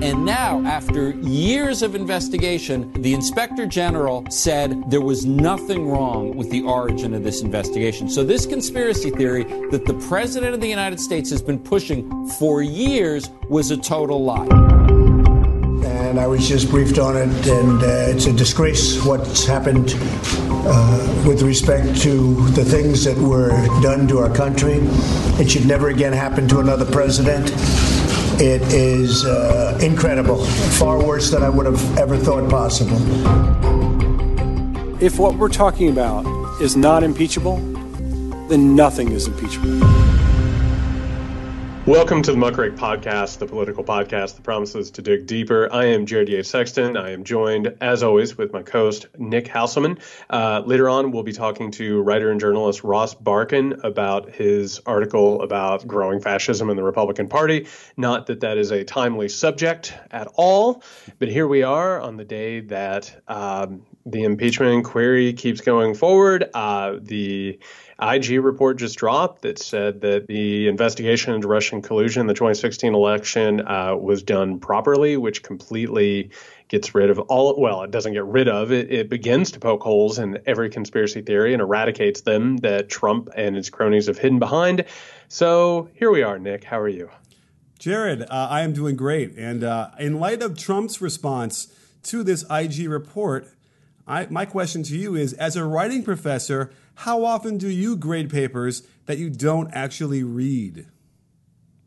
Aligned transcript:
And 0.00 0.24
now, 0.24 0.64
after 0.64 1.10
years 1.10 1.82
of 1.82 1.96
investigation, 1.96 2.92
the 3.02 3.14
inspector 3.14 3.66
general 3.66 4.24
said 4.30 4.88
there 4.88 5.00
was 5.00 5.26
nothing 5.26 5.88
wrong 5.88 6.36
with 6.36 6.50
the 6.50 6.62
origin 6.62 7.14
of 7.14 7.24
this 7.24 7.42
investigation. 7.42 8.08
So, 8.08 8.22
this 8.22 8.46
conspiracy 8.46 9.10
theory 9.10 9.42
that 9.70 9.86
the 9.86 9.94
president 10.08 10.54
of 10.54 10.60
the 10.60 10.68
United 10.68 11.00
States 11.00 11.30
has 11.30 11.42
been 11.42 11.58
pushing 11.58 12.28
for 12.38 12.62
years 12.62 13.28
was 13.48 13.72
a 13.72 13.76
total 13.76 14.22
lie. 14.22 14.46
And 15.84 16.20
I 16.20 16.28
was 16.28 16.46
just 16.46 16.70
briefed 16.70 17.00
on 17.00 17.16
it, 17.16 17.48
and 17.48 17.82
uh, 17.82 18.14
it's 18.14 18.26
a 18.26 18.32
disgrace 18.32 19.04
what's 19.04 19.44
happened 19.44 19.96
uh, 19.96 21.24
with 21.26 21.42
respect 21.42 22.00
to 22.02 22.46
the 22.50 22.64
things 22.64 23.04
that 23.04 23.16
were 23.16 23.50
done 23.82 24.06
to 24.08 24.18
our 24.18 24.32
country. 24.32 24.78
It 25.40 25.50
should 25.50 25.66
never 25.66 25.88
again 25.88 26.12
happen 26.12 26.46
to 26.48 26.60
another 26.60 26.84
president. 26.84 27.50
It 28.40 28.62
is 28.72 29.24
uh, 29.24 29.76
incredible, 29.82 30.44
far 30.44 31.04
worse 31.04 31.28
than 31.32 31.42
I 31.42 31.48
would 31.48 31.66
have 31.66 31.98
ever 31.98 32.16
thought 32.16 32.48
possible. 32.48 32.96
If 35.02 35.18
what 35.18 35.34
we're 35.34 35.48
talking 35.48 35.90
about 35.90 36.24
is 36.60 36.76
not 36.76 37.02
impeachable, 37.02 37.56
then 38.46 38.76
nothing 38.76 39.10
is 39.10 39.26
impeachable. 39.26 39.80
Welcome 41.88 42.20
to 42.24 42.32
the 42.32 42.36
Muckrake 42.36 42.76
Podcast, 42.76 43.38
the 43.38 43.46
political 43.46 43.82
podcast 43.82 44.36
that 44.36 44.42
promises 44.42 44.90
to 44.90 45.00
dig 45.00 45.26
deeper. 45.26 45.72
I 45.72 45.86
am 45.86 46.04
Jared 46.04 46.28
Yates 46.28 46.50
Sexton. 46.50 46.98
I 46.98 47.12
am 47.12 47.24
joined, 47.24 47.78
as 47.80 48.02
always, 48.02 48.36
with 48.36 48.52
my 48.52 48.60
co-host 48.60 49.06
Nick 49.16 49.46
Hauselman. 49.46 49.98
Uh, 50.28 50.62
later 50.66 50.90
on, 50.90 51.12
we'll 51.12 51.22
be 51.22 51.32
talking 51.32 51.70
to 51.70 52.02
writer 52.02 52.30
and 52.30 52.38
journalist 52.38 52.84
Ross 52.84 53.14
Barkan 53.14 53.82
about 53.84 54.28
his 54.28 54.82
article 54.84 55.40
about 55.40 55.86
growing 55.86 56.20
fascism 56.20 56.68
in 56.68 56.76
the 56.76 56.82
Republican 56.82 57.26
Party. 57.26 57.66
Not 57.96 58.26
that 58.26 58.40
that 58.40 58.58
is 58.58 58.70
a 58.70 58.84
timely 58.84 59.30
subject 59.30 59.94
at 60.10 60.28
all, 60.34 60.82
but 61.18 61.28
here 61.28 61.48
we 61.48 61.62
are 61.62 62.02
on 62.02 62.18
the 62.18 62.24
day 62.26 62.60
that 62.60 63.18
um, 63.28 63.86
the 64.04 64.24
impeachment 64.24 64.72
inquiry 64.72 65.32
keeps 65.32 65.62
going 65.62 65.94
forward. 65.94 66.50
Uh, 66.52 66.96
the 67.00 67.58
IG 68.00 68.40
report 68.40 68.78
just 68.78 68.96
dropped 68.96 69.42
that 69.42 69.58
said 69.58 70.02
that 70.02 70.28
the 70.28 70.68
investigation 70.68 71.34
into 71.34 71.48
Russian 71.48 71.82
collusion 71.82 72.20
in 72.20 72.26
the 72.28 72.34
2016 72.34 72.94
election 72.94 73.60
uh, 73.66 73.96
was 73.96 74.22
done 74.22 74.60
properly, 74.60 75.16
which 75.16 75.42
completely 75.42 76.30
gets 76.68 76.94
rid 76.94 77.10
of 77.10 77.18
all. 77.18 77.60
Well, 77.60 77.82
it 77.82 77.90
doesn't 77.90 78.12
get 78.12 78.24
rid 78.24 78.46
of 78.46 78.70
it. 78.70 78.92
It 78.92 79.08
begins 79.08 79.50
to 79.52 79.58
poke 79.58 79.82
holes 79.82 80.20
in 80.20 80.38
every 80.46 80.70
conspiracy 80.70 81.22
theory 81.22 81.52
and 81.52 81.60
eradicates 81.60 82.20
them 82.20 82.58
that 82.58 82.88
Trump 82.88 83.30
and 83.34 83.56
his 83.56 83.68
cronies 83.68 84.06
have 84.06 84.18
hidden 84.18 84.38
behind. 84.38 84.84
So 85.26 85.88
here 85.94 86.12
we 86.12 86.22
are, 86.22 86.38
Nick. 86.38 86.62
How 86.62 86.78
are 86.78 86.88
you? 86.88 87.10
Jared, 87.80 88.22
uh, 88.22 88.26
I 88.30 88.62
am 88.62 88.72
doing 88.72 88.94
great. 88.94 89.36
And 89.36 89.64
uh, 89.64 89.90
in 89.98 90.20
light 90.20 90.42
of 90.42 90.56
Trump's 90.56 91.00
response 91.00 91.72
to 92.04 92.22
this 92.22 92.44
IG 92.48 92.88
report, 92.88 93.48
I, 94.06 94.26
my 94.30 94.46
question 94.46 94.82
to 94.84 94.96
you 94.96 95.14
is 95.16 95.32
as 95.34 95.56
a 95.56 95.64
writing 95.64 96.02
professor, 96.02 96.70
how 96.98 97.24
often 97.24 97.58
do 97.58 97.68
you 97.68 97.96
grade 97.96 98.28
papers 98.28 98.82
that 99.06 99.18
you 99.18 99.30
don't 99.30 99.70
actually 99.72 100.24
read? 100.24 100.84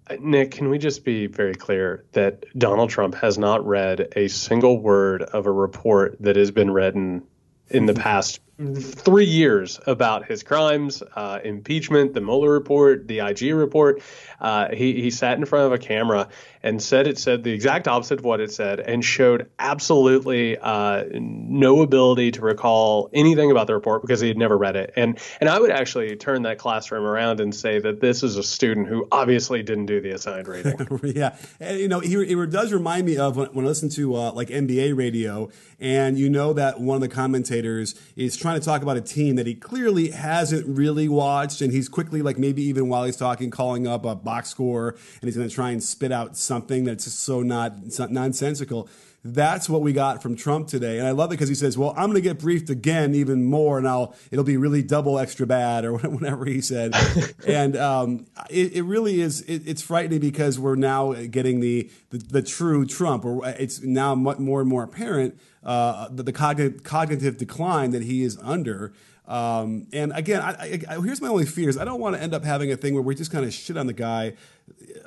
Uh, 0.09 0.15
Nick, 0.21 0.51
can 0.51 0.69
we 0.69 0.77
just 0.77 1.03
be 1.03 1.27
very 1.27 1.53
clear 1.53 2.05
that 2.13 2.45
Donald 2.57 2.89
Trump 2.89 3.15
has 3.15 3.37
not 3.37 3.65
read 3.67 4.07
a 4.15 4.29
single 4.29 4.79
word 4.79 5.23
of 5.23 5.47
a 5.47 5.51
report 5.51 6.15
that 6.21 6.37
has 6.37 6.49
been 6.49 6.71
written 6.71 7.23
in 7.69 7.87
the 7.87 7.93
past 7.93 8.39
three 8.79 9.25
years 9.25 9.81
about 9.85 10.27
his 10.27 10.43
crimes, 10.43 11.03
uh, 11.17 11.39
impeachment, 11.43 12.13
the 12.13 12.21
Mueller 12.21 12.49
report, 12.49 13.09
the 13.09 13.19
IG 13.19 13.53
report. 13.53 14.01
Uh, 14.41 14.73
he, 14.73 15.01
he 15.01 15.11
sat 15.11 15.37
in 15.37 15.45
front 15.45 15.67
of 15.67 15.71
a 15.71 15.77
camera 15.77 16.27
and 16.63 16.81
said 16.81 17.07
it 17.07 17.17
said 17.17 17.43
the 17.43 17.51
exact 17.51 17.87
opposite 17.87 18.19
of 18.19 18.25
what 18.25 18.39
it 18.39 18.51
said 18.51 18.79
and 18.79 19.03
showed 19.05 19.49
absolutely 19.59 20.57
uh, 20.57 21.03
no 21.13 21.81
ability 21.81 22.31
to 22.31 22.41
recall 22.41 23.09
anything 23.13 23.51
about 23.51 23.67
the 23.67 23.73
report 23.73 24.01
because 24.01 24.19
he 24.19 24.27
had 24.27 24.37
never 24.37 24.57
read 24.57 24.75
it. 24.75 24.93
And 24.95 25.19
and 25.39 25.49
I 25.49 25.59
would 25.59 25.71
actually 25.71 26.15
turn 26.15 26.43
that 26.43 26.57
classroom 26.57 27.03
around 27.03 27.39
and 27.39 27.53
say 27.53 27.79
that 27.79 28.01
this 28.01 28.23
is 28.23 28.37
a 28.37 28.43
student 28.43 28.87
who 28.87 29.07
obviously 29.11 29.63
didn't 29.63 29.85
do 29.85 30.01
the 30.01 30.11
assigned 30.11 30.47
reading. 30.47 30.87
yeah, 31.03 31.35
and, 31.59 31.79
you 31.79 31.87
know, 31.87 31.99
he, 31.99 32.15
it 32.15 32.49
does 32.49 32.73
remind 32.73 33.05
me 33.05 33.17
of 33.17 33.37
when, 33.37 33.47
when 33.49 33.65
I 33.65 33.67
listen 33.67 33.89
to 33.89 34.15
uh, 34.15 34.31
like 34.31 34.49
NBA 34.49 34.95
radio, 34.95 35.49
and 35.79 36.17
you 36.17 36.29
know 36.29 36.53
that 36.53 36.79
one 36.79 36.95
of 36.95 37.01
the 37.01 37.09
commentators 37.09 37.95
is 38.15 38.35
trying 38.37 38.59
to 38.59 38.65
talk 38.65 38.81
about 38.81 38.97
a 38.97 39.01
team 39.01 39.35
that 39.35 39.47
he 39.47 39.55
clearly 39.55 40.11
hasn't 40.11 40.65
really 40.67 41.07
watched, 41.07 41.61
and 41.61 41.71
he's 41.71 41.89
quickly 41.89 42.21
like 42.21 42.37
maybe 42.37 42.63
even 42.63 42.89
while 42.89 43.03
he's 43.03 43.17
talking, 43.17 43.49
calling 43.49 43.87
up 43.87 44.05
a 44.05 44.15
box 44.31 44.49
score, 44.49 44.89
and 44.89 45.23
he's 45.27 45.35
going 45.35 45.49
to 45.49 45.53
try 45.53 45.71
and 45.71 45.83
spit 45.83 46.11
out 46.11 46.37
something 46.37 46.85
that's 46.85 47.03
just 47.03 47.19
so 47.19 47.41
not 47.41 47.73
nonsensical. 48.09 48.87
That's 49.23 49.69
what 49.69 49.81
we 49.81 49.93
got 49.93 50.23
from 50.23 50.35
Trump 50.35 50.67
today, 50.67 50.97
and 50.97 51.05
I 51.05 51.11
love 51.11 51.29
it 51.29 51.33
because 51.33 51.49
he 51.49 51.53
says, 51.53 51.77
"Well, 51.77 51.91
I'm 51.91 52.05
going 52.05 52.15
to 52.15 52.21
get 52.21 52.39
briefed 52.39 52.69
again, 52.69 53.13
even 53.13 53.43
more, 53.43 53.77
and 53.77 53.87
I'll 53.87 54.15
it'll 54.31 54.45
be 54.45 54.57
really 54.57 54.81
double 54.81 55.19
extra 55.19 55.45
bad," 55.45 55.83
or 55.87 55.97
whatever 55.97 56.45
he 56.45 56.61
said. 56.61 56.93
and 57.47 57.75
um, 57.75 58.25
it, 58.49 58.73
it, 58.73 58.83
really 58.83 59.19
is. 59.21 59.41
It, 59.41 59.67
it's 59.67 59.81
frightening 59.81 60.21
because 60.21 60.57
we're 60.57 60.75
now 60.75 61.13
getting 61.13 61.59
the 61.59 61.91
the, 62.09 62.17
the 62.17 62.41
true 62.41 62.85
Trump, 62.85 63.25
or 63.25 63.45
it's 63.45 63.81
now 63.83 64.15
more 64.15 64.61
and 64.61 64.69
more 64.69 64.83
apparent 64.83 65.37
uh, 65.63 66.07
the, 66.09 66.23
the 66.23 66.33
cognitive, 66.33 66.83
cognitive 66.83 67.37
decline 67.37 67.91
that 67.91 68.03
he 68.03 68.23
is 68.23 68.39
under. 68.41 68.93
Um, 69.27 69.87
and 69.93 70.11
again, 70.13 70.41
I, 70.41 70.81
I, 70.89 70.95
here's 70.99 71.21
my 71.21 71.27
only 71.27 71.45
fears. 71.45 71.77
I 71.77 71.85
don't 71.85 71.99
want 71.99 72.15
to 72.15 72.21
end 72.21 72.33
up 72.33 72.43
having 72.43 72.71
a 72.71 72.77
thing 72.77 72.93
where 72.93 73.03
we 73.03 73.15
just 73.15 73.31
kind 73.31 73.45
of 73.45 73.53
shit 73.53 73.77
on 73.77 73.87
the 73.87 73.93
guy 73.93 74.33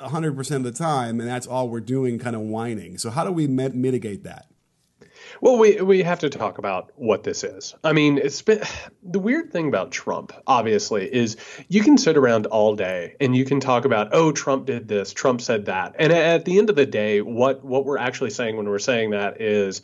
100% 0.00 0.56
of 0.56 0.62
the 0.62 0.72
time, 0.72 1.20
and 1.20 1.28
that's 1.28 1.46
all 1.46 1.68
we're 1.68 1.80
doing, 1.80 2.18
kind 2.18 2.36
of 2.36 2.42
whining. 2.42 2.98
So, 2.98 3.10
how 3.10 3.24
do 3.24 3.32
we 3.32 3.46
met- 3.46 3.74
mitigate 3.74 4.24
that? 4.24 4.46
Well, 5.40 5.58
we 5.58 5.80
we 5.80 6.02
have 6.02 6.20
to 6.20 6.30
talk 6.30 6.58
about 6.58 6.92
what 6.96 7.22
this 7.22 7.44
is. 7.44 7.74
I 7.82 7.92
mean, 7.92 8.18
it's 8.18 8.42
been 8.42 8.60
the 9.02 9.18
weird 9.18 9.52
thing 9.52 9.68
about 9.68 9.90
Trump, 9.90 10.32
obviously, 10.46 11.12
is 11.12 11.36
you 11.68 11.82
can 11.82 11.98
sit 11.98 12.16
around 12.16 12.46
all 12.46 12.76
day 12.76 13.16
and 13.20 13.34
you 13.36 13.44
can 13.44 13.60
talk 13.60 13.84
about, 13.84 14.08
oh, 14.12 14.32
Trump 14.32 14.66
did 14.66 14.88
this, 14.88 15.12
Trump 15.12 15.40
said 15.40 15.66
that, 15.66 15.96
and 15.98 16.12
at 16.12 16.44
the 16.44 16.58
end 16.58 16.70
of 16.70 16.76
the 16.76 16.86
day, 16.86 17.20
what 17.20 17.64
what 17.64 17.84
we're 17.84 17.98
actually 17.98 18.30
saying 18.30 18.56
when 18.56 18.68
we're 18.68 18.78
saying 18.78 19.10
that 19.10 19.40
is 19.40 19.82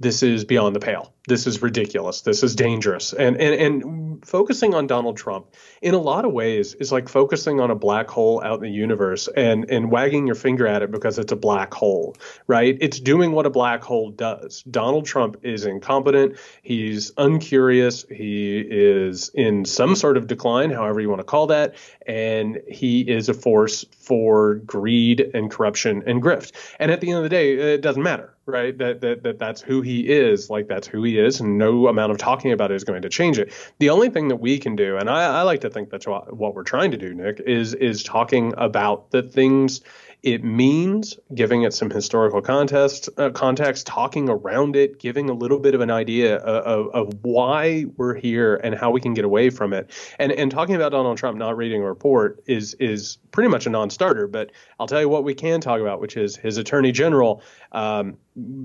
this 0.00 0.22
is 0.22 0.44
beyond 0.44 0.74
the 0.74 0.80
pale. 0.80 1.12
This 1.28 1.46
is 1.46 1.62
ridiculous. 1.62 2.22
This 2.22 2.42
is 2.42 2.56
dangerous. 2.56 3.12
And, 3.12 3.36
and 3.36 3.54
and 3.54 4.26
focusing 4.26 4.74
on 4.74 4.88
Donald 4.88 5.16
Trump 5.16 5.46
in 5.80 5.94
a 5.94 5.98
lot 5.98 6.24
of 6.24 6.32
ways 6.32 6.74
is 6.74 6.90
like 6.90 7.08
focusing 7.08 7.60
on 7.60 7.70
a 7.70 7.76
black 7.76 8.08
hole 8.08 8.42
out 8.44 8.56
in 8.56 8.62
the 8.62 8.70
universe 8.70 9.28
and 9.36 9.70
and 9.70 9.90
wagging 9.90 10.26
your 10.26 10.34
finger 10.34 10.66
at 10.66 10.82
it 10.82 10.90
because 10.90 11.20
it's 11.20 11.30
a 11.30 11.36
black 11.36 11.72
hole, 11.74 12.16
right? 12.48 12.76
It's 12.80 12.98
doing 12.98 13.30
what 13.30 13.46
a 13.46 13.50
black 13.50 13.84
hole 13.84 14.10
does. 14.10 14.62
Donald 14.62 15.06
Trump 15.06 15.36
is 15.42 15.64
incompetent. 15.64 16.38
He's 16.62 17.12
uncurious. 17.16 18.04
He 18.08 18.58
is 18.58 19.30
in 19.32 19.64
some 19.64 19.94
sort 19.94 20.16
of 20.16 20.26
decline, 20.26 20.70
however 20.70 21.00
you 21.00 21.08
want 21.08 21.20
to 21.20 21.24
call 21.24 21.48
that, 21.48 21.76
and 22.04 22.60
he 22.68 23.02
is 23.02 23.28
a 23.28 23.34
force 23.34 23.84
for 23.96 24.56
greed 24.56 25.30
and 25.34 25.52
corruption 25.52 26.02
and 26.06 26.20
grift. 26.20 26.52
And 26.80 26.90
at 26.90 27.00
the 27.00 27.10
end 27.10 27.18
of 27.18 27.22
the 27.22 27.28
day, 27.28 27.74
it 27.74 27.80
doesn't 27.80 28.02
matter 28.02 28.34
right? 28.46 28.76
That, 28.78 29.00
that 29.02 29.22
that 29.22 29.38
that's 29.38 29.60
who 29.60 29.82
he 29.82 30.08
is. 30.08 30.50
Like 30.50 30.68
that's 30.68 30.86
who 30.86 31.02
he 31.02 31.11
is, 31.18 31.40
and 31.40 31.58
no 31.58 31.88
amount 31.88 32.12
of 32.12 32.18
talking 32.18 32.52
about 32.52 32.70
it 32.70 32.74
is 32.74 32.84
going 32.84 33.02
to 33.02 33.08
change 33.08 33.38
it. 33.38 33.52
The 33.78 33.90
only 33.90 34.10
thing 34.10 34.28
that 34.28 34.36
we 34.36 34.58
can 34.58 34.76
do, 34.76 34.96
and 34.96 35.08
I, 35.08 35.40
I 35.40 35.42
like 35.42 35.60
to 35.62 35.70
think 35.70 35.90
that's 35.90 36.06
what, 36.06 36.36
what 36.36 36.54
we're 36.54 36.62
trying 36.62 36.90
to 36.90 36.96
do, 36.96 37.14
Nick, 37.14 37.40
is 37.40 37.74
is 37.74 38.02
talking 38.02 38.52
about 38.56 39.10
the 39.10 39.22
things 39.22 39.80
it 40.22 40.44
means 40.44 41.18
giving 41.34 41.62
it 41.62 41.74
some 41.74 41.90
historical 41.90 42.40
context, 42.40 43.08
uh, 43.18 43.30
context, 43.30 43.88
talking 43.88 44.28
around 44.28 44.76
it, 44.76 45.00
giving 45.00 45.28
a 45.28 45.32
little 45.32 45.58
bit 45.58 45.74
of 45.74 45.80
an 45.80 45.90
idea 45.90 46.36
of, 46.36 46.86
of, 46.86 46.94
of, 46.94 47.18
why 47.22 47.86
we're 47.96 48.14
here 48.14 48.54
and 48.62 48.74
how 48.74 48.90
we 48.90 49.00
can 49.00 49.14
get 49.14 49.24
away 49.24 49.50
from 49.50 49.72
it. 49.72 49.90
And 50.20 50.30
and 50.30 50.50
talking 50.50 50.76
about 50.76 50.92
Donald 50.92 51.18
Trump 51.18 51.38
not 51.38 51.56
reading 51.56 51.82
a 51.82 51.86
report 51.86 52.42
is 52.46 52.74
is 52.74 53.18
pretty 53.32 53.48
much 53.48 53.66
a 53.66 53.70
non-starter. 53.70 54.28
But 54.28 54.52
I'll 54.78 54.86
tell 54.86 55.00
you 55.00 55.08
what 55.08 55.24
we 55.24 55.34
can 55.34 55.60
talk 55.60 55.80
about, 55.80 56.00
which 56.00 56.16
is 56.16 56.36
his 56.36 56.56
Attorney 56.56 56.92
General, 56.92 57.42
um, 57.72 58.16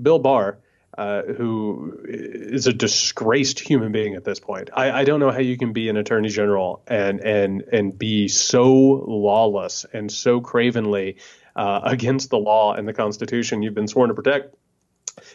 Bill 0.02 0.20
Barr. 0.20 0.58
Uh, 0.98 1.22
who 1.22 1.96
is 2.08 2.66
a 2.66 2.72
disgraced 2.72 3.60
human 3.60 3.92
being 3.92 4.16
at 4.16 4.24
this 4.24 4.40
point. 4.40 4.68
I, 4.74 4.90
I, 4.90 5.04
don't 5.04 5.20
know 5.20 5.30
how 5.30 5.38
you 5.38 5.56
can 5.56 5.72
be 5.72 5.88
an 5.88 5.96
attorney 5.96 6.28
general 6.28 6.82
and 6.88 7.20
and 7.20 7.62
and 7.72 7.96
be 7.96 8.26
so 8.26 8.66
lawless 9.06 9.86
and 9.92 10.10
so 10.10 10.40
cravenly 10.40 11.18
uh, 11.54 11.82
against 11.84 12.30
the 12.30 12.38
law 12.38 12.74
and 12.74 12.88
the 12.88 12.92
Constitution 12.92 13.62
you've 13.62 13.76
been 13.76 13.86
sworn 13.86 14.08
to 14.08 14.14
protect. 14.14 14.56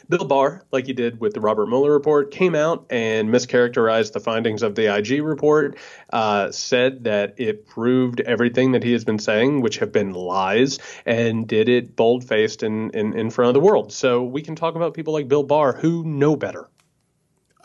Bill 0.10 0.26
Barr, 0.26 0.64
like 0.72 0.88
he 0.88 0.94
did 0.94 1.20
with 1.20 1.34
the 1.34 1.42
Robert 1.42 1.68
Mueller 1.68 1.92
report, 1.92 2.32
came 2.32 2.56
out 2.56 2.86
and 2.90 3.30
mischaracterized 3.30 4.14
the 4.14 4.20
findings 4.20 4.64
of 4.64 4.76
the 4.76 4.96
IG 4.96 5.22
report, 5.22 5.78
uh, 6.12 6.52
said 6.52 7.06
that 7.06 7.36
it 7.38 7.66
proved 7.66 8.22
everything 8.22 8.74
that 8.74 8.84
he 8.84 8.92
has 8.94 9.04
been 9.04 9.20
saying, 9.20 9.62
which 9.62 9.80
have 9.80 9.92
been 9.92 10.14
lies, 10.14 10.80
and 11.06 11.48
did 11.48 11.70
it 11.70 11.96
bold 11.96 12.28
faced 12.28 12.64
in, 12.64 12.90
in, 12.92 13.14
in 13.14 13.30
front 13.30 13.50
of 13.50 13.54
the 13.54 13.60
world. 13.60 13.92
So 13.92 14.24
we 14.24 14.42
can 14.42 14.56
talk 14.56 14.76
about 14.76 14.94
people 14.94 15.14
like 15.14 15.28
Bill 15.28 15.44
Barr 15.44 15.74
who 15.74 16.04
know 16.04 16.36
better 16.36 16.70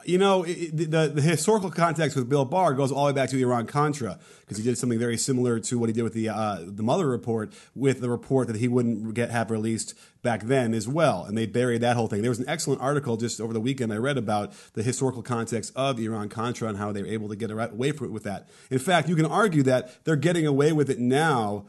You 0.08 0.16
know, 0.16 0.42
it, 0.42 0.74
the, 0.74 1.12
the 1.14 1.20
historical 1.20 1.70
context 1.70 2.16
with 2.16 2.30
Bill 2.30 2.46
Barr 2.46 2.72
goes 2.72 2.90
all 2.90 3.04
the 3.04 3.12
way 3.12 3.14
back 3.14 3.28
to 3.28 3.36
the 3.36 3.42
Iran 3.42 3.66
Contra 3.66 4.18
because 4.40 4.56
he 4.56 4.64
did 4.64 4.78
something 4.78 4.98
very 4.98 5.18
similar 5.18 5.60
to 5.60 5.78
what 5.78 5.90
he 5.90 5.92
did 5.92 6.02
with 6.02 6.14
the 6.14 6.30
uh, 6.30 6.60
the 6.62 6.82
Mueller 6.82 7.06
report, 7.06 7.52
with 7.74 8.00
the 8.00 8.08
report 8.08 8.46
that 8.46 8.56
he 8.56 8.68
wouldn't 8.68 9.12
get 9.12 9.30
have 9.30 9.50
released 9.50 9.92
back 10.22 10.44
then 10.44 10.72
as 10.72 10.88
well, 10.88 11.24
and 11.24 11.36
they 11.36 11.44
buried 11.44 11.82
that 11.82 11.94
whole 11.94 12.06
thing. 12.06 12.22
There 12.22 12.30
was 12.30 12.38
an 12.38 12.48
excellent 12.48 12.80
article 12.80 13.18
just 13.18 13.38
over 13.38 13.52
the 13.52 13.60
weekend 13.60 13.92
I 13.92 13.96
read 13.96 14.16
about 14.16 14.54
the 14.72 14.82
historical 14.82 15.20
context 15.20 15.74
of 15.76 16.00
Iran 16.00 16.30
Contra 16.30 16.70
and 16.70 16.78
how 16.78 16.90
they 16.90 17.02
were 17.02 17.08
able 17.08 17.28
to 17.28 17.36
get 17.36 17.50
away 17.50 17.92
from 17.92 18.06
it 18.06 18.12
with 18.12 18.22
that. 18.22 18.48
In 18.70 18.78
fact, 18.78 19.10
you 19.10 19.14
can 19.14 19.26
argue 19.26 19.62
that 19.64 20.04
they're 20.04 20.16
getting 20.16 20.46
away 20.46 20.72
with 20.72 20.88
it 20.88 20.98
now 20.98 21.66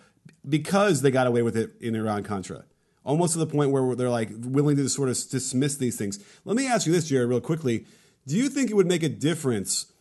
because 0.48 1.02
they 1.02 1.12
got 1.12 1.28
away 1.28 1.42
with 1.42 1.58
it 1.58 1.72
in 1.82 1.94
Iran 1.94 2.24
Contra 2.24 2.64
almost 3.04 3.34
to 3.34 3.40
the 3.40 3.48
point 3.48 3.72
where 3.72 3.96
they're 3.96 4.10
like 4.10 4.30
willing 4.32 4.76
to 4.76 4.88
sort 4.88 5.10
of 5.10 5.16
dismiss 5.30 5.76
these 5.76 5.98
things. 5.98 6.20
Let 6.46 6.56
me 6.56 6.68
ask 6.68 6.86
you 6.86 6.94
this, 6.94 7.08
Jared, 7.08 7.28
real 7.28 7.42
quickly. 7.42 7.86
Do 8.28 8.36
you 8.36 8.50
think 8.50 8.70
it 8.70 8.76
would 8.76 8.88
make 8.88 9.04
a 9.04 9.10
difference 9.10 9.92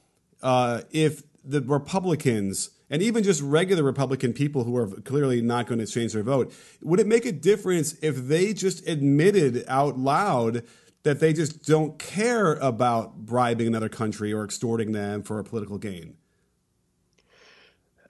uh, 0.43 0.83
if 0.91 1.23
the 1.45 1.61
Republicans 1.63 2.71
and 2.91 3.03
even 3.03 3.23
just 3.23 3.43
regular 3.43 3.83
Republican 3.83 4.33
people 4.33 4.65
who 4.65 4.77
are 4.77 4.87
clearly 4.87 5.43
not 5.43 5.67
going 5.67 5.79
to 5.79 5.87
change 5.87 6.13
their 6.13 6.23
vote, 6.23 6.53
would 6.83 7.01
it 7.01 7.07
make 7.07 7.27
a 7.27 7.33
difference 7.33 7.95
if 8.03 8.17
they 8.17 8.53
just 8.53 8.87
admitted 8.89 9.65
out 9.69 9.99
loud 9.99 10.65
that 11.03 11.21
they 11.21 11.33
just 11.33 11.67
don't 11.67 11.99
care 11.99 12.55
about 12.55 13.27
bribing 13.27 13.67
another 13.67 13.89
country 13.89 14.33
or 14.33 14.45
extorting 14.45 14.93
them 14.93 15.23
for 15.23 15.39
a 15.39 15.45
political 15.45 15.79
gain? 15.79 16.17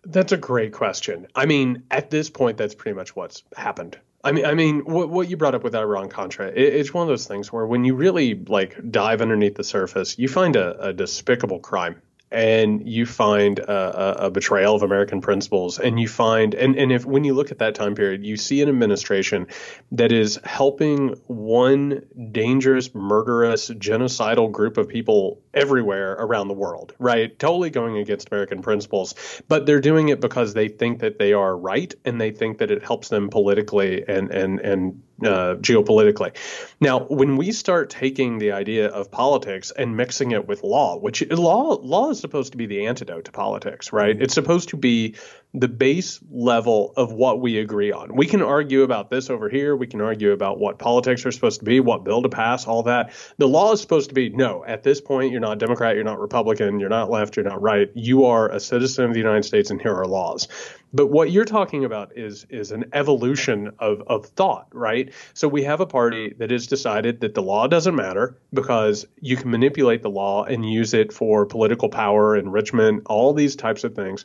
That's 0.05 0.33
a 0.33 0.37
great 0.37 0.73
question. 0.73 1.27
I 1.35 1.47
mean, 1.47 1.83
at 1.91 2.11
this 2.11 2.31
point, 2.31 2.57
that's 2.57 2.75
pretty 2.75 2.97
much 2.97 3.15
what's 3.15 3.43
happened. 3.57 3.99
I 4.25 4.33
mean, 4.33 4.45
I 4.45 4.55
mean, 4.55 4.81
what, 4.81 5.11
what 5.11 5.31
you 5.31 5.37
brought 5.37 5.55
up 5.55 5.63
with 5.63 5.75
Iran 5.75 6.09
Contra, 6.09 6.49
it, 6.49 6.59
it's 6.59 6.93
one 6.93 7.03
of 7.03 7.09
those 7.09 7.27
things 7.27 7.53
where 7.53 7.67
when 7.67 7.85
you 7.85 7.95
really 7.95 8.35
like 8.35 8.77
dive 8.91 9.23
underneath 9.23 9.55
the 9.55 9.65
surface, 9.65 10.19
you 10.19 10.29
find 10.29 10.57
a, 10.57 10.89
a 10.89 10.93
despicable 10.93 11.61
crime 11.61 12.03
and 12.31 12.87
you 12.87 13.07
find 13.07 13.59
a, 13.59 14.27
a, 14.27 14.31
betrayal 14.31 14.75
of 14.75 14.83
American 14.83 15.21
principles, 15.21 15.79
and 15.79 15.99
you 15.99 16.07
find, 16.07 16.55
and, 16.55 16.77
and 16.77 16.93
if 16.93 17.07
when 17.07 17.25
you 17.25 17.33
look 17.33 17.51
at 17.51 17.59
that 17.59 17.75
time 17.75 17.95
period, 17.95 18.23
you 18.25 18.37
see 18.37 18.61
an 18.61 18.69
administration 18.69 19.47
that 19.93 20.13
is 20.13 20.39
helping 20.45 21.15
one 21.27 22.03
dangerous, 22.31 22.95
murderous, 22.95 23.71
genocidal 23.71 24.53
group 24.53 24.77
of 24.77 24.89
people 24.89 25.41
everywhere 25.59 26.13
around 26.13 26.49
the 26.49 26.55
world, 26.55 26.95
right? 26.99 27.39
Totally 27.39 27.71
going 27.71 27.97
against 27.99 28.29
American 28.31 28.63
principles, 28.63 29.15
but 29.49 29.67
they're 29.67 29.81
doing 29.81 30.09
it 30.09 30.21
because 30.21 30.55
they 30.55 30.69
think 30.69 31.01
that 31.01 31.19
they 31.19 31.33
are 31.33 31.57
right, 31.57 31.95
and 32.05 32.21
they 32.21 32.31
think 32.31 32.59
that 32.59 32.71
it 32.71 32.83
helps 32.83 33.09
them 33.09 33.29
politically 33.29 34.05
and 34.09 34.31
and 34.31 34.61
and 34.61 35.03
uh, 35.25 35.57
geopolitically. 35.57 36.35
Now, 36.81 37.01
when 37.01 37.37
we 37.37 37.51
start 37.53 37.91
taking 37.91 38.39
the 38.39 38.53
idea 38.53 38.89
of 38.89 39.11
politics 39.11 39.73
and 39.73 39.97
mixing 39.97 40.31
it 40.31 40.47
with 40.47 40.63
law, 40.63 40.97
which 40.97 41.29
law 41.31 41.79
law 41.83 42.11
is 42.11 42.21
supposed 42.21 42.53
to 42.53 42.59
be 42.59 42.67
the 42.67 42.87
antidote 42.87 43.25
to 43.25 43.33
politics, 43.33 43.93
right? 43.93 44.15
Mm-hmm. 44.15 44.23
It's 44.23 44.35
supposed 44.35 44.69
to 44.71 44.77
be 44.77 45.17
the 45.55 45.69
base 45.69 46.21
level 46.31 46.93
of 46.97 47.13
what 47.13 47.41
we 47.41 47.59
agree 47.59 47.91
on. 47.91 48.15
We 48.15 48.27
can 48.27 48.43
argue 48.43 48.83
about 48.83 49.11
this 49.11 49.31
over 49.31 49.49
here. 49.49 49.75
We 49.77 49.87
can 49.87 50.01
argue 50.01 50.33
about 50.33 50.59
what 50.59 50.79
politics 50.79 51.25
are 51.25 51.33
supposed 51.33 51.61
to 51.61 51.65
be, 51.65 51.81
what 51.81 52.05
bill 52.05 52.23
to 52.23 52.29
pass, 52.29 52.67
all 52.67 52.83
that. 52.83 53.13
The 53.39 53.49
law 53.49 53.73
is 53.73 53.81
supposed 53.81 54.11
to 54.11 54.15
be 54.15 54.29
no, 54.29 54.63
at 54.67 54.83
this 54.83 55.01
point, 55.01 55.33
you're 55.33 55.41
not 55.41 55.59
Democrat, 55.59 55.95
you're 55.95 56.05
not 56.05 56.21
Republican, 56.21 56.81
you're 56.81 56.91
not 56.91 57.11
left, 57.11 57.37
you're 57.37 57.47
not 57.47 57.63
right. 57.63 57.91
You 57.95 58.27
are 58.27 58.51
a 58.51 58.61
citizen 58.61 59.07
of 59.07 59.13
the 59.15 59.21
United 59.21 59.45
States, 59.45 59.71
and 59.71 59.81
here 59.81 59.95
are 59.95 60.07
laws. 60.07 60.49
But 60.93 61.09
what 61.09 61.31
you're 61.31 61.45
talking 61.45 61.85
about 61.85 62.17
is 62.17 62.47
is 62.49 62.71
an 62.71 62.87
evolution 62.93 63.73
of, 63.79 64.03
of 64.07 64.27
thought, 64.27 64.69
right? 64.73 65.13
So 65.35 65.47
we 65.47 65.65
have 65.65 65.81
a 65.81 65.87
party 65.87 66.35
that 66.39 66.51
has 66.51 66.67
decided 66.67 67.21
that 67.21 67.35
the 67.35 67.43
law 67.43 67.67
doesn't 67.67 67.95
matter 67.95 68.39
because 68.53 69.07
you 69.21 69.37
can 69.37 69.51
manipulate 69.51 70.03
the 70.03 70.11
law 70.11 70.45
and 70.45 70.69
use 70.69 70.95
it 70.95 71.13
for 71.13 71.45
political 71.47 71.89
power, 71.89 72.37
enrichment, 72.37 73.03
all 73.07 73.35
these 73.35 73.57
types 73.57 73.85
of 73.85 73.95
things. 73.95 74.25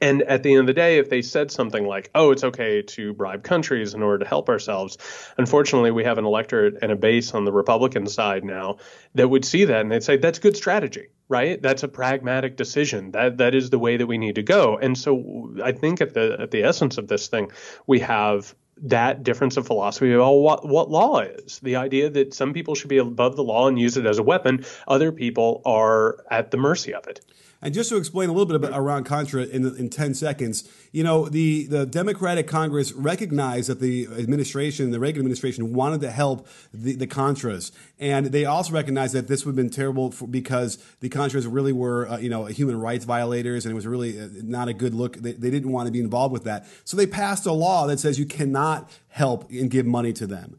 And 0.00 0.22
at 0.22 0.42
the 0.42 0.50
end 0.52 0.60
of 0.60 0.66
the 0.66 0.72
day, 0.72 0.98
if 0.98 1.10
they 1.10 1.22
said 1.22 1.50
something 1.50 1.86
like, 1.86 2.10
oh, 2.14 2.30
it's 2.30 2.44
okay 2.44 2.82
to 2.82 3.12
bribe 3.14 3.42
countries 3.42 3.94
in 3.94 4.02
order 4.02 4.18
to 4.18 4.28
help 4.28 4.48
ourselves, 4.48 4.98
unfortunately, 5.38 5.90
we 5.90 6.04
have 6.04 6.18
an 6.18 6.24
electorate 6.24 6.78
and 6.82 6.92
a 6.92 6.96
base 6.96 7.34
on 7.34 7.44
the 7.44 7.52
Republican 7.52 8.06
side 8.06 8.44
now 8.44 8.78
that 9.14 9.28
would 9.28 9.44
see 9.44 9.64
that 9.64 9.80
and 9.80 9.90
they'd 9.90 10.02
say, 10.02 10.16
that's 10.16 10.38
good 10.38 10.56
strategy, 10.56 11.08
right? 11.28 11.60
That's 11.60 11.82
a 11.82 11.88
pragmatic 11.88 12.56
decision. 12.56 13.10
That 13.12 13.38
that 13.38 13.54
is 13.54 13.70
the 13.70 13.78
way 13.78 13.96
that 13.96 14.06
we 14.06 14.18
need 14.18 14.36
to 14.36 14.42
go. 14.42 14.78
And 14.78 14.96
so 14.96 15.54
I 15.62 15.72
think 15.72 16.00
at 16.00 16.14
the 16.14 16.36
at 16.38 16.50
the 16.50 16.62
essence 16.62 16.98
of 16.98 17.08
this 17.08 17.28
thing, 17.28 17.50
we 17.86 18.00
have 18.00 18.54
that 18.84 19.22
difference 19.22 19.56
of 19.56 19.66
philosophy 19.66 20.12
about 20.12 20.24
oh, 20.24 20.40
what, 20.40 20.66
what 20.66 20.90
law 20.90 21.20
is. 21.20 21.60
The 21.60 21.76
idea 21.76 22.10
that 22.10 22.34
some 22.34 22.52
people 22.52 22.74
should 22.74 22.88
be 22.88 22.98
above 22.98 23.36
the 23.36 23.44
law 23.44 23.68
and 23.68 23.78
use 23.78 23.96
it 23.96 24.06
as 24.06 24.18
a 24.18 24.22
weapon, 24.22 24.64
other 24.88 25.12
people 25.12 25.62
are 25.64 26.24
at 26.30 26.50
the 26.50 26.56
mercy 26.56 26.94
of 26.94 27.06
it. 27.06 27.20
And 27.64 27.72
just 27.72 27.88
to 27.90 27.96
explain 27.96 28.28
a 28.28 28.32
little 28.32 28.46
bit 28.46 28.56
about 28.56 28.72
Iran 28.72 29.04
Contra 29.04 29.44
in, 29.44 29.64
in 29.76 29.88
10 29.88 30.14
seconds, 30.14 30.68
you 30.90 31.04
know, 31.04 31.28
the, 31.28 31.66
the 31.66 31.86
Democratic 31.86 32.48
Congress 32.48 32.92
recognized 32.92 33.68
that 33.68 33.78
the 33.78 34.08
administration, 34.18 34.90
the 34.90 34.98
Reagan 34.98 35.20
administration, 35.20 35.72
wanted 35.72 36.00
to 36.00 36.10
help 36.10 36.48
the, 36.74 36.96
the 36.96 37.06
Contras. 37.06 37.70
And 38.00 38.26
they 38.26 38.44
also 38.44 38.72
recognized 38.72 39.14
that 39.14 39.28
this 39.28 39.46
would 39.46 39.52
have 39.52 39.56
been 39.56 39.70
terrible 39.70 40.10
for, 40.10 40.26
because 40.26 40.78
the 40.98 41.08
Contras 41.08 41.46
really 41.48 41.72
were, 41.72 42.08
uh, 42.08 42.18
you 42.18 42.28
know, 42.28 42.46
human 42.46 42.80
rights 42.80 43.04
violators 43.04 43.64
and 43.64 43.70
it 43.70 43.76
was 43.76 43.86
really 43.86 44.20
uh, 44.20 44.28
not 44.42 44.66
a 44.66 44.74
good 44.74 44.92
look. 44.92 45.18
They, 45.18 45.32
they 45.32 45.50
didn't 45.50 45.70
want 45.70 45.86
to 45.86 45.92
be 45.92 46.00
involved 46.00 46.32
with 46.32 46.44
that. 46.44 46.66
So 46.84 46.96
they 46.96 47.06
passed 47.06 47.46
a 47.46 47.52
law 47.52 47.86
that 47.86 48.00
says 48.00 48.18
you 48.18 48.26
cannot 48.26 48.90
help 49.08 49.48
and 49.50 49.70
give 49.70 49.86
money 49.86 50.12
to 50.14 50.26
them. 50.26 50.58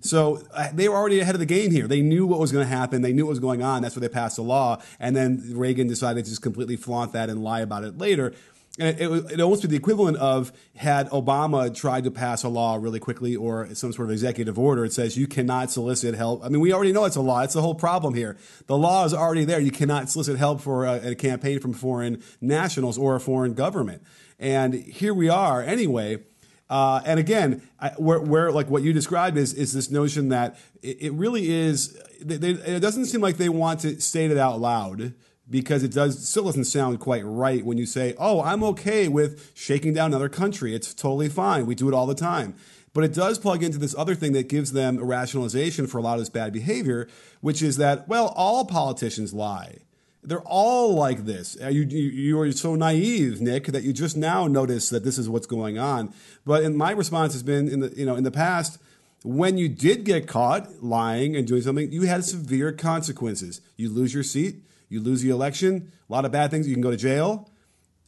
So 0.00 0.42
uh, 0.52 0.68
they 0.72 0.88
were 0.88 0.96
already 0.96 1.20
ahead 1.20 1.34
of 1.34 1.40
the 1.40 1.46
game 1.46 1.70
here. 1.70 1.86
They 1.86 2.00
knew 2.00 2.26
what 2.26 2.40
was 2.40 2.52
going 2.52 2.66
to 2.66 2.74
happen. 2.74 3.02
They 3.02 3.12
knew 3.12 3.26
what 3.26 3.30
was 3.30 3.38
going 3.38 3.62
on. 3.62 3.82
That's 3.82 3.96
why 3.96 4.00
they 4.00 4.08
passed 4.08 4.36
the 4.36 4.42
law. 4.42 4.80
And 4.98 5.14
then 5.14 5.52
Reagan 5.54 5.88
decided 5.88 6.24
to 6.24 6.30
just 6.30 6.42
completely 6.42 6.76
flaunt 6.76 7.12
that 7.12 7.28
and 7.28 7.42
lie 7.42 7.60
about 7.60 7.84
it 7.84 7.98
later. 7.98 8.34
And 8.78 8.98
it, 8.98 9.02
it, 9.02 9.32
it 9.32 9.40
almost 9.40 9.62
be 9.62 9.68
the 9.68 9.76
equivalent 9.76 10.16
of 10.16 10.52
had 10.74 11.08
Obama 11.10 11.72
tried 11.72 12.04
to 12.04 12.10
pass 12.10 12.42
a 12.42 12.48
law 12.48 12.74
really 12.74 12.98
quickly 12.98 13.36
or 13.36 13.72
some 13.74 13.92
sort 13.92 14.08
of 14.08 14.12
executive 14.12 14.58
order. 14.58 14.84
It 14.84 14.92
says 14.92 15.16
you 15.16 15.28
cannot 15.28 15.70
solicit 15.70 16.16
help. 16.16 16.44
I 16.44 16.48
mean, 16.48 16.60
we 16.60 16.72
already 16.72 16.92
know 16.92 17.04
it's 17.04 17.14
a 17.14 17.20
law. 17.20 17.42
It's 17.42 17.54
the 17.54 17.62
whole 17.62 17.76
problem 17.76 18.14
here. 18.14 18.36
The 18.66 18.76
law 18.76 19.04
is 19.04 19.14
already 19.14 19.44
there. 19.44 19.60
You 19.60 19.70
cannot 19.70 20.10
solicit 20.10 20.38
help 20.38 20.60
for 20.60 20.86
a, 20.86 21.10
a 21.10 21.14
campaign 21.14 21.60
from 21.60 21.72
foreign 21.72 22.22
nationals 22.40 22.98
or 22.98 23.14
a 23.14 23.20
foreign 23.20 23.54
government. 23.54 24.02
And 24.40 24.74
here 24.74 25.14
we 25.14 25.28
are 25.28 25.62
anyway 25.62 26.24
uh, 26.70 27.02
and 27.04 27.20
again, 27.20 27.62
I, 27.78 27.90
where, 27.90 28.20
where, 28.20 28.50
like 28.50 28.70
what 28.70 28.82
you 28.82 28.92
described 28.92 29.36
is 29.36 29.52
is 29.52 29.72
this 29.72 29.90
notion 29.90 30.30
that 30.30 30.58
it, 30.82 31.02
it 31.02 31.12
really 31.12 31.50
is. 31.50 32.00
They, 32.20 32.36
they, 32.36 32.50
it 32.50 32.80
doesn't 32.80 33.06
seem 33.06 33.20
like 33.20 33.36
they 33.36 33.50
want 33.50 33.80
to 33.80 34.00
state 34.00 34.30
it 34.30 34.38
out 34.38 34.60
loud 34.60 35.14
because 35.48 35.82
it 35.82 35.92
does 35.92 36.26
still 36.26 36.44
doesn't 36.44 36.64
sound 36.64 37.00
quite 37.00 37.22
right 37.24 37.64
when 37.64 37.76
you 37.76 37.84
say, 37.84 38.14
"Oh, 38.18 38.40
I'm 38.40 38.64
okay 38.64 39.08
with 39.08 39.52
shaking 39.54 39.92
down 39.92 40.10
another 40.10 40.30
country. 40.30 40.74
It's 40.74 40.94
totally 40.94 41.28
fine. 41.28 41.66
We 41.66 41.74
do 41.74 41.88
it 41.88 41.94
all 41.94 42.06
the 42.06 42.14
time." 42.14 42.54
But 42.94 43.04
it 43.04 43.12
does 43.12 43.38
plug 43.38 43.62
into 43.62 43.76
this 43.76 43.94
other 43.98 44.14
thing 44.14 44.32
that 44.32 44.48
gives 44.48 44.72
them 44.72 44.98
a 44.98 45.04
rationalization 45.04 45.88
for 45.88 45.98
a 45.98 46.00
lot 46.00 46.14
of 46.14 46.20
this 46.20 46.28
bad 46.30 46.52
behavior, 46.52 47.08
which 47.40 47.60
is 47.60 47.76
that 47.76 48.08
well, 48.08 48.32
all 48.36 48.64
politicians 48.64 49.34
lie. 49.34 49.78
They're 50.24 50.40
all 50.40 50.94
like 50.94 51.26
this. 51.26 51.56
You, 51.60 51.82
you, 51.82 52.02
you 52.08 52.40
are 52.40 52.50
so 52.52 52.74
naive, 52.74 53.40
Nick, 53.40 53.66
that 53.66 53.82
you 53.82 53.92
just 53.92 54.16
now 54.16 54.46
notice 54.46 54.88
that 54.88 55.04
this 55.04 55.18
is 55.18 55.28
what's 55.28 55.46
going 55.46 55.78
on. 55.78 56.12
But 56.46 56.72
my 56.72 56.92
response 56.92 57.34
has 57.34 57.42
been 57.42 57.68
in 57.68 57.80
the 57.80 57.92
you 57.94 58.06
know 58.06 58.16
in 58.16 58.24
the 58.24 58.30
past, 58.30 58.78
when 59.22 59.58
you 59.58 59.68
did 59.68 60.04
get 60.04 60.26
caught 60.26 60.82
lying 60.82 61.36
and 61.36 61.46
doing 61.46 61.62
something, 61.62 61.92
you 61.92 62.02
had 62.02 62.24
severe 62.24 62.72
consequences. 62.72 63.60
You 63.76 63.90
lose 63.90 64.14
your 64.14 64.22
seat, 64.22 64.56
you 64.88 65.00
lose 65.00 65.22
the 65.22 65.30
election, 65.30 65.92
a 66.08 66.12
lot 66.12 66.24
of 66.24 66.32
bad 66.32 66.50
things. 66.50 66.66
You 66.66 66.74
can 66.74 66.82
go 66.82 66.90
to 66.90 66.96
jail, 66.96 67.50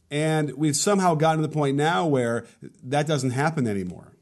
and 0.09 0.51
we've 0.53 0.75
somehow 0.75 1.15
gotten 1.15 1.41
to 1.41 1.47
the 1.47 1.53
point 1.53 1.77
now 1.77 2.05
where 2.07 2.45
that 2.83 3.07
doesn't 3.07 3.31
happen 3.31 3.67
anymore. 3.67 4.13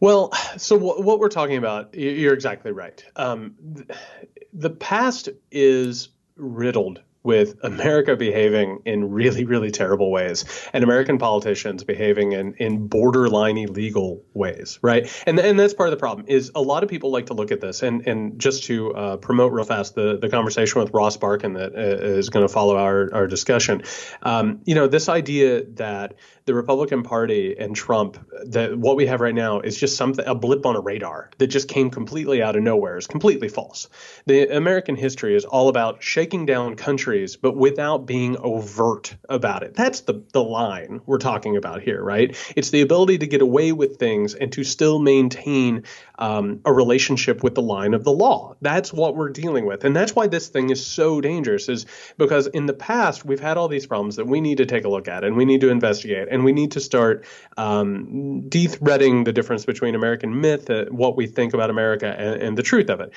Well, 0.00 0.32
so 0.56 0.76
w- 0.76 1.02
what 1.02 1.18
we're 1.18 1.28
talking 1.28 1.56
about, 1.56 1.94
you're 1.94 2.34
exactly 2.34 2.72
right. 2.72 3.04
Um, 3.16 3.56
the 4.52 4.70
past 4.70 5.28
is 5.50 6.08
riddled 6.36 7.00
with 7.26 7.56
America 7.64 8.14
behaving 8.14 8.80
in 8.84 9.10
really, 9.10 9.44
really 9.44 9.72
terrible 9.72 10.12
ways 10.12 10.44
and 10.72 10.84
American 10.84 11.18
politicians 11.18 11.82
behaving 11.82 12.30
in, 12.30 12.54
in 12.54 12.86
borderline 12.86 13.58
illegal 13.58 14.24
ways, 14.32 14.78
right? 14.80 15.10
And, 15.26 15.40
and 15.40 15.58
that's 15.58 15.74
part 15.74 15.88
of 15.88 15.90
the 15.90 15.96
problem 15.96 16.26
is 16.28 16.52
a 16.54 16.62
lot 16.62 16.84
of 16.84 16.88
people 16.88 17.10
like 17.10 17.26
to 17.26 17.34
look 17.34 17.50
at 17.50 17.60
this 17.60 17.82
and, 17.82 18.06
and 18.06 18.38
just 18.38 18.62
to 18.64 18.94
uh, 18.94 19.16
promote 19.16 19.52
real 19.52 19.64
fast 19.64 19.96
the, 19.96 20.18
the 20.18 20.28
conversation 20.28 20.80
with 20.80 20.94
Ross 20.94 21.16
Barkan 21.16 21.54
that 21.54 21.74
uh, 21.74 22.30
going 22.30 22.46
to 22.46 22.52
follow 22.52 22.76
our, 22.76 23.12
our 23.12 23.26
discussion. 23.26 23.82
Um, 24.22 24.60
you 24.64 24.76
know, 24.76 24.86
this 24.86 25.08
idea 25.08 25.64
that 25.64 26.14
the 26.46 26.54
Republican 26.54 27.02
Party 27.02 27.56
and 27.58 27.74
Trump, 27.74 28.18
that 28.46 28.78
what 28.78 28.96
we 28.96 29.06
have 29.06 29.20
right 29.20 29.34
now 29.34 29.60
is 29.60 29.76
just 29.76 29.96
something 29.96 30.24
a 30.26 30.34
blip 30.34 30.64
on 30.64 30.76
a 30.76 30.80
radar 30.80 31.30
that 31.38 31.48
just 31.48 31.68
came 31.68 31.90
completely 31.90 32.40
out 32.40 32.56
of 32.56 32.62
nowhere 32.62 32.96
is 32.96 33.08
completely 33.08 33.48
false. 33.48 33.88
The 34.26 34.56
American 34.56 34.94
history 34.94 35.34
is 35.34 35.44
all 35.44 35.68
about 35.68 36.02
shaking 36.02 36.46
down 36.46 36.76
countries 36.76 37.36
but 37.36 37.56
without 37.56 38.06
being 38.06 38.36
overt 38.38 39.16
about 39.28 39.64
it. 39.64 39.74
That's 39.74 40.02
the, 40.02 40.22
the 40.32 40.42
line 40.42 41.00
we're 41.04 41.18
talking 41.18 41.56
about 41.56 41.82
here, 41.82 42.02
right? 42.02 42.36
It's 42.54 42.70
the 42.70 42.82
ability 42.82 43.18
to 43.18 43.26
get 43.26 43.42
away 43.42 43.72
with 43.72 43.96
things 43.96 44.34
and 44.34 44.52
to 44.52 44.62
still 44.62 45.00
maintain 45.00 45.82
um, 46.18 46.60
a 46.64 46.72
relationship 46.72 47.42
with 47.42 47.56
the 47.56 47.62
line 47.62 47.92
of 47.92 48.04
the 48.04 48.12
law. 48.12 48.54
That's 48.62 48.92
what 48.92 49.16
we're 49.16 49.30
dealing 49.30 49.66
with. 49.66 49.84
And 49.84 49.94
that's 49.94 50.14
why 50.14 50.28
this 50.28 50.48
thing 50.48 50.70
is 50.70 50.86
so 50.86 51.20
dangerous, 51.20 51.68
is 51.68 51.86
because 52.16 52.46
in 52.46 52.66
the 52.66 52.72
past, 52.72 53.24
we've 53.24 53.40
had 53.40 53.56
all 53.56 53.68
these 53.68 53.86
problems 53.86 54.16
that 54.16 54.26
we 54.26 54.40
need 54.40 54.58
to 54.58 54.66
take 54.66 54.84
a 54.84 54.88
look 54.88 55.08
at 55.08 55.24
and 55.24 55.36
we 55.36 55.44
need 55.44 55.60
to 55.62 55.70
investigate 55.70 56.28
we 56.44 56.52
need 56.52 56.72
to 56.72 56.80
start 56.80 57.24
um, 57.56 58.48
de-threading 58.48 59.24
the 59.24 59.32
difference 59.32 59.64
between 59.64 59.94
American 59.94 60.40
myth, 60.40 60.70
uh, 60.70 60.86
what 60.86 61.16
we 61.16 61.26
think 61.26 61.54
about 61.54 61.70
America, 61.70 62.06
and, 62.06 62.42
and 62.42 62.58
the 62.58 62.62
truth 62.62 62.90
of 62.90 63.00
it 63.00 63.12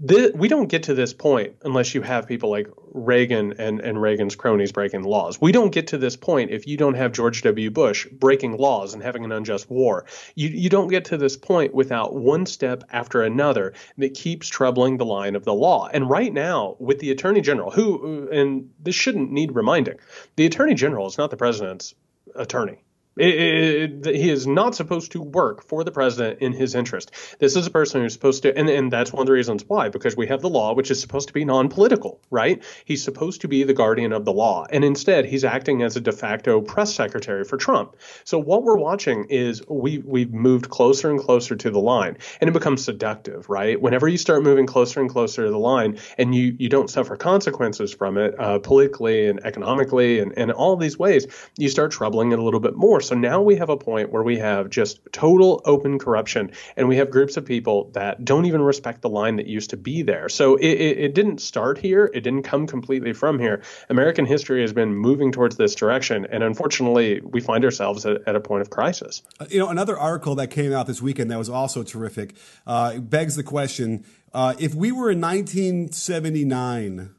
this, 0.00 0.32
we 0.32 0.46
don't 0.46 0.68
get 0.68 0.84
to 0.84 0.94
this 0.94 1.12
point 1.12 1.56
unless 1.62 1.92
you 1.94 2.02
have 2.02 2.28
people 2.28 2.50
like 2.50 2.68
Reagan 2.92 3.54
and, 3.58 3.80
and 3.80 4.00
Reagan's 4.00 4.36
cronies 4.36 4.70
breaking 4.70 5.02
laws. 5.02 5.40
We 5.40 5.50
don't 5.50 5.72
get 5.72 5.88
to 5.88 5.98
this 5.98 6.16
point 6.16 6.52
if 6.52 6.68
you 6.68 6.76
don't 6.76 6.94
have 6.94 7.10
George 7.10 7.42
W. 7.42 7.70
Bush 7.70 8.06
breaking 8.06 8.56
laws 8.56 8.94
and 8.94 9.02
having 9.02 9.24
an 9.24 9.32
unjust 9.32 9.68
war. 9.68 10.04
You, 10.36 10.48
you 10.48 10.68
don't 10.68 10.88
get 10.88 11.06
to 11.06 11.16
this 11.16 11.36
point 11.36 11.74
without 11.74 12.14
one 12.14 12.46
step 12.46 12.84
after 12.90 13.22
another 13.22 13.74
that 13.96 14.14
keeps 14.14 14.46
troubling 14.46 14.98
the 14.98 15.04
line 15.04 15.34
of 15.34 15.44
the 15.44 15.54
law. 15.54 15.88
And 15.92 16.08
right 16.08 16.32
now, 16.32 16.76
with 16.78 17.00
the 17.00 17.10
Attorney 17.10 17.40
General, 17.40 17.72
who, 17.72 18.28
and 18.30 18.70
this 18.78 18.94
shouldn't 18.94 19.32
need 19.32 19.52
reminding, 19.52 19.98
the 20.36 20.46
Attorney 20.46 20.74
General 20.74 21.08
is 21.08 21.18
not 21.18 21.30
the 21.30 21.36
president's 21.36 21.94
attorney. 22.34 22.78
It, 23.18 24.04
it, 24.04 24.16
he 24.16 24.30
is 24.30 24.46
not 24.46 24.74
supposed 24.74 25.12
to 25.12 25.22
work 25.22 25.64
for 25.66 25.84
the 25.84 25.90
president 25.90 26.40
in 26.40 26.52
his 26.52 26.74
interest. 26.74 27.10
This 27.38 27.56
is 27.56 27.66
a 27.66 27.70
person 27.70 28.02
who's 28.02 28.12
supposed 28.12 28.42
to, 28.42 28.56
and, 28.56 28.68
and 28.68 28.92
that's 28.92 29.12
one 29.12 29.22
of 29.22 29.26
the 29.26 29.32
reasons 29.32 29.64
why, 29.66 29.88
because 29.88 30.16
we 30.16 30.26
have 30.28 30.40
the 30.40 30.48
law, 30.48 30.74
which 30.74 30.90
is 30.90 31.00
supposed 31.00 31.28
to 31.28 31.34
be 31.34 31.44
non 31.44 31.68
political, 31.68 32.20
right? 32.30 32.62
He's 32.84 33.02
supposed 33.02 33.40
to 33.42 33.48
be 33.48 33.64
the 33.64 33.74
guardian 33.74 34.12
of 34.12 34.24
the 34.24 34.32
law. 34.32 34.66
And 34.70 34.84
instead, 34.84 35.24
he's 35.24 35.44
acting 35.44 35.82
as 35.82 35.96
a 35.96 36.00
de 36.00 36.12
facto 36.12 36.60
press 36.60 36.94
secretary 36.94 37.44
for 37.44 37.56
Trump. 37.56 37.96
So 38.24 38.38
what 38.38 38.62
we're 38.62 38.76
watching 38.76 39.26
is 39.30 39.62
we, 39.68 39.98
we've 39.98 40.32
moved 40.32 40.70
closer 40.70 41.10
and 41.10 41.18
closer 41.18 41.56
to 41.56 41.70
the 41.70 41.80
line, 41.80 42.18
and 42.40 42.48
it 42.48 42.52
becomes 42.52 42.84
seductive, 42.84 43.48
right? 43.48 43.80
Whenever 43.80 44.08
you 44.08 44.18
start 44.18 44.42
moving 44.42 44.66
closer 44.66 45.00
and 45.00 45.10
closer 45.10 45.44
to 45.44 45.50
the 45.50 45.58
line 45.58 45.98
and 46.16 46.34
you, 46.34 46.54
you 46.58 46.68
don't 46.68 46.90
suffer 46.90 47.16
consequences 47.16 47.92
from 47.92 48.16
it 48.18 48.38
uh, 48.38 48.58
politically 48.58 49.26
and 49.26 49.44
economically 49.44 50.20
and, 50.20 50.36
and 50.36 50.52
all 50.52 50.76
these 50.76 50.98
ways, 50.98 51.26
you 51.56 51.68
start 51.68 51.90
troubling 51.90 52.32
it 52.32 52.38
a 52.38 52.42
little 52.42 52.60
bit 52.60 52.76
more. 52.76 53.00
So 53.08 53.14
now 53.14 53.40
we 53.40 53.56
have 53.56 53.70
a 53.70 53.76
point 53.76 54.12
where 54.12 54.22
we 54.22 54.36
have 54.36 54.68
just 54.68 55.00
total 55.12 55.62
open 55.64 55.98
corruption, 55.98 56.50
and 56.76 56.88
we 56.88 56.98
have 56.98 57.10
groups 57.10 57.38
of 57.38 57.46
people 57.46 57.90
that 57.94 58.22
don't 58.22 58.44
even 58.44 58.60
respect 58.60 59.00
the 59.00 59.08
line 59.08 59.36
that 59.36 59.46
used 59.46 59.70
to 59.70 59.78
be 59.78 60.02
there. 60.02 60.28
So 60.28 60.56
it, 60.56 60.66
it, 60.66 60.98
it 60.98 61.14
didn't 61.14 61.40
start 61.40 61.78
here. 61.78 62.10
It 62.12 62.20
didn't 62.20 62.42
come 62.42 62.66
completely 62.66 63.14
from 63.14 63.38
here. 63.38 63.62
American 63.88 64.26
history 64.26 64.60
has 64.60 64.74
been 64.74 64.94
moving 64.94 65.32
towards 65.32 65.56
this 65.56 65.74
direction, 65.74 66.26
and 66.30 66.42
unfortunately, 66.42 67.22
we 67.22 67.40
find 67.40 67.64
ourselves 67.64 68.04
at, 68.04 68.28
at 68.28 68.36
a 68.36 68.40
point 68.40 68.60
of 68.60 68.68
crisis. 68.68 69.22
Uh, 69.40 69.46
you 69.48 69.58
know, 69.58 69.68
another 69.68 69.98
article 69.98 70.34
that 70.34 70.50
came 70.50 70.74
out 70.74 70.86
this 70.86 71.00
weekend 71.00 71.30
that 71.30 71.38
was 71.38 71.48
also 71.48 71.82
terrific 71.82 72.34
uh, 72.66 72.98
begs 72.98 73.36
the 73.36 73.42
question: 73.42 74.04
uh, 74.34 74.54
If 74.58 74.74
we 74.74 74.92
were 74.92 75.10
in 75.10 75.20
1979 75.22 77.14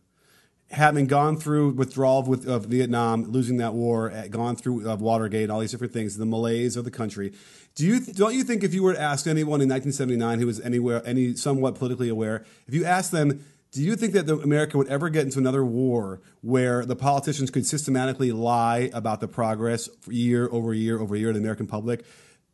having 0.71 1.07
gone 1.07 1.37
through 1.37 1.71
withdrawal 1.71 2.33
of, 2.33 2.47
of 2.47 2.65
Vietnam, 2.65 3.23
losing 3.31 3.57
that 3.57 3.73
war, 3.73 4.11
eh, 4.11 4.27
gone 4.27 4.55
through 4.55 4.87
uh, 4.89 4.95
Watergate, 4.95 5.49
all 5.49 5.59
these 5.59 5.71
different 5.71 5.93
things, 5.93 6.17
the 6.17 6.25
malaise 6.25 6.77
of 6.77 6.85
the 6.85 6.91
country. 6.91 7.33
Do 7.75 7.85
you 7.85 7.99
don't 7.99 8.33
you 8.33 8.43
think 8.43 8.63
if 8.63 8.73
you 8.73 8.83
were 8.83 8.93
to 8.93 9.01
ask 9.01 9.25
anyone 9.25 9.61
in 9.61 9.69
1979 9.69 10.39
who 10.39 10.47
was 10.47 10.59
anywhere 10.59 11.01
any 11.05 11.35
somewhat 11.35 11.75
politically 11.75 12.09
aware, 12.09 12.45
if 12.67 12.73
you 12.73 12.85
asked 12.85 13.11
them, 13.11 13.43
do 13.71 13.83
you 13.83 13.95
think 13.95 14.13
that 14.13 14.25
the, 14.25 14.37
America 14.37 14.77
would 14.77 14.87
ever 14.87 15.09
get 15.09 15.25
into 15.25 15.39
another 15.39 15.63
war 15.63 16.21
where 16.41 16.85
the 16.85 16.95
politicians 16.95 17.51
could 17.51 17.65
systematically 17.65 18.31
lie 18.31 18.89
about 18.93 19.21
the 19.21 19.27
progress 19.27 19.89
year 20.07 20.49
over 20.51 20.73
year 20.73 20.99
over 20.99 21.15
year 21.15 21.29
to 21.29 21.33
the 21.33 21.39
American 21.39 21.67
public? 21.67 22.05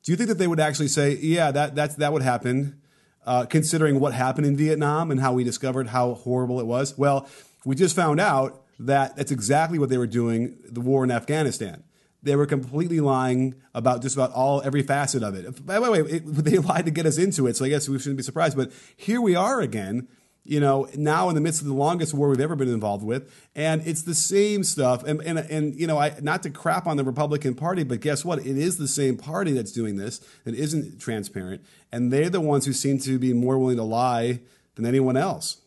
Do 0.03 0.11
you 0.11 0.15
think 0.15 0.29
that 0.29 0.37
they 0.37 0.47
would 0.47 0.59
actually 0.59 0.89
say, 0.89 1.15
yeah, 1.15 1.51
that 1.51 1.75
that's 1.75 1.95
that 1.95 2.13
would 2.13 2.21
happen? 2.21 2.81
Uh, 3.25 3.43
considering 3.43 3.99
what 3.99 4.13
happened 4.13 4.45
in 4.45 4.55
Vietnam 4.55 5.09
and 5.09 5.19
how 5.19 5.33
we 5.33 5.43
discovered 5.43 5.87
how 5.87 6.13
horrible 6.13 6.59
it 6.59 6.67
was. 6.67 6.95
Well, 6.95 7.27
we 7.65 7.75
just 7.75 7.95
found 7.95 8.19
out 8.19 8.63
that 8.79 9.15
that's 9.15 9.31
exactly 9.31 9.79
what 9.79 9.89
they 9.89 9.97
were 9.97 10.07
doing 10.07 10.57
the 10.69 10.81
war 10.81 11.03
in 11.03 11.11
Afghanistan. 11.11 11.83
They 12.23 12.35
were 12.35 12.45
completely 12.45 12.99
lying 12.99 13.55
about 13.73 14.01
just 14.01 14.15
about 14.15 14.31
all 14.31 14.61
every 14.63 14.81
facet 14.81 15.21
of 15.21 15.35
it. 15.35 15.65
By 15.65 15.79
the 15.79 15.91
way, 15.91 15.99
it, 15.99 16.25
they 16.25 16.57
lied 16.57 16.85
to 16.85 16.91
get 16.91 17.05
us 17.05 17.17
into 17.17 17.47
it, 17.47 17.55
so 17.55 17.65
I 17.65 17.69
guess 17.69 17.87
we 17.89 17.99
shouldn't 17.99 18.17
be 18.17 18.23
surprised. 18.23 18.57
But 18.57 18.71
here 18.95 19.21
we 19.21 19.35
are 19.35 19.61
again, 19.61 20.07
you 20.43 20.59
know, 20.59 20.87
now 20.95 21.29
in 21.29 21.35
the 21.35 21.41
midst 21.41 21.61
of 21.61 21.67
the 21.67 21.73
longest 21.73 22.13
war 22.13 22.29
we've 22.29 22.39
ever 22.39 22.55
been 22.55 22.69
involved 22.69 23.03
with, 23.03 23.31
and 23.55 23.85
it's 23.85 24.03
the 24.03 24.15
same 24.15 24.63
stuff. 24.63 25.03
And 25.03 25.21
and, 25.21 25.39
and 25.39 25.79
you 25.79 25.87
know, 25.87 25.97
I, 25.97 26.15
not 26.21 26.43
to 26.43 26.49
crap 26.49 26.87
on 26.87 26.97
the 26.97 27.03
Republican 27.03 27.55
Party, 27.55 27.83
but 27.83 27.99
guess 27.99 28.25
what? 28.25 28.39
It 28.39 28.57
is 28.57 28.77
the 28.77 28.87
same 28.87 29.17
party 29.17 29.53
that's 29.53 29.71
doing 29.71 29.97
this 29.97 30.19
that 30.45 30.55
isn't 30.55 30.99
transparent, 30.99 31.63
and 31.91 32.11
they're 32.11 32.29
the 32.29 32.41
ones 32.41 32.65
who 32.65 32.73
seem 32.73 32.97
to 32.99 33.19
be 33.19 33.33
more 33.33 33.57
willing 33.57 33.77
to 33.77 33.83
lie 33.83 34.41
than 34.75 34.85
anyone 34.85 35.15
else. 35.15 35.61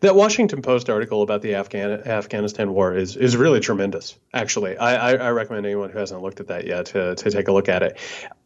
That 0.00 0.14
Washington 0.14 0.62
Post 0.62 0.90
article 0.90 1.22
about 1.22 1.42
the 1.42 1.54
Afghan, 1.54 2.06
Afghanistan 2.06 2.72
war 2.72 2.94
is 2.94 3.16
is 3.16 3.36
really 3.36 3.60
tremendous. 3.60 4.18
Actually, 4.32 4.76
I, 4.76 5.12
I, 5.12 5.14
I, 5.14 5.30
recommend 5.30 5.66
anyone 5.66 5.90
who 5.90 5.98
hasn't 5.98 6.22
looked 6.22 6.40
at 6.40 6.48
that 6.48 6.66
yet 6.66 6.86
to 6.86 7.14
to 7.14 7.30
take 7.30 7.48
a 7.48 7.52
look 7.52 7.68
at 7.68 7.82
it. 7.82 7.98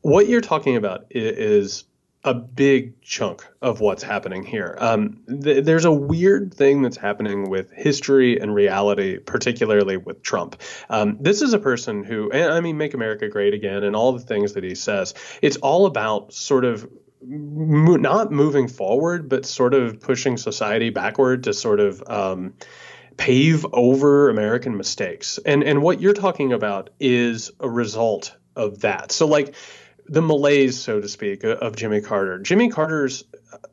What 0.03 0.29
you're 0.29 0.41
talking 0.41 0.77
about 0.77 1.07
is, 1.11 1.85
a 2.25 2.35
big 2.35 3.01
chunk 3.01 3.47
of 3.63 3.81
what's 3.81 4.03
happening 4.03 4.45
here. 4.45 4.77
Um, 4.81 5.21
th- 5.43 5.65
there's 5.65 5.85
a 5.85 5.93
weird 5.93 6.53
thing 6.53 6.83
that's 6.83 6.97
happening 6.97 7.49
with 7.49 7.71
history 7.71 8.41
and 8.41 8.55
reality, 8.55 9.19
particularly 9.19 9.97
with 9.97 10.23
Trump. 10.23 10.61
Um, 10.91 11.17
this 11.21 11.43
is 11.43 11.53
a 11.53 11.59
person 11.59 12.03
who, 12.03 12.33
I 12.33 12.61
mean, 12.61 12.77
make 12.77 12.95
America 12.95 13.29
great 13.29 13.55
again, 13.55 13.85
and 13.85 13.95
all 13.95 14.13
the 14.13 14.21
things 14.21 14.55
that 14.55 14.65
he 14.65 14.75
says. 14.75 15.15
It's 15.43 15.57
all 15.59 15.87
about 15.87 16.33
sort 16.33 16.65
of 16.65 16.89
not 17.21 18.31
moving 18.31 18.69
forward, 18.69 19.29
but 19.29 19.47
sort 19.47 19.75
of 19.75 20.01
pushing 20.01 20.37
society 20.37 20.91
backward 20.91 21.45
to 21.45 21.53
sort 21.53 21.81
of 21.81 22.03
um, 22.07 22.55
pave 23.17 23.67
over 23.73 24.31
American 24.31 24.77
mistakes. 24.77 25.39
And 25.45 25.63
and 25.63 25.83
what 25.83 26.01
you're 26.01 26.15
talking 26.15 26.53
about 26.53 26.91
is 27.01 27.51
a 27.61 27.69
result 27.69 28.35
of 28.57 28.81
that. 28.81 29.13
So 29.13 29.27
like 29.27 29.55
the 30.09 30.23
malaise, 30.23 30.81
so 30.81 31.01
to 31.01 31.09
speak, 31.09 31.45
of 31.45 31.77
Jimmy 31.77 32.01
Carter. 32.01 32.39
Jimmy 32.39 32.71
Carter's 32.71 33.25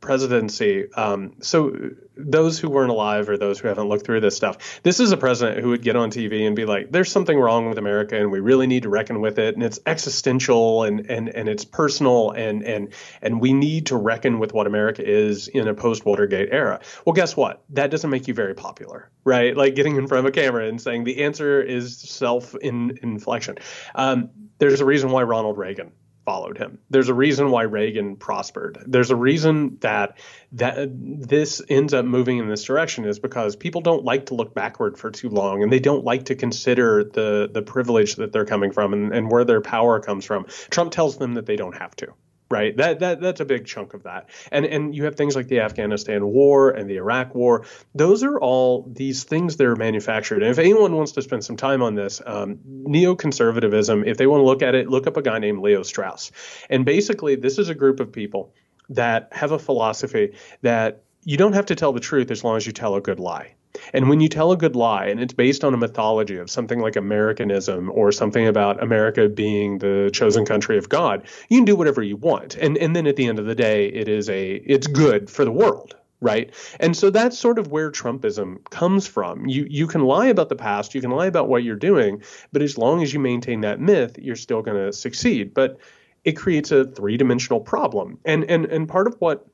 presidency. 0.02 0.92
Um, 0.94 1.36
so 1.42 1.76
those 2.18 2.60
who 2.60 2.70
weren't 2.70 2.92
alive 2.92 3.28
or 3.30 3.38
those 3.38 3.60
who 3.60 3.68
haven't 3.68 3.88
looked 3.88 4.06
through 4.06 4.22
this 4.22 4.36
stuff, 4.36 4.82
this 4.84 5.00
is 5.00 5.12
a 5.12 5.18
president 5.18 5.60
who 5.60 5.70
would 5.70 5.82
get 5.82 5.96
on 5.96 6.12
TV 6.12 6.46
and 6.46 6.56
be 6.56 6.66
like, 6.66 6.92
"There's 6.92 7.12
something 7.12 7.38
wrong 7.38 7.68
with 7.68 7.78
America, 7.78 8.18
and 8.18 8.32
we 8.32 8.40
really 8.40 8.68
need 8.68 8.84
to 8.84 8.90
reckon 8.90 9.22
with 9.22 9.40
it, 9.40 9.56
and 9.56 9.64
it's 9.64 9.80
existential 9.86 10.84
and 10.84 11.10
and 11.10 11.30
and 11.30 11.50
it's 11.50 11.66
personal, 11.66 12.32
and 12.32 12.64
and 12.64 12.94
and 13.22 13.42
we 13.42 13.54
need 13.54 13.88
to 13.88 13.98
reckon 13.98 14.40
with 14.40 14.54
what 14.54 14.68
America 14.68 15.04
is 15.06 15.48
in 15.48 15.68
a 15.68 15.74
post 15.74 16.06
Watergate 16.06 16.50
era." 16.52 16.80
Well, 17.06 17.14
guess 17.14 17.36
what? 17.36 17.64
That 17.70 17.92
doesn't 17.92 18.10
make 18.10 18.28
you 18.28 18.34
very 18.34 18.56
popular, 18.56 19.10
right? 19.24 19.56
Like 19.56 19.76
getting 19.76 19.96
in 19.96 20.08
front 20.08 20.26
of 20.26 20.30
a 20.30 20.32
camera 20.32 20.68
and 20.68 20.82
saying 20.82 21.04
the 21.06 21.24
answer 21.24 21.62
is 21.62 21.98
self 21.98 22.56
inflection. 22.56 23.58
Um, 23.94 24.30
there's 24.58 24.82
a 24.82 24.86
reason 24.86 25.12
why 25.12 25.24
Ronald 25.24 25.58
Reagan 25.58 25.92
followed 26.26 26.58
him. 26.58 26.80
There's 26.90 27.10
a 27.10 27.14
reason 27.14 27.52
why 27.52 27.64
Reagan 27.64 28.16
prospered. 28.18 28.84
There's 28.86 29.12
a 29.12 29.16
reason 29.16 29.78
that 29.82 30.18
that 30.54 30.90
this 30.92 31.62
ends 31.70 31.94
up 31.94 32.06
moving 32.06 32.40
in 32.40 32.50
this 32.50 32.64
direction 32.64 33.06
is 33.06 33.20
because 33.20 33.56
people 33.56 33.82
don't 33.82 34.04
like 34.04 34.28
to 34.28 34.36
look 34.36 34.54
backward 34.54 34.98
for 34.98 35.12
too 35.12 35.30
long 35.30 35.64
and 35.64 35.72
they 35.72 35.80
don't 35.80 36.04
like 36.04 36.26
to 36.26 36.36
consider 36.36 37.04
the 37.04 37.50
the 37.52 37.62
privilege 37.62 38.16
that 38.16 38.34
they're 38.34 38.46
coming 38.46 38.72
from 38.72 38.94
and, 38.94 39.14
and 39.14 39.32
where 39.32 39.46
their 39.46 39.62
power 39.62 40.00
comes 40.00 40.26
from. 40.26 40.46
Trump 40.70 40.92
tells 40.92 41.18
them 41.18 41.36
that 41.36 41.46
they 41.46 41.56
don't 41.56 41.78
have 41.78 41.96
to 41.98 42.14
right? 42.50 42.76
That 42.78 43.00
that 43.00 43.22
that's 43.22 43.40
a 43.40 43.46
big 43.46 43.66
chunk 43.66 43.94
of 43.94 44.04
that. 44.04 44.30
And 44.52 44.66
and 44.66 44.96
you 44.96 45.06
have 45.06 45.16
things 45.16 45.36
like 45.36 45.48
the 45.48 45.62
Afghanistan 45.62 46.26
war 46.26 46.70
and 46.70 46.90
the 46.90 46.98
Iraq 46.98 47.34
war. 47.34 47.66
Those 47.94 48.24
are 48.24 48.40
all 48.40 48.90
these 48.92 49.24
things 49.24 49.58
that 49.58 49.66
are 49.66 49.76
manufactured. 49.76 50.44
And 50.44 50.52
if 50.52 50.60
anyone 50.60 50.96
wants 50.96 51.14
to 51.14 51.22
spend 51.22 51.44
some 51.44 51.58
time 51.58 51.82
on 51.82 51.96
this, 51.96 52.22
um, 52.26 52.60
neoconservatism, 52.68 54.06
if 54.06 54.18
they 54.18 54.28
want 54.28 54.42
to 54.42 54.46
look 54.46 54.62
at 54.62 54.76
it, 54.76 54.90
look 54.90 55.08
up 55.08 55.18
a 55.18 55.22
guy 55.22 55.40
named 55.40 55.60
Leo 55.60 55.84
Strauss. 55.84 56.32
And 56.70 56.86
basically, 56.86 57.36
this 57.36 57.58
is 57.58 57.70
a 57.70 57.76
group 57.76 58.00
of 58.00 58.12
people 58.12 58.54
that 58.90 59.30
have 59.32 59.52
a 59.52 59.60
philosophy 59.60 60.36
that 60.62 61.04
you 61.24 61.38
don't 61.38 61.54
have 61.54 61.66
to 61.68 61.76
tell 61.76 61.92
the 61.92 62.00
truth 62.00 62.30
as 62.30 62.44
long 62.44 62.56
as 62.56 62.68
you 62.68 62.72
tell 62.72 62.96
a 62.96 63.02
good 63.02 63.20
lie. 63.20 63.56
And 63.94 64.10
when 64.10 64.20
you 64.20 64.30
tell 64.30 64.52
a 64.52 64.58
good 64.58 64.76
lie, 64.76 65.08
and 65.08 65.20
it's 65.20 65.34
based 65.34 65.64
on 65.64 65.74
a 65.74 65.78
mythology 65.78 66.38
of 66.38 66.50
something 66.50 66.80
like 66.80 66.96
Americanism 66.96 67.92
or 67.94 68.12
something 68.12 68.48
about 68.48 68.82
America 68.82 69.30
being 69.30 69.80
the 69.80 70.10
chosen 70.14 70.46
country 70.46 70.78
of 70.78 70.90
God, 70.90 71.28
you 71.50 71.58
can 71.58 71.66
do 71.66 71.76
whatever 71.76 72.02
you 72.02 72.18
want. 72.18 72.56
And 72.56 72.78
and 72.78 72.96
then 72.96 73.08
at 73.08 73.16
the 73.16 73.28
end 73.28 73.40
of 73.40 73.46
the 73.46 73.56
day, 73.56 73.88
it 73.88 74.08
is 74.08 74.30
a 74.30 74.54
it's 74.54 74.88
good 74.88 75.30
for 75.30 75.46
the 75.46 75.52
world, 75.52 75.96
right? 76.22 76.54
And 76.80 76.96
so 76.96 77.10
that's 77.10 77.38
sort 77.38 77.60
of 77.60 77.72
where 77.72 77.92
Trumpism 77.92 78.64
comes 78.70 79.08
from. 79.08 79.46
You 79.48 79.66
you 79.70 79.88
can 79.88 80.02
lie 80.02 80.28
about 80.28 80.50
the 80.50 80.56
past, 80.56 80.96
you 80.96 81.02
can 81.02 81.12
lie 81.12 81.28
about 81.28 81.48
what 81.48 81.64
you're 81.64 81.76
doing, 81.76 82.24
but 82.52 82.62
as 82.62 82.78
long 82.78 83.04
as 83.04 83.14
you 83.14 83.20
maintain 83.20 83.62
that 83.62 83.80
myth, 83.80 84.18
you're 84.18 84.36
still 84.36 84.62
going 84.62 84.78
to 84.78 84.94
succeed. 84.94 85.54
But 85.54 85.78
it 86.24 86.34
creates 86.34 86.72
a 86.72 86.86
three-dimensional 86.86 87.62
problem. 87.62 88.20
And 88.26 88.44
and 88.46 88.66
and 88.66 88.90
part 88.90 89.08
of 89.08 89.16
what 89.20 89.46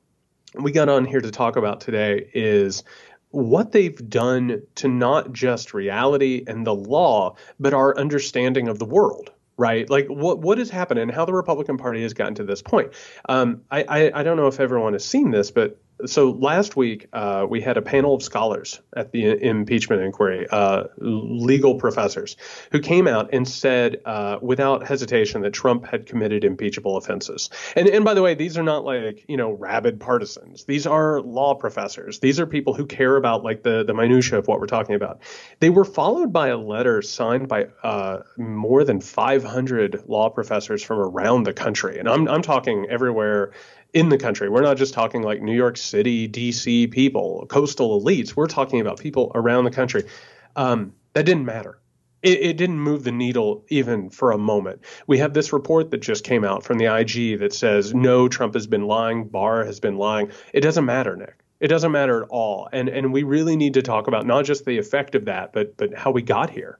we 0.54 0.72
got 0.72 0.88
on 0.88 1.04
here 1.04 1.20
to 1.20 1.30
talk 1.30 1.56
about 1.56 1.80
today 1.80 2.28
is 2.34 2.84
what 3.32 3.72
they've 3.72 4.08
done 4.08 4.62
to 4.76 4.88
not 4.88 5.32
just 5.32 5.74
reality 5.74 6.44
and 6.46 6.66
the 6.66 6.74
law, 6.74 7.36
but 7.58 7.74
our 7.74 7.98
understanding 7.98 8.68
of 8.68 8.78
the 8.78 8.86
world 8.86 9.30
right? 9.58 9.88
Like 9.90 10.06
what 10.06 10.38
what 10.38 10.58
has 10.58 10.70
happened 10.70 10.98
and 10.98 11.10
how 11.10 11.24
the 11.24 11.34
Republican 11.34 11.76
Party 11.76 12.02
has 12.02 12.14
gotten 12.14 12.34
to 12.36 12.44
this 12.44 12.62
point. 12.62 12.92
Um, 13.28 13.62
I, 13.70 13.82
I, 13.82 14.20
I 14.20 14.22
don't 14.22 14.36
know 14.36 14.46
if 14.46 14.58
everyone 14.58 14.94
has 14.94 15.04
seen 15.04 15.30
this, 15.30 15.50
but 15.50 15.78
so 16.06 16.30
last 16.30 16.76
week 16.76 17.08
uh, 17.12 17.46
we 17.48 17.60
had 17.60 17.76
a 17.76 17.82
panel 17.82 18.14
of 18.14 18.22
scholars 18.22 18.80
at 18.94 19.12
the 19.12 19.42
impeachment 19.42 20.02
inquiry, 20.02 20.46
uh, 20.50 20.84
legal 20.98 21.76
professors, 21.76 22.36
who 22.70 22.80
came 22.80 23.06
out 23.06 23.30
and 23.32 23.46
said 23.46 24.00
uh, 24.04 24.38
without 24.40 24.86
hesitation 24.86 25.42
that 25.42 25.52
Trump 25.52 25.86
had 25.86 26.06
committed 26.06 26.44
impeachable 26.44 26.96
offenses. 26.96 27.50
And 27.76 27.88
and 27.88 28.04
by 28.04 28.14
the 28.14 28.22
way, 28.22 28.34
these 28.34 28.58
are 28.58 28.62
not 28.62 28.84
like 28.84 29.24
you 29.28 29.36
know 29.36 29.52
rabid 29.52 30.00
partisans. 30.00 30.64
These 30.64 30.86
are 30.86 31.20
law 31.20 31.54
professors. 31.54 32.18
These 32.20 32.40
are 32.40 32.46
people 32.46 32.74
who 32.74 32.86
care 32.86 33.16
about 33.16 33.44
like 33.44 33.62
the 33.62 33.84
the 33.84 33.94
minutia 33.94 34.38
of 34.38 34.48
what 34.48 34.60
we're 34.60 34.66
talking 34.66 34.94
about. 34.94 35.20
They 35.60 35.70
were 35.70 35.84
followed 35.84 36.32
by 36.32 36.48
a 36.48 36.56
letter 36.56 37.02
signed 37.02 37.48
by 37.48 37.66
uh, 37.82 38.22
more 38.36 38.84
than 38.84 39.00
500 39.00 40.04
law 40.06 40.30
professors 40.30 40.82
from 40.82 40.98
around 40.98 41.44
the 41.44 41.52
country, 41.52 41.98
and 41.98 42.08
I'm 42.08 42.28
I'm 42.28 42.42
talking 42.42 42.86
everywhere 42.90 43.52
in 43.92 44.08
the 44.08 44.18
country. 44.18 44.48
We're 44.48 44.62
not 44.62 44.76
just 44.76 44.94
talking 44.94 45.22
like 45.22 45.42
New 45.42 45.54
York 45.54 45.76
City, 45.76 46.28
DC 46.28 46.90
people, 46.90 47.46
coastal 47.48 48.00
elites. 48.00 48.34
We're 48.34 48.46
talking 48.46 48.80
about 48.80 48.98
people 48.98 49.32
around 49.34 49.64
the 49.64 49.70
country. 49.70 50.04
Um, 50.56 50.94
that 51.12 51.26
didn't 51.26 51.44
matter. 51.44 51.78
It, 52.22 52.40
it, 52.40 52.56
didn't 52.56 52.78
move 52.78 53.02
the 53.02 53.10
needle 53.10 53.64
even 53.68 54.08
for 54.08 54.30
a 54.30 54.38
moment. 54.38 54.82
We 55.08 55.18
have 55.18 55.34
this 55.34 55.52
report 55.52 55.90
that 55.90 55.98
just 55.98 56.24
came 56.24 56.44
out 56.44 56.62
from 56.62 56.78
the 56.78 56.86
IG 56.86 57.40
that 57.40 57.52
says, 57.52 57.92
no, 57.92 58.28
Trump 58.28 58.54
has 58.54 58.68
been 58.68 58.86
lying, 58.86 59.28
Barr 59.28 59.64
has 59.64 59.80
been 59.80 59.96
lying. 59.96 60.30
It 60.52 60.60
doesn't 60.60 60.84
matter, 60.84 61.16
Nick. 61.16 61.34
It 61.58 61.68
doesn't 61.68 61.92
matter 61.92 62.22
at 62.22 62.28
all. 62.28 62.68
And 62.72 62.88
and 62.88 63.12
we 63.12 63.22
really 63.22 63.56
need 63.56 63.74
to 63.74 63.82
talk 63.82 64.08
about 64.08 64.26
not 64.26 64.44
just 64.44 64.64
the 64.64 64.78
effect 64.78 65.14
of 65.14 65.26
that, 65.26 65.52
but 65.52 65.76
but 65.76 65.94
how 65.94 66.10
we 66.10 66.22
got 66.22 66.50
here. 66.50 66.78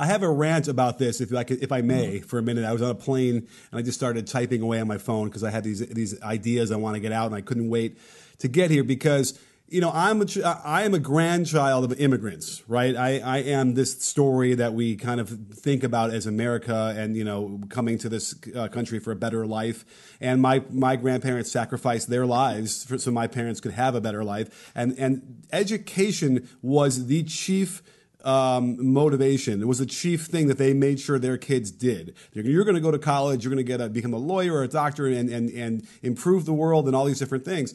I 0.00 0.06
have 0.06 0.22
a 0.22 0.30
rant 0.30 0.66
about 0.66 0.98
this, 0.98 1.20
if 1.20 1.34
I 1.34 1.44
could, 1.44 1.62
if 1.62 1.70
I 1.70 1.82
may, 1.82 2.20
for 2.20 2.38
a 2.38 2.42
minute. 2.42 2.64
I 2.64 2.72
was 2.72 2.80
on 2.80 2.88
a 2.88 2.94
plane 2.94 3.46
and 3.70 3.78
I 3.78 3.82
just 3.82 3.98
started 3.98 4.26
typing 4.26 4.62
away 4.62 4.80
on 4.80 4.88
my 4.88 4.96
phone 4.96 5.28
because 5.28 5.44
I 5.44 5.50
had 5.50 5.62
these 5.62 5.86
these 5.88 6.20
ideas 6.22 6.72
I 6.72 6.76
want 6.76 6.94
to 6.94 7.00
get 7.00 7.12
out, 7.12 7.26
and 7.26 7.34
I 7.34 7.42
couldn't 7.42 7.68
wait 7.68 7.98
to 8.38 8.48
get 8.48 8.70
here 8.70 8.82
because 8.82 9.38
you 9.68 9.82
know 9.82 9.90
I'm 9.92 10.22
a 10.22 10.26
I 10.64 10.84
am 10.84 10.94
a 10.94 10.98
grandchild 10.98 11.84
of 11.84 12.00
immigrants, 12.00 12.62
right? 12.66 12.96
I 12.96 13.18
I 13.18 13.38
am 13.40 13.74
this 13.74 14.02
story 14.02 14.54
that 14.54 14.72
we 14.72 14.96
kind 14.96 15.20
of 15.20 15.28
think 15.28 15.84
about 15.84 16.14
as 16.14 16.24
America, 16.24 16.94
and 16.96 17.14
you 17.14 17.24
know 17.24 17.60
coming 17.68 17.98
to 17.98 18.08
this 18.08 18.34
uh, 18.56 18.68
country 18.68 19.00
for 19.00 19.12
a 19.12 19.16
better 19.16 19.46
life. 19.46 19.84
And 20.18 20.40
my 20.40 20.62
my 20.70 20.96
grandparents 20.96 21.52
sacrificed 21.52 22.08
their 22.08 22.24
lives 22.24 22.86
for, 22.86 22.96
so 22.96 23.10
my 23.10 23.26
parents 23.26 23.60
could 23.60 23.72
have 23.72 23.94
a 23.94 24.00
better 24.00 24.24
life, 24.24 24.72
and 24.74 24.98
and 24.98 25.44
education 25.52 26.48
was 26.62 27.06
the 27.06 27.22
chief 27.24 27.82
um, 28.24 28.92
motivation. 28.92 29.60
It 29.60 29.66
was 29.66 29.78
the 29.78 29.86
chief 29.86 30.26
thing 30.26 30.48
that 30.48 30.58
they 30.58 30.72
made 30.72 31.00
sure 31.00 31.18
their 31.18 31.38
kids 31.38 31.70
did. 31.70 32.14
You're 32.32 32.64
going 32.64 32.74
to 32.74 32.80
go 32.80 32.90
to 32.90 32.98
college, 32.98 33.44
you're 33.44 33.52
going 33.52 33.64
to 33.64 33.70
get 33.70 33.80
a, 33.80 33.88
become 33.88 34.12
a 34.12 34.18
lawyer 34.18 34.54
or 34.54 34.62
a 34.62 34.68
doctor 34.68 35.06
and, 35.06 35.28
and, 35.30 35.50
and 35.50 35.86
improve 36.02 36.44
the 36.44 36.52
world 36.52 36.86
and 36.86 36.96
all 36.96 37.04
these 37.04 37.18
different 37.18 37.44
things. 37.44 37.74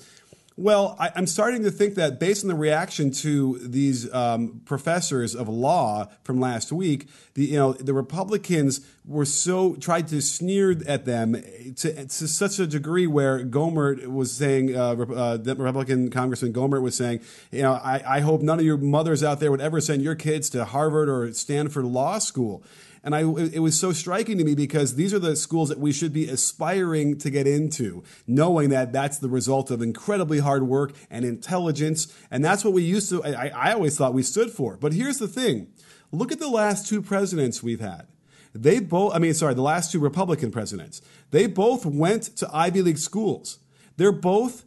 Well, 0.58 0.96
I, 0.98 1.12
am 1.18 1.28
starting 1.28 1.64
to 1.64 1.72
think 1.72 1.96
that 1.96 2.18
based 2.18 2.46
on 2.46 2.48
the 2.48 2.56
reaction 2.56 3.12
to 3.12 3.60
these 3.62 4.12
um, 4.14 4.62
professors 4.64 5.36
of 5.36 5.50
law 5.50 6.08
from 6.24 6.40
last 6.40 6.72
week, 6.72 7.10
the 7.34 7.44
you 7.44 7.58
know 7.58 7.74
the 7.74 7.94
Republicans 7.94 8.80
were 9.04 9.26
so 9.26 9.76
tried 9.76 10.08
to 10.08 10.22
sneer 10.22 10.72
at 10.88 11.04
them 11.04 11.34
to, 11.76 12.06
to 12.06 12.28
such 12.28 12.60
a 12.60 12.68
degree 12.68 13.06
where 13.06 13.44
Gohmert 13.44 14.08
was 14.08 14.32
saying, 14.32 14.74
uh, 14.74 14.92
uh, 14.92 15.38
Republican 15.58 16.10
Congressman 16.10 16.54
Gohmert 16.54 16.82
was 16.82 16.96
saying, 16.96 17.20
you 17.52 17.62
know, 17.62 17.74
I, 17.74 18.02
I 18.08 18.20
hope 18.22 18.42
none 18.42 18.58
of 18.58 18.66
your 18.66 18.78
mothers 18.78 19.24
out 19.24 19.42
there 19.42 19.52
would 19.52 19.62
ever 19.62 19.82
send 19.82 20.04
your 20.04 20.16
kids 20.16 20.50
to 20.52 20.64
Harvard 20.64 21.10
or 21.10 21.34
Stanford 21.34 21.84
Law 21.84 22.18
School. 22.20 22.64
And 23.06 23.16
I, 23.16 23.20
it 23.20 23.60
was 23.60 23.80
so 23.80 23.94
striking 23.94 24.40
to 24.40 24.44
me 24.44 24.56
because 24.56 24.96
these 24.96 25.14
are 25.14 25.20
the 25.20 25.36
schools 25.36 25.70
that 25.70 25.78
we 25.78 25.94
should 25.94 26.12
be 26.12 26.28
aspiring 26.28 27.20
to 27.20 27.30
get 27.30 27.46
into, 27.46 28.04
knowing 28.26 28.70
that 28.70 28.92
that's 28.92 29.20
the 29.20 29.30
result 29.30 29.70
of 29.70 29.84
incredibly 29.84 30.40
hard 30.40 30.64
work 30.64 30.92
and 31.12 31.24
intelligence. 31.24 32.12
And 32.32 32.44
that's 32.44 32.66
what 32.66 32.74
we 32.74 32.82
used 32.82 33.10
to, 33.10 33.24
I, 33.24 33.52
I 33.56 33.74
always 33.74 33.96
thought 33.96 34.16
we 34.16 34.24
stood 34.24 34.50
for. 34.50 34.76
But 34.76 34.92
here's 34.92 35.20
the 35.20 35.28
thing 35.28 35.68
look 36.12 36.32
at 36.32 36.40
the 36.40 36.50
last 36.50 36.90
two 36.90 37.02
presidents 37.02 37.62
we've 37.62 37.80
had. 37.80 38.08
They 38.56 38.80
both, 38.80 39.14
I 39.14 39.20
mean, 39.20 39.36
sorry, 39.36 39.54
the 39.54 39.62
last 39.62 39.92
two 39.92 40.00
Republican 40.00 40.50
presidents, 40.50 41.02
they 41.30 41.46
both 41.46 41.86
went 41.86 42.24
to 42.38 42.50
Ivy 42.52 42.82
League 42.82 42.98
schools. 42.98 43.60
They're 43.98 44.12
both 44.12 44.66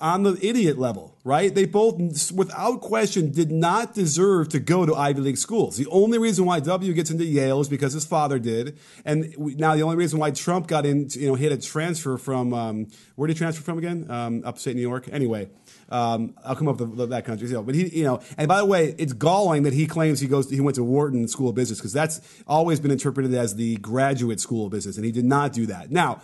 on 0.00 0.22
the 0.22 0.38
idiot 0.42 0.78
level, 0.78 1.16
right? 1.24 1.54
They 1.54 1.64
both, 1.64 1.98
without 2.32 2.80
question, 2.80 3.30
did 3.30 3.50
not 3.50 3.94
deserve 3.94 4.48
to 4.50 4.58
go 4.58 4.86
to 4.86 4.94
Ivy 4.94 5.20
League 5.20 5.38
schools. 5.38 5.76
The 5.76 5.86
only 5.88 6.18
reason 6.18 6.44
why 6.44 6.60
W 6.60 6.92
gets 6.92 7.10
into 7.10 7.24
Yale 7.24 7.60
is 7.60 7.68
because 7.68 7.92
his 7.92 8.04
father 8.04 8.38
did, 8.38 8.78
and 9.04 9.36
now 9.38 9.74
the 9.74 9.82
only 9.82 9.96
reason 9.96 10.18
why 10.18 10.30
Trump 10.30 10.66
got 10.66 10.86
in, 10.86 11.08
you 11.12 11.28
know, 11.28 11.34
he 11.34 11.44
had 11.44 11.52
a 11.52 11.60
transfer 11.60 12.16
from 12.18 12.52
um, 12.54 12.86
where 13.16 13.26
did 13.26 13.34
he 13.34 13.38
transfer 13.38 13.62
from 13.62 13.78
again? 13.78 14.06
Um, 14.10 14.42
upstate 14.44 14.76
New 14.76 14.82
York. 14.82 15.08
Anyway, 15.10 15.48
um, 15.88 16.34
I'll 16.44 16.56
come 16.56 16.68
up 16.68 16.80
with 16.80 17.10
that 17.10 17.24
country. 17.24 17.48
but 17.62 17.74
he, 17.74 17.88
you 17.98 18.04
know, 18.04 18.20
and 18.36 18.48
by 18.48 18.58
the 18.58 18.66
way, 18.66 18.94
it's 18.98 19.12
galling 19.12 19.62
that 19.64 19.72
he 19.72 19.86
claims 19.86 20.20
he 20.20 20.28
goes, 20.28 20.50
he 20.50 20.60
went 20.60 20.74
to 20.76 20.84
Wharton 20.84 21.28
School 21.28 21.48
of 21.48 21.54
Business 21.54 21.78
because 21.78 21.92
that's 21.92 22.20
always 22.46 22.80
been 22.80 22.90
interpreted 22.90 23.34
as 23.34 23.54
the 23.54 23.76
graduate 23.76 24.40
school 24.40 24.66
of 24.66 24.72
business, 24.72 24.96
and 24.96 25.04
he 25.04 25.12
did 25.12 25.24
not 25.24 25.52
do 25.52 25.66
that. 25.66 25.90
Now 25.90 26.20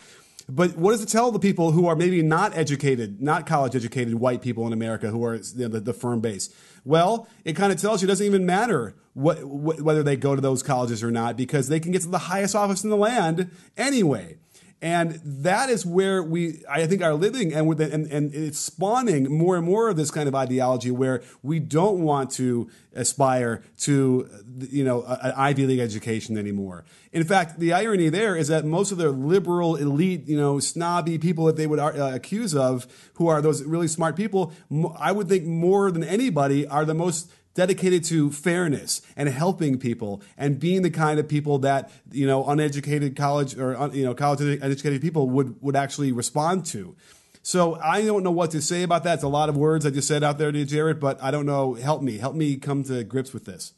but 0.48 0.76
what 0.76 0.92
does 0.92 1.02
it 1.02 1.08
tell 1.08 1.30
the 1.30 1.38
people 1.38 1.72
who 1.72 1.86
are 1.86 1.96
maybe 1.96 2.22
not 2.22 2.56
educated, 2.56 3.22
not 3.22 3.46
college 3.46 3.76
educated 3.76 4.14
white 4.14 4.42
people 4.42 4.66
in 4.66 4.72
America 4.72 5.08
who 5.08 5.24
are 5.24 5.38
the, 5.38 5.68
the 5.68 5.92
firm 5.92 6.20
base? 6.20 6.54
Well, 6.84 7.28
it 7.44 7.54
kind 7.54 7.72
of 7.72 7.80
tells 7.80 8.02
you 8.02 8.06
it 8.06 8.10
doesn't 8.10 8.26
even 8.26 8.44
matter 8.44 8.94
what, 9.14 9.38
wh- 9.38 9.84
whether 9.84 10.02
they 10.02 10.16
go 10.16 10.34
to 10.34 10.40
those 10.40 10.62
colleges 10.62 11.02
or 11.02 11.10
not 11.10 11.36
because 11.36 11.68
they 11.68 11.80
can 11.80 11.92
get 11.92 12.02
to 12.02 12.08
the 12.08 12.18
highest 12.18 12.54
office 12.54 12.82
in 12.84 12.90
the 12.90 12.96
land 12.96 13.50
anyway. 13.76 14.38
And 14.82 15.20
that 15.22 15.70
is 15.70 15.86
where 15.86 16.24
we, 16.24 16.64
I 16.68 16.88
think, 16.88 17.02
are 17.02 17.14
living, 17.14 17.54
and, 17.54 17.80
and, 17.80 18.06
and 18.10 18.34
it's 18.34 18.58
spawning 18.58 19.30
more 19.30 19.56
and 19.56 19.64
more 19.64 19.88
of 19.88 19.96
this 19.96 20.10
kind 20.10 20.26
of 20.28 20.34
ideology 20.34 20.90
where 20.90 21.22
we 21.40 21.60
don't 21.60 22.00
want 22.00 22.32
to 22.32 22.68
aspire 22.92 23.62
to, 23.82 24.28
you 24.58 24.82
know, 24.82 25.04
an 25.04 25.34
Ivy 25.36 25.66
League 25.66 25.78
education 25.78 26.36
anymore. 26.36 26.84
In 27.12 27.22
fact, 27.22 27.60
the 27.60 27.72
irony 27.72 28.08
there 28.08 28.34
is 28.34 28.48
that 28.48 28.64
most 28.64 28.90
of 28.90 28.98
the 28.98 29.10
liberal 29.10 29.76
elite, 29.76 30.26
you 30.26 30.36
know, 30.36 30.58
snobby 30.58 31.16
people 31.16 31.44
that 31.44 31.54
they 31.54 31.68
would 31.68 31.78
uh, 31.78 32.10
accuse 32.12 32.52
of, 32.52 32.88
who 33.14 33.28
are 33.28 33.40
those 33.40 33.62
really 33.62 33.86
smart 33.86 34.16
people, 34.16 34.52
I 34.98 35.12
would 35.12 35.28
think 35.28 35.44
more 35.44 35.92
than 35.92 36.02
anybody 36.02 36.66
are 36.66 36.84
the 36.84 36.94
most 36.94 37.30
dedicated 37.54 38.04
to 38.04 38.30
fairness 38.30 39.02
and 39.16 39.28
helping 39.28 39.78
people 39.78 40.22
and 40.36 40.58
being 40.58 40.82
the 40.82 40.90
kind 40.90 41.18
of 41.18 41.28
people 41.28 41.58
that 41.58 41.90
you 42.10 42.26
know 42.26 42.44
uneducated 42.46 43.16
college 43.16 43.56
or 43.58 43.90
you 43.92 44.04
know 44.04 44.14
college 44.14 44.40
educated 44.62 45.00
people 45.00 45.28
would 45.30 45.60
would 45.62 45.76
actually 45.76 46.12
respond 46.12 46.64
to. 46.66 46.96
So 47.42 47.74
I 47.74 48.04
don't 48.04 48.22
know 48.22 48.30
what 48.30 48.52
to 48.52 48.62
say 48.62 48.84
about 48.84 49.02
that. 49.04 49.14
It's 49.14 49.22
a 49.24 49.28
lot 49.28 49.48
of 49.48 49.56
words 49.56 49.84
I 49.84 49.90
just 49.90 50.06
said 50.06 50.22
out 50.22 50.38
there 50.38 50.52
to 50.52 50.64
Jared, 50.64 51.00
but 51.00 51.20
I 51.20 51.32
don't 51.32 51.44
know. 51.44 51.74
Help 51.74 52.00
me, 52.00 52.18
help 52.18 52.36
me 52.36 52.56
come 52.56 52.84
to 52.84 53.02
grips 53.02 53.32
with 53.32 53.46
this. 53.46 53.74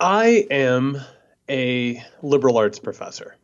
I 0.00 0.46
am 0.50 0.98
a 1.50 2.02
liberal 2.22 2.56
arts 2.56 2.78
professor. 2.78 3.36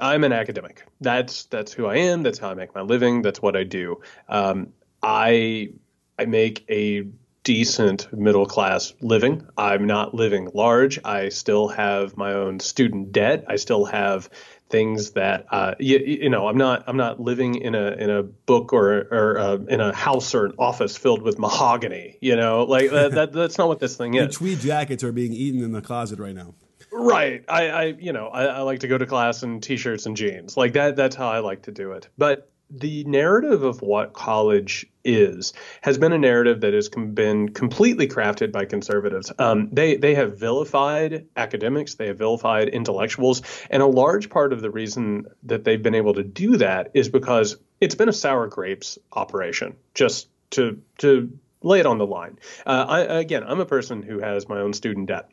I'm 0.00 0.22
an 0.24 0.32
academic. 0.32 0.84
That's 1.00 1.44
that's 1.46 1.72
who 1.72 1.86
I 1.86 1.96
am. 1.96 2.22
That's 2.22 2.38
how 2.38 2.50
I 2.50 2.54
make 2.54 2.74
my 2.74 2.80
living. 2.80 3.22
That's 3.22 3.42
what 3.42 3.56
I 3.56 3.64
do. 3.64 4.00
Um, 4.28 4.72
I 5.02 5.72
I 6.18 6.26
make 6.26 6.64
a 6.70 7.06
decent 7.44 8.12
middle 8.12 8.46
class 8.46 8.94
living. 9.00 9.46
I'm 9.56 9.86
not 9.86 10.14
living 10.14 10.50
large. 10.54 10.98
I 11.04 11.30
still 11.30 11.68
have 11.68 12.16
my 12.16 12.34
own 12.34 12.60
student 12.60 13.12
debt. 13.12 13.44
I 13.48 13.56
still 13.56 13.84
have 13.84 14.30
things 14.68 15.10
that 15.12 15.46
uh, 15.50 15.74
you, 15.78 15.98
you, 15.98 16.30
know 16.30 16.48
I'm 16.48 16.56
not 16.56 16.84
I'm 16.86 16.96
not 16.96 17.20
living 17.20 17.56
in 17.56 17.74
a 17.74 17.92
in 17.92 18.10
a 18.10 18.22
book 18.22 18.72
or 18.72 19.06
or 19.10 19.38
uh, 19.38 19.56
in 19.68 19.80
a 19.80 19.92
house 19.92 20.34
or 20.34 20.46
an 20.46 20.54
office 20.58 20.96
filled 20.96 21.22
with 21.22 21.38
mahogany. 21.38 22.16
You 22.20 22.36
know, 22.36 22.64
like 22.64 22.90
that, 22.90 23.12
that 23.12 23.32
that's 23.34 23.58
not 23.58 23.68
what 23.68 23.80
this 23.80 23.96
thing 23.96 24.14
is. 24.14 24.34
tweed 24.36 24.60
jackets 24.60 25.04
are 25.04 25.12
being 25.12 25.32
eaten 25.32 25.62
in 25.62 25.72
the 25.72 25.82
closet 25.82 26.18
right 26.18 26.34
now. 26.34 26.54
Right. 26.90 27.44
I, 27.48 27.68
I 27.68 27.84
you 27.84 28.12
know 28.12 28.28
I, 28.28 28.44
I 28.44 28.60
like 28.60 28.80
to 28.80 28.88
go 28.88 28.98
to 28.98 29.06
class 29.06 29.42
in 29.42 29.60
t-shirts 29.60 30.06
and 30.06 30.16
jeans. 30.16 30.56
Like 30.56 30.74
that. 30.74 30.96
That's 30.96 31.16
how 31.16 31.28
I 31.28 31.40
like 31.40 31.62
to 31.62 31.72
do 31.72 31.92
it. 31.92 32.08
But 32.16 32.51
the 32.74 33.04
narrative 33.04 33.62
of 33.62 33.82
what 33.82 34.14
college 34.14 34.86
is 35.04 35.52
has 35.82 35.98
been 35.98 36.12
a 36.12 36.18
narrative 36.18 36.62
that 36.62 36.72
has 36.72 36.88
com- 36.88 37.12
been 37.12 37.50
completely 37.50 38.08
crafted 38.08 38.50
by 38.50 38.64
conservatives. 38.64 39.30
Um, 39.38 39.68
they 39.70 39.96
they 39.96 40.14
have 40.14 40.38
vilified 40.38 41.26
academics, 41.36 41.94
they 41.94 42.06
have 42.06 42.18
vilified 42.18 42.68
intellectuals, 42.68 43.42
and 43.68 43.82
a 43.82 43.86
large 43.86 44.30
part 44.30 44.52
of 44.52 44.62
the 44.62 44.70
reason 44.70 45.26
that 45.42 45.64
they've 45.64 45.82
been 45.82 45.94
able 45.94 46.14
to 46.14 46.22
do 46.22 46.56
that 46.56 46.90
is 46.94 47.08
because 47.08 47.56
it's 47.80 47.94
been 47.94 48.08
a 48.08 48.12
sour 48.12 48.46
grapes 48.46 48.98
operation. 49.12 49.76
Just 49.94 50.28
to 50.50 50.80
to 50.98 51.38
lay 51.62 51.80
it 51.80 51.86
on 51.86 51.98
the 51.98 52.06
line. 52.06 52.38
Uh, 52.66 52.86
I, 52.88 53.00
again, 53.00 53.44
I'm 53.44 53.60
a 53.60 53.66
person 53.66 54.02
who 54.02 54.18
has 54.20 54.48
my 54.48 54.60
own 54.60 54.72
student 54.72 55.08
debt. 55.08 55.28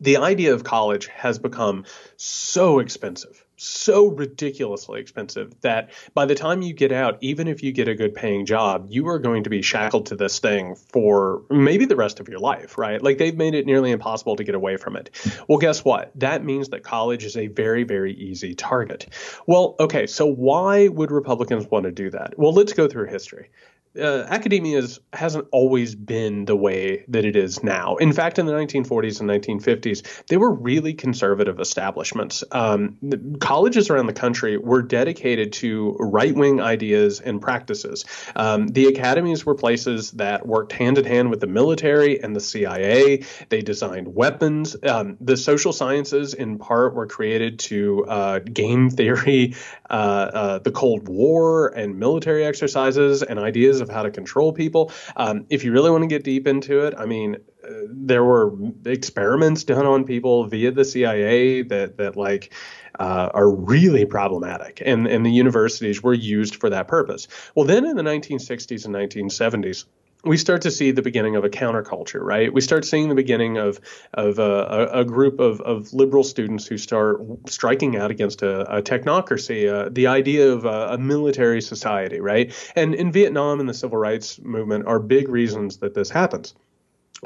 The 0.00 0.18
idea 0.18 0.54
of 0.54 0.64
college 0.64 1.06
has 1.08 1.38
become 1.38 1.84
so 2.16 2.78
expensive 2.78 3.44
so 3.60 4.06
ridiculously 4.06 5.00
expensive 5.00 5.60
that 5.60 5.90
by 6.14 6.26
the 6.26 6.34
time 6.34 6.62
you 6.62 6.72
get 6.72 6.92
out, 6.92 7.18
even 7.20 7.48
if 7.48 7.62
you 7.62 7.72
get 7.72 7.88
a 7.88 7.94
good 7.94 8.14
paying 8.14 8.46
job, 8.46 8.86
you 8.88 9.08
are 9.08 9.18
going 9.18 9.44
to 9.44 9.50
be 9.50 9.62
shackled 9.62 10.06
to 10.06 10.16
this 10.16 10.38
thing 10.38 10.74
for 10.74 11.42
maybe 11.50 11.84
the 11.84 11.96
rest 11.96 12.20
of 12.20 12.28
your 12.28 12.38
life, 12.38 12.78
right? 12.78 13.02
Like 13.02 13.18
they've 13.18 13.36
made 13.36 13.54
it 13.54 13.66
nearly 13.66 13.90
impossible 13.90 14.36
to 14.36 14.44
get 14.44 14.54
away 14.54 14.76
from 14.76 14.96
it. 14.96 15.10
Well, 15.48 15.58
guess 15.58 15.84
what? 15.84 16.12
That 16.16 16.44
means 16.44 16.68
that 16.70 16.82
college 16.82 17.24
is 17.24 17.36
a 17.36 17.48
very, 17.48 17.84
very 17.84 18.14
easy 18.14 18.54
target. 18.54 19.08
Well, 19.46 19.76
okay, 19.80 20.06
so 20.06 20.26
why 20.26 20.88
would 20.88 21.10
Republicans 21.10 21.66
want 21.70 21.84
to 21.84 21.92
do 21.92 22.10
that? 22.10 22.38
Well, 22.38 22.52
let's 22.52 22.72
go 22.72 22.88
through 22.88 23.06
history 23.06 23.50
uh, 23.98 24.26
academia 24.28 24.82
hasn't 25.12 25.46
always 25.52 25.94
been 25.94 26.44
the 26.44 26.56
way 26.56 27.04
that 27.08 27.24
it 27.24 27.36
is 27.36 27.62
now. 27.62 27.96
In 27.96 28.12
fact, 28.12 28.38
in 28.38 28.46
the 28.46 28.52
1940s 28.52 29.20
and 29.20 29.28
1950s, 29.28 30.26
they 30.26 30.36
were 30.36 30.52
really 30.52 30.94
conservative 30.94 31.60
establishments. 31.60 32.44
Um, 32.52 32.98
colleges 33.40 33.90
around 33.90 34.06
the 34.06 34.12
country 34.12 34.56
were 34.56 34.82
dedicated 34.82 35.52
to 35.54 35.96
right 35.98 36.34
wing 36.34 36.60
ideas 36.60 37.20
and 37.20 37.40
practices. 37.40 38.04
Um, 38.36 38.68
the 38.68 38.86
academies 38.86 39.44
were 39.44 39.54
places 39.54 40.12
that 40.12 40.46
worked 40.46 40.72
hand 40.72 40.98
in 40.98 41.04
hand 41.04 41.30
with 41.30 41.40
the 41.40 41.46
military 41.46 42.22
and 42.22 42.34
the 42.34 42.40
CIA. 42.40 43.24
They 43.48 43.60
designed 43.60 44.14
weapons. 44.14 44.76
Um, 44.82 45.16
the 45.20 45.36
social 45.36 45.72
sciences, 45.72 46.34
in 46.34 46.58
part, 46.58 46.94
were 46.94 47.06
created 47.06 47.58
to 47.60 48.04
uh, 48.06 48.38
game 48.40 48.90
theory, 48.90 49.54
uh, 49.90 49.92
uh 49.92 50.58
the 50.58 50.70
Cold 50.70 51.08
War, 51.08 51.68
and 51.68 51.98
military 51.98 52.44
exercises 52.44 53.22
and 53.22 53.38
ideas 53.38 53.80
of 53.80 53.87
how 53.88 54.02
to 54.02 54.10
control 54.10 54.52
people. 54.52 54.92
Um, 55.16 55.46
if 55.50 55.64
you 55.64 55.72
really 55.72 55.90
want 55.90 56.02
to 56.02 56.08
get 56.08 56.24
deep 56.24 56.46
into 56.46 56.86
it, 56.86 56.94
I 56.96 57.06
mean, 57.06 57.36
uh, 57.64 57.70
there 57.90 58.24
were 58.24 58.54
experiments 58.86 59.64
done 59.64 59.86
on 59.86 60.04
people 60.04 60.44
via 60.46 60.70
the 60.70 60.84
CIA 60.84 61.62
that 61.62 61.98
that 61.98 62.16
like 62.16 62.54
uh, 62.98 63.30
are 63.34 63.50
really 63.50 64.04
problematic, 64.04 64.82
and 64.84 65.06
and 65.06 65.24
the 65.24 65.30
universities 65.30 66.02
were 66.02 66.14
used 66.14 66.56
for 66.56 66.70
that 66.70 66.88
purpose. 66.88 67.28
Well, 67.54 67.66
then 67.66 67.84
in 67.84 67.96
the 67.96 68.02
1960s 68.02 68.84
and 68.84 68.94
1970s 68.94 69.84
we 70.24 70.36
start 70.36 70.62
to 70.62 70.70
see 70.70 70.90
the 70.90 71.02
beginning 71.02 71.36
of 71.36 71.44
a 71.44 71.48
counterculture, 71.48 72.20
right? 72.20 72.52
We 72.52 72.60
start 72.60 72.84
seeing 72.84 73.08
the 73.08 73.14
beginning 73.14 73.56
of 73.56 73.80
of 74.14 74.38
a, 74.38 74.88
a 74.92 75.04
group 75.04 75.38
of, 75.38 75.60
of 75.60 75.92
liberal 75.92 76.24
students 76.24 76.66
who 76.66 76.76
start 76.76 77.20
striking 77.46 77.96
out 77.96 78.10
against 78.10 78.42
a, 78.42 78.78
a 78.78 78.82
technocracy, 78.82 79.72
uh, 79.72 79.88
the 79.90 80.08
idea 80.08 80.50
of 80.50 80.64
a, 80.64 80.94
a, 80.94 80.98
military 80.98 81.60
society, 81.60 82.20
right? 82.20 82.52
And 82.74 82.94
in 82.94 83.12
Vietnam 83.12 83.60
and 83.60 83.68
the 83.68 83.74
civil 83.74 83.98
rights 83.98 84.38
movement 84.40 84.86
are 84.86 84.98
big 84.98 85.28
reasons 85.28 85.78
that 85.78 85.94
this 85.94 86.10
happens. 86.10 86.54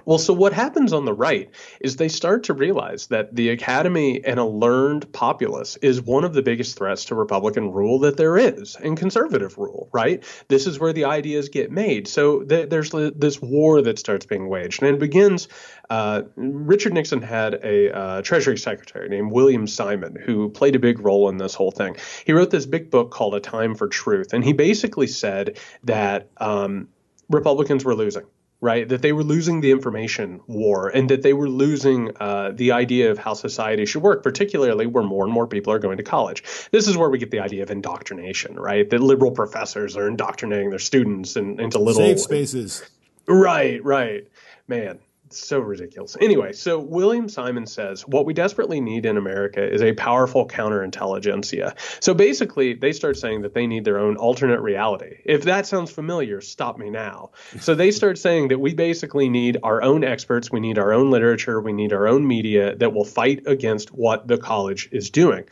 Well, 0.07 0.18
so 0.18 0.33
what 0.33 0.55
happens 0.55 0.94
on 0.94 1.05
the 1.05 1.12
right 1.12 1.50
is 1.81 1.96
they 1.96 2.09
start 2.09 2.44
to 2.44 2.55
realize 2.55 3.09
that 3.09 3.35
the 3.35 3.50
academy 3.50 4.24
and 4.24 4.40
a 4.40 4.44
learned 4.44 5.12
populace 5.12 5.76
is 5.76 6.00
one 6.00 6.24
of 6.24 6.33
the 6.33 6.40
biggest 6.40 6.78
threats 6.78 7.05
to 7.07 7.14
Republican 7.14 7.72
rule 7.72 7.98
that 8.00 8.16
there 8.16 8.38
is 8.38 8.74
and 8.76 8.96
conservative 8.96 9.59
rule, 9.59 9.90
right? 9.92 10.24
This 10.48 10.66
is 10.66 10.81
where 10.81 10.94
the 10.94 11.05
ideas 11.05 11.50
get 11.50 11.70
made. 11.70 12.09
So 12.09 12.42
th- 12.42 12.70
there's 12.70 12.90
this 12.90 13.42
war 13.42 13.83
that 13.83 13.98
starts 13.98 14.24
being 14.24 14.48
waged, 14.48 14.83
and 14.83 14.94
it 14.94 14.98
begins. 14.98 15.48
Uh, 15.90 16.22
Richard 16.37 16.94
Nixon 16.94 17.20
had 17.20 17.61
a 17.62 17.94
uh, 17.94 18.22
Treasury 18.22 18.57
Secretary 18.57 19.11
named 19.11 19.31
William 19.31 19.66
Simon 19.66 20.16
who 20.16 20.48
played 20.48 20.74
a 20.74 20.78
big 20.78 21.00
role 21.00 21.28
in 21.28 21.37
this 21.37 21.55
whole 21.55 21.70
thing. 21.70 21.96
He 22.24 22.33
wrote 22.33 22.50
this 22.50 22.64
big 22.64 22.90
book 22.90 23.11
called 23.11 23.35
A 23.35 23.40
Time 23.40 23.74
for 23.74 23.88
Truth, 23.88 24.33
and 24.33 24.42
he 24.42 24.55
basically 24.55 25.07
said 25.07 25.59
that 25.85 26.31
um, 26.38 26.88
Republicans 27.28 27.85
were 27.85 27.94
losing 27.94 28.24
right? 28.62 28.88
That 28.88 29.03
they 29.03 29.12
were 29.12 29.25
losing 29.25 29.61
the 29.61 29.72
information 29.72 30.40
war 30.46 30.88
and 30.88 31.11
that 31.11 31.22
they 31.22 31.35
were 31.35 31.48
losing 31.48 32.16
uh, 32.18 32.53
the 32.55 32.72
idea 32.72 33.11
of 33.11 33.18
how 33.18 33.35
society 33.35 33.85
should 33.85 34.03
work, 34.03 34.22
particularly 34.22 34.87
where 34.87 35.03
more 35.03 35.25
and 35.25 35.33
more 35.33 35.48
people 35.48 35.72
are 35.72 35.81
going 35.81 35.98
to 35.98 36.05
college. 36.05 36.44
This 36.70 36.87
is 36.87 36.96
where 36.96 37.11
we 37.11 37.18
get 37.18 37.33
the 37.33 37.40
idea 37.40 37.64
of 37.64 37.70
indoctrination, 37.70 38.55
right? 38.55 38.88
That 38.88 39.01
liberal 39.01 39.33
professors 39.33 39.96
are 39.96 40.07
indoctrinating 40.07 40.70
their 40.70 40.79
students 40.79 41.37
in, 41.37 41.61
into 41.61 41.79
little 41.79 42.01
safe 42.01 42.20
spaces. 42.20 42.85
Right, 43.27 43.85
right. 43.85 44.29
Man, 44.68 45.01
so 45.38 45.59
ridiculous. 45.59 46.16
Anyway, 46.21 46.53
so 46.53 46.79
William 46.79 47.29
Simon 47.29 47.66
says 47.66 48.07
what 48.07 48.27
we 48.27 48.33
desperately 48.33 48.81
need 48.81 49.07
in 49.07 49.16
America 49.16 49.62
is 49.62 49.83
a 49.83 49.92
powerful 49.92 50.47
counterintelligentsia. 50.47 51.75
So 52.01 52.14
basically, 52.14 52.75
they 52.75 52.92
start 52.92 53.16
saying 53.16 53.42
that 53.42 53.55
they 53.55 53.66
need 53.66 53.85
their 53.85 53.99
own 53.99 54.16
alternate 54.16 54.61
reality. 54.61 55.18
If 55.25 55.45
that 55.45 55.66
sounds 55.66 55.90
familiar, 55.90 56.40
stop 56.40 56.79
me 56.79 56.90
now. 56.90 57.31
So 57.61 57.75
they 57.75 57.90
start 57.90 58.18
saying 58.18 58.49
that 58.49 58.59
we 58.59 58.75
basically 58.75 59.29
need 59.29 59.59
our 59.62 59.83
own 59.83 60.05
experts, 60.05 60.51
we 60.51 60.61
need 60.61 60.79
our 60.79 60.92
own 60.92 61.11
literature, 61.11 61.61
we 61.61 61.73
need 61.73 61.92
our 61.92 62.07
own 62.07 62.27
media 62.27 62.77
that 62.77 62.92
will 62.92 63.05
fight 63.05 63.42
against 63.47 63.92
what 63.92 64.29
the 64.29 64.38
college 64.38 64.88
is 64.92 65.11
doing. 65.11 65.45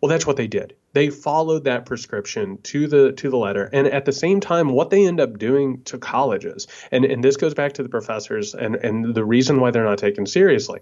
Well, 0.00 0.10
that's 0.10 0.26
what 0.26 0.36
they 0.36 0.46
did. 0.46 0.74
They 0.96 1.10
followed 1.10 1.64
that 1.64 1.84
prescription 1.84 2.56
to 2.62 2.86
the 2.86 3.12
to 3.12 3.28
the 3.28 3.36
letter, 3.36 3.68
and 3.70 3.86
at 3.86 4.06
the 4.06 4.12
same 4.12 4.40
time, 4.40 4.70
what 4.70 4.88
they 4.88 5.06
end 5.06 5.20
up 5.20 5.38
doing 5.38 5.82
to 5.82 5.98
colleges, 5.98 6.68
and 6.90 7.04
and 7.04 7.22
this 7.22 7.36
goes 7.36 7.52
back 7.52 7.74
to 7.74 7.82
the 7.82 7.90
professors 7.90 8.54
and 8.54 8.76
and 8.76 9.14
the 9.14 9.22
reason 9.22 9.60
why 9.60 9.70
they're 9.70 9.84
not 9.84 9.98
taken 9.98 10.24
seriously. 10.24 10.80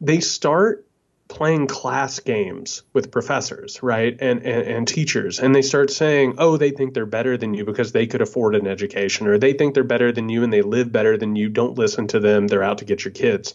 They 0.00 0.20
start 0.20 0.86
playing 1.28 1.66
class 1.66 2.18
games 2.20 2.82
with 2.94 3.10
professors, 3.10 3.82
right, 3.82 4.16
and, 4.20 4.42
and, 4.42 4.66
and 4.66 4.88
teachers, 4.88 5.38
and 5.38 5.54
they 5.54 5.60
start 5.60 5.90
saying, 5.90 6.36
"Oh, 6.38 6.56
they 6.56 6.70
think 6.70 6.94
they're 6.94 7.04
better 7.04 7.36
than 7.36 7.52
you 7.52 7.66
because 7.66 7.92
they 7.92 8.06
could 8.06 8.22
afford 8.22 8.54
an 8.54 8.66
education, 8.66 9.26
or 9.26 9.36
they 9.36 9.52
think 9.52 9.74
they're 9.74 9.84
better 9.84 10.12
than 10.12 10.30
you 10.30 10.42
and 10.44 10.50
they 10.50 10.62
live 10.62 10.90
better 10.90 11.18
than 11.18 11.36
you. 11.36 11.50
Don't 11.50 11.76
listen 11.76 12.06
to 12.06 12.20
them; 12.20 12.46
they're 12.46 12.64
out 12.64 12.78
to 12.78 12.86
get 12.86 13.04
your 13.04 13.12
kids." 13.12 13.52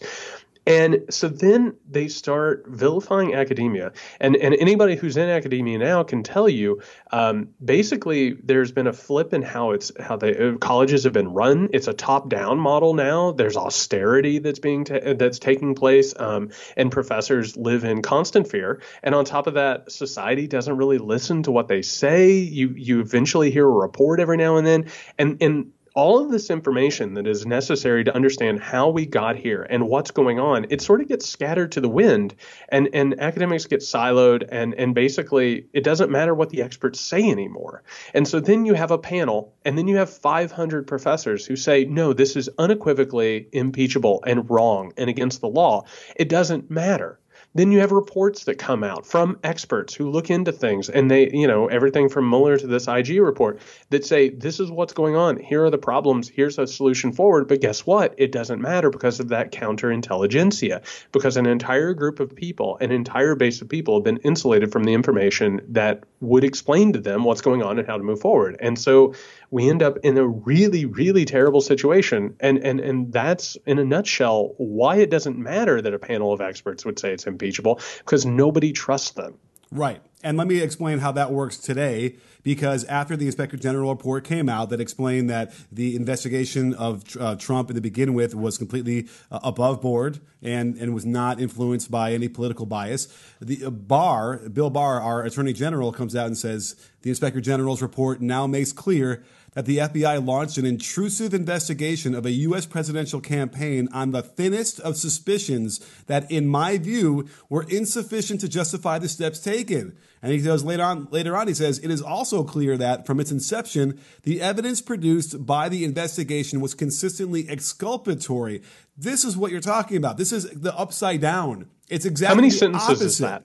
And 0.68 1.06
so 1.08 1.28
then 1.28 1.76
they 1.88 2.08
start 2.08 2.66
vilifying 2.68 3.34
academia. 3.34 3.92
And, 4.20 4.36
and 4.36 4.54
anybody 4.54 4.96
who's 4.96 5.16
in 5.16 5.30
academia 5.30 5.78
now 5.78 6.02
can 6.02 6.22
tell 6.22 6.46
you 6.46 6.82
um, 7.10 7.48
basically 7.64 8.32
there's 8.32 8.70
been 8.70 8.86
a 8.86 8.92
flip 8.92 9.32
in 9.32 9.40
how 9.40 9.70
it's 9.70 9.90
how 9.98 10.18
the 10.18 10.50
uh, 10.50 10.56
colleges 10.58 11.04
have 11.04 11.14
been 11.14 11.28
run. 11.28 11.70
It's 11.72 11.88
a 11.88 11.94
top 11.94 12.28
down 12.28 12.60
model 12.60 12.92
now. 12.92 13.32
There's 13.32 13.56
austerity 13.56 14.40
that's 14.40 14.58
being 14.58 14.84
ta- 14.84 15.14
that's 15.14 15.38
taking 15.38 15.74
place, 15.74 16.14
um, 16.18 16.50
and 16.76 16.92
professors 16.92 17.56
live 17.56 17.84
in 17.84 18.02
constant 18.02 18.50
fear. 18.50 18.82
And 19.02 19.14
on 19.14 19.24
top 19.24 19.46
of 19.46 19.54
that, 19.54 19.90
society 19.90 20.46
doesn't 20.46 20.76
really 20.76 20.98
listen 20.98 21.44
to 21.44 21.50
what 21.50 21.68
they 21.68 21.80
say. 21.80 22.32
You 22.32 22.74
you 22.76 23.00
eventually 23.00 23.50
hear 23.50 23.66
a 23.66 23.72
report 23.72 24.20
every 24.20 24.36
now 24.36 24.56
and 24.58 24.66
then, 24.66 24.90
and 25.16 25.42
and 25.42 25.72
all 25.98 26.22
of 26.22 26.30
this 26.30 26.48
information 26.48 27.14
that 27.14 27.26
is 27.26 27.44
necessary 27.44 28.04
to 28.04 28.14
understand 28.14 28.60
how 28.60 28.88
we 28.88 29.04
got 29.04 29.34
here 29.34 29.66
and 29.68 29.88
what's 29.88 30.12
going 30.12 30.38
on, 30.38 30.64
it 30.70 30.80
sort 30.80 31.00
of 31.00 31.08
gets 31.08 31.28
scattered 31.28 31.72
to 31.72 31.80
the 31.80 31.88
wind 31.88 32.36
and, 32.68 32.88
and 32.92 33.18
academics 33.20 33.66
get 33.66 33.80
siloed 33.80 34.46
and, 34.48 34.74
and 34.74 34.94
basically 34.94 35.66
it 35.72 35.82
doesn't 35.82 36.08
matter 36.08 36.32
what 36.32 36.50
the 36.50 36.62
experts 36.62 37.00
say 37.00 37.28
anymore. 37.28 37.82
And 38.14 38.28
so 38.28 38.38
then 38.38 38.64
you 38.64 38.74
have 38.74 38.92
a 38.92 38.98
panel 38.98 39.52
and 39.64 39.76
then 39.76 39.88
you 39.88 39.96
have 39.96 40.08
500 40.08 40.86
professors 40.86 41.44
who 41.44 41.56
say, 41.56 41.84
no, 41.84 42.12
this 42.12 42.36
is 42.36 42.48
unequivocally 42.58 43.48
impeachable 43.50 44.22
and 44.24 44.48
wrong 44.48 44.92
and 44.96 45.10
against 45.10 45.40
the 45.40 45.48
law. 45.48 45.82
It 46.14 46.28
doesn't 46.28 46.70
matter. 46.70 47.18
Then 47.58 47.72
you 47.72 47.80
have 47.80 47.90
reports 47.90 48.44
that 48.44 48.54
come 48.54 48.84
out 48.84 49.04
from 49.04 49.36
experts 49.42 49.92
who 49.92 50.10
look 50.10 50.30
into 50.30 50.52
things 50.52 50.88
and 50.88 51.10
they, 51.10 51.28
you 51.32 51.48
know, 51.48 51.66
everything 51.66 52.08
from 52.08 52.30
Mueller 52.30 52.56
to 52.56 52.68
this 52.68 52.86
IG 52.86 53.20
report 53.20 53.58
that 53.90 54.06
say, 54.06 54.28
this 54.28 54.60
is 54.60 54.70
what's 54.70 54.92
going 54.92 55.16
on. 55.16 55.38
Here 55.38 55.64
are 55.64 55.70
the 55.70 55.76
problems. 55.76 56.28
Here's 56.28 56.56
a 56.56 56.68
solution 56.68 57.10
forward. 57.10 57.48
But 57.48 57.60
guess 57.60 57.84
what? 57.84 58.14
It 58.16 58.30
doesn't 58.30 58.60
matter 58.60 58.90
because 58.90 59.18
of 59.18 59.30
that 59.30 59.50
counterintelligentsia, 59.50 60.84
because 61.10 61.36
an 61.36 61.46
entire 61.46 61.94
group 61.94 62.20
of 62.20 62.36
people, 62.36 62.78
an 62.80 62.92
entire 62.92 63.34
base 63.34 63.60
of 63.60 63.68
people 63.68 63.96
have 63.96 64.04
been 64.04 64.18
insulated 64.18 64.70
from 64.70 64.84
the 64.84 64.94
information 64.94 65.60
that 65.70 66.04
would 66.20 66.44
explain 66.44 66.92
to 66.92 67.00
them 67.00 67.24
what's 67.24 67.40
going 67.40 67.64
on 67.64 67.76
and 67.80 67.88
how 67.88 67.96
to 67.96 68.04
move 68.04 68.20
forward. 68.20 68.56
And 68.60 68.78
so 68.78 69.14
we 69.50 69.68
end 69.68 69.82
up 69.82 69.98
in 70.02 70.18
a 70.18 70.26
really, 70.26 70.84
really 70.84 71.24
terrible 71.24 71.60
situation. 71.60 72.36
And 72.40 72.58
and 72.58 72.80
and 72.80 73.12
that's 73.12 73.56
in 73.66 73.78
a 73.78 73.84
nutshell 73.84 74.54
why 74.58 74.96
it 74.96 75.10
doesn't 75.10 75.38
matter 75.38 75.80
that 75.80 75.94
a 75.94 75.98
panel 75.98 76.32
of 76.32 76.40
experts 76.40 76.84
would 76.84 76.98
say 76.98 77.12
it's 77.12 77.26
impeachable 77.26 77.80
because 77.98 78.26
nobody 78.26 78.72
trusts 78.72 79.10
them. 79.10 79.38
Right. 79.70 80.00
And 80.24 80.36
let 80.36 80.48
me 80.48 80.60
explain 80.60 80.98
how 80.98 81.12
that 81.12 81.30
works 81.30 81.58
today 81.58 82.16
because 82.42 82.84
after 82.84 83.16
the 83.16 83.26
inspector 83.26 83.56
general 83.56 83.90
report 83.90 84.24
came 84.24 84.48
out 84.48 84.70
that 84.70 84.80
explained 84.80 85.28
that 85.28 85.52
the 85.70 85.94
investigation 85.94 86.74
of 86.74 87.04
uh, 87.20 87.36
Trump 87.36 87.68
the 87.68 87.80
begin 87.80 88.14
with 88.14 88.34
was 88.34 88.56
completely 88.56 89.06
uh, 89.30 89.40
above 89.44 89.80
board 89.82 90.20
and, 90.42 90.76
and 90.76 90.94
was 90.94 91.04
not 91.04 91.40
influenced 91.40 91.90
by 91.90 92.12
any 92.12 92.28
political 92.28 92.64
bias, 92.64 93.08
the 93.40 93.66
uh, 93.66 93.70
Barr, 93.70 94.48
Bill 94.48 94.70
Barr, 94.70 95.00
our 95.00 95.22
attorney 95.22 95.52
general, 95.52 95.92
comes 95.92 96.16
out 96.16 96.26
and 96.26 96.38
says 96.38 96.74
the 97.02 97.10
inspector 97.10 97.40
general's 97.40 97.82
report 97.82 98.20
now 98.20 98.46
makes 98.46 98.72
clear 98.72 99.22
that 99.58 99.66
the 99.66 99.78
FBI 99.78 100.24
launched 100.24 100.56
an 100.56 100.64
intrusive 100.64 101.34
investigation 101.34 102.14
of 102.14 102.24
a 102.24 102.30
U.S. 102.30 102.64
presidential 102.64 103.20
campaign 103.20 103.88
on 103.92 104.12
the 104.12 104.22
thinnest 104.22 104.78
of 104.78 104.96
suspicions 104.96 105.80
that, 106.06 106.30
in 106.30 106.46
my 106.46 106.78
view, 106.78 107.28
were 107.48 107.64
insufficient 107.64 108.40
to 108.42 108.48
justify 108.48 109.00
the 109.00 109.08
steps 109.08 109.40
taken. 109.40 109.98
And 110.22 110.30
he 110.30 110.38
goes 110.38 110.62
later 110.62 110.84
on, 110.84 111.08
later 111.10 111.36
on, 111.36 111.48
he 111.48 111.54
says, 111.54 111.80
it 111.80 111.90
is 111.90 112.00
also 112.00 112.44
clear 112.44 112.76
that 112.76 113.04
from 113.04 113.18
its 113.18 113.32
inception, 113.32 113.98
the 114.22 114.40
evidence 114.40 114.80
produced 114.80 115.44
by 115.44 115.68
the 115.68 115.82
investigation 115.82 116.60
was 116.60 116.74
consistently 116.74 117.50
exculpatory. 117.50 118.62
This 118.96 119.24
is 119.24 119.36
what 119.36 119.50
you're 119.50 119.60
talking 119.60 119.96
about. 119.96 120.18
This 120.18 120.30
is 120.30 120.48
the 120.50 120.72
upside 120.78 121.20
down. 121.20 121.68
It's 121.88 122.04
exactly 122.04 122.32
How 122.32 122.36
many 122.36 122.50
sentences 122.50 123.00
is 123.00 123.18
that? 123.18 123.42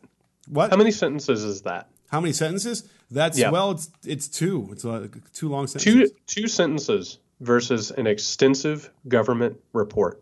What? 0.47 0.69
How 0.69 0.77
many 0.77 0.91
sentences 0.91 1.43
is 1.43 1.63
that? 1.63 1.89
How 2.13 2.21
many 2.21 2.31
sentences? 2.31 2.83
That's 3.09 3.39
Yeah. 3.39 3.49
well, 3.49 3.71
it's 3.71 3.89
it's 4.05 4.27
two. 4.27 4.69
It's 4.71 4.85
uh, 4.85 5.07
two 5.33 5.49
long 5.49 5.65
sentences. 5.65 6.11
Two 6.11 6.41
two 6.41 6.47
sentences 6.47 7.17
versus 7.41 7.89
an 7.89 8.05
extensive 8.05 8.91
government 9.07 9.59
report. 9.73 10.21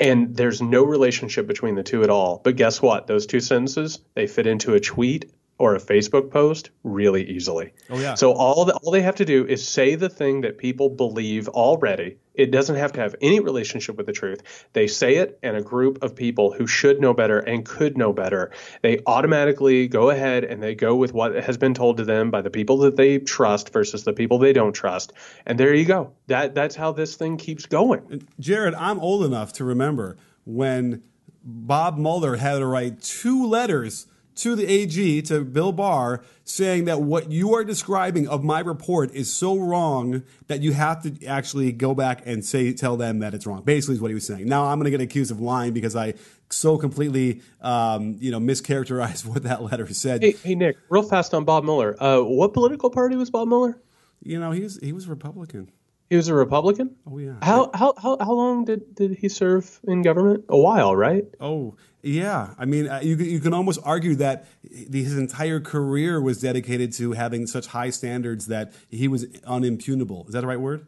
And 0.00 0.36
there's 0.36 0.60
no 0.60 0.82
relationship 0.82 1.46
between 1.46 1.76
the 1.76 1.84
two 1.84 2.02
at 2.02 2.10
all. 2.10 2.40
But 2.42 2.56
guess 2.56 2.82
what? 2.82 3.06
Those 3.06 3.26
two 3.26 3.38
sentences, 3.38 4.00
they 4.14 4.26
fit 4.26 4.48
into 4.48 4.74
a 4.74 4.80
tweet 4.80 5.30
or 5.58 5.74
a 5.74 5.80
Facebook 5.80 6.30
post 6.30 6.70
really 6.84 7.24
easily. 7.30 7.72
Oh, 7.88 7.98
yeah. 7.98 8.14
So 8.14 8.32
all 8.32 8.66
the, 8.66 8.74
all 8.74 8.92
they 8.92 9.02
have 9.02 9.16
to 9.16 9.24
do 9.24 9.46
is 9.46 9.66
say 9.66 9.94
the 9.94 10.10
thing 10.10 10.42
that 10.42 10.58
people 10.58 10.90
believe 10.90 11.48
already. 11.48 12.18
It 12.34 12.50
doesn't 12.50 12.76
have 12.76 12.92
to 12.92 13.00
have 13.00 13.16
any 13.22 13.40
relationship 13.40 13.96
with 13.96 14.04
the 14.04 14.12
truth. 14.12 14.42
They 14.74 14.86
say 14.86 15.16
it, 15.16 15.38
and 15.42 15.56
a 15.56 15.62
group 15.62 16.02
of 16.02 16.14
people 16.14 16.52
who 16.52 16.66
should 16.66 17.00
know 17.00 17.14
better 17.14 17.38
and 17.38 17.64
could 17.64 17.96
know 17.96 18.12
better, 18.12 18.52
they 18.82 19.00
automatically 19.06 19.88
go 19.88 20.10
ahead 20.10 20.44
and 20.44 20.62
they 20.62 20.74
go 20.74 20.94
with 20.94 21.14
what 21.14 21.34
has 21.34 21.56
been 21.56 21.72
told 21.72 21.96
to 21.96 22.04
them 22.04 22.30
by 22.30 22.42
the 22.42 22.50
people 22.50 22.76
that 22.78 22.96
they 22.96 23.18
trust 23.18 23.72
versus 23.72 24.04
the 24.04 24.12
people 24.12 24.38
they 24.38 24.52
don't 24.52 24.74
trust. 24.74 25.14
And 25.46 25.58
there 25.58 25.72
you 25.72 25.86
go. 25.86 26.12
That 26.26 26.54
that's 26.54 26.76
how 26.76 26.92
this 26.92 27.16
thing 27.16 27.38
keeps 27.38 27.64
going. 27.64 28.26
Jared, 28.38 28.74
I'm 28.74 28.98
old 28.98 29.24
enough 29.24 29.54
to 29.54 29.64
remember 29.64 30.18
when 30.44 31.02
Bob 31.42 31.96
Mueller 31.96 32.36
had 32.36 32.58
to 32.58 32.66
write 32.66 33.00
two 33.00 33.46
letters 33.46 34.06
to 34.36 34.54
the 34.54 34.66
AG, 34.66 35.22
to 35.22 35.44
Bill 35.44 35.72
Barr, 35.72 36.22
saying 36.44 36.84
that 36.84 37.00
what 37.00 37.30
you 37.30 37.54
are 37.54 37.64
describing 37.64 38.28
of 38.28 38.44
my 38.44 38.60
report 38.60 39.12
is 39.14 39.32
so 39.32 39.58
wrong 39.58 40.22
that 40.46 40.62
you 40.62 40.72
have 40.72 41.02
to 41.02 41.26
actually 41.26 41.72
go 41.72 41.94
back 41.94 42.22
and 42.26 42.44
say 42.44 42.72
tell 42.72 42.96
them 42.96 43.18
that 43.20 43.34
it's 43.34 43.46
wrong. 43.46 43.62
Basically, 43.62 43.94
is 43.96 44.00
what 44.00 44.10
he 44.10 44.14
was 44.14 44.26
saying. 44.26 44.46
Now 44.46 44.66
I'm 44.66 44.78
going 44.78 44.84
to 44.84 44.90
get 44.90 45.00
accused 45.00 45.30
of 45.30 45.40
lying 45.40 45.72
because 45.72 45.96
I 45.96 46.14
so 46.50 46.78
completely, 46.78 47.42
um, 47.60 48.16
you 48.20 48.30
know, 48.30 48.38
mischaracterized 48.38 49.26
what 49.26 49.42
that 49.44 49.62
letter 49.62 49.92
said. 49.92 50.22
Hey, 50.22 50.32
hey 50.32 50.54
Nick, 50.54 50.76
real 50.88 51.02
fast 51.02 51.34
on 51.34 51.44
Bob 51.44 51.64
Mueller. 51.64 51.96
Uh, 51.98 52.20
what 52.20 52.52
political 52.52 52.90
party 52.90 53.16
was 53.16 53.30
Bob 53.30 53.48
Mueller? 53.48 53.80
You 54.22 54.40
know, 54.40 54.50
he 54.50 54.62
was 54.62 54.78
he 54.78 54.92
was 54.92 55.08
Republican. 55.08 55.70
He 56.08 56.16
was 56.16 56.28
a 56.28 56.34
Republican. 56.34 56.94
Oh 57.10 57.18
yeah. 57.18 57.34
How 57.42 57.70
how 57.74 57.94
how, 57.96 58.16
how 58.20 58.32
long 58.32 58.64
did, 58.64 58.94
did 58.94 59.16
he 59.18 59.28
serve 59.28 59.80
in 59.84 60.02
government? 60.02 60.44
A 60.48 60.56
while, 60.56 60.94
right? 60.94 61.24
Oh, 61.40 61.74
yeah. 62.02 62.54
I 62.56 62.64
mean, 62.64 62.86
uh, 62.88 63.00
you, 63.02 63.16
you 63.16 63.40
can 63.40 63.52
almost 63.52 63.80
argue 63.82 64.14
that 64.16 64.46
his 64.70 65.18
entire 65.18 65.58
career 65.58 66.20
was 66.20 66.40
dedicated 66.40 66.92
to 66.94 67.12
having 67.12 67.48
such 67.48 67.66
high 67.66 67.90
standards 67.90 68.46
that 68.46 68.72
he 68.88 69.08
was 69.08 69.26
unimpugnable. 69.26 70.28
Is 70.28 70.34
that 70.34 70.42
the 70.42 70.46
right 70.46 70.60
word? 70.60 70.86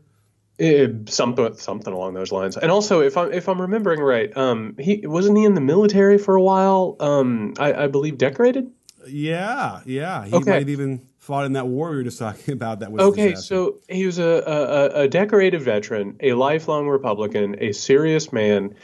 Eh, 0.61 0.87
something 1.07 1.57
something 1.57 1.93
along 1.93 2.15
those 2.15 2.31
lines. 2.31 2.57
And 2.57 2.71
also, 2.71 3.01
if 3.01 3.17
I'm 3.17 3.33
if 3.33 3.49
I'm 3.49 3.61
remembering 3.61 4.01
right, 4.01 4.37
um, 4.37 4.77
he 4.79 5.05
wasn't 5.05 5.39
he 5.39 5.45
in 5.45 5.55
the 5.55 5.61
military 5.61 6.19
for 6.19 6.37
a 6.37 6.43
while? 6.43 6.97
Um, 7.01 7.55
I, 7.59 7.73
I 7.73 7.87
believe 7.89 8.19
decorated. 8.19 8.71
Yeah, 9.07 9.81
yeah. 9.85 10.25
He 10.27 10.35
Okay. 10.37 10.51
might 10.51 10.69
even 10.69 11.08
fought 11.29 11.45
in 11.45 11.53
that 11.53 11.69
war 11.69 11.91
we 11.91 11.97
were 11.97 12.03
just 12.03 12.19
talking 12.19 12.53
about. 12.55 12.81
That 12.81 12.91
was 12.91 13.03
Okay, 13.03 13.35
so 13.35 13.77
he 13.87 14.07
was 14.07 14.19
a, 14.19 14.43
a, 14.47 15.03
a- 15.03 15.09
decorated 15.09 15.61
veteran, 15.61 16.17
a 16.21 16.33
lifelong 16.33 16.89
Republican, 16.89 17.55
a 17.63 17.73
serious 17.73 18.33
man, 18.33 18.75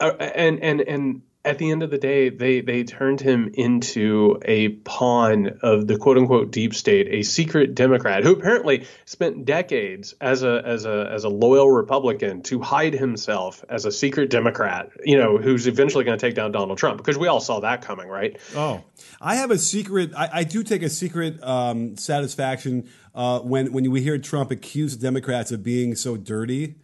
uh, 0.00 0.10
and 0.18 0.60
and 0.60 0.80
and 0.80 1.22
at 1.42 1.56
the 1.56 1.70
end 1.70 1.82
of 1.82 1.90
the 1.90 1.96
day, 1.96 2.28
they 2.28 2.60
they 2.60 2.84
turned 2.84 3.20
him 3.20 3.50
into 3.54 4.38
a 4.44 4.68
pawn 4.68 5.58
of 5.62 5.86
the 5.86 5.96
quote 5.96 6.18
unquote 6.18 6.50
deep 6.50 6.74
state, 6.74 7.08
a 7.08 7.22
secret 7.22 7.74
Democrat 7.74 8.24
who 8.24 8.32
apparently 8.32 8.86
spent 9.06 9.46
decades 9.46 10.14
as 10.20 10.42
a 10.42 10.62
as 10.64 10.84
a 10.84 11.08
as 11.10 11.24
a 11.24 11.30
loyal 11.30 11.70
Republican 11.70 12.42
to 12.42 12.60
hide 12.60 12.92
himself 12.92 13.64
as 13.70 13.86
a 13.86 13.92
secret 13.92 14.28
Democrat. 14.28 14.90
You 15.02 15.16
know, 15.16 15.38
who's 15.38 15.66
eventually 15.66 16.04
going 16.04 16.18
to 16.18 16.26
take 16.26 16.34
down 16.34 16.52
Donald 16.52 16.76
Trump 16.76 16.98
because 16.98 17.16
we 17.16 17.26
all 17.26 17.40
saw 17.40 17.60
that 17.60 17.80
coming, 17.80 18.08
right? 18.08 18.38
Oh, 18.54 18.84
I 19.18 19.36
have 19.36 19.50
a 19.50 19.58
secret. 19.58 20.12
I, 20.14 20.28
I 20.32 20.44
do 20.44 20.62
take 20.62 20.82
a 20.82 20.90
secret 20.90 21.42
um, 21.42 21.96
satisfaction 21.96 22.86
uh, 23.14 23.40
when 23.40 23.72
when 23.72 23.90
we 23.90 24.02
hear 24.02 24.18
Trump 24.18 24.50
accuse 24.50 24.94
Democrats 24.94 25.52
of 25.52 25.62
being 25.62 25.94
so 25.94 26.18
dirty 26.18 26.74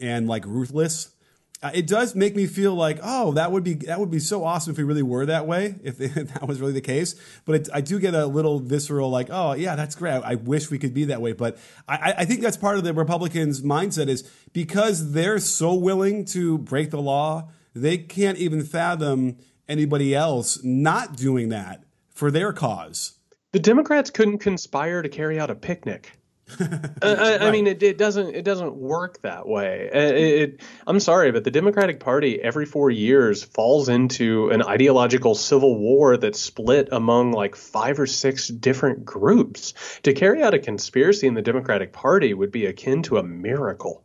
and 0.00 0.26
like 0.26 0.44
ruthless. 0.44 1.10
Uh, 1.62 1.70
it 1.72 1.86
does 1.86 2.16
make 2.16 2.34
me 2.34 2.46
feel 2.46 2.74
like, 2.74 2.98
oh, 3.04 3.32
that 3.32 3.52
would 3.52 3.62
be 3.62 3.74
that 3.74 4.00
would 4.00 4.10
be 4.10 4.18
so 4.18 4.44
awesome 4.44 4.72
if 4.72 4.78
we 4.78 4.82
really 4.82 5.02
were 5.02 5.24
that 5.24 5.46
way, 5.46 5.76
if, 5.84 6.00
if 6.00 6.14
that 6.34 6.48
was 6.48 6.60
really 6.60 6.72
the 6.72 6.80
case. 6.80 7.14
But 7.44 7.54
it, 7.54 7.68
I 7.72 7.80
do 7.80 8.00
get 8.00 8.14
a 8.14 8.26
little 8.26 8.58
visceral, 8.58 9.10
like, 9.10 9.28
oh, 9.30 9.52
yeah, 9.52 9.76
that's 9.76 9.94
great. 9.94 10.12
I, 10.12 10.32
I 10.32 10.34
wish 10.34 10.70
we 10.70 10.78
could 10.78 10.92
be 10.92 11.04
that 11.04 11.22
way. 11.22 11.32
But 11.32 11.58
I, 11.86 12.14
I 12.18 12.24
think 12.24 12.40
that's 12.40 12.56
part 12.56 12.78
of 12.78 12.84
the 12.84 12.92
Republicans' 12.92 13.62
mindset 13.62 14.08
is 14.08 14.28
because 14.52 15.12
they're 15.12 15.38
so 15.38 15.74
willing 15.74 16.24
to 16.26 16.58
break 16.58 16.90
the 16.90 17.00
law, 17.00 17.48
they 17.74 17.96
can't 17.96 18.38
even 18.38 18.64
fathom 18.64 19.36
anybody 19.68 20.14
else 20.14 20.62
not 20.64 21.16
doing 21.16 21.48
that 21.50 21.84
for 22.10 22.30
their 22.30 22.52
cause. 22.52 23.14
The 23.52 23.60
Democrats 23.60 24.10
couldn't 24.10 24.38
conspire 24.38 25.02
to 25.02 25.08
carry 25.08 25.38
out 25.38 25.50
a 25.50 25.54
picnic. 25.54 26.12
I, 27.02 27.38
I- 27.40 27.50
mean, 27.50 27.66
it, 27.66 27.82
it 27.82 27.98
doesn't 27.98 28.34
it 28.34 28.42
doesn't 28.44 28.74
work 28.74 29.20
that 29.22 29.46
way. 29.46 29.90
Uh, 29.92 29.98
It, 29.98 30.14
it, 30.42 30.60
I'm 30.86 31.00
sorry, 31.00 31.32
but 31.32 31.44
the 31.44 31.50
Democratic 31.50 32.00
Party 32.00 32.40
every 32.40 32.66
four 32.66 32.90
years 32.90 33.42
falls 33.42 33.88
into 33.88 34.50
an 34.50 34.62
ideological 34.62 35.34
civil 35.34 35.78
war 35.78 36.16
that's 36.16 36.40
split 36.40 36.88
among 36.92 37.32
like 37.32 37.56
five 37.56 37.98
or 38.00 38.06
six 38.06 38.48
different 38.48 39.04
groups. 39.04 39.74
To 40.02 40.12
carry 40.12 40.42
out 40.42 40.54
a 40.54 40.58
conspiracy 40.58 41.26
in 41.26 41.34
the 41.34 41.42
Democratic 41.42 41.92
Party 41.92 42.34
would 42.34 42.52
be 42.52 42.66
akin 42.66 43.02
to 43.04 43.18
a 43.18 43.22
miracle. 43.22 44.02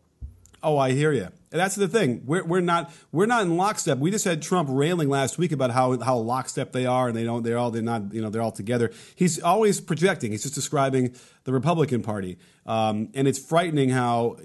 Oh, 0.63 0.77
I 0.77 0.91
hear 0.91 1.12
you. 1.12 1.29
And 1.51 1.62
that's 1.62 1.75
the 1.75 1.88
thing. 1.88 2.23
We're, 2.25 2.43
we're 2.43 2.62
not 2.62 2.91
we're 3.12 3.25
not 3.25 3.43
in 3.43 3.55
lockstep. 3.55 3.99
We 3.99 4.12
just 4.12 4.25
had 4.25 4.41
Trump 4.41 4.67
railing 4.71 5.07
last 5.07 5.38
week 5.38 5.53
about 5.53 5.71
how 5.71 5.97
how 5.99 6.17
lockstep 6.17 6.73
they 6.73 6.86
are, 6.86 7.07
and 7.07 7.15
they 7.15 7.23
don't. 7.23 7.43
They're 7.43 7.57
all 7.57 7.71
they're 7.71 7.81
not. 7.81 8.13
You 8.13 8.21
know, 8.21 8.29
they're 8.29 8.41
all 8.41 8.51
together. 8.51 8.91
He's 9.15 9.41
always 9.41 9.79
projecting. 9.79 10.31
He's 10.31 10.43
just 10.43 10.55
describing 10.55 11.15
the 11.45 11.53
Republican 11.53 12.01
Party, 12.01 12.38
um, 12.65 13.10
and 13.13 13.27
it's 13.27 13.39
frightening 13.39 13.89
how 13.89 14.38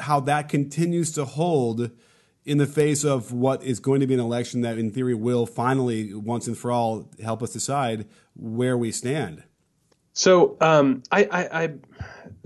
how 0.00 0.20
that 0.20 0.48
continues 0.48 1.12
to 1.12 1.24
hold 1.24 1.90
in 2.44 2.58
the 2.58 2.66
face 2.66 3.04
of 3.04 3.32
what 3.32 3.62
is 3.62 3.78
going 3.78 4.00
to 4.00 4.06
be 4.08 4.14
an 4.14 4.20
election 4.20 4.62
that, 4.62 4.76
in 4.76 4.90
theory, 4.90 5.14
will 5.14 5.46
finally 5.46 6.12
once 6.14 6.48
and 6.48 6.58
for 6.58 6.72
all 6.72 7.08
help 7.22 7.44
us 7.44 7.52
decide 7.52 8.08
where 8.34 8.76
we 8.76 8.90
stand. 8.90 9.44
So 10.12 10.56
um, 10.60 11.04
I, 11.12 11.24
I, 11.30 11.62
I 11.62 11.74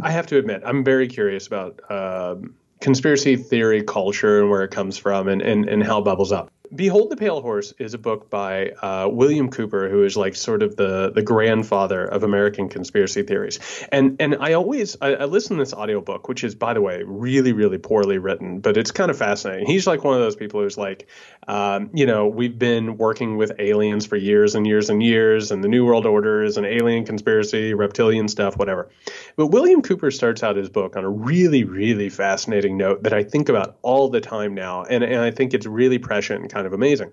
I 0.03 0.11
have 0.11 0.27
to 0.27 0.37
admit 0.37 0.63
I'm 0.65 0.85
very 0.85 1.09
curious 1.09 1.47
about 1.47 1.81
um, 1.91 2.55
conspiracy 2.85 3.35
theory 3.37 3.83
culture 3.83 4.43
and 4.43 4.51
where 4.51 4.63
it 4.63 4.71
comes 4.71 4.99
from 4.99 5.27
and, 5.27 5.41
and, 5.41 5.67
and 5.71 5.83
how 5.83 6.01
it 6.01 6.05
bubbles 6.05 6.33
up. 6.33 6.53
Behold 6.75 7.11
the 7.11 7.17
Pale 7.17 7.43
Horse 7.43 7.75
is 7.79 7.93
a 7.93 7.99
book 7.99 8.31
by 8.31 8.71
uh, 8.71 9.09
William 9.09 9.51
Cooper, 9.51 9.89
who 9.91 10.03
is 10.03 10.17
like 10.17 10.35
sort 10.35 10.63
of 10.63 10.77
the 10.77 11.13
the 11.15 11.23
grandfather 11.23 12.05
of 12.05 12.23
American 12.23 12.71
conspiracy 12.71 13.23
theories. 13.23 13.61
And 13.93 14.17
and 14.19 14.37
I 14.41 14.55
always 14.55 14.97
I, 15.01 15.15
I 15.15 15.25
listen 15.27 15.57
to 15.57 15.63
this 15.63 15.75
audiobook, 15.75 16.27
which 16.27 16.43
is 16.43 16.55
by 16.55 16.73
the 16.73 16.81
way 16.81 17.03
really 17.05 17.53
really 17.53 17.77
poorly 17.77 18.17
written, 18.17 18.61
but 18.61 18.79
it's 18.79 18.91
kind 18.91 19.11
of 19.11 19.19
fascinating. 19.19 19.67
He's 19.67 19.87
like 19.87 20.05
one 20.05 20.15
of 20.15 20.21
those 20.21 20.37
people 20.37 20.63
who's 20.63 20.79
like, 20.79 21.07
um, 21.49 21.91
you 21.93 22.07
know, 22.07 22.29
we've 22.29 22.59
been 22.59 22.97
working 22.97 23.37
with 23.37 23.53
aliens 23.59 24.07
for 24.07 24.17
years 24.17 24.55
and 24.55 24.67
years 24.67 24.89
and 24.89 25.03
years, 25.03 25.51
and 25.51 25.63
the 25.63 25.69
New 25.69 25.85
World 25.85 26.07
Order 26.07 26.45
is 26.45 26.57
an 26.57 26.65
alien 26.65 27.05
conspiracy, 27.05 27.75
reptilian 27.75 28.27
stuff, 28.27 28.57
whatever. 28.57 28.89
But 29.37 29.49
William 29.49 29.83
Cooper 29.83 30.11
starts 30.11 30.43
out 30.43 30.57
his 30.57 30.71
book 30.71 30.97
on 30.97 31.05
a 31.05 31.11
really, 31.11 31.65
really 31.65 32.09
fascinating 32.09 32.79
note 32.79 33.03
that 33.03 33.13
I 33.13 33.23
think 33.23 33.51
about 33.51 33.77
all 33.83 34.09
the 34.09 34.23
time 34.23 34.55
now, 34.55 34.85
and, 34.85 35.05
and 35.05 35.21
I 35.21 35.31
think 35.31 35.53
it's 35.53 35.67
really 35.67 35.99
prescient 35.99 36.41
and 36.41 36.51
kind 36.65 36.73
of 36.73 36.79
amazing. 36.79 37.13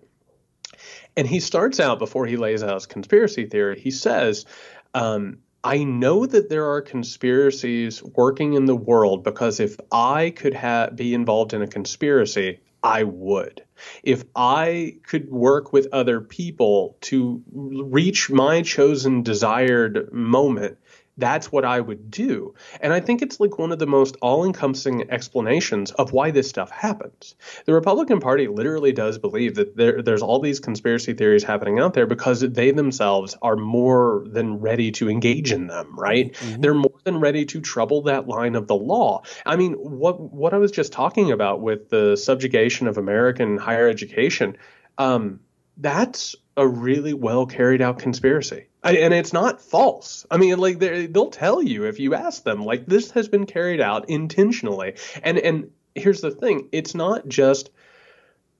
And 1.17 1.27
he 1.27 1.41
starts 1.41 1.79
out 1.79 1.99
before 1.99 2.25
he 2.25 2.37
lays 2.37 2.63
out 2.63 2.75
his 2.75 2.85
conspiracy 2.85 3.45
theory. 3.45 3.79
He 3.79 3.91
says, 3.91 4.45
um, 4.93 5.39
I 5.63 5.83
know 5.83 6.25
that 6.25 6.49
there 6.49 6.71
are 6.71 6.81
conspiracies 6.81 8.01
working 8.01 8.53
in 8.53 8.65
the 8.65 8.75
world 8.75 9.23
because 9.23 9.59
if 9.59 9.75
I 9.91 10.29
could 10.31 10.53
ha- 10.53 10.89
be 10.89 11.13
involved 11.13 11.53
in 11.53 11.61
a 11.61 11.67
conspiracy, 11.67 12.61
I 12.81 13.03
would. 13.03 13.61
If 14.03 14.23
I 14.35 14.97
could 15.05 15.29
work 15.29 15.73
with 15.73 15.87
other 15.91 16.21
people 16.21 16.97
to 17.01 17.43
reach 17.51 18.29
my 18.29 18.61
chosen 18.61 19.21
desired 19.21 20.11
moment, 20.13 20.77
that's 21.21 21.51
what 21.51 21.63
I 21.63 21.79
would 21.79 22.09
do. 22.11 22.55
And 22.81 22.91
I 22.91 22.99
think 22.99 23.21
it's 23.21 23.39
like 23.39 23.57
one 23.57 23.71
of 23.71 23.79
the 23.79 23.85
most 23.85 24.17
all 24.21 24.43
encompassing 24.43 25.09
explanations 25.09 25.91
of 25.91 26.11
why 26.11 26.31
this 26.31 26.49
stuff 26.49 26.71
happens. 26.71 27.35
The 27.65 27.73
Republican 27.73 28.19
Party 28.19 28.47
literally 28.47 28.91
does 28.91 29.17
believe 29.17 29.55
that 29.55 29.77
there, 29.77 30.01
there's 30.01 30.21
all 30.21 30.39
these 30.39 30.59
conspiracy 30.59 31.13
theories 31.13 31.43
happening 31.43 31.79
out 31.79 31.93
there 31.93 32.07
because 32.07 32.41
they 32.41 32.71
themselves 32.71 33.37
are 33.41 33.55
more 33.55 34.25
than 34.27 34.59
ready 34.59 34.91
to 34.93 35.09
engage 35.09 35.51
in 35.51 35.67
them, 35.67 35.97
right? 35.97 36.35
They're 36.59 36.73
more 36.73 36.99
than 37.03 37.19
ready 37.19 37.45
to 37.45 37.61
trouble 37.61 38.01
that 38.03 38.27
line 38.27 38.55
of 38.55 38.67
the 38.67 38.75
law. 38.75 39.21
I 39.45 39.55
mean, 39.55 39.73
what, 39.73 40.19
what 40.19 40.53
I 40.53 40.57
was 40.57 40.71
just 40.71 40.91
talking 40.91 41.31
about 41.31 41.61
with 41.61 41.89
the 41.89 42.15
subjugation 42.15 42.87
of 42.87 42.97
American 42.97 43.57
higher 43.57 43.87
education, 43.87 44.57
um, 44.97 45.39
that's 45.77 46.35
a 46.57 46.67
really 46.67 47.13
well 47.13 47.45
carried 47.45 47.81
out 47.81 47.99
conspiracy. 47.99 48.67
I, 48.83 48.97
and 48.97 49.13
it's 49.13 49.33
not 49.33 49.61
false. 49.61 50.25
I 50.31 50.37
mean, 50.37 50.57
like 50.57 50.79
they- 50.79 51.05
they'll 51.05 51.29
tell 51.29 51.61
you 51.61 51.85
if 51.85 51.99
you 51.99 52.15
ask 52.15 52.43
them, 52.43 52.65
like 52.65 52.85
this 52.85 53.11
has 53.11 53.27
been 53.27 53.45
carried 53.45 53.81
out 53.81 54.09
intentionally. 54.09 54.95
And 55.23 55.37
and 55.37 55.71
here's 55.95 56.21
the 56.21 56.31
thing: 56.31 56.69
it's 56.71 56.95
not 56.95 57.27
just 57.27 57.69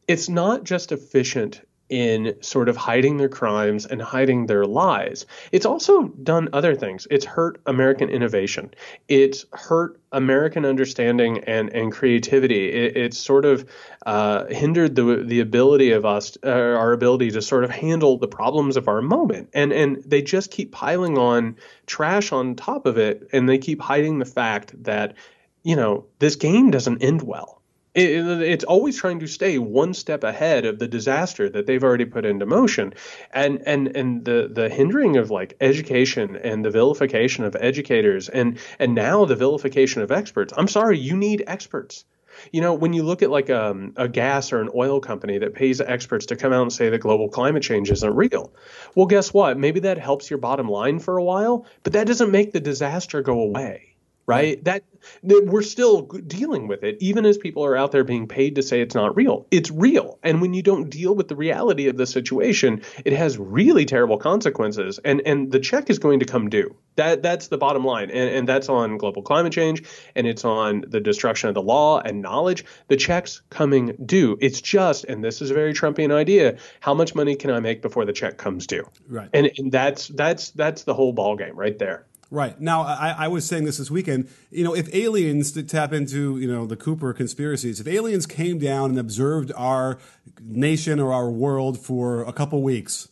it's 0.08 0.30
not 0.30 0.64
just 0.64 0.92
efficient 0.92 1.62
in 1.92 2.42
sort 2.42 2.70
of 2.70 2.78
hiding 2.78 3.18
their 3.18 3.30
crimes 3.30 3.86
and 3.86 4.02
hiding 4.02 4.46
their 4.46 4.66
lies. 4.66 5.26
It's 5.52 5.66
also 5.66 6.04
done 6.08 6.48
other 6.54 6.74
things. 6.74 7.06
It's 7.12 7.26
hurt 7.26 7.62
American 7.66 8.10
innovation. 8.10 8.74
It's 9.10 9.46
hurt 9.52 10.00
American 10.14 10.66
understanding 10.66 11.44
and, 11.44 11.70
and 11.70 11.92
creativity. 11.92 12.72
It, 12.72 12.96
it's 12.96 13.18
sort 13.18 13.44
of 13.44 13.70
uh, 14.06 14.46
hindered 14.46 14.96
the 14.96 15.24
the 15.26 15.42
ability 15.42 15.92
of 15.92 16.06
us, 16.06 16.38
uh, 16.46 16.50
our 16.50 16.94
ability 16.94 17.32
to 17.32 17.42
sort 17.42 17.66
of 17.66 17.70
handle 17.70 18.18
the 18.18 18.28
problems 18.28 18.78
of 18.78 18.88
our 18.88 19.02
moment. 19.02 19.50
And 19.54 19.74
and 19.74 20.02
they 20.06 20.22
just 20.22 20.50
keep 20.50 20.72
piling 20.72 21.18
on 21.18 21.58
trash 21.88 22.32
on 22.32 22.56
top 22.56 22.86
of 22.86 22.98
it, 22.98 23.28
and 23.34 23.50
they 23.50 23.58
keep 23.58 23.82
hiding 23.82 24.20
the 24.20 24.26
fact 24.26 24.82
that 24.86 25.16
you 25.64 25.76
know 25.76 26.06
this 26.20 26.38
game 26.38 26.72
doesn't 26.72 27.04
end 27.04 27.22
well 27.22 27.61
it, 27.94 28.42
it's 28.42 28.64
always 28.64 28.98
trying 28.98 29.20
to 29.20 29.28
stay 29.28 29.58
one 29.58 29.94
step 29.94 30.24
ahead 30.24 30.66
of 30.66 30.80
the 30.80 30.88
disaster 30.88 31.50
that 31.50 31.66
they've 31.66 31.84
already 31.84 32.06
put 32.06 32.26
into 32.26 32.46
motion. 32.46 32.94
And 33.34 33.62
and 33.66 33.96
and 33.96 34.24
the 34.24 34.50
the 34.52 34.70
hindering 34.70 35.18
of 35.18 35.30
like 35.30 35.58
education 35.60 36.38
and 36.38 36.64
the 36.64 36.70
vilification 36.70 37.44
of 37.44 37.56
educators 37.60 38.30
and 38.30 38.60
and 38.80 38.96
now 38.96 39.26
the 39.26 39.36
vilification 39.36 40.02
of 40.02 40.12
experts. 40.12 40.54
I'm 40.56 40.68
sorry 40.68 41.00
you 41.00 41.18
need 41.18 41.44
experts. 41.48 42.06
You 42.54 42.62
know, 42.62 42.74
when 42.74 42.94
you 42.94 43.04
look 43.04 43.22
at 43.22 43.30
like 43.30 43.50
um, 43.50 43.94
a 43.98 44.08
gas 44.08 44.54
or 44.54 44.62
an 44.62 44.70
oil 44.74 45.02
company 45.02 45.38
that 45.40 45.54
pays 45.54 45.82
experts 45.82 46.28
to 46.28 46.38
come 46.38 46.54
out 46.54 46.62
and 46.62 46.74
say 46.74 46.90
that 46.90 47.00
global 47.00 47.28
climate 47.28 47.62
change 47.62 47.92
isn't 47.92 48.16
real, 48.16 48.54
well, 48.96 49.06
guess 49.06 49.34
what? 49.34 49.60
Maybe 49.60 49.82
that 49.82 49.98
helps 49.98 50.30
your 50.30 50.40
bottom 50.40 50.68
line 50.68 51.00
for 51.00 51.18
a 51.18 51.24
while, 51.24 51.66
but 51.84 51.94
that 51.94 52.08
doesn't 52.08 52.32
make 52.32 52.54
the 52.54 52.62
disaster 52.62 53.22
go 53.22 53.42
away 53.42 53.91
right? 54.26 54.64
That, 54.64 54.84
that, 55.24 55.48
we're 55.48 55.62
still 55.62 56.04
dealing 56.04 56.68
with 56.68 56.84
it, 56.84 56.98
even 57.00 57.26
as 57.26 57.38
people 57.38 57.66
are 57.66 57.76
out 57.76 57.92
there 57.92 58.04
being 58.04 58.28
paid 58.28 58.56
to 58.56 58.64
say 58.64 58.82
it's 58.82 58.96
not 58.96 59.16
real. 59.16 59.48
It's 59.52 59.72
real, 59.72 60.20
and 60.24 60.42
when 60.42 60.54
you 60.54 60.62
don't 60.62 60.90
deal 60.90 61.16
with 61.16 61.28
the 61.28 61.36
reality 61.36 61.88
of 61.88 61.98
the 61.98 62.06
situation, 62.06 62.82
it 63.06 63.14
has 63.14 63.38
really 63.38 63.86
terrible 63.86 64.18
consequences, 64.18 65.00
and 65.04 65.22
and 65.26 65.52
the 65.52 65.60
check 65.60 65.90
is 65.90 66.00
going 66.00 66.20
to 66.20 66.26
come 66.26 66.50
due. 66.50 66.76
That 66.96 67.24
that's 67.24 67.48
the 67.48 67.58
bottom 67.58 67.84
line, 67.86 68.12
and, 68.12 68.30
and 68.30 68.48
that's 68.48 68.70
on 68.70 68.98
global 68.98 69.22
climate 69.22 69.54
change, 69.54 69.84
and 70.16 70.28
it's 70.28 70.46
on 70.46 70.86
the 70.88 71.00
destruction 71.00 71.50
of 71.50 71.56
the 71.56 71.62
law 71.62 72.00
and 72.00 72.22
knowledge. 72.22 72.66
The 72.88 72.98
check's 72.98 73.42
coming 73.50 73.96
due. 74.06 74.38
It's 74.42 74.62
just, 74.62 75.06
and 75.06 75.24
this 75.24 75.42
is 75.42 75.52
a 75.52 75.54
very 75.54 75.74
Trumpian 75.74 76.14
idea. 76.14 76.58
How 76.80 76.94
much 76.94 77.16
money 77.16 77.36
can 77.36 77.50
I 77.50 77.60
make 77.60 77.82
before 77.82 78.06
the 78.06 78.14
check 78.14 78.38
comes 78.38 78.68
due? 78.68 78.88
Right, 79.08 79.30
and, 79.34 79.52
and 79.58 79.72
that's 79.72 80.10
that's 80.10 80.52
that's 80.52 80.84
the 80.84 80.94
whole 80.94 81.14
ball 81.14 81.36
game 81.36 81.56
right 81.56 81.78
there. 81.80 82.06
Right 82.34 82.60
now, 82.62 82.84
I, 82.84 83.14
I, 83.26 83.28
was 83.28 83.46
saying 83.46 83.66
this 83.66 83.78
this 83.78 83.92
weekend. 83.92 84.30
You 84.52 84.64
know, 84.64 84.74
if 84.74 84.94
aliens 84.96 85.52
to 85.52 85.64
tap 85.64 85.92
into 85.92 86.40
you 86.40 86.50
know 86.50 86.66
the 86.66 86.78
Cooper 86.78 87.12
conspiracies, 87.12 87.82
if 87.82 87.88
aliens 87.88 88.26
came 88.26 88.58
down 88.58 88.92
and 88.92 88.98
observed 88.98 89.52
our 89.58 90.00
nation 90.42 91.02
or 91.02 91.12
our 91.12 91.30
world 91.30 91.78
for 91.78 92.24
a 92.24 92.32
couple 92.32 92.64
weeks, 92.64 93.10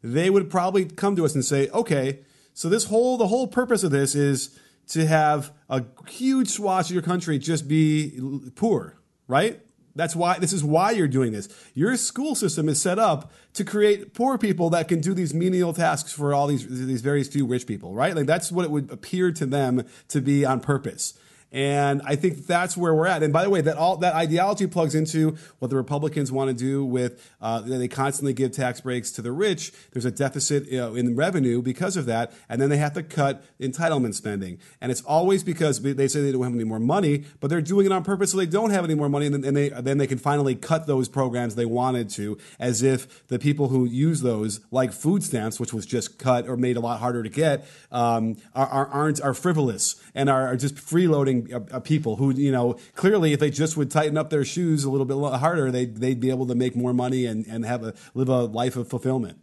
they 0.00 0.30
would 0.30 0.48
probably 0.48 0.84
come 0.84 1.16
to 1.16 1.24
us 1.24 1.34
and 1.34 1.44
say, 1.44 1.70
"Okay, 1.70 2.20
so 2.54 2.68
this 2.68 2.84
whole 2.84 3.16
the 3.16 3.26
whole 3.26 3.48
purpose 3.48 3.82
of 3.82 3.90
this 3.90 4.14
is 4.14 4.56
to 4.90 5.06
have 5.06 5.50
a 5.68 5.84
huge 6.08 6.48
swath 6.48 6.86
of 6.86 6.92
your 6.92 7.02
country 7.02 7.40
just 7.40 7.66
be 7.66 8.20
poor, 8.54 8.96
right? 9.26 9.60
That's 9.94 10.16
why 10.16 10.38
this 10.38 10.52
is 10.52 10.64
why 10.64 10.92
you're 10.92 11.08
doing 11.08 11.32
this. 11.32 11.48
Your 11.74 11.96
school 11.96 12.34
system 12.34 12.68
is 12.68 12.80
set 12.80 12.98
up 12.98 13.32
to 13.54 13.64
create 13.64 14.14
poor 14.14 14.38
people 14.38 14.70
that 14.70 14.88
can 14.88 15.00
do 15.00 15.12
these 15.14 15.34
menial 15.34 15.72
tasks 15.72 16.12
for 16.12 16.32
all 16.32 16.46
these 16.46 16.66
these 16.66 17.02
various 17.02 17.28
few 17.28 17.46
rich 17.46 17.66
people, 17.66 17.94
right? 17.94 18.16
Like 18.16 18.26
that's 18.26 18.50
what 18.50 18.64
it 18.64 18.70
would 18.70 18.90
appear 18.90 19.32
to 19.32 19.46
them 19.46 19.84
to 20.08 20.20
be 20.20 20.44
on 20.44 20.60
purpose. 20.60 21.14
And 21.52 22.00
I 22.06 22.16
think 22.16 22.46
that's 22.46 22.78
where 22.78 22.94
we're 22.94 23.06
at. 23.06 23.22
And 23.22 23.30
by 23.30 23.44
the 23.44 23.50
way, 23.50 23.60
that 23.60 23.76
all 23.76 23.98
that 23.98 24.14
ideology 24.14 24.66
plugs 24.66 24.94
into 24.94 25.36
what 25.58 25.68
the 25.68 25.76
Republicans 25.76 26.32
want 26.32 26.48
to 26.48 26.54
do 26.54 26.82
with 26.82 27.30
uh, 27.42 27.60
they 27.60 27.88
constantly 27.88 28.32
give 28.32 28.52
tax 28.52 28.80
breaks 28.80 29.12
to 29.12 29.22
the 29.22 29.32
rich. 29.32 29.70
There's 29.92 30.06
a 30.06 30.10
deficit 30.10 30.66
you 30.68 30.78
know, 30.78 30.94
in 30.94 31.14
revenue 31.14 31.60
because 31.60 31.98
of 31.98 32.06
that, 32.06 32.32
and 32.48 32.60
then 32.60 32.70
they 32.70 32.78
have 32.78 32.94
to 32.94 33.02
cut 33.02 33.44
entitlement 33.60 34.14
spending. 34.14 34.58
And 34.80 34.90
it's 34.90 35.02
always 35.02 35.44
because 35.44 35.82
they 35.82 36.08
say 36.08 36.22
they 36.22 36.32
don't 36.32 36.42
have 36.42 36.54
any 36.54 36.64
more 36.64 36.80
money, 36.80 37.24
but 37.40 37.48
they're 37.48 37.60
doing 37.60 37.84
it 37.84 37.92
on 37.92 38.02
purpose 38.02 38.32
so 38.32 38.38
they 38.38 38.46
don't 38.46 38.70
have 38.70 38.84
any 38.84 38.94
more 38.94 39.10
money, 39.10 39.26
and 39.26 39.44
then 39.44 39.54
they 39.54 39.68
then 39.68 39.98
they 39.98 40.06
can 40.06 40.18
finally 40.18 40.54
cut 40.54 40.86
those 40.86 41.08
programs 41.08 41.54
they 41.54 41.66
wanted 41.66 42.08
to, 42.10 42.38
as 42.58 42.82
if 42.82 43.26
the 43.28 43.38
people 43.38 43.68
who 43.68 43.84
use 43.84 44.22
those, 44.22 44.60
like 44.70 44.92
food 44.92 45.22
stamps, 45.22 45.60
which 45.60 45.74
was 45.74 45.84
just 45.84 46.18
cut 46.18 46.48
or 46.48 46.56
made 46.56 46.78
a 46.78 46.80
lot 46.80 47.00
harder 47.00 47.22
to 47.22 47.28
get, 47.28 47.66
um, 47.90 48.36
are, 48.54 48.66
are, 48.66 48.86
aren't 48.86 49.20
are 49.20 49.34
frivolous 49.34 49.96
and 50.14 50.30
are, 50.30 50.48
are 50.48 50.56
just 50.56 50.76
freeloading 50.76 51.41
people 51.84 52.16
who, 52.16 52.32
you 52.32 52.52
know, 52.52 52.76
clearly 52.94 53.32
if 53.32 53.40
they 53.40 53.50
just 53.50 53.76
would 53.76 53.90
tighten 53.90 54.16
up 54.16 54.30
their 54.30 54.44
shoes 54.44 54.84
a 54.84 54.90
little 54.90 55.06
bit 55.06 55.16
harder, 55.38 55.70
they'd, 55.70 55.96
they'd 55.96 56.20
be 56.20 56.30
able 56.30 56.46
to 56.46 56.54
make 56.54 56.76
more 56.76 56.92
money 56.92 57.26
and, 57.26 57.46
and 57.46 57.64
have 57.64 57.84
a 57.84 57.94
live 58.14 58.28
a 58.28 58.44
life 58.44 58.76
of 58.76 58.88
fulfillment. 58.88 59.38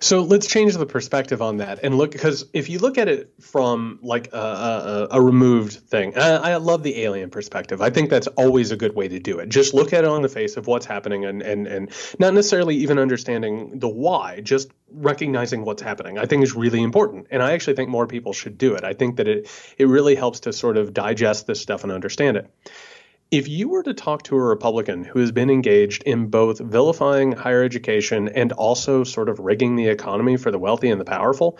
So 0.00 0.22
let's 0.22 0.46
change 0.46 0.74
the 0.74 0.86
perspective 0.86 1.42
on 1.42 1.58
that 1.58 1.80
and 1.82 1.96
look 1.96 2.12
because 2.12 2.46
if 2.52 2.68
you 2.68 2.78
look 2.78 2.98
at 2.98 3.08
it 3.08 3.32
from 3.40 3.98
like 4.02 4.32
a, 4.32 4.36
a, 4.36 5.08
a 5.12 5.20
removed 5.20 5.72
thing, 5.72 6.16
I, 6.16 6.52
I, 6.52 6.56
love 6.56 6.82
the 6.82 7.02
alien 7.02 7.30
perspective. 7.30 7.80
I 7.80 7.90
think 7.90 8.10
that's 8.10 8.26
always 8.28 8.70
a 8.70 8.76
good 8.76 8.94
way 8.94 9.08
to 9.08 9.18
do 9.18 9.38
it. 9.38 9.48
Just 9.48 9.74
look 9.74 9.92
at 9.92 10.04
it 10.04 10.10
on 10.10 10.22
the 10.22 10.28
face 10.28 10.56
of 10.56 10.66
what's 10.66 10.86
happening 10.86 11.24
and 11.24 11.42
and 11.42 11.66
and 11.66 11.90
not 12.18 12.34
necessarily 12.34 12.76
even 12.76 12.98
understanding 12.98 13.78
the 13.78 13.88
why, 13.88 14.40
just 14.40 14.70
recognizing 14.90 15.64
what's 15.64 15.82
happening. 15.82 16.18
I 16.18 16.26
think 16.26 16.42
is 16.42 16.54
really 16.54 16.82
important, 16.82 17.28
and 17.30 17.42
I 17.42 17.52
actually 17.52 17.74
think 17.74 17.88
more 17.88 18.06
people 18.06 18.32
should 18.32 18.58
do 18.58 18.74
it. 18.74 18.84
I 18.84 18.94
think 18.94 19.16
that 19.16 19.28
it 19.28 19.50
it 19.78 19.86
really 19.86 20.14
helps 20.14 20.40
to 20.40 20.52
sort 20.52 20.76
of 20.76 20.94
digest 20.94 21.46
this 21.46 21.60
stuff 21.60 21.82
and 21.82 21.92
understand 21.92 22.36
it. 22.36 22.50
If 23.30 23.46
you 23.46 23.68
were 23.68 23.82
to 23.82 23.92
talk 23.92 24.22
to 24.24 24.36
a 24.36 24.40
Republican 24.40 25.04
who 25.04 25.18
has 25.18 25.32
been 25.32 25.50
engaged 25.50 26.02
in 26.04 26.28
both 26.28 26.60
vilifying 26.60 27.32
higher 27.32 27.62
education 27.62 28.28
and 28.28 28.52
also 28.52 29.04
sort 29.04 29.28
of 29.28 29.38
rigging 29.38 29.76
the 29.76 29.88
economy 29.88 30.38
for 30.38 30.50
the 30.50 30.58
wealthy 30.58 30.88
and 30.88 30.98
the 30.98 31.04
powerful, 31.04 31.58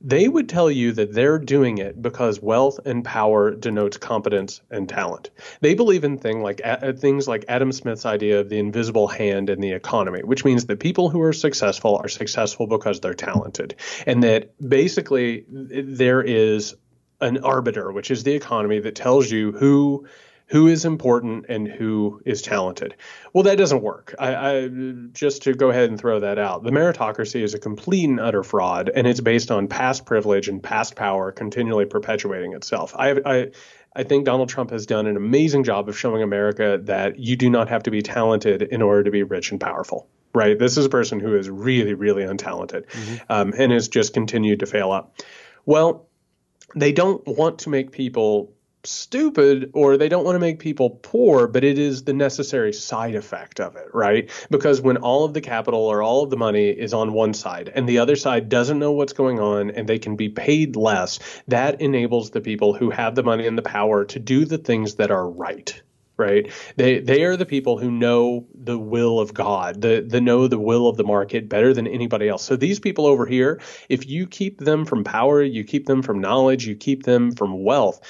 they 0.00 0.26
would 0.26 0.48
tell 0.48 0.68
you 0.68 0.90
that 0.90 1.12
they're 1.12 1.38
doing 1.38 1.78
it 1.78 2.02
because 2.02 2.42
wealth 2.42 2.80
and 2.84 3.04
power 3.04 3.52
denotes 3.52 3.96
competence 3.96 4.60
and 4.72 4.88
talent. 4.88 5.30
They 5.60 5.74
believe 5.74 6.02
in 6.02 6.18
thing 6.18 6.42
like 6.42 6.60
uh, 6.64 6.92
things 6.94 7.28
like 7.28 7.44
Adam 7.46 7.70
Smith's 7.70 8.04
idea 8.04 8.40
of 8.40 8.48
the 8.48 8.58
invisible 8.58 9.06
hand 9.06 9.50
in 9.50 9.60
the 9.60 9.70
economy, 9.70 10.24
which 10.24 10.44
means 10.44 10.66
that 10.66 10.80
people 10.80 11.10
who 11.10 11.22
are 11.22 11.32
successful 11.32 11.96
are 11.96 12.08
successful 12.08 12.66
because 12.66 12.98
they're 12.98 13.14
talented, 13.14 13.76
and 14.04 14.20
that 14.24 14.52
basically 14.68 15.44
there 15.48 16.22
is 16.22 16.74
an 17.20 17.38
arbiter, 17.38 17.92
which 17.92 18.10
is 18.10 18.24
the 18.24 18.32
economy, 18.32 18.80
that 18.80 18.96
tells 18.96 19.30
you 19.30 19.52
who 19.52 20.06
who 20.46 20.68
is 20.68 20.84
important 20.84 21.46
and 21.48 21.66
who 21.66 22.20
is 22.26 22.42
talented. 22.42 22.94
Well, 23.32 23.44
that 23.44 23.56
doesn't 23.56 23.82
work. 23.82 24.14
I, 24.18 24.34
I, 24.34 24.68
just 25.12 25.42
to 25.44 25.54
go 25.54 25.70
ahead 25.70 25.88
and 25.88 25.98
throw 25.98 26.20
that 26.20 26.38
out. 26.38 26.62
The 26.62 26.70
meritocracy 26.70 27.42
is 27.42 27.54
a 27.54 27.58
complete 27.58 28.08
and 28.08 28.20
utter 28.20 28.42
fraud, 28.42 28.90
and 28.94 29.06
it's 29.06 29.20
based 29.20 29.50
on 29.50 29.68
past 29.68 30.04
privilege 30.04 30.48
and 30.48 30.62
past 30.62 30.96
power 30.96 31.32
continually 31.32 31.86
perpetuating 31.86 32.52
itself. 32.52 32.94
I, 32.96 33.20
I 33.24 33.50
I 33.96 34.02
think 34.02 34.24
Donald 34.24 34.48
Trump 34.48 34.70
has 34.70 34.86
done 34.86 35.06
an 35.06 35.16
amazing 35.16 35.64
job 35.64 35.88
of 35.88 35.96
showing 35.96 36.22
America 36.22 36.80
that 36.82 37.18
you 37.18 37.36
do 37.36 37.48
not 37.48 37.68
have 37.68 37.84
to 37.84 37.90
be 37.90 38.02
talented 38.02 38.62
in 38.62 38.82
order 38.82 39.04
to 39.04 39.10
be 39.10 39.22
rich 39.22 39.52
and 39.52 39.60
powerful. 39.60 40.08
Right? 40.34 40.58
This 40.58 40.76
is 40.76 40.84
a 40.84 40.88
person 40.88 41.20
who 41.20 41.36
is 41.36 41.48
really, 41.48 41.94
really 41.94 42.24
untalented 42.24 42.86
mm-hmm. 42.86 43.16
um, 43.28 43.54
and 43.56 43.70
has 43.70 43.86
just 43.86 44.14
continued 44.14 44.60
to 44.60 44.66
fail 44.66 44.90
up. 44.90 45.20
Well, 45.64 46.08
they 46.74 46.90
don't 46.90 47.24
want 47.24 47.60
to 47.60 47.70
make 47.70 47.92
people 47.92 48.52
stupid 48.86 49.70
or 49.74 49.96
they 49.96 50.08
don't 50.08 50.24
want 50.24 50.36
to 50.36 50.40
make 50.40 50.58
people 50.58 50.98
poor, 51.02 51.46
but 51.46 51.64
it 51.64 51.78
is 51.78 52.04
the 52.04 52.12
necessary 52.12 52.72
side 52.72 53.14
effect 53.14 53.60
of 53.60 53.76
it, 53.76 53.88
right? 53.92 54.30
Because 54.50 54.80
when 54.80 54.96
all 54.98 55.24
of 55.24 55.34
the 55.34 55.40
capital 55.40 55.80
or 55.80 56.02
all 56.02 56.22
of 56.22 56.30
the 56.30 56.36
money 56.36 56.68
is 56.68 56.94
on 56.94 57.12
one 57.12 57.34
side 57.34 57.70
and 57.74 57.88
the 57.88 57.98
other 57.98 58.16
side 58.16 58.48
doesn't 58.48 58.78
know 58.78 58.92
what's 58.92 59.12
going 59.12 59.40
on 59.40 59.70
and 59.70 59.88
they 59.88 59.98
can 59.98 60.16
be 60.16 60.28
paid 60.28 60.76
less, 60.76 61.18
that 61.48 61.80
enables 61.80 62.30
the 62.30 62.40
people 62.40 62.74
who 62.74 62.90
have 62.90 63.14
the 63.14 63.22
money 63.22 63.46
and 63.46 63.58
the 63.58 63.62
power 63.62 64.04
to 64.04 64.18
do 64.18 64.44
the 64.44 64.58
things 64.58 64.96
that 64.96 65.10
are 65.10 65.28
right 65.28 65.82
right? 66.16 66.52
They 66.76 67.00
they 67.00 67.24
are 67.24 67.36
the 67.36 67.46
people 67.46 67.78
who 67.78 67.90
know 67.90 68.46
the 68.54 68.78
will 68.78 69.18
of 69.18 69.34
God, 69.34 69.80
the 69.80 70.04
the 70.06 70.20
know 70.20 70.46
the 70.46 70.58
will 70.58 70.88
of 70.88 70.96
the 70.96 71.04
market 71.04 71.48
better 71.48 71.74
than 71.74 71.86
anybody 71.86 72.28
else. 72.28 72.44
So 72.44 72.56
these 72.56 72.78
people 72.78 73.06
over 73.06 73.26
here, 73.26 73.60
if 73.88 74.06
you 74.08 74.26
keep 74.26 74.60
them 74.60 74.84
from 74.84 75.04
power, 75.04 75.42
you 75.42 75.64
keep 75.64 75.86
them 75.86 76.02
from 76.02 76.20
knowledge, 76.20 76.66
you 76.66 76.76
keep 76.76 77.02
them 77.02 77.32
from 77.32 77.64
wealth, 77.64 78.00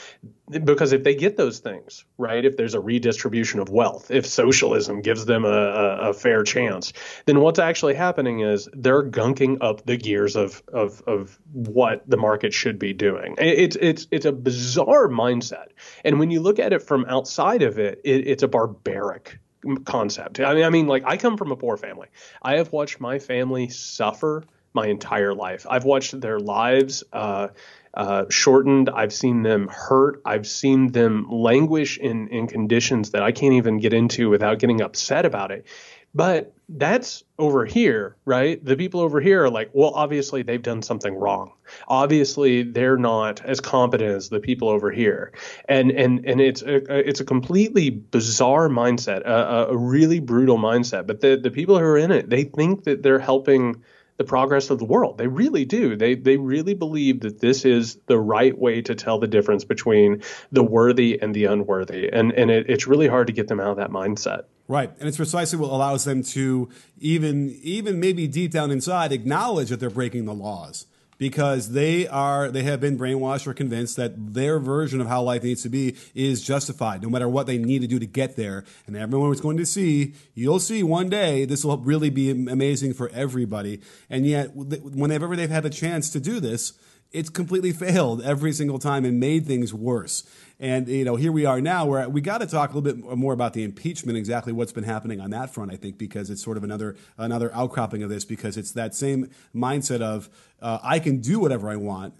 because 0.50 0.92
if 0.92 1.04
they 1.04 1.14
get 1.14 1.36
those 1.36 1.58
things 1.58 2.04
right 2.18 2.44
if 2.44 2.56
there's 2.56 2.74
a 2.74 2.80
redistribution 2.80 3.60
of 3.60 3.70
wealth 3.70 4.10
if 4.10 4.26
socialism 4.26 5.00
gives 5.00 5.24
them 5.24 5.44
a, 5.44 5.48
a, 5.48 6.10
a, 6.10 6.12
fair 6.12 6.42
chance 6.42 6.92
then 7.24 7.40
what's 7.40 7.58
actually 7.58 7.94
happening 7.94 8.40
is 8.40 8.68
they're 8.74 9.02
gunking 9.02 9.56
up 9.62 9.84
the 9.86 9.96
gears 9.96 10.36
of, 10.36 10.62
of, 10.72 11.02
of 11.06 11.38
what 11.52 12.02
the 12.08 12.16
market 12.16 12.52
should 12.52 12.78
be 12.78 12.92
doing. 12.92 13.34
It's 13.38 13.76
it's 13.76 14.06
it's 14.10 14.26
a 14.26 14.32
bizarre 14.32 15.08
mindset. 15.08 15.68
And 16.04 16.18
when 16.18 16.30
you 16.30 16.40
look 16.40 16.58
at 16.58 16.72
it 16.72 16.82
from 16.82 17.04
outside 17.06 17.62
of 17.62 17.78
it, 17.78 18.00
it 18.04 18.26
it's 18.26 18.42
a 18.42 18.48
barbaric 18.48 19.38
concept. 19.84 20.40
I 20.40 20.54
mean, 20.54 20.64
I 20.64 20.70
mean 20.70 20.86
like 20.86 21.04
i 21.06 21.16
come 21.16 21.36
from 21.36 21.52
a 21.52 21.56
poor 21.56 21.76
family. 21.76 22.08
I 22.42 22.56
have 22.56 22.72
watched 22.72 23.00
my 23.00 23.18
family 23.18 23.68
suffer 23.68 24.44
my 24.74 24.86
entire 24.86 25.34
life. 25.34 25.66
I've 25.68 25.84
watched 25.84 26.20
their 26.20 26.40
lives 26.40 27.04
uh, 27.12 27.48
uh, 27.96 28.24
shortened. 28.28 28.90
I've 28.90 29.12
seen 29.12 29.42
them 29.42 29.68
hurt. 29.68 30.20
I've 30.24 30.46
seen 30.46 30.92
them 30.92 31.26
languish 31.30 31.98
in, 31.98 32.28
in 32.28 32.46
conditions 32.46 33.10
that 33.10 33.22
I 33.22 33.32
can't 33.32 33.54
even 33.54 33.78
get 33.78 33.92
into 33.92 34.30
without 34.30 34.58
getting 34.58 34.80
upset 34.80 35.24
about 35.24 35.50
it. 35.50 35.66
But 36.14 36.54
that's 36.68 37.24
over 37.38 37.64
here, 37.64 38.16
right? 38.24 38.64
The 38.64 38.76
people 38.76 39.00
over 39.00 39.20
here 39.20 39.44
are 39.44 39.50
like, 39.50 39.70
well, 39.72 39.90
obviously 39.94 40.42
they've 40.42 40.62
done 40.62 40.80
something 40.80 41.12
wrong. 41.12 41.52
Obviously 41.88 42.62
they're 42.62 42.96
not 42.96 43.44
as 43.44 43.60
competent 43.60 44.10
as 44.10 44.28
the 44.28 44.38
people 44.38 44.68
over 44.68 44.92
here, 44.92 45.32
and 45.68 45.90
and 45.90 46.24
and 46.24 46.40
it's 46.40 46.62
a, 46.62 47.08
it's 47.08 47.18
a 47.18 47.24
completely 47.24 47.90
bizarre 47.90 48.68
mindset, 48.68 49.22
a, 49.22 49.70
a 49.70 49.76
really 49.76 50.20
brutal 50.20 50.56
mindset. 50.56 51.06
But 51.08 51.20
the 51.20 51.36
the 51.36 51.50
people 51.50 51.78
who 51.78 51.84
are 51.84 51.98
in 51.98 52.12
it, 52.12 52.30
they 52.30 52.44
think 52.44 52.84
that 52.84 53.02
they're 53.02 53.18
helping 53.18 53.82
the 54.16 54.24
progress 54.24 54.70
of 54.70 54.78
the 54.78 54.84
world. 54.84 55.18
They 55.18 55.26
really 55.26 55.64
do. 55.64 55.96
They 55.96 56.14
they 56.14 56.36
really 56.36 56.74
believe 56.74 57.20
that 57.20 57.40
this 57.40 57.64
is 57.64 57.96
the 58.06 58.18
right 58.18 58.56
way 58.56 58.82
to 58.82 58.94
tell 58.94 59.18
the 59.18 59.26
difference 59.26 59.64
between 59.64 60.22
the 60.52 60.62
worthy 60.62 61.20
and 61.20 61.34
the 61.34 61.46
unworthy, 61.46 62.08
and 62.12 62.32
and 62.32 62.50
it, 62.50 62.68
it's 62.68 62.86
really 62.86 63.08
hard 63.08 63.26
to 63.26 63.32
get 63.32 63.48
them 63.48 63.60
out 63.60 63.70
of 63.70 63.76
that 63.78 63.90
mindset. 63.90 64.44
Right, 64.66 64.90
and 64.98 65.08
it's 65.08 65.16
precisely 65.16 65.58
what 65.58 65.70
allows 65.70 66.04
them 66.04 66.22
to 66.22 66.68
even 67.00 67.58
even 67.62 68.00
maybe 68.00 68.26
deep 68.28 68.50
down 68.52 68.70
inside 68.70 69.12
acknowledge 69.12 69.68
that 69.68 69.80
they're 69.80 69.90
breaking 69.90 70.26
the 70.26 70.34
laws 70.34 70.86
because 71.18 71.72
they 71.72 72.06
are 72.08 72.50
they 72.50 72.62
have 72.62 72.80
been 72.80 72.98
brainwashed 72.98 73.46
or 73.46 73.54
convinced 73.54 73.96
that 73.96 74.34
their 74.34 74.58
version 74.58 75.00
of 75.00 75.06
how 75.06 75.22
life 75.22 75.42
needs 75.42 75.62
to 75.62 75.68
be 75.68 75.96
is 76.14 76.42
justified 76.42 77.02
no 77.02 77.08
matter 77.08 77.28
what 77.28 77.46
they 77.46 77.58
need 77.58 77.82
to 77.82 77.88
do 77.88 77.98
to 77.98 78.06
get 78.06 78.36
there. 78.36 78.64
And 78.86 78.96
everyone 78.96 79.32
is 79.32 79.40
going 79.40 79.56
to 79.58 79.66
see 79.66 80.14
you'll 80.34 80.60
see 80.60 80.82
one 80.82 81.08
day 81.08 81.44
this 81.44 81.64
will 81.64 81.78
really 81.78 82.10
be 82.10 82.30
amazing 82.30 82.94
for 82.94 83.10
everybody. 83.10 83.80
And 84.10 84.26
yet 84.26 84.54
whenever 84.54 85.34
they've 85.36 85.50
had 85.50 85.64
a 85.64 85.70
chance 85.70 86.10
to 86.10 86.20
do 86.20 86.40
this 86.40 86.72
it's 87.12 87.30
completely 87.30 87.72
failed 87.72 88.20
every 88.22 88.52
single 88.52 88.80
time 88.80 89.04
and 89.04 89.20
made 89.20 89.46
things 89.46 89.72
worse 89.72 90.24
and 90.64 90.88
you 90.88 91.04
know, 91.04 91.16
here 91.16 91.30
we 91.30 91.44
are 91.44 91.60
now, 91.60 91.84
where 91.84 92.08
we 92.08 92.22
got 92.22 92.38
to 92.38 92.46
talk 92.46 92.72
a 92.72 92.78
little 92.78 93.02
bit 93.02 93.18
more 93.18 93.34
about 93.34 93.52
the 93.52 93.62
impeachment, 93.64 94.16
exactly 94.16 94.50
what's 94.50 94.72
been 94.72 94.84
happening 94.84 95.20
on 95.20 95.28
that 95.28 95.52
front. 95.52 95.70
I 95.70 95.76
think 95.76 95.98
because 95.98 96.30
it's 96.30 96.42
sort 96.42 96.56
of 96.56 96.64
another 96.64 96.96
another 97.18 97.54
outcropping 97.54 98.02
of 98.02 98.08
this, 98.08 98.24
because 98.24 98.56
it's 98.56 98.72
that 98.72 98.94
same 98.94 99.28
mindset 99.54 100.00
of 100.00 100.30
uh, 100.62 100.78
I 100.82 101.00
can 101.00 101.18
do 101.18 101.38
whatever 101.38 101.68
I 101.68 101.76
want, 101.76 102.14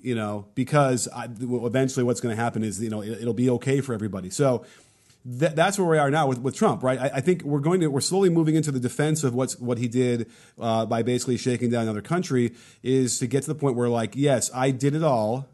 you 0.00 0.14
know, 0.14 0.46
because 0.54 1.08
I, 1.08 1.24
eventually 1.24 2.04
what's 2.04 2.20
going 2.20 2.34
to 2.34 2.40
happen 2.40 2.62
is 2.62 2.80
you 2.80 2.90
know 2.90 3.02
it, 3.02 3.24
will 3.24 3.34
be 3.34 3.50
okay 3.50 3.80
for 3.80 3.92
everybody. 3.92 4.30
So. 4.30 4.64
Th- 5.38 5.52
that's 5.52 5.78
where 5.78 5.86
we 5.86 5.98
are 5.98 6.10
now 6.10 6.26
with, 6.26 6.38
with 6.38 6.54
Trump, 6.56 6.82
right? 6.82 6.98
I, 6.98 7.16
I, 7.16 7.20
think 7.20 7.42
we're 7.42 7.60
going 7.60 7.82
to 7.82 7.88
we're 7.88 8.00
slowly 8.00 8.30
moving 8.30 8.54
into 8.54 8.72
the 8.72 8.80
defense 8.80 9.22
of 9.22 9.34
what's 9.34 9.60
what 9.60 9.76
he 9.76 9.86
did 9.86 10.30
uh, 10.58 10.86
by 10.86 11.02
basically 11.02 11.36
shaking 11.36 11.68
down 11.68 11.82
another 11.82 12.00
country 12.00 12.54
is 12.82 13.18
to 13.18 13.26
get 13.26 13.42
to 13.42 13.48
the 13.48 13.54
point 13.54 13.76
where 13.76 13.90
like 13.90 14.16
yes, 14.16 14.50
I 14.54 14.70
did 14.70 14.94
it 14.94 15.02
all, 15.02 15.46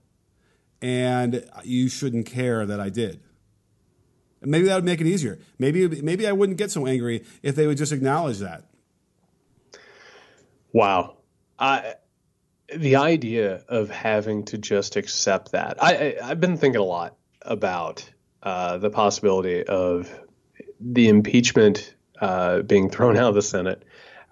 and 0.82 1.48
you 1.64 1.88
shouldn't 1.88 2.26
care 2.26 2.66
that 2.66 2.80
I 2.80 2.88
did. 2.88 3.20
Maybe 4.42 4.66
that 4.66 4.76
would 4.76 4.84
make 4.84 5.00
it 5.00 5.06
easier. 5.06 5.38
Maybe 5.58 5.88
maybe 6.02 6.26
I 6.26 6.32
wouldn't 6.32 6.58
get 6.58 6.70
so 6.70 6.86
angry 6.86 7.24
if 7.42 7.56
they 7.56 7.66
would 7.66 7.78
just 7.78 7.92
acknowledge 7.92 8.38
that. 8.38 8.64
Wow, 10.72 11.16
I, 11.58 11.94
the 12.74 12.96
idea 12.96 13.64
of 13.68 13.90
having 13.90 14.44
to 14.46 14.58
just 14.58 14.96
accept 14.96 15.52
that. 15.52 15.82
I, 15.82 16.16
I 16.22 16.26
have 16.26 16.40
been 16.40 16.58
thinking 16.58 16.80
a 16.80 16.84
lot 16.84 17.16
about 17.42 18.08
uh, 18.42 18.76
the 18.78 18.90
possibility 18.90 19.64
of 19.64 20.12
the 20.80 21.08
impeachment 21.08 21.94
uh, 22.20 22.62
being 22.62 22.90
thrown 22.90 23.16
out 23.16 23.30
of 23.30 23.34
the 23.34 23.42
Senate 23.42 23.84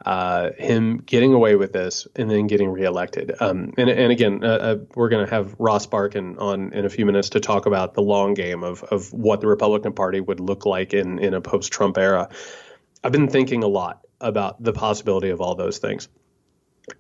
uh, 0.05 0.51
him 0.59 0.99
getting 0.99 1.33
away 1.33 1.57
with 1.57 1.73
this 1.73 2.07
and 2.15 2.31
then 2.31 2.47
getting 2.47 2.71
reelected. 2.71 3.33
Um, 3.41 3.73
and, 3.79 3.89
and 3.89 4.13
again, 4.13 4.45
uh, 4.45 4.47
uh, 4.47 4.77
we're 4.95 5.09
going 5.09 5.27
to 5.27 5.35
have 5.35 5.57
Ross 5.59 5.87
Barkan 5.87 6.39
on 6.41 6.73
in 6.73 6.85
a 6.85 6.91
few 6.91 7.07
minutes 7.07 7.31
to 7.31 7.41
talk 7.41 7.67
about 7.67 7.95
the 7.95 8.03
long 8.03 8.35
game 8.35 8.63
of, 8.65 8.83
of 8.83 9.13
what 9.13 9.41
the 9.41 9.47
Republican 9.47 9.95
Party 9.95 10.21
would 10.21 10.41
look 10.41 10.67
like 10.67 10.93
in, 10.93 11.19
in 11.19 11.33
a 11.33 11.41
post 11.41 11.73
Trump 11.73 11.97
era. 11.97 12.29
I've 13.03 13.13
been 13.13 13.29
thinking 13.29 13.63
a 13.63 13.69
lot 13.69 14.01
about 14.21 14.63
the 14.63 14.73
possibility 14.73 15.31
of 15.31 15.41
all 15.41 15.55
those 15.55 15.79
things. 15.79 16.09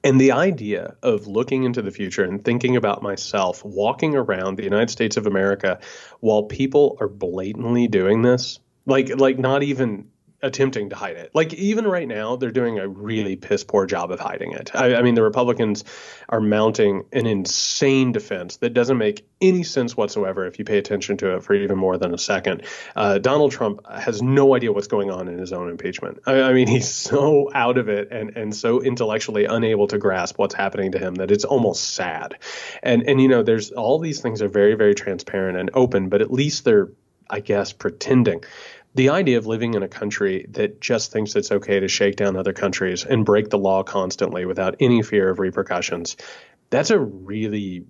And 0.02 0.18
the 0.18 0.32
idea 0.32 0.96
of 1.02 1.26
looking 1.26 1.64
into 1.64 1.82
the 1.82 1.90
future 1.90 2.24
and 2.24 2.42
thinking 2.42 2.76
about 2.76 3.02
myself 3.02 3.62
walking 3.62 4.14
around 4.14 4.56
the 4.56 4.64
United 4.64 4.88
States 4.88 5.18
of 5.18 5.26
America 5.26 5.80
while 6.20 6.44
people 6.44 6.96
are 7.00 7.08
blatantly 7.08 7.86
doing 7.86 8.22
this, 8.22 8.60
like 8.86 9.10
like 9.14 9.38
not 9.38 9.62
even 9.62 10.08
attempting 10.44 10.90
to 10.90 10.96
hide 10.96 11.16
it. 11.16 11.30
Like 11.34 11.54
even 11.54 11.86
right 11.86 12.06
now, 12.06 12.36
they're 12.36 12.50
doing 12.50 12.78
a 12.78 12.86
really 12.86 13.34
piss 13.34 13.64
poor 13.64 13.86
job 13.86 14.10
of 14.10 14.20
hiding 14.20 14.52
it. 14.52 14.74
I, 14.74 14.96
I, 14.96 15.02
mean, 15.02 15.14
the 15.14 15.22
Republicans 15.22 15.84
are 16.28 16.40
mounting 16.40 17.04
an 17.12 17.26
insane 17.26 18.12
defense 18.12 18.58
that 18.58 18.74
doesn't 18.74 18.98
make 18.98 19.26
any 19.40 19.62
sense 19.62 19.96
whatsoever 19.96 20.46
if 20.46 20.58
you 20.58 20.64
pay 20.64 20.76
attention 20.76 21.16
to 21.18 21.36
it 21.36 21.42
for 21.42 21.54
even 21.54 21.78
more 21.78 21.96
than 21.96 22.12
a 22.12 22.18
second. 22.18 22.62
Uh, 22.94 23.18
Donald 23.18 23.52
Trump 23.52 23.80
has 23.90 24.22
no 24.22 24.54
idea 24.54 24.70
what's 24.70 24.86
going 24.86 25.10
on 25.10 25.28
in 25.28 25.38
his 25.38 25.52
own 25.52 25.70
impeachment. 25.70 26.20
I, 26.26 26.42
I 26.42 26.52
mean, 26.52 26.68
he's 26.68 26.88
so 26.88 27.50
out 27.54 27.78
of 27.78 27.88
it 27.88 28.08
and 28.10 28.36
and 28.36 28.54
so 28.54 28.82
intellectually 28.82 29.46
unable 29.46 29.86
to 29.88 29.98
grasp 29.98 30.38
what's 30.38 30.54
happening 30.54 30.92
to 30.92 30.98
him 30.98 31.14
that 31.16 31.30
it's 31.30 31.44
almost 31.44 31.94
sad. 31.94 32.36
And 32.82 33.08
and 33.08 33.20
you 33.20 33.28
know, 33.28 33.42
there's 33.42 33.70
all 33.72 33.98
these 33.98 34.20
things 34.20 34.42
are 34.42 34.48
very 34.48 34.74
very 34.74 34.94
transparent 34.94 35.56
and 35.56 35.70
open, 35.72 36.10
but 36.10 36.20
at 36.20 36.30
least 36.30 36.64
they're 36.64 36.90
I 37.30 37.40
guess 37.40 37.72
pretending 37.72 38.44
the 38.94 39.10
idea 39.10 39.38
of 39.38 39.46
living 39.46 39.74
in 39.74 39.82
a 39.82 39.88
country 39.88 40.46
that 40.50 40.80
just 40.80 41.12
thinks 41.12 41.34
it's 41.34 41.50
okay 41.50 41.80
to 41.80 41.88
shake 41.88 42.16
down 42.16 42.36
other 42.36 42.52
countries 42.52 43.04
and 43.04 43.24
break 43.24 43.50
the 43.50 43.58
law 43.58 43.82
constantly 43.82 44.44
without 44.44 44.76
any 44.80 45.02
fear 45.02 45.28
of 45.30 45.38
repercussions, 45.38 46.16
that's 46.70 46.90
a 46.90 46.98
really 46.98 47.86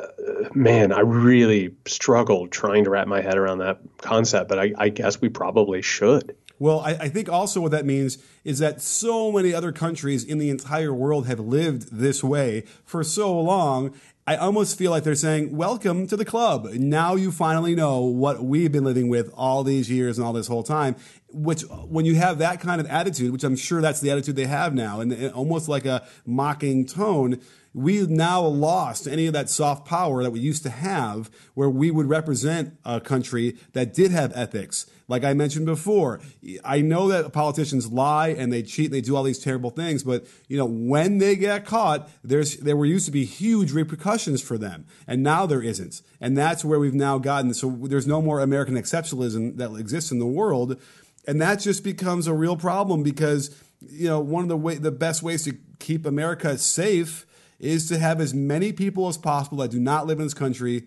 uh, 0.00 0.48
man, 0.54 0.92
I 0.92 1.00
really 1.00 1.74
struggled 1.86 2.50
trying 2.50 2.84
to 2.84 2.90
wrap 2.90 3.06
my 3.06 3.20
head 3.20 3.38
around 3.38 3.58
that 3.58 3.80
concept, 3.98 4.48
but 4.48 4.58
I, 4.58 4.72
I 4.76 4.88
guess 4.88 5.20
we 5.20 5.28
probably 5.28 5.82
should. 5.82 6.36
Well, 6.58 6.80
I, 6.80 6.90
I, 6.92 7.08
think 7.08 7.28
also 7.28 7.60
what 7.60 7.72
that 7.72 7.84
means 7.84 8.18
is 8.44 8.60
that 8.60 8.80
so 8.80 9.32
many 9.32 9.52
other 9.52 9.72
countries 9.72 10.22
in 10.22 10.38
the 10.38 10.48
entire 10.48 10.94
world 10.94 11.26
have 11.26 11.40
lived 11.40 11.88
this 11.90 12.22
way 12.22 12.62
for 12.84 13.02
so 13.02 13.36
long, 13.40 13.94
I 14.24 14.36
almost 14.36 14.78
feel 14.78 14.92
like 14.92 15.02
they're 15.02 15.16
saying, 15.16 15.56
Welcome 15.56 16.06
to 16.06 16.16
the 16.16 16.24
club. 16.24 16.68
Now 16.74 17.16
you 17.16 17.32
finally 17.32 17.74
know 17.74 18.02
what 18.02 18.44
we've 18.44 18.70
been 18.70 18.84
living 18.84 19.08
with 19.08 19.32
all 19.34 19.64
these 19.64 19.90
years 19.90 20.16
and 20.16 20.24
all 20.24 20.32
this 20.32 20.46
whole 20.46 20.62
time. 20.62 20.94
Which, 21.32 21.62
when 21.62 22.04
you 22.04 22.14
have 22.14 22.38
that 22.38 22.60
kind 22.60 22.80
of 22.80 22.86
attitude, 22.86 23.32
which 23.32 23.42
I'm 23.42 23.56
sure 23.56 23.80
that's 23.80 24.00
the 24.00 24.12
attitude 24.12 24.36
they 24.36 24.46
have 24.46 24.74
now, 24.74 25.00
and, 25.00 25.12
and 25.12 25.32
almost 25.32 25.68
like 25.68 25.86
a 25.86 26.06
mocking 26.24 26.86
tone, 26.86 27.40
we've 27.74 28.10
now 28.10 28.42
lost 28.42 29.06
any 29.06 29.26
of 29.26 29.32
that 29.32 29.48
soft 29.48 29.86
power 29.86 30.22
that 30.22 30.30
we 30.30 30.40
used 30.40 30.62
to 30.62 30.70
have 30.70 31.30
where 31.54 31.70
we 31.70 31.90
would 31.90 32.08
represent 32.08 32.78
a 32.84 33.00
country 33.00 33.56
that 33.72 33.94
did 33.94 34.10
have 34.10 34.32
ethics. 34.34 34.86
Like 35.08 35.24
I 35.24 35.34
mentioned 35.34 35.66
before, 35.66 36.20
I 36.64 36.80
know 36.80 37.08
that 37.08 37.32
politicians 37.32 37.90
lie 37.90 38.28
and 38.28 38.52
they 38.52 38.62
cheat 38.62 38.86
and 38.86 38.94
they 38.94 39.00
do 39.00 39.16
all 39.16 39.22
these 39.22 39.38
terrible 39.38 39.70
things, 39.70 40.02
but 40.02 40.26
you 40.48 40.56
know, 40.56 40.64
when 40.64 41.18
they 41.18 41.36
get 41.36 41.66
caught, 41.66 42.10
there's 42.22 42.56
there 42.58 42.76
were 42.76 42.86
used 42.86 43.06
to 43.06 43.12
be 43.12 43.24
huge 43.24 43.72
repercussions 43.72 44.40
for 44.40 44.56
them. 44.56 44.86
And 45.06 45.22
now 45.22 45.46
there 45.46 45.62
isn't. 45.62 46.02
And 46.20 46.36
that's 46.36 46.64
where 46.64 46.78
we've 46.78 46.94
now 46.94 47.18
gotten. 47.18 47.52
So 47.54 47.70
there's 47.70 48.06
no 48.06 48.22
more 48.22 48.40
American 48.40 48.74
exceptionalism 48.74 49.56
that 49.56 49.74
exists 49.74 50.10
in 50.10 50.18
the 50.18 50.26
world. 50.26 50.80
And 51.26 51.40
that 51.40 51.60
just 51.60 51.84
becomes 51.84 52.26
a 52.26 52.34
real 52.34 52.56
problem 52.56 53.02
because, 53.02 53.54
you 53.80 54.08
know, 54.08 54.20
one 54.20 54.42
of 54.42 54.48
the 54.48 54.56
way 54.56 54.76
the 54.76 54.90
best 54.90 55.22
ways 55.22 55.44
to 55.44 55.56
keep 55.78 56.06
America 56.06 56.56
safe 56.58 57.26
is 57.62 57.88
to 57.88 57.98
have 57.98 58.20
as 58.20 58.34
many 58.34 58.72
people 58.72 59.08
as 59.08 59.16
possible 59.16 59.58
that 59.58 59.70
do 59.70 59.80
not 59.80 60.06
live 60.06 60.18
in 60.18 60.26
this 60.26 60.34
country 60.34 60.84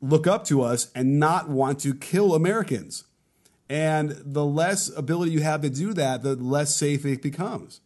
look 0.00 0.26
up 0.26 0.44
to 0.44 0.62
us 0.62 0.92
and 0.94 1.18
not 1.18 1.48
want 1.48 1.80
to 1.80 1.94
kill 1.94 2.34
Americans. 2.34 3.04
And 3.68 4.10
the 4.24 4.44
less 4.44 4.94
ability 4.96 5.32
you 5.32 5.40
have 5.40 5.62
to 5.62 5.70
do 5.70 5.92
that, 5.94 6.22
the 6.22 6.36
less 6.36 6.76
safe 6.76 7.04
it 7.04 7.22
becomes. 7.22 7.80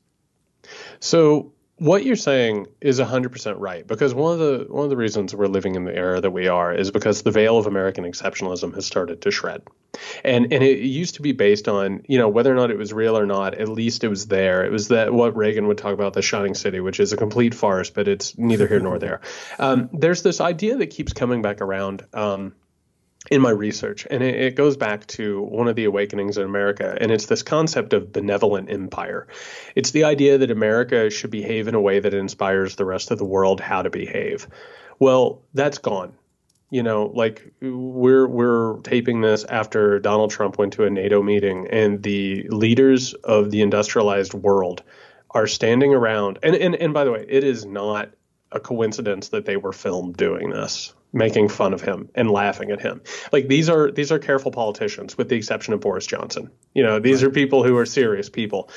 So 1.01 1.54
what 1.77 2.05
you're 2.05 2.15
saying 2.15 2.67
is 2.81 3.01
100% 3.01 3.57
right 3.59 3.87
because 3.87 4.15
one 4.15 4.33
of 4.33 4.39
the 4.39 4.67
one 4.69 4.85
of 4.85 4.91
the 4.91 4.97
reasons 4.97 5.35
we're 5.35 5.49
living 5.49 5.75
in 5.75 5.85
the 5.85 5.95
era 5.95 6.21
that 6.21 6.31
we 6.31 6.47
are 6.47 6.73
is 6.73 6.93
because 6.93 7.23
the 7.23 7.33
veil 7.33 7.59
of 7.59 7.67
American 7.67 8.05
exceptionalism 8.05 8.75
has 8.75 8.87
started 8.87 9.23
to 9.23 9.31
shred. 9.33 9.63
And 10.25 10.53
and 10.53 10.63
it 10.63 10.79
used 10.79 11.17
to 11.17 11.23
be 11.23 11.33
based 11.33 11.67
on, 11.67 12.03
you 12.07 12.19
know, 12.19 12.29
whether 12.29 12.53
or 12.53 12.55
not 12.55 12.71
it 12.71 12.79
was 12.79 12.93
real 12.93 13.19
or 13.19 13.27
not, 13.27 13.55
at 13.55 13.69
least 13.69 14.05
it 14.05 14.09
was 14.09 14.27
there. 14.27 14.65
It 14.65 14.71
was 14.71 14.89
that 14.89 15.13
what 15.13 15.37
Reagan 15.37 15.67
would 15.67 15.79
talk 15.79 15.95
about 15.95 16.13
the 16.13 16.23
shining 16.23 16.55
city, 16.55 16.79
which 16.79 17.01
is 17.01 17.13
a 17.13 17.17
complete 17.17 17.55
farce, 17.55 17.91
but 17.91 18.07
it's 18.07 18.39
neither 18.39 18.69
here 18.69 18.81
nor 18.81 18.99
there. 18.99 19.21
Um, 19.59 19.91
there's 19.93 20.23
this 20.23 20.41
idea 20.41 20.77
that 20.77 20.89
keeps 20.89 21.13
coming 21.13 21.43
back 21.43 21.61
around 21.61 22.05
um, 22.13 22.55
in 23.31 23.41
my 23.41 23.51
research, 23.51 24.07
and 24.11 24.23
it, 24.23 24.35
it, 24.35 24.55
goes 24.55 24.77
back 24.77 25.07
to 25.07 25.41
one 25.43 25.67
of 25.67 25.77
the 25.77 25.85
awakenings 25.85 26.37
in 26.37 26.45
America, 26.45 26.97
and 27.01 27.11
it's 27.11 27.27
this 27.27 27.43
concept 27.43 27.95
of 27.95 28.13
benevolent 28.13 28.71
empire. 28.71 29.27
It's 29.75 29.93
the 29.93 30.05
idea 30.05 30.39
that 30.39 30.51
America 30.51 31.09
should 31.09 31.31
behave 31.31 31.67
in 31.67 31.75
a 31.75 31.81
way 31.81 32.01
that 32.01 32.13
inspires 32.13 32.77
the 32.77 32.85
rest 32.85 33.11
of 33.11 33.19
the 33.19 33.25
world 33.25 33.61
how 33.61 33.83
to 33.83 33.91
behave. 33.91 34.47
Well, 34.99 35.43
that's 35.55 35.79
gone. 35.79 36.13
You 36.71 36.83
know, 36.83 37.07
like 37.15 37.53
we're 37.63 38.27
we're 38.27 38.79
taping 38.81 39.21
this 39.21 39.45
after 39.45 40.01
Donald 40.01 40.31
Trump 40.31 40.59
went 40.59 40.75
to 40.75 40.85
a 40.85 40.91
NATO 40.91 41.23
meeting, 41.23 41.69
and 41.71 42.03
the 42.03 42.47
leaders 42.49 43.15
of 43.15 43.51
the 43.51 43.63
industrialized 43.63 44.35
world 44.35 44.83
are 45.31 45.47
standing 45.47 45.95
around. 45.95 46.41
And 46.43 46.55
and 46.55 46.75
and 46.75 46.93
by 46.93 47.05
the 47.05 47.13
way, 47.13 47.25
it 47.29 47.45
is 47.45 47.65
not 47.65 48.11
a 48.53 48.61
coincidence 48.61 49.29
that 49.29 49.47
they 49.47 49.57
were 49.57 49.73
filmed 49.73 50.17
doing 50.17 50.51
this 50.51 50.93
making 51.15 51.49
fun 51.49 51.73
of 51.73 51.81
him 51.81 52.11
and 52.15 52.31
laughing 52.31 52.71
at 52.71 52.81
him. 52.81 53.01
Like 53.33 53.49
these 53.49 53.71
are 53.71 53.91
these 53.91 54.13
are 54.13 54.19
careful 54.19 54.51
politicians, 54.51 55.17
with 55.17 55.29
the 55.29 55.37
exception 55.37 55.73
of 55.73 55.81
Boris 55.81 56.07
Johnson. 56.07 56.51
You 56.75 56.83
know, 56.83 56.99
these 56.99 57.23
right. 57.23 57.31
are 57.31 57.33
people 57.33 57.65
who 57.65 57.77
are 57.79 57.87
serious 57.87 58.29
people. 58.29 58.69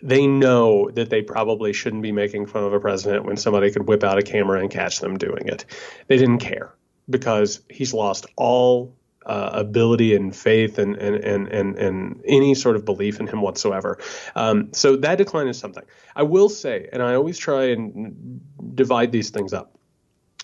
They 0.00 0.26
know 0.26 0.90
that 0.90 1.10
they 1.10 1.22
probably 1.22 1.72
shouldn't 1.72 2.02
be 2.02 2.10
making 2.10 2.46
fun 2.46 2.64
of 2.64 2.72
a 2.72 2.80
president 2.80 3.24
when 3.24 3.36
somebody 3.36 3.70
could 3.70 3.86
whip 3.86 4.02
out 4.02 4.18
a 4.18 4.22
camera 4.22 4.58
and 4.58 4.68
catch 4.68 4.98
them 4.98 5.16
doing 5.16 5.46
it. 5.46 5.64
They 6.08 6.16
didn't 6.16 6.38
care 6.38 6.74
because 7.08 7.60
he's 7.68 7.94
lost 7.94 8.26
all 8.36 8.96
uh, 9.26 9.50
ability 9.52 10.16
and 10.16 10.34
faith 10.34 10.78
and, 10.78 10.96
and, 10.96 11.14
and, 11.16 11.46
and, 11.48 11.76
and 11.76 12.20
any 12.26 12.54
sort 12.54 12.74
of 12.74 12.84
belief 12.84 13.20
in 13.20 13.28
him 13.28 13.40
whatsoever. 13.40 13.98
Um, 14.34 14.72
so 14.72 14.96
that 14.96 15.18
decline 15.18 15.46
is 15.46 15.58
something. 15.58 15.84
I 16.16 16.24
will 16.24 16.48
say, 16.48 16.88
and 16.92 17.00
I 17.00 17.14
always 17.14 17.38
try 17.38 17.66
and 17.66 18.40
divide 18.74 19.12
these 19.12 19.30
things 19.30 19.52
up. 19.52 19.78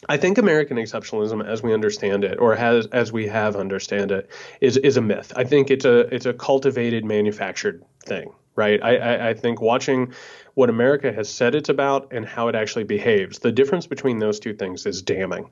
I 0.08 0.16
think 0.16 0.38
American 0.38 0.76
exceptionalism, 0.76 1.44
as 1.44 1.62
we 1.62 1.72
understand 1.72 2.24
it, 2.24 2.38
or 2.38 2.54
has 2.54 2.86
as 2.86 3.12
we 3.12 3.26
have 3.28 3.56
understand 3.56 4.12
it, 4.12 4.30
is 4.60 4.76
is 4.76 4.96
a 4.96 5.00
myth. 5.00 5.32
I 5.34 5.44
think 5.44 5.70
it's 5.70 5.84
a 5.84 6.00
it's 6.14 6.26
a 6.26 6.32
cultivated, 6.32 7.04
manufactured 7.04 7.84
thing, 8.04 8.32
right? 8.54 8.80
I, 8.82 8.96
I, 8.96 9.28
I 9.30 9.34
think 9.34 9.60
watching 9.60 10.12
what 10.54 10.70
America 10.70 11.12
has 11.12 11.28
said 11.28 11.54
it's 11.54 11.68
about 11.68 12.12
and 12.12 12.24
how 12.24 12.48
it 12.48 12.54
actually 12.54 12.84
behaves, 12.84 13.40
the 13.40 13.52
difference 13.52 13.86
between 13.86 14.18
those 14.18 14.38
two 14.38 14.54
things 14.54 14.86
is 14.86 15.02
damning. 15.02 15.50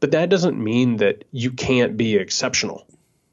But 0.00 0.12
that 0.12 0.28
doesn't 0.28 0.62
mean 0.62 0.98
that 0.98 1.24
you 1.32 1.50
can't 1.50 1.96
be 1.96 2.16
exceptional 2.16 2.86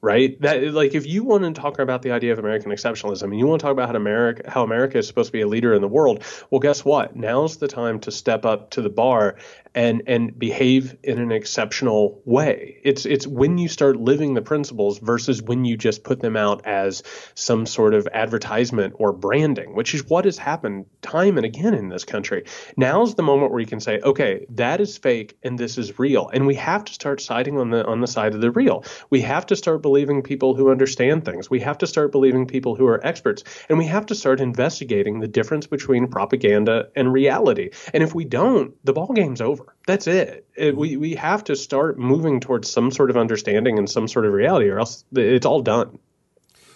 right? 0.05 0.39
That 0.41 0.61
like 0.71 0.93
if 0.93 1.07
you 1.07 1.23
want 1.23 1.43
to 1.45 1.59
talk 1.59 1.79
about 1.79 2.03
the 2.03 2.11
idea 2.11 2.31
of 2.31 2.37
American 2.37 2.71
exceptionalism 2.71 3.23
and 3.23 3.39
you 3.39 3.47
want 3.47 3.59
to 3.59 3.63
talk 3.63 3.71
about 3.71 3.89
how 3.89 3.95
America 3.95 4.47
how 4.47 4.63
America 4.63 4.99
is 4.99 5.07
supposed 5.07 5.29
to 5.29 5.31
be 5.31 5.41
a 5.41 5.47
leader 5.47 5.73
in 5.73 5.81
the 5.81 5.87
world, 5.87 6.23
well 6.51 6.59
guess 6.59 6.85
what? 6.85 7.15
Now's 7.15 7.57
the 7.57 7.67
time 7.67 7.99
to 8.01 8.11
step 8.11 8.45
up 8.45 8.69
to 8.71 8.83
the 8.83 8.89
bar 8.89 9.37
and 9.75 10.01
and 10.07 10.39
behave 10.39 10.95
in 11.03 11.19
an 11.19 11.31
exceptional 11.31 12.21
way. 12.25 12.79
It's 12.83 13.05
it's 13.05 13.27
when 13.27 13.57
you 13.57 13.67
start 13.67 13.97
living 13.97 14.33
the 14.33 14.41
principles 14.41 14.97
versus 14.99 15.43
when 15.43 15.65
you 15.65 15.75
just 15.75 16.03
put 16.03 16.21
them 16.21 16.37
out 16.37 16.65
as 16.65 17.03
some 17.35 17.65
sort 17.65 17.93
of 17.93 18.07
advertisement 18.13 18.95
or 18.97 19.11
branding, 19.11 19.75
which 19.75 19.93
is 19.93 20.05
what 20.05 20.23
has 20.25 20.37
happened 20.37 20.85
time 21.01 21.37
and 21.37 21.45
again 21.45 21.73
in 21.73 21.89
this 21.89 22.05
country. 22.05 22.45
Now's 22.77 23.15
the 23.15 23.23
moment 23.23 23.51
where 23.51 23.59
you 23.59 23.67
can 23.67 23.81
say, 23.81 23.99
okay, 23.99 24.45
that 24.51 24.79
is 24.79 24.97
fake 24.97 25.37
and 25.43 25.59
this 25.59 25.77
is 25.77 25.99
real. 25.99 26.29
And 26.29 26.47
we 26.47 26.55
have 26.55 26.85
to 26.85 26.93
start 26.93 27.21
siding 27.21 27.59
on 27.59 27.69
the 27.69 27.85
on 27.85 27.99
the 27.99 28.07
side 28.07 28.33
of 28.33 28.39
the 28.39 28.51
real. 28.51 28.85
We 29.09 29.21
have 29.21 29.45
to 29.47 29.57
start 29.57 29.81
believing 29.81 30.23
people 30.23 30.55
who 30.55 30.71
understand 30.71 31.25
things. 31.25 31.49
We 31.49 31.59
have 31.59 31.77
to 31.79 31.87
start 31.87 32.13
believing 32.13 32.47
people 32.47 32.75
who 32.75 32.87
are 32.87 33.05
experts. 33.05 33.43
And 33.67 33.77
we 33.77 33.85
have 33.87 34.05
to 34.05 34.15
start 34.15 34.39
investigating 34.39 35.19
the 35.19 35.27
difference 35.27 35.67
between 35.67 36.07
propaganda 36.07 36.87
and 36.95 37.11
reality. 37.11 37.71
And 37.93 38.01
if 38.01 38.15
we 38.15 38.23
don't, 38.23 38.73
the 38.85 38.93
ball 38.93 39.11
game's 39.11 39.41
over. 39.41 39.64
That's 39.87 40.07
it. 40.07 40.47
it 40.55 40.75
we, 40.75 40.97
we 40.97 41.15
have 41.15 41.43
to 41.45 41.55
start 41.55 41.97
moving 41.99 42.39
towards 42.39 42.71
some 42.71 42.91
sort 42.91 43.09
of 43.09 43.17
understanding 43.17 43.77
and 43.77 43.89
some 43.89 44.07
sort 44.07 44.25
of 44.25 44.33
reality, 44.33 44.69
or 44.69 44.79
else 44.79 45.03
it's 45.13 45.45
all 45.45 45.61
done. 45.61 45.99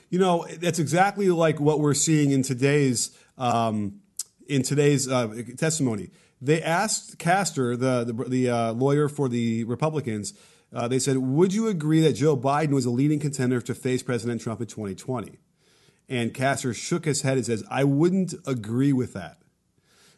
You 0.09 0.19
know, 0.19 0.47
that's 0.59 0.79
exactly 0.79 1.29
like 1.29 1.59
what 1.59 1.79
we're 1.79 1.93
seeing 1.93 2.31
in 2.31 2.41
today's 2.43 3.17
um, 3.37 4.01
in 4.47 4.63
today's 4.63 5.07
uh, 5.07 5.43
testimony. 5.57 6.09
They 6.41 6.61
asked 6.61 7.19
Castor, 7.19 7.75
the 7.75 8.03
the, 8.05 8.13
the 8.25 8.49
uh, 8.49 8.71
lawyer 8.73 9.07
for 9.07 9.29
the 9.29 9.63
Republicans, 9.65 10.33
uh, 10.73 10.87
they 10.87 10.99
said, 10.99 11.17
Would 11.17 11.53
you 11.53 11.67
agree 11.67 12.01
that 12.01 12.13
Joe 12.13 12.37
Biden 12.37 12.71
was 12.71 12.85
a 12.85 12.91
leading 12.91 13.19
contender 13.19 13.61
to 13.61 13.73
face 13.73 14.03
President 14.03 14.41
Trump 14.41 14.61
in 14.61 14.67
2020? 14.67 15.39
And 16.07 16.33
Castor 16.33 16.73
shook 16.73 17.05
his 17.05 17.21
head 17.21 17.37
and 17.37 17.45
says, 17.45 17.63
I 17.69 17.83
wouldn't 17.83 18.33
agree 18.45 18.93
with 18.93 19.13
that. 19.13 19.38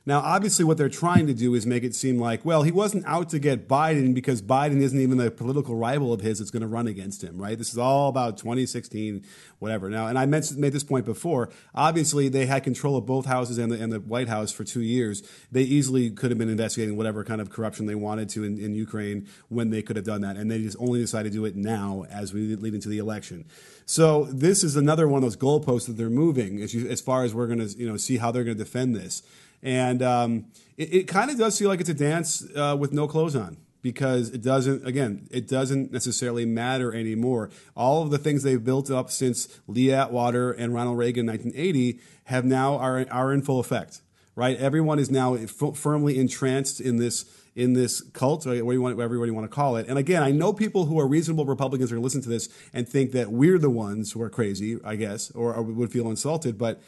Now, 0.03 0.19
obviously, 0.21 0.65
what 0.65 0.77
they're 0.77 0.89
trying 0.89 1.27
to 1.27 1.33
do 1.33 1.53
is 1.53 1.67
make 1.67 1.83
it 1.83 1.93
seem 1.93 2.17
like, 2.17 2.43
well, 2.43 2.63
he 2.63 2.71
wasn't 2.71 3.05
out 3.05 3.29
to 3.29 3.39
get 3.39 3.67
Biden 3.67 4.15
because 4.15 4.41
Biden 4.41 4.81
isn't 4.81 4.99
even 4.99 5.19
a 5.19 5.29
political 5.29 5.75
rival 5.75 6.11
of 6.11 6.21
his 6.21 6.39
that's 6.39 6.49
going 6.49 6.61
to 6.61 6.67
run 6.67 6.87
against 6.87 7.23
him, 7.23 7.37
right? 7.37 7.55
This 7.55 7.71
is 7.71 7.77
all 7.77 8.09
about 8.09 8.37
2016, 8.37 9.23
whatever. 9.59 9.91
Now, 9.91 10.07
and 10.07 10.17
I 10.17 10.25
made 10.25 10.73
this 10.73 10.83
point 10.83 11.05
before. 11.05 11.51
Obviously, 11.75 12.29
they 12.29 12.47
had 12.47 12.63
control 12.63 12.97
of 12.97 13.05
both 13.05 13.27
houses 13.27 13.59
and 13.59 13.71
the, 13.71 13.79
and 13.79 13.93
the 13.93 13.99
White 13.99 14.27
House 14.27 14.51
for 14.51 14.63
two 14.63 14.81
years. 14.81 15.21
They 15.51 15.61
easily 15.61 16.09
could 16.09 16.31
have 16.31 16.39
been 16.39 16.49
investigating 16.49 16.97
whatever 16.97 17.23
kind 17.23 17.39
of 17.39 17.51
corruption 17.51 17.85
they 17.85 17.93
wanted 17.93 18.27
to 18.29 18.43
in, 18.43 18.57
in 18.57 18.73
Ukraine 18.73 19.27
when 19.49 19.69
they 19.69 19.83
could 19.83 19.97
have 19.97 20.05
done 20.05 20.21
that. 20.21 20.35
And 20.35 20.49
they 20.49 20.63
just 20.63 20.77
only 20.79 20.99
decided 20.99 21.31
to 21.31 21.37
do 21.37 21.45
it 21.45 21.55
now 21.55 22.05
as 22.09 22.33
we 22.33 22.55
lead 22.55 22.73
into 22.73 22.89
the 22.89 22.97
election. 22.97 23.45
So 23.85 24.25
this 24.31 24.63
is 24.63 24.75
another 24.75 25.07
one 25.07 25.19
of 25.19 25.23
those 25.23 25.37
goalposts 25.37 25.85
that 25.85 25.93
they're 25.93 26.09
moving 26.09 26.59
as, 26.61 26.73
you, 26.73 26.87
as 26.87 27.01
far 27.01 27.23
as 27.23 27.35
we're 27.35 27.47
going 27.47 27.59
to 27.59 27.77
you 27.77 27.87
know 27.87 27.97
see 27.97 28.17
how 28.17 28.31
they're 28.31 28.43
going 28.43 28.57
to 28.57 28.63
defend 28.63 28.95
this. 28.95 29.21
And 29.64 30.01
um, 30.01 30.45
it, 30.78 30.93
it 30.93 31.07
kind 31.07 31.30
of 31.32 31.38
does 31.38 31.57
feel 31.57 31.70
like 31.70 31.80
it's 31.80 31.89
a 31.89 31.93
dance 31.93 32.45
uh, 32.55 32.76
with 32.80 32.91
no 32.91 33.07
clothes 33.07 33.36
on 33.36 33.57
because 33.82 34.30
it 34.30 34.43
doesn't 34.43 34.86
again 34.86 35.28
it 35.32 35.47
doesn't 35.47 35.91
necessarily 35.91 36.45
matter 36.45 36.93
anymore 36.93 37.49
all 37.76 38.03
of 38.03 38.12
the 38.12 38.20
things 38.20 38.43
they've 38.43 38.64
built 38.64 38.91
up 38.91 39.09
since 39.09 39.59
lee 39.66 39.91
atwater 39.91 40.51
and 40.51 40.72
ronald 40.72 40.99
reagan 40.99 41.28
in 41.28 41.34
1980 41.34 41.99
have 42.26 42.45
now 42.45 42.78
are, 42.78 43.07
are 43.09 43.34
in 43.34 43.41
full 43.41 43.59
effect 43.59 44.01
right 44.36 44.55
everyone 44.57 44.99
is 44.99 45.09
now 45.09 45.34
f- 45.34 45.76
firmly 45.76 46.20
entranced 46.20 46.80
in 46.80 46.97
this 46.97 47.26
in 47.55 47.74
this 47.74 48.01
cult, 48.14 48.47
or 48.47 48.64
what 48.64 48.72
you 48.72 48.82
want, 48.82 48.95
whatever 48.95 49.26
you 49.26 49.34
want 49.34 49.49
to 49.49 49.53
call 49.53 49.76
it. 49.76 49.88
And 49.88 49.97
again, 49.97 50.24
I 50.24 50.32
know 50.32 50.53
people 50.53 50.86
who 50.86 50.99
are 50.99 51.07
reasonable 51.07 51.45
Republicans 51.45 51.91
are 51.91 51.95
going 51.95 52.01
to 52.01 52.05
listen 52.05 52.22
to 52.22 52.30
this 52.30 52.49
and 52.74 52.88
think 52.88 53.12
that 53.12 53.32
we're 53.32 53.57
the 53.57 53.70
ones 53.70 54.14
who 54.14 54.22
are 54.22 54.30
crazy, 54.30 54.80
I 54.84 54.95
guess, 54.95 55.32
or, 55.32 55.53
or 55.53 55.62
would 55.62 55.91
feel 55.91 56.09
insulted. 56.09 56.57
But 56.57 56.82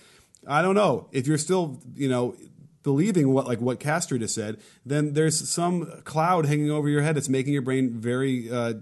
I 0.48 0.62
don't 0.62 0.76
know 0.76 1.10
if 1.12 1.28
you're 1.28 1.38
still, 1.38 1.82
you 1.96 2.08
know, 2.08 2.36
believing 2.84 3.34
what 3.34 3.48
like 3.48 3.60
what 3.60 3.80
Castor 3.80 4.18
just 4.18 4.36
said, 4.36 4.60
then 4.86 5.14
there's 5.14 5.50
some 5.50 6.02
cloud 6.04 6.46
hanging 6.46 6.70
over 6.70 6.88
your 6.90 7.02
head 7.02 7.16
that's 7.16 7.30
making 7.30 7.54
your 7.54 7.62
brain 7.62 8.00
very 8.00 8.52
uh, 8.52 8.74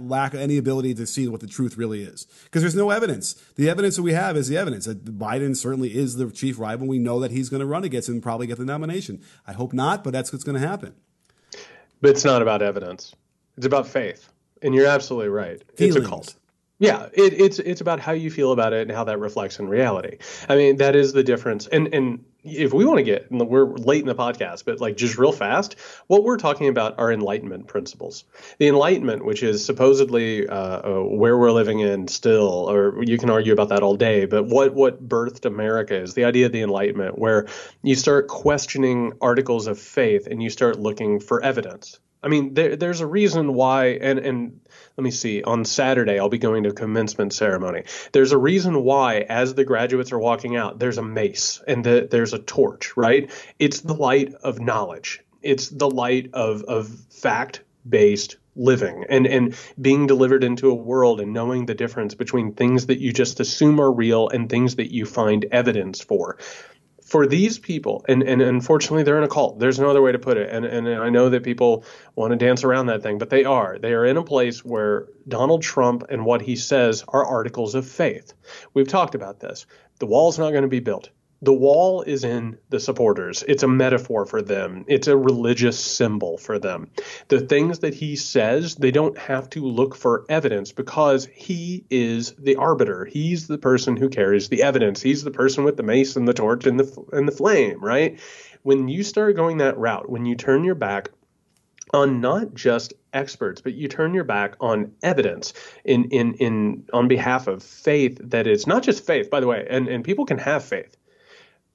lack 0.00 0.34
any 0.34 0.56
ability 0.56 0.94
to 0.94 1.06
see 1.06 1.28
what 1.28 1.40
the 1.40 1.46
truth 1.46 1.76
really 1.76 2.02
is 2.02 2.26
because 2.44 2.62
there's 2.62 2.74
no 2.74 2.90
evidence. 2.90 3.34
The 3.56 3.68
evidence 3.68 3.96
that 3.96 4.02
we 4.02 4.12
have 4.12 4.36
is 4.36 4.48
the 4.48 4.56
evidence 4.56 4.86
that 4.86 5.04
Biden 5.18 5.56
certainly 5.56 5.94
is 5.94 6.16
the 6.16 6.30
chief 6.30 6.58
rival. 6.58 6.86
We 6.86 6.98
know 6.98 7.20
that 7.20 7.30
he's 7.30 7.48
going 7.48 7.60
to 7.60 7.66
run 7.66 7.84
against 7.84 8.08
him 8.08 8.16
and 8.16 8.22
probably 8.22 8.46
get 8.46 8.58
the 8.58 8.64
nomination. 8.64 9.22
I 9.46 9.52
hope 9.52 9.72
not, 9.72 10.04
but 10.04 10.12
that's 10.12 10.32
what's 10.32 10.44
going 10.44 10.60
to 10.60 10.66
happen. 10.66 10.94
But 12.00 12.10
it's 12.10 12.24
not 12.24 12.42
about 12.42 12.62
evidence. 12.62 13.14
It's 13.56 13.66
about 13.66 13.86
faith. 13.86 14.28
And 14.62 14.74
you're 14.74 14.86
absolutely 14.86 15.28
right. 15.28 15.62
Feelings. 15.76 15.96
It's 15.96 16.06
a 16.06 16.08
cult. 16.08 16.34
Yeah, 16.78 17.06
it, 17.12 17.34
it's 17.34 17.60
it's 17.60 17.80
about 17.80 18.00
how 18.00 18.12
you 18.12 18.30
feel 18.30 18.50
about 18.50 18.72
it 18.72 18.82
and 18.82 18.90
how 18.90 19.04
that 19.04 19.20
reflects 19.20 19.60
in 19.60 19.68
reality. 19.68 20.18
I 20.48 20.56
mean, 20.56 20.76
that 20.78 20.96
is 20.96 21.12
the 21.12 21.22
difference. 21.22 21.68
And 21.68 21.94
and 21.94 22.24
if 22.42 22.74
we 22.74 22.84
want 22.84 22.98
to 22.98 23.04
get, 23.04 23.30
we're 23.30 23.64
late 23.64 24.02
in 24.02 24.08
the 24.08 24.14
podcast, 24.14 24.64
but 24.64 24.80
like 24.80 24.96
just 24.96 25.16
real 25.16 25.30
fast, 25.30 25.76
what 26.08 26.24
we're 26.24 26.36
talking 26.36 26.68
about 26.68 26.98
are 26.98 27.12
enlightenment 27.12 27.68
principles. 27.68 28.24
The 28.58 28.66
enlightenment, 28.68 29.24
which 29.24 29.42
is 29.42 29.64
supposedly 29.64 30.48
uh, 30.48 30.54
uh, 30.54 31.02
where 31.04 31.38
we're 31.38 31.52
living 31.52 31.78
in 31.78 32.08
still, 32.08 32.68
or 32.68 33.02
you 33.04 33.18
can 33.18 33.30
argue 33.30 33.52
about 33.52 33.68
that 33.68 33.84
all 33.84 33.96
day, 33.96 34.26
but 34.26 34.46
what 34.46 34.74
what 34.74 35.08
birthed 35.08 35.44
America 35.44 35.94
is 35.94 36.14
the 36.14 36.24
idea 36.24 36.46
of 36.46 36.52
the 36.52 36.62
enlightenment, 36.62 37.18
where 37.18 37.46
you 37.82 37.94
start 37.94 38.26
questioning 38.26 39.12
articles 39.20 39.68
of 39.68 39.78
faith 39.78 40.26
and 40.26 40.42
you 40.42 40.50
start 40.50 40.80
looking 40.80 41.20
for 41.20 41.42
evidence. 41.42 42.00
I 42.24 42.28
mean, 42.28 42.54
there, 42.54 42.74
there's 42.74 43.02
a 43.02 43.06
reason 43.06 43.52
why, 43.52 43.98
and, 44.00 44.18
and 44.18 44.60
let 44.96 45.04
me 45.04 45.10
see, 45.10 45.42
on 45.42 45.66
Saturday, 45.66 46.18
I'll 46.18 46.30
be 46.30 46.38
going 46.38 46.64
to 46.64 46.72
commencement 46.72 47.34
ceremony. 47.34 47.84
There's 48.12 48.32
a 48.32 48.38
reason 48.38 48.82
why, 48.82 49.18
as 49.28 49.54
the 49.54 49.64
graduates 49.64 50.10
are 50.10 50.18
walking 50.18 50.56
out, 50.56 50.78
there's 50.78 50.96
a 50.96 51.02
mace 51.02 51.62
and 51.68 51.84
the, 51.84 52.08
there's 52.10 52.32
a 52.32 52.38
torch, 52.38 52.96
right? 52.96 53.30
It's 53.58 53.80
the 53.80 53.94
light 53.94 54.32
of 54.42 54.58
knowledge, 54.58 55.22
it's 55.42 55.68
the 55.68 55.90
light 55.90 56.30
of, 56.32 56.62
of 56.62 56.88
fact 56.88 57.60
based 57.86 58.38
living 58.56 59.04
and, 59.08 59.26
and 59.26 59.56
being 59.78 60.06
delivered 60.06 60.44
into 60.44 60.70
a 60.70 60.74
world 60.74 61.20
and 61.20 61.32
knowing 61.32 61.66
the 61.66 61.74
difference 61.74 62.14
between 62.14 62.52
things 62.52 62.86
that 62.86 63.00
you 63.00 63.12
just 63.12 63.40
assume 63.40 63.80
are 63.80 63.92
real 63.92 64.28
and 64.28 64.48
things 64.48 64.76
that 64.76 64.94
you 64.94 65.04
find 65.04 65.44
evidence 65.50 66.00
for 66.00 66.38
for 67.04 67.26
these 67.26 67.58
people, 67.58 68.04
and, 68.08 68.22
and 68.22 68.40
unfortunately 68.40 69.02
they're 69.02 69.18
in 69.18 69.24
a 69.24 69.28
cult. 69.28 69.58
There's 69.58 69.78
no 69.78 69.90
other 69.90 70.00
way 70.00 70.12
to 70.12 70.18
put 70.18 70.38
it. 70.38 70.48
And 70.50 70.64
and 70.64 70.88
I 70.88 71.10
know 71.10 71.28
that 71.28 71.44
people 71.44 71.84
want 72.16 72.32
to 72.32 72.36
dance 72.36 72.64
around 72.64 72.86
that 72.86 73.02
thing, 73.02 73.18
but 73.18 73.30
they 73.30 73.44
are. 73.44 73.78
They 73.78 73.92
are 73.92 74.06
in 74.06 74.16
a 74.16 74.24
place 74.24 74.64
where 74.64 75.08
Donald 75.28 75.62
Trump 75.62 76.04
and 76.08 76.24
what 76.24 76.40
he 76.40 76.56
says 76.56 77.04
are 77.06 77.24
articles 77.24 77.74
of 77.74 77.86
faith. 77.86 78.32
We've 78.72 78.88
talked 78.88 79.14
about 79.14 79.38
this. 79.38 79.66
The 79.98 80.06
wall's 80.06 80.38
not 80.38 80.50
going 80.50 80.62
to 80.62 80.68
be 80.68 80.80
built 80.80 81.10
the 81.42 81.52
wall 81.52 82.02
is 82.02 82.24
in 82.24 82.58
the 82.70 82.80
supporters. 82.80 83.44
It's 83.46 83.62
a 83.62 83.68
metaphor 83.68 84.24
for 84.24 84.40
them. 84.40 84.84
It's 84.88 85.08
a 85.08 85.16
religious 85.16 85.78
symbol 85.78 86.38
for 86.38 86.58
them. 86.58 86.90
The 87.28 87.40
things 87.40 87.80
that 87.80 87.94
he 87.94 88.16
says, 88.16 88.76
they 88.76 88.90
don't 88.90 89.18
have 89.18 89.50
to 89.50 89.64
look 89.64 89.94
for 89.94 90.24
evidence 90.28 90.72
because 90.72 91.26
he 91.26 91.84
is 91.90 92.32
the 92.38 92.56
arbiter. 92.56 93.04
He's 93.04 93.46
the 93.46 93.58
person 93.58 93.96
who 93.96 94.08
carries 94.08 94.48
the 94.48 94.62
evidence. 94.62 95.02
He's 95.02 95.22
the 95.22 95.30
person 95.30 95.64
with 95.64 95.76
the 95.76 95.82
mace 95.82 96.16
and 96.16 96.26
the 96.26 96.34
torch 96.34 96.66
and 96.66 96.80
the 96.80 97.04
and 97.12 97.28
the 97.28 97.32
flame, 97.32 97.84
right? 97.84 98.18
When 98.62 98.88
you 98.88 99.02
start 99.02 99.36
going 99.36 99.58
that 99.58 99.76
route, 99.76 100.08
when 100.08 100.24
you 100.24 100.36
turn 100.36 100.64
your 100.64 100.74
back 100.74 101.10
on 101.92 102.20
not 102.20 102.54
just 102.54 102.94
experts, 103.12 103.60
but 103.60 103.74
you 103.74 103.88
turn 103.88 104.14
your 104.14 104.24
back 104.24 104.56
on 104.60 104.92
evidence 105.02 105.52
in 105.84 106.04
in 106.06 106.34
in 106.34 106.88
on 106.92 107.06
behalf 107.08 107.46
of 107.46 107.62
faith 107.62 108.18
that 108.22 108.46
is 108.46 108.66
not 108.66 108.82
just 108.82 109.06
faith, 109.06 109.28
by 109.28 109.40
the 109.40 109.46
way, 109.46 109.66
and, 109.68 109.88
and 109.88 110.04
people 110.04 110.24
can 110.24 110.38
have 110.38 110.64
faith 110.64 110.96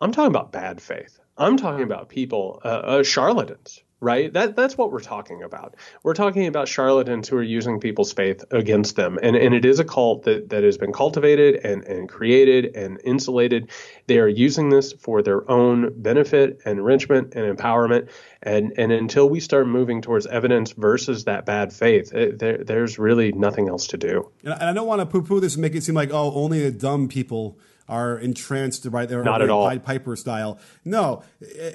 I'm 0.02 0.12
talking 0.12 0.30
about 0.32 0.52
bad 0.52 0.82
faith. 0.82 1.20
I'm 1.38 1.58
talking 1.58 1.84
about 1.84 2.10
people, 2.10 2.62
uh, 2.64 2.68
uh, 2.68 3.04
charlatans, 3.04 3.82
right? 4.02 4.32
That 4.32 4.56
that's 4.56 4.78
what 4.78 4.92
we're 4.92 5.00
talking 5.00 5.44
about. 5.44 5.76
We're 6.04 6.14
talking 6.14 6.48
about 6.48 6.68
charlatans 6.68 7.28
who 7.28 7.38
are 7.38 7.44
using 7.44 7.80
people's 7.80 8.14
faith 8.14 8.44
against 8.52 8.96
them. 8.96 9.18
And 9.22 9.36
and 9.36 9.54
it 9.54 9.66
is 9.66 9.80
a 9.80 9.86
cult 9.86 10.24
that, 10.24 10.50
that 10.50 10.64
has 10.64 10.78
been 10.78 10.94
cultivated 10.94 11.66
and, 11.66 11.84
and 11.84 12.10
created 12.10 12.76
and 12.76 13.00
insulated. 13.04 13.72
They 14.08 14.20
are 14.20 14.28
using 14.28 14.70
this 14.70 14.94
for 14.94 15.22
their 15.22 15.50
own 15.50 16.02
benefit, 16.02 16.62
enrichment, 16.66 17.36
and 17.36 17.58
empowerment. 17.58 18.10
And 18.42 18.74
and 18.78 18.92
until 18.92 19.30
we 19.30 19.40
start 19.40 19.68
moving 19.68 20.02
towards 20.02 20.28
evidence 20.28 20.72
versus 20.72 21.26
that 21.26 21.46
bad 21.46 21.74
faith, 21.74 22.14
it, 22.14 22.40
there, 22.40 22.64
there's 22.64 23.00
really 23.00 23.32
nothing 23.34 23.68
else 23.70 23.88
to 23.88 23.98
do. 23.98 24.30
And 24.44 24.54
I 24.54 24.74
don't 24.74 24.88
want 24.88 25.02
to 25.02 25.06
poo-poo 25.06 25.40
this 25.40 25.56
and 25.56 25.62
make 25.62 25.76
it 25.76 25.84
seem 25.84 25.96
like 25.96 26.12
oh 26.12 26.34
only 26.34 26.62
the 26.62 26.72
dumb 26.72 27.08
people 27.10 27.58
are 27.90 28.18
entranced 28.18 28.90
by 28.92 29.06
their 29.06 29.24
not 29.24 29.42
at 29.42 29.50
all 29.50 29.68
Pied 29.68 29.84
Piper 29.84 30.16
style. 30.16 30.60
No, 30.86 31.24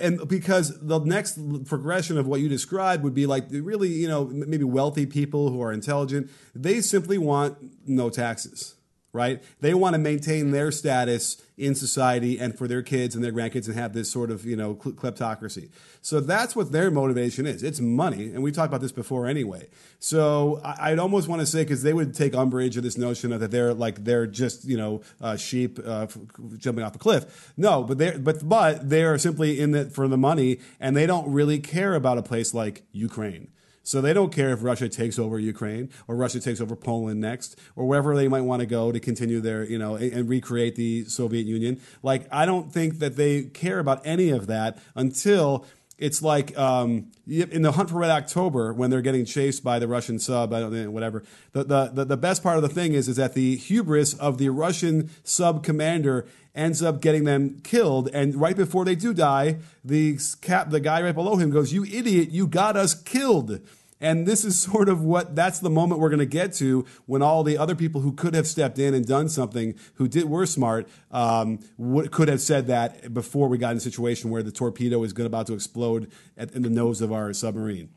and 0.00 0.26
because 0.26 0.78
the 0.80 1.00
next 1.00 1.38
progression 1.66 2.16
of 2.16 2.26
what 2.26 2.40
you 2.40 2.48
described 2.48 3.02
would 3.02 3.14
be 3.14 3.26
like 3.26 3.46
really, 3.50 3.88
you 3.88 4.08
know, 4.08 4.24
maybe 4.24 4.64
wealthy 4.64 5.04
people 5.04 5.50
who 5.50 5.60
are 5.60 5.72
intelligent. 5.72 6.30
They 6.54 6.80
simply 6.80 7.18
want 7.18 7.58
no 7.86 8.08
taxes 8.08 8.76
right? 9.14 9.42
They 9.60 9.74
want 9.74 9.94
to 9.94 9.98
maintain 9.98 10.50
their 10.50 10.72
status 10.72 11.40
in 11.56 11.76
society 11.76 12.36
and 12.36 12.58
for 12.58 12.66
their 12.66 12.82
kids 12.82 13.14
and 13.14 13.22
their 13.22 13.30
grandkids 13.30 13.68
and 13.68 13.76
have 13.76 13.92
this 13.92 14.10
sort 14.10 14.28
of, 14.28 14.44
you 14.44 14.56
know, 14.56 14.74
kleptocracy. 14.74 15.70
So 16.02 16.18
that's 16.18 16.56
what 16.56 16.72
their 16.72 16.90
motivation 16.90 17.46
is. 17.46 17.62
It's 17.62 17.78
money. 17.78 18.24
And 18.24 18.42
we 18.42 18.50
talked 18.50 18.66
about 18.66 18.80
this 18.80 18.90
before 18.90 19.28
anyway. 19.28 19.68
So 20.00 20.60
I'd 20.64 20.98
almost 20.98 21.28
want 21.28 21.40
to 21.40 21.46
say, 21.46 21.62
because 21.62 21.84
they 21.84 21.92
would 21.92 22.12
take 22.12 22.34
umbrage 22.34 22.76
of 22.76 22.82
this 22.82 22.98
notion 22.98 23.32
of 23.32 23.38
that 23.38 23.52
they're 23.52 23.72
like, 23.72 24.02
they're 24.02 24.26
just, 24.26 24.64
you 24.64 24.76
know, 24.76 25.02
uh, 25.20 25.36
sheep 25.36 25.78
uh, 25.86 26.08
jumping 26.56 26.82
off 26.82 26.96
a 26.96 26.98
cliff. 26.98 27.52
No, 27.56 27.84
but 27.84 27.98
they're, 27.98 28.18
but, 28.18 28.46
but 28.46 28.90
they're 28.90 29.16
simply 29.18 29.60
in 29.60 29.76
it 29.76 29.92
for 29.92 30.08
the 30.08 30.18
money 30.18 30.58
and 30.80 30.96
they 30.96 31.06
don't 31.06 31.32
really 31.32 31.60
care 31.60 31.94
about 31.94 32.18
a 32.18 32.22
place 32.22 32.52
like 32.52 32.82
Ukraine 32.90 33.52
so 33.84 34.00
they 34.00 34.12
don't 34.12 34.32
care 34.32 34.50
if 34.50 34.64
Russia 34.64 34.88
takes 34.88 35.18
over 35.18 35.38
Ukraine 35.38 35.90
or 36.08 36.16
Russia 36.16 36.40
takes 36.40 36.60
over 36.60 36.74
Poland 36.74 37.20
next 37.20 37.56
or 37.76 37.86
wherever 37.86 38.16
they 38.16 38.28
might 38.28 38.40
want 38.40 38.60
to 38.60 38.66
go 38.66 38.90
to 38.90 38.98
continue 38.98 39.40
their, 39.40 39.62
you 39.62 39.78
know, 39.78 39.94
and, 39.94 40.12
and 40.12 40.28
recreate 40.28 40.74
the 40.74 41.04
Soviet 41.04 41.46
Union. 41.46 41.80
Like, 42.02 42.26
I 42.32 42.46
don't 42.46 42.72
think 42.72 42.98
that 42.98 43.16
they 43.16 43.42
care 43.44 43.78
about 43.78 44.00
any 44.04 44.30
of 44.30 44.46
that 44.48 44.78
until 44.96 45.66
it's 45.98 46.22
like 46.22 46.56
um, 46.58 47.12
in 47.26 47.62
the 47.62 47.72
hunt 47.72 47.88
for 47.90 47.98
red 47.98 48.10
october 48.10 48.72
when 48.72 48.90
they're 48.90 49.00
getting 49.00 49.24
chased 49.24 49.62
by 49.62 49.78
the 49.78 49.86
russian 49.86 50.18
sub 50.18 50.52
i 50.52 50.58
don't 50.58 50.92
whatever 50.92 51.22
the, 51.52 51.62
the, 51.62 51.90
the, 51.92 52.04
the, 52.04 52.16
best 52.16 52.42
part 52.42 52.56
of 52.56 52.62
the 52.62 52.68
thing 52.68 52.94
is 52.94 53.08
is 53.08 53.16
that 53.16 53.34
the 53.34 53.56
hubris 53.56 54.12
of 54.14 54.38
the 54.38 54.48
russian 54.48 55.08
sub 55.22 55.62
commander 55.62 56.26
ends 56.54 56.82
up 56.82 57.00
getting 57.00 57.24
them 57.24 57.60
killed 57.62 58.08
and 58.12 58.34
right 58.36 58.56
before 58.56 58.84
they 58.84 58.94
do 58.94 59.12
die 59.12 59.56
the 59.84 60.18
cap 60.40 60.70
the 60.70 60.80
guy 60.80 61.02
right 61.02 61.14
below 61.14 61.36
him 61.36 61.50
goes 61.50 61.72
you 61.72 61.84
idiot 61.84 62.30
you 62.30 62.46
got 62.46 62.76
us 62.76 62.94
killed 62.94 63.60
and 64.04 64.26
this 64.26 64.44
is 64.44 64.58
sort 64.72 64.88
of 64.88 65.02
what 65.02 65.34
that's 65.34 65.58
the 65.58 65.70
moment 65.70 66.00
we're 66.00 66.10
going 66.10 66.18
to 66.18 66.26
get 66.26 66.52
to 66.54 66.84
when 67.06 67.22
all 67.22 67.42
the 67.42 67.58
other 67.58 67.74
people 67.74 68.02
who 68.02 68.12
could 68.12 68.34
have 68.34 68.46
stepped 68.46 68.78
in 68.78 68.94
and 68.94 69.06
done 69.06 69.28
something, 69.28 69.74
who 69.94 70.06
did 70.06 70.28
were 70.28 70.46
smart, 70.46 70.88
um, 71.10 71.58
would, 71.78 72.12
could 72.12 72.28
have 72.28 72.40
said 72.40 72.66
that 72.66 73.12
before 73.14 73.48
we 73.48 73.58
got 73.58 73.72
in 73.72 73.78
a 73.78 73.80
situation 73.80 74.30
where 74.30 74.42
the 74.42 74.52
torpedo 74.52 75.02
is 75.02 75.12
going 75.12 75.26
about 75.26 75.46
to 75.46 75.54
explode 75.54 76.10
at, 76.36 76.52
in 76.52 76.62
the 76.62 76.70
nose 76.70 77.00
of 77.00 77.12
our 77.12 77.32
submarine. 77.32 77.88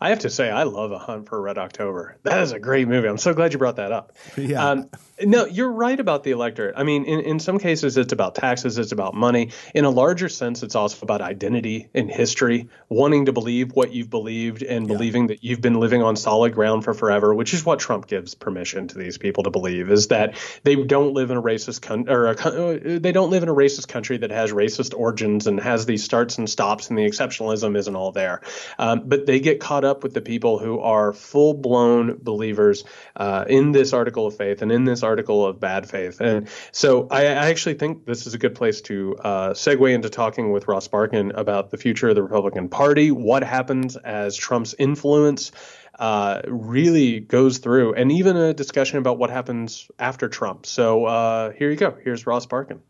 I 0.00 0.10
have 0.10 0.20
to 0.20 0.30
say, 0.30 0.50
I 0.50 0.64
love 0.64 0.92
A 0.92 0.98
Hunt 0.98 1.28
for 1.28 1.40
Red 1.40 1.58
October. 1.58 2.16
That 2.22 2.42
is 2.42 2.52
a 2.52 2.58
great 2.58 2.86
movie. 2.86 3.08
I'm 3.08 3.18
so 3.18 3.32
glad 3.32 3.52
you 3.52 3.58
brought 3.58 3.76
that 3.76 3.92
up. 3.92 4.12
Yeah. 4.36 4.70
Um, 4.70 4.90
no, 5.20 5.46
you're 5.46 5.72
right 5.72 5.98
about 5.98 6.22
the 6.22 6.32
electorate. 6.32 6.74
I 6.76 6.82
mean, 6.82 7.04
in, 7.04 7.20
in 7.20 7.40
some 7.40 7.58
cases, 7.58 7.96
it's 7.96 8.12
about 8.12 8.34
taxes, 8.34 8.76
it's 8.76 8.92
about 8.92 9.14
money. 9.14 9.50
In 9.74 9.84
a 9.84 9.90
larger 9.90 10.28
sense, 10.28 10.62
it's 10.62 10.74
also 10.74 10.98
about 11.02 11.22
identity 11.22 11.88
and 11.94 12.10
history, 12.10 12.68
wanting 12.90 13.26
to 13.26 13.32
believe 13.32 13.72
what 13.72 13.92
you've 13.92 14.10
believed 14.10 14.62
and 14.62 14.86
yeah. 14.86 14.92
believing 14.92 15.28
that 15.28 15.42
you've 15.42 15.62
been 15.62 15.80
living 15.80 16.02
on 16.02 16.16
solid 16.16 16.54
ground 16.54 16.84
for 16.84 16.92
forever, 16.92 17.34
which 17.34 17.54
is 17.54 17.64
what 17.64 17.78
Trump 17.78 18.06
gives 18.06 18.34
permission 18.34 18.88
to 18.88 18.98
these 18.98 19.16
people 19.16 19.44
to 19.44 19.50
believe 19.50 19.90
is 19.90 20.08
that 20.08 20.36
they 20.64 20.76
don't 20.76 21.14
live 21.14 21.30
in 21.30 21.38
a 21.38 21.42
racist 21.42 21.80
country 21.80 22.12
or 22.12 22.26
a, 22.26 22.32
uh, 22.32 22.98
they 23.00 23.12
don't 23.12 23.30
live 23.30 23.42
in 23.42 23.48
a 23.48 23.54
racist 23.54 23.88
country 23.88 24.18
that 24.18 24.30
has 24.30 24.52
racist 24.52 24.94
origins 24.96 25.46
and 25.46 25.58
has 25.58 25.86
these 25.86 26.04
starts 26.04 26.36
and 26.36 26.48
stops 26.50 26.90
and 26.90 26.98
the 26.98 27.06
exceptionalism 27.06 27.76
isn't 27.76 27.96
all 27.96 28.12
there. 28.12 28.42
Um, 28.78 29.02
but 29.06 29.24
they 29.24 29.40
get 29.40 29.60
caught 29.60 29.85
up 29.86 30.02
with 30.02 30.12
the 30.12 30.20
people 30.20 30.58
who 30.58 30.80
are 30.80 31.12
full 31.12 31.54
blown 31.54 32.18
believers 32.20 32.84
uh, 33.16 33.44
in 33.48 33.72
this 33.72 33.92
article 33.92 34.26
of 34.26 34.36
faith 34.36 34.62
and 34.62 34.70
in 34.70 34.84
this 34.84 35.02
article 35.02 35.46
of 35.46 35.58
bad 35.60 35.88
faith. 35.88 36.20
And 36.20 36.48
so 36.72 37.08
I, 37.10 37.22
I 37.22 37.50
actually 37.50 37.74
think 37.74 38.04
this 38.04 38.26
is 38.26 38.34
a 38.34 38.38
good 38.38 38.54
place 38.54 38.80
to 38.82 39.16
uh, 39.16 39.50
segue 39.50 39.94
into 39.94 40.10
talking 40.10 40.52
with 40.52 40.68
Ross 40.68 40.88
Barkan 40.88 41.32
about 41.36 41.70
the 41.70 41.76
future 41.76 42.08
of 42.08 42.14
the 42.14 42.22
Republican 42.22 42.68
Party, 42.68 43.10
what 43.10 43.42
happens 43.42 43.96
as 43.96 44.36
Trump's 44.36 44.74
influence. 44.78 45.52
Uh, 45.98 46.42
really 46.46 47.20
goes 47.20 47.56
through, 47.56 47.94
and 47.94 48.12
even 48.12 48.36
a 48.36 48.52
discussion 48.52 48.98
about 48.98 49.16
what 49.16 49.30
happens 49.30 49.90
after 49.98 50.28
Trump. 50.28 50.66
So 50.66 51.06
uh, 51.06 51.52
here 51.52 51.70
you 51.70 51.76
go. 51.76 51.96
Here's 52.04 52.26
Ross 52.26 52.44
Barkan. 52.44 52.80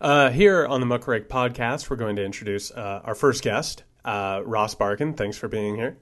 Uh, 0.00 0.30
here 0.30 0.64
on 0.64 0.80
the 0.80 0.86
Muckrake 0.86 1.26
podcast, 1.26 1.90
we're 1.90 1.96
going 1.96 2.14
to 2.16 2.24
introduce 2.24 2.70
uh, 2.70 3.00
our 3.04 3.16
first 3.16 3.42
guest, 3.42 3.82
uh, 4.04 4.42
Ross 4.44 4.76
Barkan. 4.76 5.16
Thanks 5.16 5.36
for 5.36 5.48
being 5.48 5.74
here. 5.74 5.98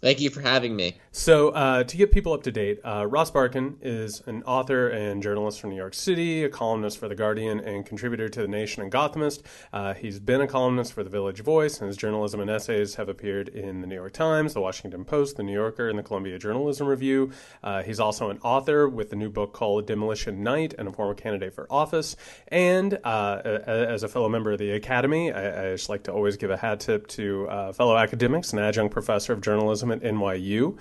Thank 0.00 0.20
you 0.20 0.30
for 0.30 0.40
having 0.40 0.74
me. 0.74 0.96
So, 1.12 1.50
uh, 1.50 1.84
to 1.84 1.96
get 1.98 2.10
people 2.10 2.32
up 2.32 2.42
to 2.44 2.52
date, 2.52 2.80
uh, 2.82 3.06
Ross 3.06 3.30
Barkan 3.30 3.74
is 3.82 4.22
an 4.24 4.42
author 4.44 4.88
and 4.88 5.22
journalist 5.22 5.60
from 5.60 5.70
New 5.70 5.76
York 5.76 5.92
City, 5.92 6.42
a 6.42 6.48
columnist 6.48 6.96
for 6.96 7.06
The 7.06 7.14
Guardian, 7.14 7.60
and 7.60 7.84
contributor 7.84 8.30
to 8.30 8.40
The 8.40 8.48
Nation 8.48 8.82
and 8.82 8.90
Gothamist. 8.90 9.42
Uh, 9.74 9.92
he's 9.92 10.18
been 10.18 10.40
a 10.40 10.46
columnist 10.46 10.94
for 10.94 11.04
The 11.04 11.10
Village 11.10 11.40
Voice, 11.40 11.80
and 11.80 11.88
his 11.88 11.98
journalism 11.98 12.40
and 12.40 12.48
essays 12.48 12.94
have 12.94 13.10
appeared 13.10 13.50
in 13.50 13.82
The 13.82 13.86
New 13.86 13.96
York 13.96 14.14
Times, 14.14 14.54
The 14.54 14.62
Washington 14.62 15.04
Post, 15.04 15.36
The 15.36 15.42
New 15.42 15.52
Yorker, 15.52 15.90
and 15.90 15.98
the 15.98 16.02
Columbia 16.02 16.38
Journalism 16.38 16.86
Review. 16.86 17.32
Uh, 17.62 17.82
he's 17.82 18.00
also 18.00 18.30
an 18.30 18.38
author 18.38 18.88
with 18.88 19.12
a 19.12 19.16
new 19.16 19.28
book 19.28 19.52
called 19.52 19.86
Demolition 19.86 20.42
Night 20.42 20.72
and 20.78 20.88
a 20.88 20.92
former 20.92 21.12
candidate 21.12 21.52
for 21.52 21.66
office. 21.68 22.16
And 22.48 22.98
uh, 23.04 23.42
as 23.44 24.02
a 24.02 24.08
fellow 24.08 24.30
member 24.30 24.52
of 24.52 24.58
the 24.58 24.70
Academy, 24.70 25.30
I, 25.30 25.68
I, 25.68 25.72
just 25.72 25.90
like 25.90 26.04
to 26.04 26.12
always 26.12 26.38
give 26.38 26.50
a 26.50 26.56
hat 26.56 26.80
tip 26.80 27.06
to 27.08 27.46
uh, 27.50 27.72
fellow 27.74 27.98
academics, 27.98 28.54
an 28.54 28.60
adjunct 28.60 28.94
professor 28.94 29.34
of 29.34 29.42
journalism 29.42 29.89
at 29.92 30.00
NYU. 30.00 30.78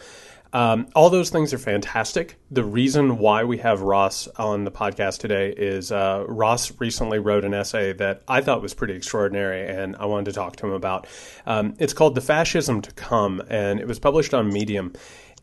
Um, 0.52 0.88
all 0.96 1.10
those 1.10 1.30
things 1.30 1.54
are 1.54 1.60
fantastic. 1.60 2.38
The 2.50 2.64
reason 2.64 3.20
why 3.20 3.44
we 3.44 3.60
have 3.60 3.82
Ross 3.82 4.28
on 4.36 4.64
the 4.64 4.72
podcast 4.72 5.20
today 5.20 5.54
is 5.56 5.92
uh, 5.92 6.26
Ross 6.28 6.72
recently 6.80 7.20
wrote 7.20 7.46
an 7.46 7.54
essay 7.54 7.94
that 7.94 8.24
I 8.28 8.42
thought 8.42 8.62
was 8.62 8.74
pretty 8.74 8.96
extraordinary, 8.96 9.68
and 9.68 9.96
I 9.98 10.06
wanted 10.06 10.26
to 10.26 10.34
talk 10.34 10.56
to 10.58 10.68
him 10.68 10.74
about. 10.74 11.08
Um, 11.46 11.76
it's 11.78 11.94
called 11.94 12.16
"The 12.16 12.22
Fascism 12.22 12.82
to 12.82 12.92
Come," 12.94 13.44
and 13.48 13.80
it 13.80 13.88
was 13.88 14.00
published 14.00 14.34
on 14.34 14.52
Medium. 14.52 14.94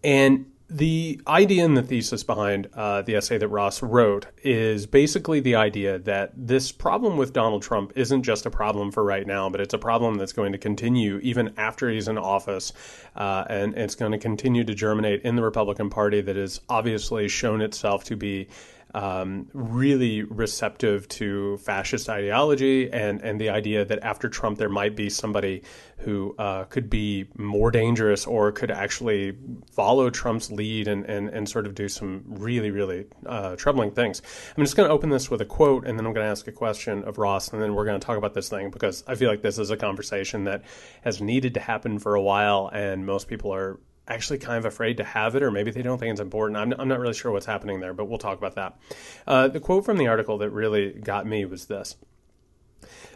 And 0.03 0.47
the 0.69 1.21
idea 1.29 1.65
and 1.65 1.77
the 1.77 1.83
thesis 1.83 2.25
behind 2.25 2.69
uh, 2.75 3.03
the 3.03 3.15
essay 3.15 3.39
that 3.39 3.49
Ross 3.49 3.83
wrote 3.83 4.27
is 4.43 4.85
basically 4.87 5.39
the 5.39 5.55
idea 5.55 5.99
that 6.01 6.33
this 6.37 6.73
problem 6.73 7.17
with 7.17 7.33
Donald 7.33 7.63
Trump 7.63 7.93
isn't 7.95 8.25
just 8.25 8.47
a 8.47 8.51
problem 8.51 8.91
for 8.91 9.05
right 9.05 9.27
now, 9.27 9.49
but 9.49 9.61
it's 9.61 9.75
a 9.75 9.79
problem 9.79 10.17
that's 10.17 10.33
going 10.33 10.51
to 10.51 10.59
continue 10.59 11.19
even 11.19 11.53
after 11.57 11.89
he's 11.89 12.09
in 12.09 12.19
office, 12.19 12.73
uh, 13.15 13.45
and 13.49 13.75
it's 13.75 13.95
going 13.95 14.11
to 14.11 14.19
continue 14.19 14.65
to 14.65 14.75
germinate 14.75 15.23
in 15.23 15.37
the 15.37 15.43
Republican 15.43 15.89
Party 15.89 16.21
that 16.21 16.35
has 16.35 16.61
obviously 16.69 17.29
shown 17.29 17.61
itself 17.61 18.03
to 18.05 18.17
be 18.17 18.49
um, 18.97 19.47
really 19.53 20.23
receptive 20.23 21.07
to 21.07 21.59
fascist 21.59 22.09
ideology 22.09 22.91
and, 22.91 23.21
and 23.21 23.39
the 23.39 23.51
idea 23.51 23.85
that 23.85 24.03
after 24.03 24.27
Trump 24.27 24.57
there 24.57 24.71
might 24.71 24.97
be 24.97 25.11
somebody 25.11 25.63
who 25.99 26.35
uh, 26.39 26.65
could 26.65 26.89
be 26.89 27.27
more 27.37 27.71
dangerous 27.71 28.27
or 28.27 28.51
could 28.53 28.71
actually 28.71 29.37
follow 29.71 30.09
Trump's 30.09 30.51
lead 30.51 30.89
and, 30.89 31.05
and, 31.05 31.29
and 31.29 31.47
sort 31.47 31.67
of 31.67 31.75
do 31.75 31.91
some 31.91 32.25
really, 32.27 32.71
really 32.71 33.05
uh, 33.27 33.55
troubling 33.57 33.91
things. 33.91 34.23
I'm 34.57 34.65
just 34.65 34.77
going 34.77 34.89
to 34.89 34.95
open 34.95 35.11
this 35.11 35.31
with 35.31 35.43
a 35.43 35.47
quote 35.47 35.87
and 35.87 35.99
then 35.99 36.07
I'm 36.07 36.15
going 36.15 36.25
to 36.25 36.31
ask 36.31 36.49
a 36.49 36.53
question 36.53 37.05
of 37.05 37.19
Ross 37.19 37.49
and 37.49 37.61
then 37.61 37.75
we're 37.75 37.85
going 37.85 38.01
to 38.01 38.05
talk 38.05 38.17
about 38.17 38.33
this 38.33 38.49
thing 38.49 38.71
because 38.71 39.05
I 39.07 39.15
feel 39.15 39.29
like 39.29 39.43
this 39.43 39.59
is 39.59 39.71
a 39.71 39.77
conversation 39.77 40.45
that 40.45 40.65
has 41.03 41.21
needed 41.21 41.53
to 41.55 41.61
happen 41.61 41.99
for 41.99 42.15
a 42.15 42.23
while 42.23 42.71
and 42.73 43.05
most 43.05 43.29
people 43.29 43.53
are 43.53 43.79
actually 44.09 44.39
kind 44.39 44.59
of 44.59 44.65
afraid 44.65 44.99
to 44.99 45.05
have 45.05 45.35
it, 45.35 45.43
or 45.43 45.51
maybe 45.51 45.71
they 45.71 45.83
don't 45.83 45.99
think 45.99 46.13
it's 46.13 46.21
important. 46.21 46.57
I'm, 46.57 46.73
I'm 46.79 46.89
not 46.89 47.01
really 47.01 47.15
sure 47.15 47.33
what's 47.33 47.47
happening 47.47 47.81
there, 47.81 47.93
but 47.93 48.07
we'll 48.07 48.19
talk 48.19 48.39
about 48.39 48.55
that. 48.55 48.79
Uh, 49.27 49.49
the 49.49 49.61
quote 49.61 49.85
from 49.85 49.99
the 49.99 50.07
article 50.07 50.39
that 50.39 50.51
really 50.51 50.93
got 50.93 51.27
me 51.27 51.45
was 51.45 51.67
this 51.67 51.97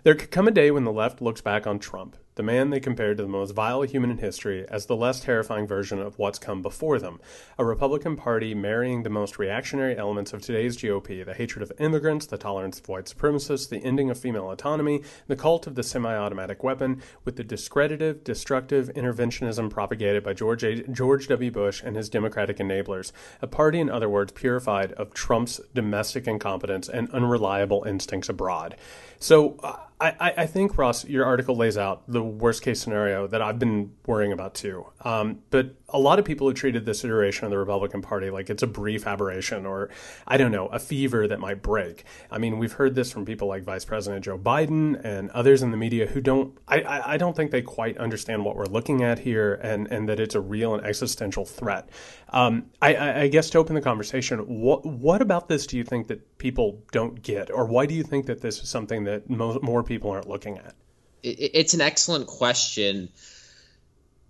There 0.02 0.14
could 0.14 0.30
come 0.30 0.48
a 0.48 0.52
day 0.52 0.70
when 0.70 0.84
the 0.84 0.92
left 0.92 1.20
looks 1.20 1.40
back 1.40 1.66
on 1.66 1.78
Trump 1.78 2.16
the 2.40 2.44
man 2.44 2.70
they 2.70 2.80
compared 2.80 3.18
to 3.18 3.22
the 3.22 3.28
most 3.28 3.50
vile 3.50 3.82
human 3.82 4.10
in 4.10 4.16
history 4.16 4.64
as 4.70 4.86
the 4.86 4.96
less 4.96 5.20
terrifying 5.20 5.66
version 5.66 5.98
of 5.98 6.18
what's 6.18 6.38
come 6.38 6.62
before 6.62 6.98
them. 6.98 7.20
A 7.58 7.64
Republican 7.66 8.16
Party 8.16 8.54
marrying 8.54 9.02
the 9.02 9.10
most 9.10 9.38
reactionary 9.38 9.94
elements 9.94 10.32
of 10.32 10.40
today's 10.40 10.78
GOP 10.78 11.22
the 11.22 11.34
hatred 11.34 11.62
of 11.62 11.70
immigrants, 11.78 12.24
the 12.24 12.38
tolerance 12.38 12.80
of 12.80 12.88
white 12.88 13.04
supremacists, 13.04 13.68
the 13.68 13.84
ending 13.84 14.08
of 14.08 14.18
female 14.18 14.50
autonomy, 14.50 15.02
the 15.26 15.36
cult 15.36 15.66
of 15.66 15.74
the 15.74 15.82
semi 15.82 16.16
automatic 16.16 16.64
weapon, 16.64 17.02
with 17.26 17.36
the 17.36 17.44
discredited, 17.44 18.24
destructive 18.24 18.88
interventionism 18.94 19.68
propagated 19.68 20.24
by 20.24 20.32
George, 20.32 20.64
a- 20.64 20.82
George 20.84 21.28
W. 21.28 21.50
Bush 21.50 21.82
and 21.84 21.94
his 21.94 22.08
Democratic 22.08 22.56
enablers. 22.56 23.12
A 23.42 23.46
party, 23.46 23.80
in 23.80 23.90
other 23.90 24.08
words, 24.08 24.32
purified 24.32 24.92
of 24.92 25.12
Trump's 25.12 25.60
domestic 25.74 26.26
incompetence 26.26 26.88
and 26.88 27.10
unreliable 27.10 27.84
instincts 27.84 28.30
abroad. 28.30 28.76
So, 29.18 29.56
uh, 29.62 29.76
I, 30.00 30.32
I 30.38 30.46
think 30.46 30.78
Ross, 30.78 31.04
your 31.04 31.26
article 31.26 31.56
lays 31.56 31.76
out 31.76 32.02
the 32.08 32.22
worst 32.22 32.62
case 32.62 32.80
scenario 32.80 33.26
that 33.26 33.42
I've 33.42 33.58
been 33.58 33.92
worrying 34.06 34.32
about 34.32 34.54
too. 34.54 34.86
Um, 35.02 35.40
but 35.50 35.79
a 35.92 35.98
lot 35.98 36.18
of 36.18 36.24
people 36.24 36.48
have 36.48 36.56
treated 36.56 36.86
this 36.86 37.04
iteration 37.04 37.44
of 37.44 37.50
the 37.50 37.58
Republican 37.58 38.02
Party 38.02 38.30
like 38.30 38.50
it's 38.50 38.62
a 38.62 38.66
brief 38.66 39.06
aberration 39.06 39.66
or 39.66 39.90
I 40.26 40.36
don't 40.36 40.52
know 40.52 40.66
a 40.68 40.78
fever 40.78 41.26
that 41.28 41.40
might 41.40 41.62
break. 41.62 42.04
I 42.30 42.38
mean, 42.38 42.58
we've 42.58 42.72
heard 42.72 42.94
this 42.94 43.10
from 43.10 43.24
people 43.24 43.48
like 43.48 43.62
Vice 43.62 43.84
President 43.84 44.24
Joe 44.24 44.38
Biden 44.38 45.00
and 45.04 45.30
others 45.30 45.62
in 45.62 45.70
the 45.70 45.76
media 45.76 46.06
who 46.06 46.20
don't. 46.20 46.56
I, 46.68 47.14
I, 47.14 47.16
don't 47.16 47.36
think 47.36 47.50
they 47.50 47.62
quite 47.62 47.98
understand 47.98 48.44
what 48.44 48.56
we're 48.56 48.66
looking 48.66 49.02
at 49.02 49.18
here 49.18 49.54
and 49.62 49.86
and 49.90 50.08
that 50.08 50.20
it's 50.20 50.34
a 50.34 50.40
real 50.40 50.74
and 50.74 50.84
existential 50.84 51.44
threat. 51.44 51.88
Um, 52.30 52.66
I, 52.80 53.22
I 53.22 53.28
guess 53.28 53.50
to 53.50 53.58
open 53.58 53.74
the 53.74 53.80
conversation, 53.80 54.38
what 54.40 54.84
what 54.84 55.22
about 55.22 55.48
this 55.48 55.66
do 55.66 55.76
you 55.76 55.84
think 55.84 56.08
that 56.08 56.38
people 56.38 56.82
don't 56.92 57.22
get, 57.22 57.50
or 57.50 57.66
why 57.66 57.86
do 57.86 57.94
you 57.94 58.02
think 58.02 58.26
that 58.26 58.40
this 58.40 58.62
is 58.62 58.68
something 58.68 59.04
that 59.04 59.28
mo- 59.28 59.58
more 59.62 59.82
people 59.82 60.10
aren't 60.10 60.28
looking 60.28 60.58
at? 60.58 60.74
It's 61.22 61.74
an 61.74 61.80
excellent 61.80 62.26
question. 62.26 63.10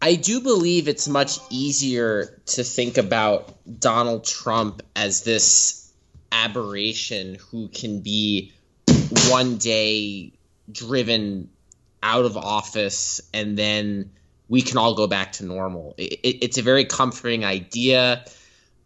I 0.03 0.14
do 0.14 0.40
believe 0.40 0.88
it's 0.88 1.09
much 1.09 1.38
easier 1.51 2.40
to 2.46 2.64
think 2.64 2.96
about 2.96 3.55
Donald 3.80 4.24
Trump 4.24 4.82
as 4.96 5.22
this 5.22 5.92
aberration 6.32 7.36
who 7.51 7.68
can 7.68 8.01
be 8.01 8.53
one 9.28 9.59
day 9.59 10.32
driven 10.72 11.51
out 12.03 12.24
of 12.24 12.36
office 12.36 13.20
and 13.34 13.59
then 13.59 14.11
we 14.48 14.62
can 14.62 14.78
all 14.78 14.94
go 14.94 15.07
back 15.07 15.32
to 15.32 15.44
normal. 15.44 15.94
It, 15.98 16.12
it, 16.22 16.44
it's 16.44 16.59
a 16.59 16.62
very 16.62 16.84
comforting 16.86 17.44
idea. 17.44 18.24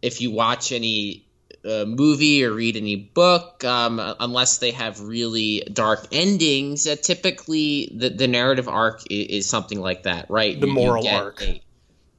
If 0.01 0.21
you 0.21 0.31
watch 0.31 0.71
any 0.71 1.24
uh, 1.65 1.85
movie 1.85 2.45
or 2.45 2.53
read 2.53 2.77
any 2.77 2.95
book, 2.95 3.63
um, 3.63 3.99
unless 4.19 4.59
they 4.59 4.71
have 4.71 4.99
really 5.01 5.63
dark 5.71 6.07
endings, 6.11 6.87
uh, 6.87 6.95
typically 6.95 7.91
the, 7.93 8.09
the 8.09 8.27
narrative 8.27 8.67
arc 8.67 9.01
is, 9.09 9.27
is, 9.27 9.49
something 9.49 9.79
like 9.79 10.03
that, 10.03 10.29
right? 10.29 10.59
The 10.59 10.67
moral 10.67 11.07
arc. 11.07 11.41
A, 11.41 11.61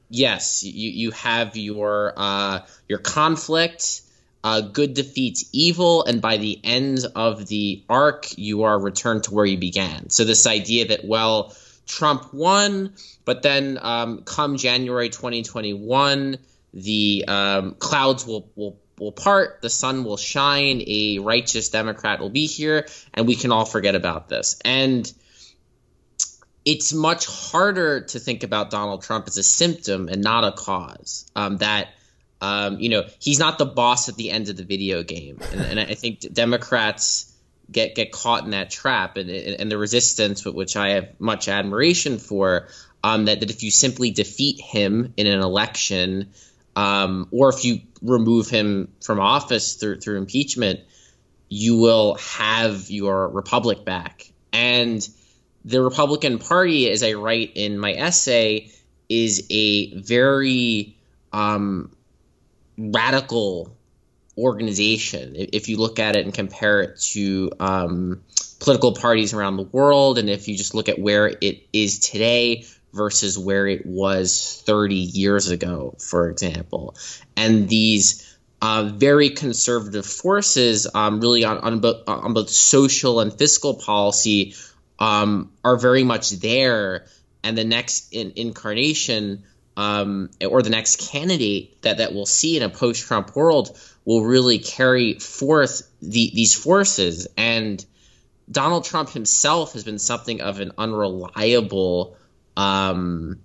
yes, 0.08 0.64
you, 0.64 0.90
you 0.90 1.10
have 1.12 1.56
your 1.56 2.12
uh, 2.16 2.60
your 2.88 2.98
conflict. 2.98 4.02
Uh, 4.44 4.60
good 4.60 4.94
defeats 4.94 5.48
evil, 5.52 6.04
and 6.04 6.22
by 6.22 6.36
the 6.36 6.60
end 6.62 7.04
of 7.16 7.48
the 7.48 7.82
arc, 7.88 8.38
you 8.38 8.62
are 8.62 8.78
returned 8.78 9.24
to 9.24 9.34
where 9.34 9.44
you 9.44 9.58
began. 9.58 10.08
So 10.10 10.22
this 10.22 10.46
idea 10.46 10.88
that 10.88 11.04
well, 11.04 11.52
Trump 11.86 12.32
won, 12.32 12.94
but 13.24 13.42
then 13.42 13.76
um, 13.82 14.22
come 14.22 14.56
January 14.56 15.08
2021, 15.08 16.38
the 16.74 17.24
um, 17.26 17.74
clouds 17.74 18.24
will, 18.24 18.48
will 18.54 18.78
will 18.98 19.12
part, 19.12 19.60
the 19.62 19.70
sun 19.70 20.04
will 20.04 20.16
shine, 20.16 20.82
a 20.86 21.18
righteous 21.18 21.68
Democrat 21.68 22.20
will 22.20 22.30
be 22.30 22.46
here, 22.46 22.86
and 23.12 23.26
we 23.26 23.36
can 23.36 23.52
all 23.52 23.64
forget 23.64 23.94
about 23.94 24.28
this. 24.28 24.58
And 24.64 25.10
it's 26.64 26.92
much 26.92 27.26
harder 27.26 28.00
to 28.00 28.18
think 28.18 28.42
about 28.42 28.70
Donald 28.70 29.02
Trump 29.02 29.28
as 29.28 29.36
a 29.38 29.42
symptom 29.42 30.08
and 30.08 30.22
not 30.22 30.44
a 30.44 30.52
cause. 30.52 31.30
Um, 31.36 31.58
that 31.58 31.88
um, 32.40 32.80
you 32.80 32.88
know 32.88 33.04
he's 33.18 33.38
not 33.38 33.58
the 33.58 33.66
boss 33.66 34.08
at 34.08 34.16
the 34.16 34.30
end 34.30 34.48
of 34.48 34.56
the 34.56 34.64
video 34.64 35.02
game, 35.02 35.38
and, 35.52 35.60
and 35.60 35.80
I 35.80 35.94
think 35.94 36.20
Democrats 36.32 37.32
get 37.70 37.94
get 37.94 38.12
caught 38.12 38.44
in 38.44 38.50
that 38.50 38.70
trap 38.70 39.16
and 39.16 39.30
and 39.30 39.70
the 39.70 39.78
resistance 39.78 40.44
which 40.44 40.76
I 40.76 40.90
have 40.90 41.08
much 41.18 41.48
admiration 41.48 42.18
for 42.18 42.68
um, 43.02 43.26
that 43.26 43.40
that 43.40 43.50
if 43.50 43.62
you 43.62 43.70
simply 43.70 44.10
defeat 44.10 44.60
him 44.60 45.14
in 45.16 45.26
an 45.26 45.40
election 45.40 46.32
um, 46.76 47.26
or 47.32 47.48
if 47.48 47.64
you 47.64 47.80
remove 48.02 48.48
him 48.48 48.92
from 49.02 49.18
office 49.18 49.74
through 49.74 50.00
through 50.00 50.18
impeachment 50.18 50.80
you 51.48 51.76
will 51.76 52.16
have 52.16 52.90
your 52.90 53.28
republic 53.28 53.84
back 53.84 54.30
and 54.52 55.08
the 55.66 55.82
Republican 55.82 56.38
Party 56.38 56.88
as 56.88 57.02
I 57.02 57.14
write 57.14 57.52
in 57.56 57.76
my 57.78 57.92
essay 57.92 58.70
is 59.08 59.44
a 59.50 59.92
very 59.98 60.96
um, 61.32 61.90
radical 62.78 63.76
organization. 64.38 65.34
If 65.36 65.68
you 65.68 65.76
look 65.76 65.98
at 65.98 66.14
it 66.14 66.24
and 66.24 66.32
compare 66.32 66.82
it 66.82 67.00
to 67.12 67.50
um, 67.58 68.22
political 68.60 68.92
parties 68.92 69.34
around 69.34 69.56
the 69.56 69.64
world, 69.64 70.18
and 70.18 70.30
if 70.30 70.46
you 70.46 70.56
just 70.56 70.72
look 70.72 70.88
at 70.88 71.00
where 71.00 71.36
it 71.40 71.66
is 71.72 71.98
today 71.98 72.64
versus 72.96 73.38
where 73.38 73.66
it 73.66 73.86
was 73.86 74.62
30 74.66 74.94
years 74.94 75.50
ago, 75.50 75.94
for 75.98 76.28
example, 76.30 76.96
and 77.36 77.68
these 77.68 78.36
uh, 78.62 78.90
very 78.94 79.30
conservative 79.30 80.06
forces, 80.06 80.86
um, 80.94 81.20
really 81.20 81.44
on, 81.44 81.58
on, 81.58 81.80
both, 81.80 82.08
on 82.08 82.32
both 82.32 82.48
social 82.48 83.20
and 83.20 83.32
fiscal 83.32 83.74
policy, 83.74 84.54
um, 84.98 85.52
are 85.62 85.76
very 85.76 86.04
much 86.04 86.30
there. 86.30 87.06
And 87.44 87.56
the 87.56 87.64
next 87.64 88.12
in, 88.12 88.32
incarnation 88.36 89.44
um, 89.76 90.30
or 90.44 90.62
the 90.62 90.70
next 90.70 91.10
candidate 91.10 91.82
that, 91.82 91.98
that 91.98 92.14
we'll 92.14 92.26
see 92.26 92.56
in 92.56 92.62
a 92.62 92.68
post 92.68 93.02
Trump 93.02 93.36
world 93.36 93.78
will 94.04 94.24
really 94.24 94.58
carry 94.58 95.14
forth 95.18 95.88
the, 96.00 96.30
these 96.34 96.54
forces. 96.54 97.28
And 97.36 97.84
Donald 98.50 98.84
Trump 98.84 99.10
himself 99.10 99.74
has 99.74 99.84
been 99.84 99.98
something 99.98 100.40
of 100.40 100.60
an 100.60 100.72
unreliable 100.78 102.16
um, 102.56 103.40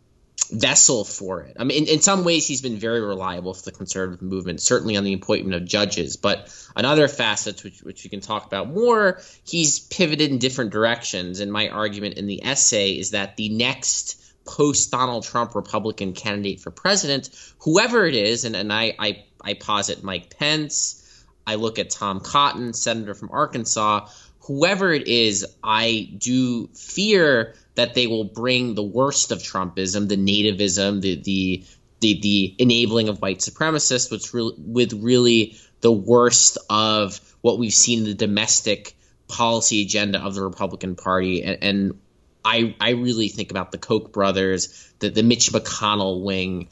vessel 0.51 1.03
for 1.03 1.41
it. 1.41 1.55
I 1.59 1.63
mean, 1.63 1.83
in, 1.83 1.95
in, 1.95 2.01
some 2.01 2.23
ways, 2.23 2.47
he's 2.47 2.61
been 2.61 2.77
very 2.77 3.01
reliable 3.01 3.53
for 3.53 3.63
the 3.63 3.71
conservative 3.71 4.21
movement, 4.21 4.61
certainly 4.61 4.97
on 4.97 5.03
the 5.03 5.13
appointment 5.13 5.61
of 5.61 5.67
judges. 5.67 6.17
But 6.17 6.53
on 6.75 6.85
other 6.85 7.07
facets, 7.07 7.63
which, 7.63 7.81
which 7.81 8.03
we 8.03 8.09
can 8.09 8.21
talk 8.21 8.45
about 8.45 8.69
more, 8.69 9.21
he's 9.43 9.79
pivoted 9.79 10.31
in 10.31 10.39
different 10.39 10.71
directions. 10.71 11.39
And 11.39 11.51
my 11.51 11.69
argument 11.69 12.15
in 12.15 12.27
the 12.27 12.43
essay 12.43 12.91
is 12.91 13.11
that 13.11 13.37
the 13.37 13.49
next 13.49 14.17
post 14.45 14.91
Donald 14.91 15.23
Trump 15.23 15.55
Republican 15.55 16.13
candidate 16.13 16.59
for 16.59 16.71
president, 16.71 17.29
whoever 17.59 18.05
it 18.05 18.15
is, 18.15 18.43
and, 18.43 18.55
and 18.55 18.73
I, 18.73 18.95
I 18.97 19.23
I 19.43 19.53
posit 19.55 20.03
Mike 20.03 20.37
Pence. 20.37 20.97
I 21.45 21.55
look 21.55 21.79
at 21.79 21.89
Tom 21.89 22.19
Cotton, 22.19 22.73
senator 22.73 23.13
from 23.13 23.29
Arkansas. 23.31 24.07
Whoever 24.51 24.91
it 24.91 25.07
is, 25.07 25.45
I 25.63 26.09
do 26.17 26.67
fear 26.73 27.55
that 27.75 27.93
they 27.93 28.05
will 28.05 28.25
bring 28.25 28.75
the 28.75 28.83
worst 28.83 29.31
of 29.31 29.39
Trumpism, 29.39 30.09
the 30.09 30.17
nativism, 30.17 30.99
the 30.99 31.15
the 31.15 31.63
the, 32.01 32.19
the 32.19 32.55
enabling 32.57 33.07
of 33.07 33.21
white 33.21 33.39
supremacists, 33.39 34.11
which 34.11 34.33
really, 34.33 34.55
with 34.57 34.91
really 34.91 35.55
the 35.79 35.91
worst 35.91 36.57
of 36.69 37.21
what 37.41 37.59
we've 37.59 37.73
seen 37.73 37.99
in 37.99 38.05
the 38.05 38.13
domestic 38.13 38.93
policy 39.29 39.83
agenda 39.83 40.19
of 40.19 40.35
the 40.35 40.41
Republican 40.41 40.95
Party, 40.95 41.43
and, 41.43 41.63
and 41.63 41.99
I 42.43 42.75
I 42.81 42.89
really 42.91 43.29
think 43.29 43.51
about 43.51 43.71
the 43.71 43.77
Koch 43.77 44.11
brothers, 44.11 44.91
the 44.99 45.09
the 45.09 45.23
Mitch 45.23 45.49
McConnell 45.53 46.25
wing, 46.25 46.67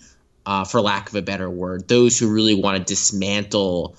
uh, 0.46 0.66
for 0.66 0.82
lack 0.82 1.08
of 1.08 1.16
a 1.16 1.22
better 1.22 1.50
word, 1.50 1.88
those 1.88 2.20
who 2.20 2.30
really 2.30 2.56
want 2.56 2.78
to 2.78 2.84
dismantle 2.84 3.96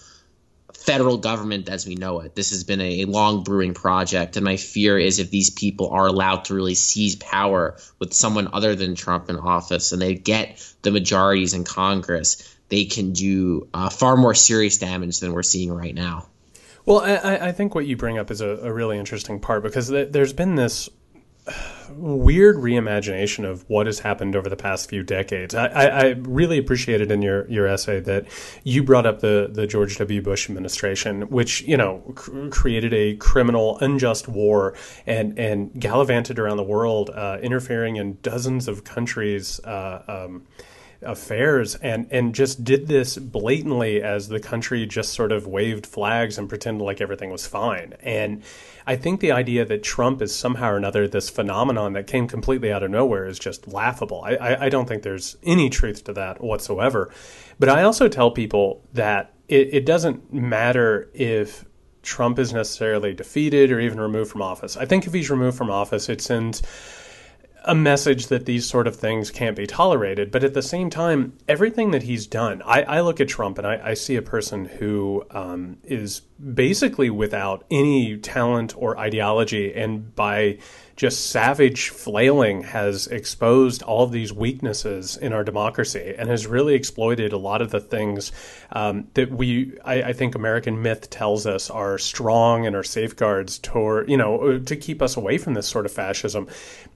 federal 0.81 1.19
government 1.19 1.69
as 1.69 1.87
we 1.87 1.95
know 1.95 2.21
it. 2.21 2.35
This 2.35 2.51
has 2.51 2.65
been 2.65 2.81
a, 2.81 3.05
long 3.05 3.45
brewing 3.45 3.75
project, 3.75 4.37
and 4.37 4.45
my 4.45 4.57
fear 4.57 4.99
is 4.99 5.19
if 5.19 5.31
these 5.31 5.51
people 5.51 5.91
are 5.91 6.07
allowed 6.07 6.47
to 6.47 6.55
really 6.55 6.75
seize 6.75 7.17
power 7.17 7.77
with 7.99 8.15
someone 8.15 8.49
other 8.53 8.75
than 8.75 8.95
Trump 8.95 9.29
in 9.29 9.37
office, 9.37 9.93
and 9.93 10.01
they 10.01 10.15
get 10.15 10.65
the 10.83 10.91
majorities 10.91 11.55
in 11.55 11.65
Congress, 11.65 12.57
they 12.69 12.87
can 12.87 13.13
do 13.13 13.69
uh, 13.75 13.91
far 13.91 14.17
more 14.17 14.35
serious 14.35 14.79
damage 14.79 15.21
than 15.21 15.33
we're 15.33 15.43
seeing 15.43 15.73
right 15.73 15.95
now. 15.95 16.29
Well, 16.87 17.01
I, 17.01 17.49
I 17.49 17.53
think 17.53 17.75
what 17.75 17.87
you 17.87 17.97
bring 17.97 18.17
up 18.17 18.31
is 18.31 18.41
a, 18.41 18.49
a 18.63 18.73
really 18.73 18.99
interesting 18.99 19.39
part 19.39 19.63
because 19.63 19.89
th- 19.89 20.13
there's 20.13 20.33
been 20.33 20.55
this 20.55 20.89
weird 21.97 22.57
reimagination 22.57 23.49
of 23.49 23.69
what 23.69 23.87
has 23.87 24.01
happened 24.01 24.37
over 24.37 24.49
the 24.49 24.57
past 24.57 24.89
few 24.89 25.03
decades. 25.03 25.55
I, 25.55 25.67
I, 25.67 25.85
I, 25.85 26.09
really 26.19 26.59
appreciated 26.59 27.11
in 27.11 27.23
your, 27.23 27.49
your 27.49 27.67
essay 27.67 28.01
that 28.01 28.27
you 28.65 28.83
brought 28.83 29.07
up 29.07 29.21
the, 29.21 29.49
the 29.53 29.67
George 29.67 29.97
W. 29.99 30.23
Bush 30.23 30.49
administration, 30.49 31.23
which 31.31 31.63
you 31.63 31.77
know 31.77 32.03
cr- 32.15 32.49
created 32.49 32.93
a 32.93 33.17
criminal, 33.17 33.79
unjust 33.79 34.29
war 34.29 34.75
and 35.07 35.39
and 35.39 35.73
gallivanted 35.79 36.39
around 36.39 36.57
the 36.57 36.63
world, 36.63 37.11
uh, 37.11 37.39
interfering 37.43 37.97
in 37.97 38.19
dozens 38.23 38.69
of 38.69 38.85
countries. 38.85 39.61
Uh, 39.61 40.03
um, 40.09 40.47
affairs 41.03 41.75
and 41.77 42.07
and 42.11 42.35
just 42.35 42.63
did 42.63 42.87
this 42.87 43.17
blatantly 43.17 44.03
as 44.03 44.29
the 44.29 44.39
country 44.39 44.85
just 44.85 45.15
sort 45.15 45.33
of 45.33 45.47
waved 45.47 45.87
flags 45.87 46.37
and 46.37 46.49
pretended 46.49 46.85
like 46.85 47.01
everything 47.01 47.31
was 47.31 47.47
fine 47.47 47.95
and 48.03 48.43
I 48.87 48.97
think 48.97 49.21
the 49.21 49.33
idea 49.33 49.65
that 49.65 49.83
Trump 49.83 50.21
is 50.21 50.35
somehow 50.35 50.73
or 50.73 50.77
another 50.77 51.07
this 51.07 51.31
phenomenon 51.31 51.93
that 51.93 52.07
came 52.07 52.27
completely 52.27 52.73
out 52.73 52.83
of 52.83 52.91
nowhere 52.91 53.27
is 53.27 53.39
just 53.39 53.69
laughable. 53.69 54.23
I, 54.25 54.35
I, 54.35 54.65
I 54.65 54.69
don't 54.69 54.89
think 54.89 55.05
there's 55.05 55.37
any 55.45 55.71
truth 55.71 56.03
to 56.05 56.13
that 56.15 56.43
whatsoever. 56.43 57.13
But 57.61 57.69
I 57.69 57.85
also 57.85 58.09
tell 58.09 58.31
people 58.31 58.83
that 58.95 59.33
it, 59.49 59.75
it 59.75 59.87
doesn't 59.87 60.33
matter 60.33 61.09
if 61.15 61.65
Trump 62.03 62.39
is 62.39 62.53
necessarily 62.53 63.13
defeated 63.13 63.71
or 63.71 63.79
even 63.79 64.01
removed 64.01 64.31
from 64.31 64.43
office. 64.43 64.77
I 64.77 64.87
think 64.87 65.07
if 65.07 65.13
he's 65.13 65.31
removed 65.31 65.57
from 65.57 65.71
office, 65.71 66.09
it 66.09 66.21
sends 66.21 66.63
a 67.65 67.75
message 67.75 68.29
that 68.29 68.47
these 68.47 68.67
sort 68.67 68.87
of 68.87 68.97
things 68.97 69.31
can't 69.31 69.57
be 69.57 69.67
tolerated. 69.67 70.31
But 70.31 70.45
at 70.45 70.55
the 70.55 70.63
same 70.63 70.91
time, 70.91 71.35
everything 71.49 71.91
that 71.91 72.05
he's 72.05 72.27
done, 72.27 72.63
I, 72.63 72.83
I 72.83 73.01
look 73.01 73.21
at 73.21 73.29
Trump 73.29 73.59
and 73.59 73.67
I, 73.67 73.91
I 73.91 73.95
see 73.95 74.17
a 74.17 74.23
person 74.23 74.65
who 74.65 75.25
um, 75.31 75.79
is 75.85 76.21
basically 76.21 77.11
without 77.11 77.65
any 77.71 78.17
talent 78.17 78.75
or 78.77 78.99
ideology, 78.99 79.75
and 79.75 80.15
by 80.15 80.59
just 81.01 81.31
savage 81.31 81.89
flailing 81.89 82.63
has 82.63 83.07
exposed 83.07 83.83
all 83.83 84.05
of 84.05 84.13
these 84.13 84.35
weaknesses 84.35 85.17
in 85.17 85.33
our 85.33 85.43
democracy 85.43 86.15
and 86.19 86.29
has 86.29 86.47
really 86.47 86.75
exploited 86.75 87.33
a 87.33 87.39
lot 87.39 87.63
of 87.63 87.71
the 87.71 87.81
things 87.81 88.33
um, 88.73 89.09
that 89.15 89.31
we, 89.31 89.79
I, 89.83 90.03
I, 90.03 90.13
think, 90.13 90.35
American 90.35 90.83
myth 90.83 91.09
tells 91.09 91.47
us 91.47 91.71
are 91.71 91.97
strong 91.97 92.67
and 92.67 92.77
are 92.77 92.83
safeguards 92.83 93.59
toward, 93.59 94.11
you 94.11 94.19
know, 94.19 94.59
to 94.59 94.77
keep 94.77 95.01
us 95.01 95.17
away 95.17 95.39
from 95.39 95.55
this 95.55 95.67
sort 95.67 95.87
of 95.87 95.93
fascism. 95.93 96.49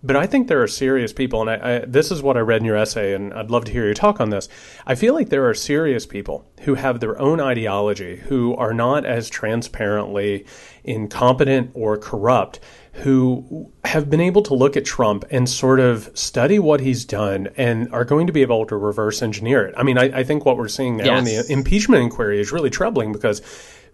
But 0.04 0.16
I 0.16 0.26
think 0.26 0.48
there 0.48 0.62
are 0.62 0.68
serious 0.68 1.12
people, 1.12 1.40
and 1.40 1.50
I, 1.50 1.76
I, 1.76 1.78
this 1.86 2.10
is 2.10 2.22
what 2.22 2.36
I 2.36 2.40
read 2.40 2.60
in 2.60 2.66
your 2.66 2.76
essay, 2.76 3.14
and 3.14 3.32
I'd 3.32 3.50
love 3.50 3.64
to 3.64 3.72
hear 3.72 3.86
your 3.86 3.94
talk 3.94 4.20
on 4.20 4.28
this. 4.28 4.48
I 4.86 4.94
feel 4.94 5.14
like 5.14 5.30
there 5.30 5.48
are 5.48 5.54
serious 5.54 6.04
people 6.04 6.46
who 6.60 6.74
have 6.74 7.00
their 7.00 7.18
own 7.18 7.40
ideology, 7.40 8.16
who 8.16 8.54
are 8.56 8.74
not 8.74 9.06
as 9.06 9.30
transparently 9.30 10.44
incompetent 10.84 11.70
or 11.74 11.96
corrupt 11.96 12.60
who 12.94 13.72
have 13.84 14.08
been 14.08 14.20
able 14.20 14.42
to 14.42 14.54
look 14.54 14.76
at 14.76 14.84
Trump 14.84 15.24
and 15.30 15.48
sort 15.48 15.80
of 15.80 16.08
study 16.14 16.60
what 16.60 16.78
he's 16.80 17.04
done 17.04 17.48
and 17.56 17.92
are 17.92 18.04
going 18.04 18.26
to 18.28 18.32
be 18.32 18.40
able 18.40 18.64
to 18.64 18.76
reverse 18.76 19.20
engineer 19.20 19.66
it. 19.66 19.74
I 19.76 19.82
mean, 19.82 19.98
I, 19.98 20.20
I 20.20 20.24
think 20.24 20.44
what 20.44 20.56
we're 20.56 20.68
seeing 20.68 20.98
now 20.98 21.04
yes. 21.04 21.18
in 21.18 21.24
the 21.24 21.52
impeachment 21.52 22.02
inquiry 22.04 22.40
is 22.40 22.52
really 22.52 22.70
troubling 22.70 23.12
because 23.12 23.42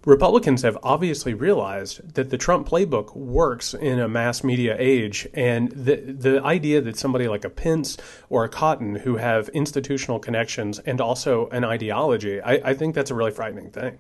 Republicans 0.06 0.62
have 0.62 0.78
obviously 0.82 1.34
realized 1.34 2.14
that 2.14 2.30
the 2.30 2.38
Trump 2.38 2.66
playbook 2.66 3.14
works 3.14 3.74
in 3.74 4.00
a 4.00 4.08
mass 4.08 4.42
media 4.42 4.74
age, 4.78 5.28
and 5.34 5.70
the 5.72 5.96
the 5.96 6.42
idea 6.42 6.80
that 6.80 6.96
somebody 6.96 7.28
like 7.28 7.44
a 7.44 7.50
Pence 7.50 7.98
or 8.30 8.44
a 8.44 8.48
Cotton, 8.48 8.94
who 8.96 9.16
have 9.16 9.50
institutional 9.50 10.18
connections 10.18 10.78
and 10.78 11.00
also 11.00 11.48
an 11.50 11.64
ideology, 11.64 12.40
I, 12.40 12.70
I 12.70 12.74
think 12.74 12.94
that's 12.94 13.10
a 13.10 13.14
really 13.14 13.30
frightening 13.30 13.70
thing. 13.70 13.98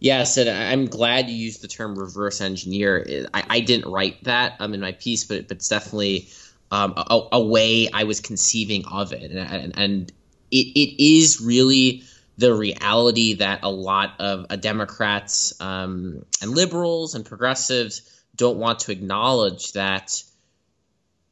Yes, 0.00 0.36
and 0.38 0.48
I'm 0.48 0.86
glad 0.86 1.28
you 1.28 1.36
used 1.36 1.62
the 1.62 1.68
term 1.68 1.98
reverse 1.98 2.40
engineer. 2.40 3.28
I, 3.32 3.44
I 3.48 3.60
didn't 3.60 3.90
write 3.90 4.24
that 4.24 4.56
um, 4.60 4.74
in 4.74 4.80
my 4.80 4.92
piece, 4.92 5.24
but, 5.24 5.48
but 5.48 5.58
it's 5.58 5.68
definitely 5.68 6.28
um, 6.70 6.94
a, 6.96 7.28
a, 7.32 7.42
way 7.42 7.88
I 7.92 8.04
was 8.04 8.20
conceiving 8.20 8.84
of 8.90 9.12
it. 9.12 9.30
And, 9.30 9.38
and, 9.38 9.78
and 9.78 10.12
it, 10.50 10.66
it 10.76 11.02
is 11.02 11.40
really 11.40 12.02
the 12.36 12.54
reality 12.54 13.34
that 13.34 13.60
a 13.62 13.70
lot 13.70 14.14
of 14.18 14.46
uh, 14.50 14.56
Democrats 14.56 15.60
um, 15.60 16.24
and 16.42 16.50
liberals 16.50 17.14
and 17.14 17.24
progressives 17.24 18.10
don't 18.36 18.58
want 18.58 18.80
to 18.80 18.92
acknowledge 18.92 19.72
that 19.72 20.22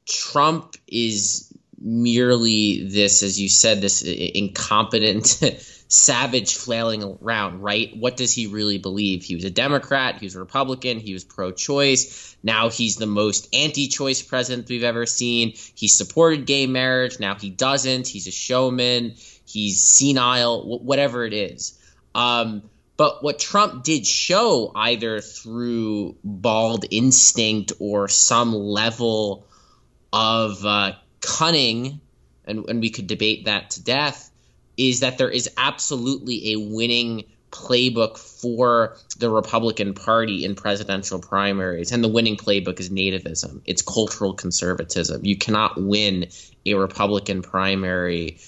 Trump 0.06 0.76
is 0.86 1.52
merely 1.80 2.84
this, 2.88 3.22
as 3.22 3.40
you 3.40 3.48
said, 3.48 3.80
this 3.80 4.02
incompetent 4.02 5.26
savage 5.88 6.56
flailing 6.56 7.02
around, 7.02 7.60
right? 7.60 7.94
What 7.96 8.16
does 8.16 8.32
he 8.32 8.46
really 8.46 8.78
believe? 8.78 9.24
He 9.24 9.34
was 9.34 9.44
a 9.44 9.50
Democrat, 9.50 10.18
he 10.18 10.26
was 10.26 10.36
a 10.36 10.40
Republican, 10.40 10.98
he 10.98 11.12
was 11.12 11.24
pro 11.24 11.52
choice. 11.52 12.36
Now 12.42 12.70
he's 12.70 12.96
the 12.96 13.06
most 13.06 13.54
anti 13.54 13.88
choice 13.88 14.22
president 14.22 14.68
we've 14.68 14.84
ever 14.84 15.06
seen. 15.06 15.52
He 15.74 15.88
supported 15.88 16.46
gay 16.46 16.66
marriage, 16.66 17.20
now 17.20 17.34
he 17.34 17.50
doesn't. 17.50 18.08
He's 18.08 18.26
a 18.26 18.32
showman, 18.32 19.14
he's 19.52 19.80
senile, 19.80 20.80
whatever 20.80 21.24
it 21.24 21.32
is. 21.32 21.78
Um, 22.14 22.62
but 22.96 23.22
what 23.22 23.38
Trump 23.38 23.84
did 23.84 24.06
show, 24.06 24.70
either 24.74 25.20
through 25.20 26.16
bald 26.22 26.84
instinct 26.90 27.72
or 27.78 28.08
some 28.08 28.54
level 28.54 29.46
of 30.12 30.64
uh, 30.64 30.92
cunning, 31.20 32.00
and, 32.44 32.64
and 32.68 32.80
we 32.80 32.90
could 32.90 33.06
debate 33.06 33.46
that 33.46 33.70
to 33.70 33.82
death, 33.82 34.30
is 34.76 35.00
that 35.00 35.18
there 35.18 35.30
is 35.30 35.50
absolutely 35.56 36.52
a 36.52 36.56
winning 36.56 37.24
playbook 37.50 38.16
for 38.16 38.96
the 39.18 39.30
Republican 39.30 39.94
Party 39.94 40.44
in 40.44 40.54
presidential 40.54 41.18
primaries. 41.18 41.92
And 41.92 42.02
the 42.02 42.08
winning 42.08 42.36
playbook 42.36 42.80
is 42.80 42.90
nativism, 42.90 43.60
it's 43.64 43.82
cultural 43.82 44.34
conservatism. 44.34 45.24
You 45.24 45.36
cannot 45.36 45.80
win 45.80 46.26
a 46.66 46.74
Republican 46.74 47.42
primary. 47.42 48.38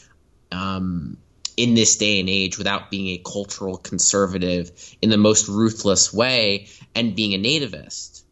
Um, 0.54 1.18
in 1.56 1.74
this 1.74 1.96
day 1.96 2.18
and 2.18 2.28
age, 2.28 2.58
without 2.58 2.90
being 2.90 3.08
a 3.08 3.18
cultural 3.18 3.76
conservative 3.76 4.72
in 5.00 5.10
the 5.10 5.16
most 5.16 5.48
ruthless 5.48 6.12
way 6.12 6.66
and 6.96 7.14
being 7.14 7.32
a 7.32 7.38
nativist 7.38 8.24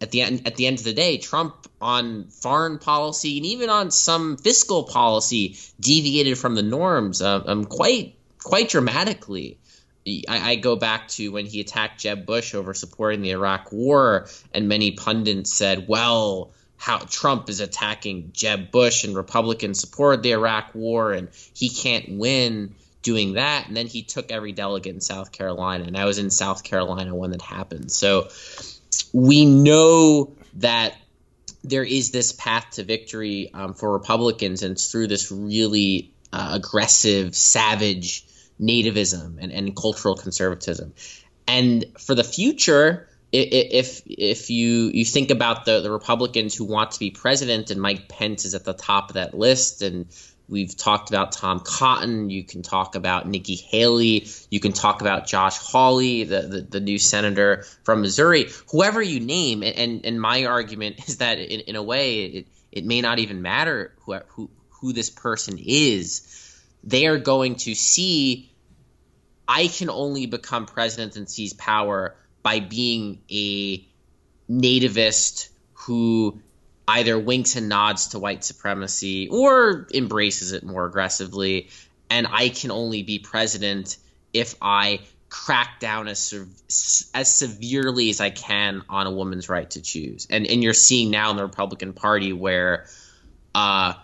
at 0.00 0.10
the 0.10 0.22
end 0.22 0.46
at 0.46 0.56
the 0.56 0.66
end 0.66 0.78
of 0.78 0.84
the 0.84 0.92
day, 0.92 1.18
Trump 1.18 1.66
on 1.80 2.24
foreign 2.28 2.78
policy 2.78 3.36
and 3.38 3.46
even 3.46 3.70
on 3.70 3.90
some 3.90 4.36
fiscal 4.36 4.84
policy 4.84 5.56
deviated 5.80 6.38
from 6.38 6.54
the 6.54 6.62
norms 6.62 7.22
uh, 7.22 7.42
um, 7.46 7.64
quite 7.64 8.16
quite 8.38 8.68
dramatically. 8.68 9.58
I, 10.06 10.52
I, 10.52 10.54
go 10.54 10.76
back 10.76 11.08
to 11.08 11.32
when 11.32 11.46
he 11.46 11.60
attacked 11.60 12.00
Jeb 12.00 12.26
Bush 12.26 12.54
over 12.54 12.74
supporting 12.74 13.22
the 13.22 13.30
Iraq 13.30 13.72
War, 13.72 14.28
and 14.54 14.68
many 14.68 14.92
pundits 14.92 15.52
said, 15.52 15.88
"Well, 15.88 16.52
how 16.76 16.98
Trump 16.98 17.48
is 17.48 17.60
attacking 17.60 18.30
Jeb 18.32 18.70
Bush 18.70 19.04
and 19.04 19.16
Republicans 19.16 19.80
supported 19.80 20.22
the 20.22 20.32
Iraq 20.32 20.74
War, 20.74 21.12
and 21.12 21.28
he 21.54 21.68
can't 21.68 22.18
win." 22.18 22.74
doing 23.02 23.34
that 23.34 23.68
and 23.68 23.76
then 23.76 23.86
he 23.86 24.02
took 24.02 24.32
every 24.32 24.50
delegate 24.50 24.92
in 24.92 25.00
South 25.00 25.30
Carolina 25.30 25.84
and 25.84 25.96
I 25.96 26.06
was 26.06 26.18
in 26.18 26.28
South 26.28 26.64
Carolina 26.64 27.14
when 27.14 27.30
that 27.30 27.40
happened. 27.40 27.92
So 27.92 28.26
we 29.12 29.44
know 29.44 30.32
that 30.54 30.96
there 31.66 31.84
is 31.84 32.10
this 32.10 32.32
path 32.32 32.66
to 32.72 32.84
victory 32.84 33.50
um, 33.52 33.74
for 33.74 33.92
Republicans, 33.92 34.62
and 34.62 34.72
it's 34.72 34.90
through 34.90 35.08
this 35.08 35.32
really 35.32 36.12
uh, 36.32 36.50
aggressive, 36.52 37.34
savage 37.34 38.24
nativism 38.60 39.38
and, 39.40 39.52
and 39.52 39.76
cultural 39.76 40.14
conservatism. 40.14 40.94
And 41.48 41.84
for 41.98 42.14
the 42.14 42.24
future, 42.24 43.08
if 43.32 44.02
if 44.06 44.50
you 44.50 44.90
you 44.94 45.04
think 45.04 45.30
about 45.30 45.64
the, 45.64 45.80
the 45.80 45.90
Republicans 45.90 46.54
who 46.54 46.64
want 46.64 46.92
to 46.92 46.98
be 46.98 47.10
president, 47.10 47.70
and 47.70 47.80
Mike 47.80 48.08
Pence 48.08 48.44
is 48.44 48.54
at 48.54 48.64
the 48.64 48.72
top 48.72 49.10
of 49.10 49.14
that 49.14 49.34
list, 49.34 49.82
and 49.82 50.06
We've 50.48 50.76
talked 50.76 51.08
about 51.08 51.32
Tom 51.32 51.60
Cotton. 51.60 52.30
You 52.30 52.44
can 52.44 52.62
talk 52.62 52.94
about 52.94 53.26
Nikki 53.26 53.56
Haley. 53.56 54.28
You 54.48 54.60
can 54.60 54.72
talk 54.72 55.00
about 55.00 55.26
Josh 55.26 55.58
Hawley, 55.58 56.24
the, 56.24 56.42
the, 56.42 56.60
the 56.60 56.80
new 56.80 56.98
senator 56.98 57.64
from 57.82 58.02
Missouri. 58.02 58.46
Whoever 58.70 59.02
you 59.02 59.18
name, 59.18 59.62
and, 59.64 60.06
and 60.06 60.20
my 60.20 60.44
argument 60.44 61.00
is 61.08 61.18
that 61.18 61.38
in, 61.38 61.60
in 61.60 61.76
a 61.76 61.82
way, 61.82 62.24
it, 62.24 62.46
it 62.70 62.84
may 62.84 63.00
not 63.00 63.18
even 63.18 63.42
matter 63.42 63.92
who, 64.02 64.14
who, 64.28 64.50
who 64.70 64.92
this 64.92 65.10
person 65.10 65.58
is. 65.58 66.62
They 66.84 67.06
are 67.06 67.18
going 67.18 67.56
to 67.56 67.74
see 67.74 68.52
I 69.48 69.68
can 69.68 69.90
only 69.90 70.26
become 70.26 70.66
president 70.66 71.16
and 71.16 71.28
seize 71.28 71.52
power 71.52 72.16
by 72.46 72.60
being 72.60 73.18
a 73.28 73.84
nativist 74.48 75.48
who 75.72 76.40
either 76.86 77.18
winks 77.18 77.56
and 77.56 77.68
nods 77.68 78.06
to 78.10 78.20
white 78.20 78.44
supremacy 78.44 79.28
or 79.28 79.88
embraces 79.92 80.52
it 80.52 80.62
more 80.62 80.86
aggressively. 80.86 81.70
And 82.08 82.28
I 82.30 82.50
can 82.50 82.70
only 82.70 83.02
be 83.02 83.18
president 83.18 83.96
if 84.32 84.54
I 84.62 85.00
crack 85.28 85.80
down 85.80 86.06
as 86.06 86.32
as 87.12 87.34
severely 87.34 88.10
as 88.10 88.20
I 88.20 88.30
can 88.30 88.82
on 88.88 89.08
a 89.08 89.10
woman's 89.10 89.48
right 89.48 89.68
to 89.70 89.82
choose. 89.82 90.28
And 90.30 90.46
and 90.46 90.62
you're 90.62 90.72
seeing 90.72 91.10
now 91.10 91.32
in 91.32 91.36
the 91.36 91.42
Republican 91.42 91.94
Party 91.94 92.32
where 92.32 92.86
uh, 93.56 93.94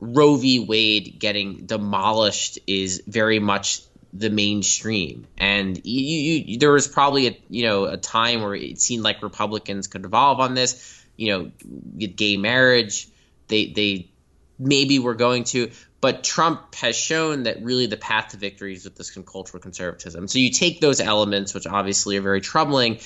Roe 0.00 0.36
v. 0.36 0.60
Wade 0.60 1.16
getting 1.18 1.66
demolished 1.66 2.58
is 2.66 3.02
very 3.06 3.38
much 3.38 3.82
the 4.12 4.30
mainstream. 4.30 5.26
And 5.38 5.80
you, 5.84 6.42
you, 6.46 6.58
there 6.58 6.72
was 6.72 6.88
probably 6.88 7.28
a 7.28 7.38
you 7.48 7.64
know 7.64 7.84
a 7.84 7.96
time 7.96 8.42
where 8.42 8.54
it 8.54 8.80
seemed 8.80 9.02
like 9.02 9.22
Republicans 9.22 9.86
could 9.86 10.04
evolve 10.04 10.40
on 10.40 10.54
this 10.54 11.02
you 11.16 11.32
know, 11.32 12.06
gay 12.06 12.36
marriage. 12.36 13.08
They 13.48 13.66
they 13.66 14.10
maybe 14.58 14.98
were 14.98 15.14
going 15.14 15.44
to, 15.44 15.70
but 16.00 16.24
Trump 16.24 16.74
has 16.76 16.96
shown 16.96 17.44
that 17.44 17.62
really 17.62 17.86
the 17.86 17.96
path 17.96 18.28
to 18.28 18.36
victory 18.36 18.74
is 18.74 18.84
with 18.84 18.96
this 18.96 19.10
cultural 19.10 19.60
conservatism. 19.60 20.28
So 20.28 20.38
you 20.38 20.50
take 20.50 20.80
those 20.80 21.00
elements, 21.00 21.54
which 21.54 21.66
obviously 21.66 22.16
are 22.16 22.22
very 22.22 22.40
troubling, 22.40 22.98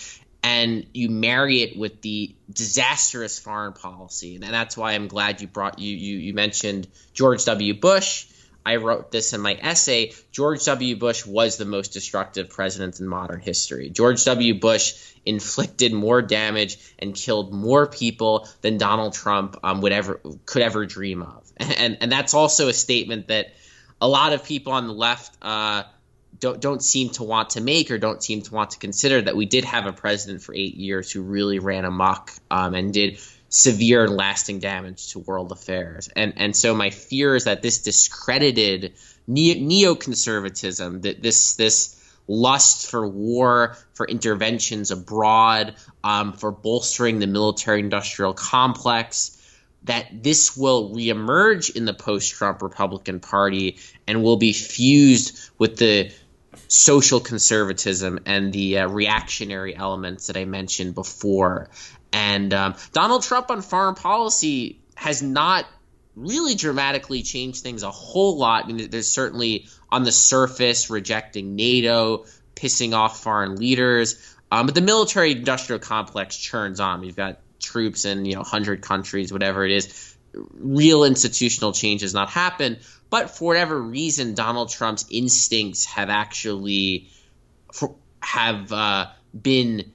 and 0.42 0.86
you 0.94 1.10
marry 1.10 1.62
it 1.62 1.76
with 1.76 2.00
the 2.02 2.34
disastrous 2.50 3.38
foreign 3.38 3.72
policy, 3.72 4.36
and 4.36 4.44
that's 4.44 4.76
why 4.76 4.92
I'm 4.92 5.08
glad 5.08 5.40
you 5.40 5.48
brought 5.48 5.78
you 5.78 5.94
you, 5.96 6.18
you 6.18 6.34
mentioned 6.34 6.88
George 7.12 7.44
W. 7.44 7.74
Bush 7.74 8.26
I 8.66 8.76
wrote 8.76 9.12
this 9.12 9.32
in 9.32 9.40
my 9.40 9.54
essay. 9.54 10.12
George 10.32 10.64
W. 10.64 10.96
Bush 10.96 11.24
was 11.24 11.56
the 11.56 11.64
most 11.64 11.92
destructive 11.92 12.50
president 12.50 12.98
in 12.98 13.06
modern 13.06 13.40
history. 13.40 13.90
George 13.90 14.24
W. 14.24 14.58
Bush 14.58 15.14
inflicted 15.24 15.92
more 15.92 16.20
damage 16.20 16.76
and 16.98 17.14
killed 17.14 17.54
more 17.54 17.86
people 17.86 18.48
than 18.62 18.76
Donald 18.76 19.14
Trump 19.14 19.56
um, 19.62 19.82
would 19.82 19.92
ever 19.92 20.20
could 20.46 20.62
ever 20.62 20.84
dream 20.84 21.22
of. 21.22 21.44
And 21.78 21.98
and 22.00 22.10
that's 22.10 22.34
also 22.34 22.68
a 22.68 22.72
statement 22.72 23.28
that 23.28 23.54
a 24.00 24.08
lot 24.08 24.32
of 24.32 24.44
people 24.44 24.72
on 24.72 24.86
the 24.88 24.92
left 24.92 25.36
uh, 25.40 25.84
don't 26.40 26.60
don't 26.60 26.82
seem 26.82 27.10
to 27.10 27.22
want 27.22 27.50
to 27.50 27.60
make 27.60 27.90
or 27.90 27.98
don't 27.98 28.22
seem 28.22 28.42
to 28.42 28.52
want 28.52 28.70
to 28.70 28.78
consider 28.78 29.22
that 29.22 29.36
we 29.36 29.46
did 29.46 29.64
have 29.64 29.86
a 29.86 29.92
president 29.92 30.42
for 30.42 30.54
eight 30.54 30.74
years 30.74 31.10
who 31.10 31.22
really 31.22 31.60
ran 31.60 31.84
amok 31.84 32.32
um, 32.50 32.74
and 32.74 32.92
did 32.92 33.18
severe 33.48 34.08
lasting 34.08 34.58
damage 34.58 35.12
to 35.12 35.18
world 35.20 35.52
affairs. 35.52 36.08
And 36.16 36.34
and 36.36 36.54
so 36.54 36.74
my 36.74 36.90
fear 36.90 37.34
is 37.36 37.44
that 37.44 37.62
this 37.62 37.78
discredited 37.78 38.94
neo- 39.26 39.94
neoconservatism, 39.94 41.02
that 41.02 41.22
this 41.22 41.56
this 41.56 41.92
lust 42.28 42.90
for 42.90 43.06
war, 43.06 43.76
for 43.94 44.06
interventions 44.06 44.90
abroad, 44.90 45.74
um, 46.02 46.32
for 46.32 46.50
bolstering 46.50 47.20
the 47.20 47.26
military-industrial 47.26 48.34
complex, 48.34 49.32
that 49.84 50.06
this 50.24 50.56
will 50.56 50.92
reemerge 50.92 51.74
in 51.74 51.84
the 51.84 51.94
post-Trump 51.94 52.62
Republican 52.62 53.20
Party 53.20 53.78
and 54.08 54.24
will 54.24 54.36
be 54.36 54.52
fused 54.52 55.50
with 55.58 55.76
the 55.76 56.10
social 56.68 57.20
conservatism 57.20 58.18
and 58.26 58.52
the 58.52 58.78
uh, 58.78 58.88
reactionary 58.88 59.76
elements 59.76 60.26
that 60.26 60.36
I 60.36 60.44
mentioned 60.46 60.96
before. 60.96 61.70
And 62.16 62.54
um, 62.54 62.76
Donald 62.94 63.24
Trump 63.24 63.50
on 63.50 63.60
foreign 63.60 63.94
policy 63.94 64.80
has 64.94 65.20
not 65.20 65.66
really 66.14 66.54
dramatically 66.54 67.22
changed 67.22 67.62
things 67.62 67.82
a 67.82 67.90
whole 67.90 68.38
lot. 68.38 68.64
I 68.64 68.68
mean, 68.68 68.88
there's 68.88 69.12
certainly 69.12 69.66
on 69.90 70.02
the 70.02 70.12
surface 70.12 70.88
rejecting 70.88 71.56
NATO, 71.56 72.24
pissing 72.54 72.94
off 72.94 73.22
foreign 73.22 73.56
leaders, 73.56 74.34
um, 74.50 74.64
but 74.64 74.74
the 74.74 74.80
military 74.80 75.32
industrial 75.32 75.78
complex 75.78 76.38
churns 76.38 76.80
on. 76.80 77.02
We've 77.02 77.14
got 77.14 77.38
troops 77.60 78.06
in 78.06 78.24
you 78.24 78.32
know 78.32 78.40
100 78.40 78.80
countries, 78.80 79.30
whatever 79.30 79.66
it 79.66 79.72
is. 79.72 80.16
Real 80.32 81.04
institutional 81.04 81.72
change 81.72 82.00
has 82.00 82.14
not 82.14 82.30
happened, 82.30 82.78
but 83.10 83.28
for 83.28 83.48
whatever 83.48 83.78
reason, 83.78 84.32
Donald 84.32 84.70
Trump's 84.70 85.04
instincts 85.10 85.84
have 85.84 86.08
actually 86.08 87.10
have 88.20 88.72
uh, 88.72 89.08
been 89.38 89.92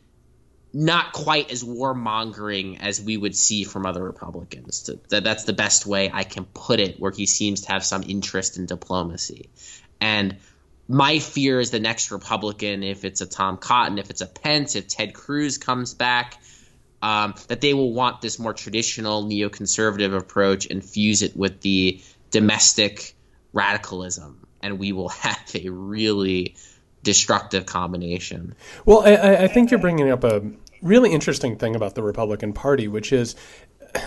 not 0.73 1.11
quite 1.11 1.51
as 1.51 1.63
warmongering 1.63 2.79
as 2.79 3.01
we 3.01 3.17
would 3.17 3.35
see 3.35 3.63
from 3.63 3.85
other 3.85 4.03
Republicans. 4.03 4.89
That 5.09 5.23
that's 5.23 5.43
the 5.43 5.53
best 5.53 5.85
way 5.85 6.09
I 6.13 6.23
can 6.23 6.45
put 6.45 6.79
it, 6.79 6.99
where 6.99 7.11
he 7.11 7.25
seems 7.25 7.61
to 7.61 7.71
have 7.71 7.83
some 7.83 8.03
interest 8.03 8.57
in 8.57 8.65
diplomacy. 8.65 9.49
And 9.99 10.37
my 10.87 11.19
fear 11.19 11.59
is 11.59 11.71
the 11.71 11.79
next 11.79 12.11
Republican, 12.11 12.83
if 12.83 13.05
it's 13.05 13.21
a 13.21 13.25
Tom 13.25 13.57
Cotton, 13.57 13.97
if 13.97 14.09
it's 14.09 14.21
a 14.21 14.27
Pence, 14.27 14.75
if 14.75 14.87
Ted 14.87 15.13
Cruz 15.13 15.57
comes 15.57 15.93
back, 15.93 16.41
um, 17.01 17.33
that 17.47 17.61
they 17.61 17.73
will 17.73 17.93
want 17.93 18.21
this 18.21 18.39
more 18.39 18.53
traditional 18.53 19.23
neoconservative 19.23 20.15
approach 20.15 20.67
and 20.69 20.83
fuse 20.83 21.21
it 21.21 21.35
with 21.35 21.61
the 21.61 22.01
domestic 22.29 23.15
radicalism, 23.53 24.45
and 24.61 24.79
we 24.79 24.91
will 24.91 25.09
have 25.25 25.51
a 25.55 25.69
really 25.69 26.55
destructive 27.03 27.65
combination. 27.65 28.55
Well, 28.85 29.01
I, 29.01 29.43
I 29.43 29.47
think 29.47 29.71
you're 29.71 29.79
bringing 29.79 30.09
up 30.11 30.23
a 30.23 30.43
really 30.81 31.11
interesting 31.11 31.57
thing 31.57 31.75
about 31.75 31.95
the 31.95 32.03
Republican 32.03 32.53
Party, 32.53 32.87
which 32.87 33.13
is 33.13 33.35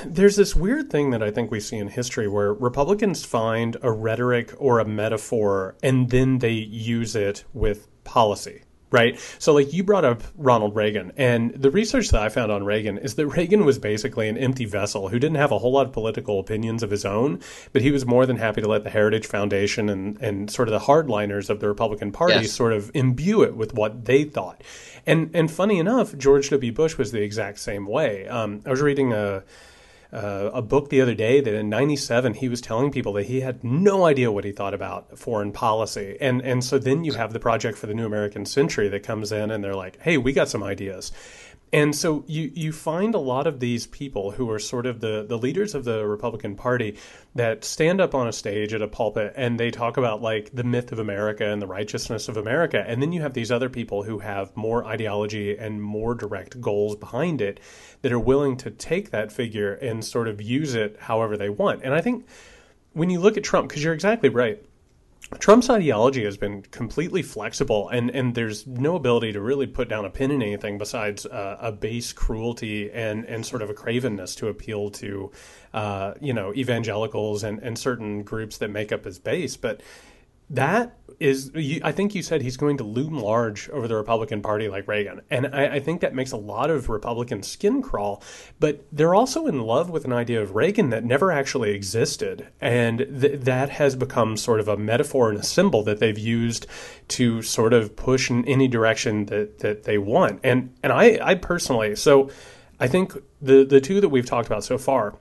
there's 0.05 0.37
this 0.37 0.55
weird 0.55 0.91
thing 0.91 1.11
that 1.11 1.23
I 1.23 1.31
think 1.31 1.51
we 1.51 1.61
see 1.61 1.77
in 1.77 1.89
history 1.89 2.29
where 2.29 2.53
Republicans 2.53 3.25
find 3.25 3.77
a 3.83 3.93
rhetoric 3.93 4.53
or 4.59 4.79
a 4.79 4.85
metaphor 4.85 5.77
and 5.83 6.11
then 6.11 6.39
they 6.39 6.53
use 6.53 7.15
it 7.15 7.45
with 7.53 7.89
policy 8.05 8.64
right? 8.95 9.19
So, 9.41 9.53
like 9.53 9.73
you 9.73 9.83
brought 9.83 10.05
up 10.05 10.23
Ronald 10.37 10.77
Reagan, 10.77 11.13
and 11.17 11.53
the 11.53 11.71
research 11.71 12.11
that 12.11 12.23
I 12.23 12.29
found 12.29 12.53
on 12.53 12.65
Reagan 12.65 12.97
is 12.97 13.17
that 13.17 13.27
Reagan 13.27 13.65
was 13.65 13.77
basically 13.77 14.29
an 14.29 14.39
empty 14.39 14.65
vessel 14.67 15.09
who 15.09 15.19
didn't 15.19 15.37
have 15.37 15.51
a 15.51 15.59
whole 15.59 15.73
lot 15.73 15.87
of 15.87 15.93
political 15.93 16.39
opinions 16.39 16.85
of 16.85 16.91
his 16.91 17.05
own, 17.05 17.41
but 17.73 17.83
he 17.83 17.91
was 17.91 18.07
more 18.07 18.25
than 18.25 18.37
happy 18.37 18.61
to 18.63 18.69
let 18.69 18.85
the 18.85 18.91
Heritage 18.91 19.27
Foundation 19.27 19.89
and, 19.89 20.17
and 20.23 20.49
sort 20.49 20.69
of 20.69 20.73
the 20.73 20.87
hardliners 20.87 21.51
of 21.51 21.59
the 21.59 21.67
Republican 21.67 22.13
Party 22.13 22.43
yes. 22.43 22.53
sort 22.53 22.73
of 22.73 22.93
imbue 22.95 23.43
it 23.43 23.57
with 23.57 23.75
what 23.75 24.05
they 24.05 24.23
thought. 24.23 24.63
And 25.05 25.29
and 25.35 25.51
funny 25.51 25.81
enough, 25.81 26.17
George 26.17 26.49
W. 26.51 26.73
Bush 26.73 26.97
was 26.97 27.11
the 27.11 27.21
exact 27.21 27.59
same 27.59 27.87
way. 27.87 28.29
Um, 28.29 28.63
I 28.65 28.71
was 28.71 28.81
reading 28.81 29.13
a 29.13 29.43
uh, 30.15 30.51
a 30.55 30.63
book 30.63 30.89
the 30.89 31.01
other 31.01 31.15
day 31.15 31.41
that 31.41 31.55
in 31.55 31.69
97 31.69 32.35
he 32.35 32.49
was 32.49 32.61
telling 32.61 32.91
people 32.91 33.13
that 33.15 33.27
he 33.27 33.41
had 33.41 33.63
no 33.65 34.05
idea 34.07 34.31
what 34.31 34.45
he 34.45 34.53
thought 34.53 34.73
about 34.73 35.19
foreign 35.19 35.53
policy. 35.53 36.17
And 36.21 36.41
and 36.43 36.63
so 36.63 36.79
then 36.79 37.05
you 37.05 37.15
have 37.15 37.33
the 37.33 37.41
project 37.41 37.77
for 37.77 37.87
the 37.87 37.95
new 37.95 38.07
american 38.07 38.47
century 38.47 38.89
that 38.89 39.03
comes 39.03 39.33
in 39.33 39.51
and 39.51 39.63
they're 39.63 39.75
like 39.75 40.01
hey 40.01 40.17
we 40.19 40.33
got 40.33 40.49
some 40.49 40.63
ideas 40.63 41.13
and 41.75 41.93
so 41.93 42.23
you, 42.29 42.53
you 42.55 42.71
find 42.71 43.17
a 43.17 43.19
lot 43.19 43.49
of 43.49 43.59
these 43.59 43.89
people 43.89 44.31
who 44.31 44.49
are 44.49 44.61
sort 44.61 44.87
of 44.87 45.01
the, 45.01 45.27
the 45.29 45.37
leaders 45.37 45.75
of 45.75 45.83
the 45.83 46.07
Republican 46.07 46.55
Party 46.55 46.97
that 47.35 47.65
stand 47.65 48.01
up 48.01 48.15
on 48.15 48.29
a 48.29 48.33
stage 48.33 48.73
at 48.73 48.81
a 48.81 48.87
pulpit 48.87 49.33
and 49.35 49.59
they 49.59 49.73
talk 49.73 49.97
about 49.97 50.23
like 50.23 50.53
the 50.55 50.63
myth 50.63 50.93
of 50.93 51.01
America 51.01 51.45
and 51.45 51.61
the 51.61 51.67
righteousness 51.67 52.29
of 52.29 52.37
America. 52.37 52.85
And 52.87 53.03
then 53.03 53.11
you 53.11 53.23
have 53.23 53.35
these 53.35 53.51
other 53.51 53.69
people 53.69 54.05
who 54.05 54.21
have 54.21 54.57
more 54.57 54.85
ideology 54.85 55.59
and 55.59 55.83
more 55.83 56.15
direct 56.15 56.61
goals 56.61 56.95
behind 56.95 57.41
it 57.41 57.59
that 58.03 58.13
are 58.13 58.21
willing 58.21 58.57
to 58.59 58.71
take 58.71 59.11
that 59.11 59.33
figure 59.33 59.75
and 59.75 60.05
sort 60.05 60.29
of 60.29 60.41
use 60.41 60.77
it 60.77 60.97
however 61.01 61.37
they 61.37 61.49
want. 61.49 61.83
And 61.83 61.93
I 61.93 62.01
think 62.01 62.25
when 62.93 63.11
you 63.11 63.19
look 63.19 63.37
at 63.37 63.43
Trump, 63.43 63.69
because 63.69 63.83
you're 63.83 63.95
exactly 63.95 64.29
right 64.29 64.65
Trump's 65.39 65.71
ideology 65.71 66.25
has 66.25 66.37
been 66.37 66.63
completely 66.63 67.23
flexible, 67.23 67.89
and, 67.89 68.11
and 68.11 68.35
there's 68.35 68.67
no 68.67 68.95
ability 68.95 69.33
to 69.33 69.41
really 69.41 69.67
put 69.67 69.89
down 69.89 70.05
a 70.05 70.11
pin 70.11 70.31
in 70.31 70.43
anything 70.43 70.79
besides 70.79 71.27
uh, 71.27 71.57
a 71.61 71.73
base 71.73 72.13
cruelty 72.13 72.91
and, 72.93 73.25
and 73.25 73.45
sort 73.45 73.63
of 73.63 73.71
a 73.71 73.75
cravenness 73.75 74.37
to 74.37 74.49
appeal 74.49 74.91
to, 74.91 75.31
uh, 75.73 76.15
you 76.21 76.33
know, 76.33 76.53
evangelicals 76.55 77.43
and, 77.43 77.59
and 77.61 77.79
certain 77.79 78.23
groups 78.23 78.59
that 78.59 78.69
make 78.69 78.93
up 78.93 79.05
his 79.05 79.19
base. 79.19 79.57
But 79.57 79.81
that 80.55 80.97
is, 81.21 81.51
I 81.83 81.93
think 81.93 82.15
you 82.15 82.23
said 82.23 82.43
he's 82.43 82.57
going 82.57 82.77
to 82.79 82.85
loom 82.85 83.19
large 83.19 83.69
over 83.71 83.89
the 83.89 83.95
Republican 83.95 84.43
Party 84.43 84.69
like 84.69 84.87
Reagan. 84.89 85.21
And 85.31 85.47
I, 85.55 85.75
I, 85.77 85.81
think 85.81 86.01
that 86.01 86.15
makes 86.15 86.33
a 86.33 86.37
lot 86.37 86.71
of 86.71 86.89
Republicans 86.89 87.49
skin 87.49 87.83
crawl. 87.83 88.23
But 88.61 88.85
they're 88.93 89.15
also 89.15 89.47
in 89.47 89.63
love 89.63 89.91
with 89.91 90.05
an 90.05 90.13
idea 90.13 90.43
of 90.43 90.55
Reagan 90.55 90.91
that 90.91 91.05
never 91.05 91.31
actually 91.31 91.71
existed. 91.71 92.49
And 92.61 92.99
th- 92.99 93.41
that 93.41 93.71
has 93.71 93.97
become 93.97 94.37
sort 94.37 94.61
of 94.61 94.69
a 94.69 94.77
metaphor 94.77 95.31
and 95.31 95.39
a 95.39 95.45
symbol 95.45 95.83
that 95.85 96.01
they've 96.01 96.19
used 96.19 96.67
to 97.09 97.43
sort 97.43 97.73
of 97.73 97.97
push 97.97 98.31
in 98.31 98.45
any 98.47 98.69
direction 98.69 99.27
that, 99.27 99.61
that 99.61 99.85
they 99.85 99.99
want. 99.99 100.41
And, 100.43 100.75
and 100.83 100.93
I, 100.93 101.19
I 101.23 101.35
personally, 101.37 101.97
so 101.97 102.31
I 102.81 102.89
think 102.89 103.15
the, 103.41 103.65
the 103.65 103.81
two 103.81 104.01
that 104.01 104.09
we've 104.09 104.27
talked 104.27 104.47
about 104.47 104.65
so 104.65 104.79
far, 104.79 105.17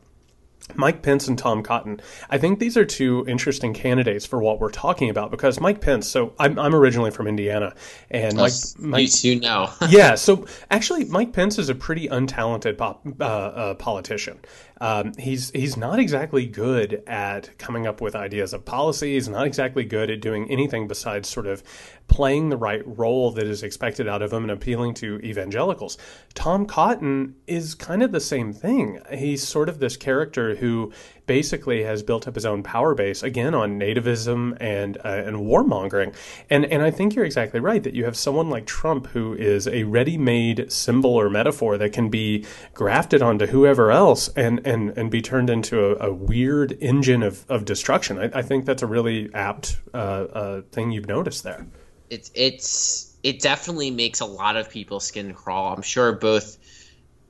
Mike 0.76 1.02
Pence 1.02 1.28
and 1.28 1.38
Tom 1.38 1.62
Cotton. 1.62 2.00
I 2.30 2.38
think 2.38 2.60
these 2.60 2.78
are 2.78 2.86
two 2.86 3.26
interesting 3.28 3.74
candidates 3.74 4.26
for 4.26 4.42
what 4.42 4.60
we're 4.60 4.72
talking 4.72 5.10
about 5.10 5.32
because 5.32 5.60
Mike 5.60 5.82
Pence. 5.82 6.08
So 6.08 6.34
I'm, 6.40 6.58
I'm 6.58 6.74
originally 6.74 7.12
from 7.12 7.28
Indiana, 7.28 7.76
and 8.10 8.36
Mike, 8.36 8.54
Mike 8.78 9.02
you 9.24 9.36
too 9.36 9.40
know. 9.40 9.70
yeah. 9.90 10.16
So 10.16 10.46
actually, 10.72 11.06
Mike 11.06 11.34
Pence 11.34 11.60
is 11.60 11.70
a 11.70 11.76
pretty 11.76 12.08
untalented 12.08 12.78
pop, 12.78 13.06
uh, 13.20 13.24
uh, 13.24 13.74
politician. 13.76 14.40
Um, 14.82 15.14
he's 15.18 15.52
he's 15.52 15.78
not 15.78 16.00
exactly 16.00 16.46
good 16.46 17.04
at 17.08 17.58
coming 17.58 17.88
up 17.88 18.02
with 18.02 18.16
ideas 18.16 18.54
of 18.54 18.66
policy. 18.66 19.14
He's 19.14 19.30
not 19.30 19.46
exactly 19.46 19.84
good 19.86 20.10
at 20.10 20.22
doing 20.22 20.50
anything 20.50 20.88
besides 20.88 21.30
sort 21.30 21.48
of 21.48 21.64
playing 22.08 22.50
the 22.50 22.58
right 22.58 22.82
role 22.86 23.32
that 23.32 23.48
is 23.48 23.64
expected 23.64 24.08
out 24.08 24.22
of 24.22 24.34
him 24.34 24.44
and 24.44 24.52
appealing 24.52 24.94
to 24.96 25.20
evangelicals. 25.24 25.98
Tom 26.34 26.66
Cotton 26.66 27.36
is 27.48 27.76
kind 27.76 28.04
of 28.04 28.12
the 28.12 28.20
same 28.20 28.54
thing. 28.54 29.00
He's 29.14 29.48
sort 29.48 29.70
of 29.70 29.80
this 29.80 29.98
character 29.98 30.56
who 30.56 30.92
basically 31.26 31.84
has 31.84 32.04
built 32.04 32.28
up 32.28 32.36
his 32.36 32.46
own 32.46 32.64
power 32.64 32.94
base 32.94 33.24
again 33.24 33.54
on 33.54 33.80
nativism 33.80 34.58
and 34.60 34.98
uh, 34.98 35.24
and 35.26 35.38
warmongering. 35.38 36.14
And 36.50 36.66
and 36.66 36.82
I 36.82 36.92
think 36.92 37.16
you're 37.16 37.26
exactly 37.26 37.60
right 37.60 37.84
that 37.84 37.94
you 37.94 38.06
have 38.06 38.18
someone 38.18 38.50
like 38.50 38.66
Trump 38.66 39.08
who 39.08 39.34
is 39.34 39.68
a 39.68 39.84
ready-made 39.84 40.72
symbol 40.72 41.12
or 41.12 41.30
metaphor 41.30 41.78
that 41.78 41.94
can 41.94 42.10
be 42.10 42.46
grafted 42.74 43.22
onto 43.22 43.48
whoever 43.48 43.92
else 43.92 44.28
and 44.30 44.66
and 44.66 44.98
and 44.98 45.10
be 45.10 45.22
turned 45.22 45.50
into 45.50 45.86
a, 45.86 46.10
a 46.10 46.14
weird 46.14 46.78
engine 46.82 47.24
of 47.24 47.46
of 47.50 47.66
destruction. 47.66 48.18
I, 48.20 48.40
I, 48.40 48.42
think 48.42 48.66
that's 48.66 48.84
a 48.84 48.88
really 48.88 49.34
apt 49.34 49.80
uh, 49.94 49.98
uh, 49.98 50.62
thing 50.72 50.92
you've 50.92 51.08
noticed 51.08 51.44
there. 51.44 51.66
It's 52.10 52.32
it's 52.36 53.16
it 53.24 53.40
definitely 53.40 53.92
makes 53.92 54.20
a 54.20 54.26
lot 54.26 54.58
of 54.58 54.70
people 54.70 55.00
skin 55.00 55.34
crawl. 55.34 55.74
I'm 55.74 55.82
sure 55.82 56.12
both 56.14 56.58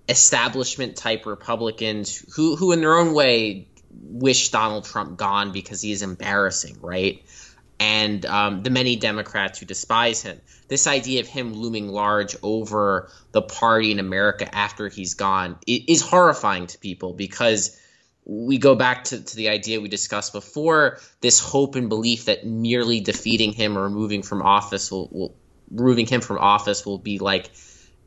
establishment 0.10 0.96
type 0.98 1.26
Republicans 1.26 2.26
who 2.36 2.56
who 2.56 2.72
in 2.72 2.82
their 2.82 2.96
own 2.96 3.14
way 3.14 3.68
wish 4.02 4.50
Donald 4.50 4.86
Trump 4.86 5.18
gone 5.18 5.52
because 5.52 5.82
he 5.82 5.92
is 5.92 6.02
embarrassing, 6.02 6.78
right? 6.82 7.24
And 7.80 8.26
um, 8.26 8.64
the 8.64 8.70
many 8.70 8.96
Democrats 8.96 9.60
who 9.60 9.66
despise 9.66 10.22
him. 10.22 10.40
This 10.68 10.88
idea 10.88 11.22
of 11.22 11.28
him 11.28 11.54
looming 11.54 11.90
large 11.90 12.36
over 12.42 13.10
the 13.32 13.42
party 13.42 13.92
in 13.92 14.00
America 14.00 14.54
after 14.54 14.88
he's 14.88 15.16
gone 15.16 15.58
is 15.68 16.02
horrifying 16.02 16.68
to 16.68 16.78
people 16.78 17.14
because 17.14 17.80
we 18.26 18.58
go 18.58 18.76
back 18.76 19.06
to, 19.06 19.22
to 19.22 19.36
the 19.36 19.50
idea 19.50 19.82
we 19.82 19.90
discussed 19.90 20.32
before 20.34 21.00
this 21.20 21.40
hope 21.40 21.76
and 21.76 21.90
belief 21.90 22.26
that 22.26 22.46
merely 22.46 23.02
defeating 23.02 23.52
him 23.52 23.78
or 23.78 23.84
removing 23.84 24.24
from 24.24 24.42
office 24.42 24.92
will, 24.92 25.10
will 25.12 25.36
removing 25.70 26.06
him 26.06 26.22
from 26.22 26.38
office 26.38 26.86
will 26.86 27.00
be 27.00 27.20
like 27.20 27.50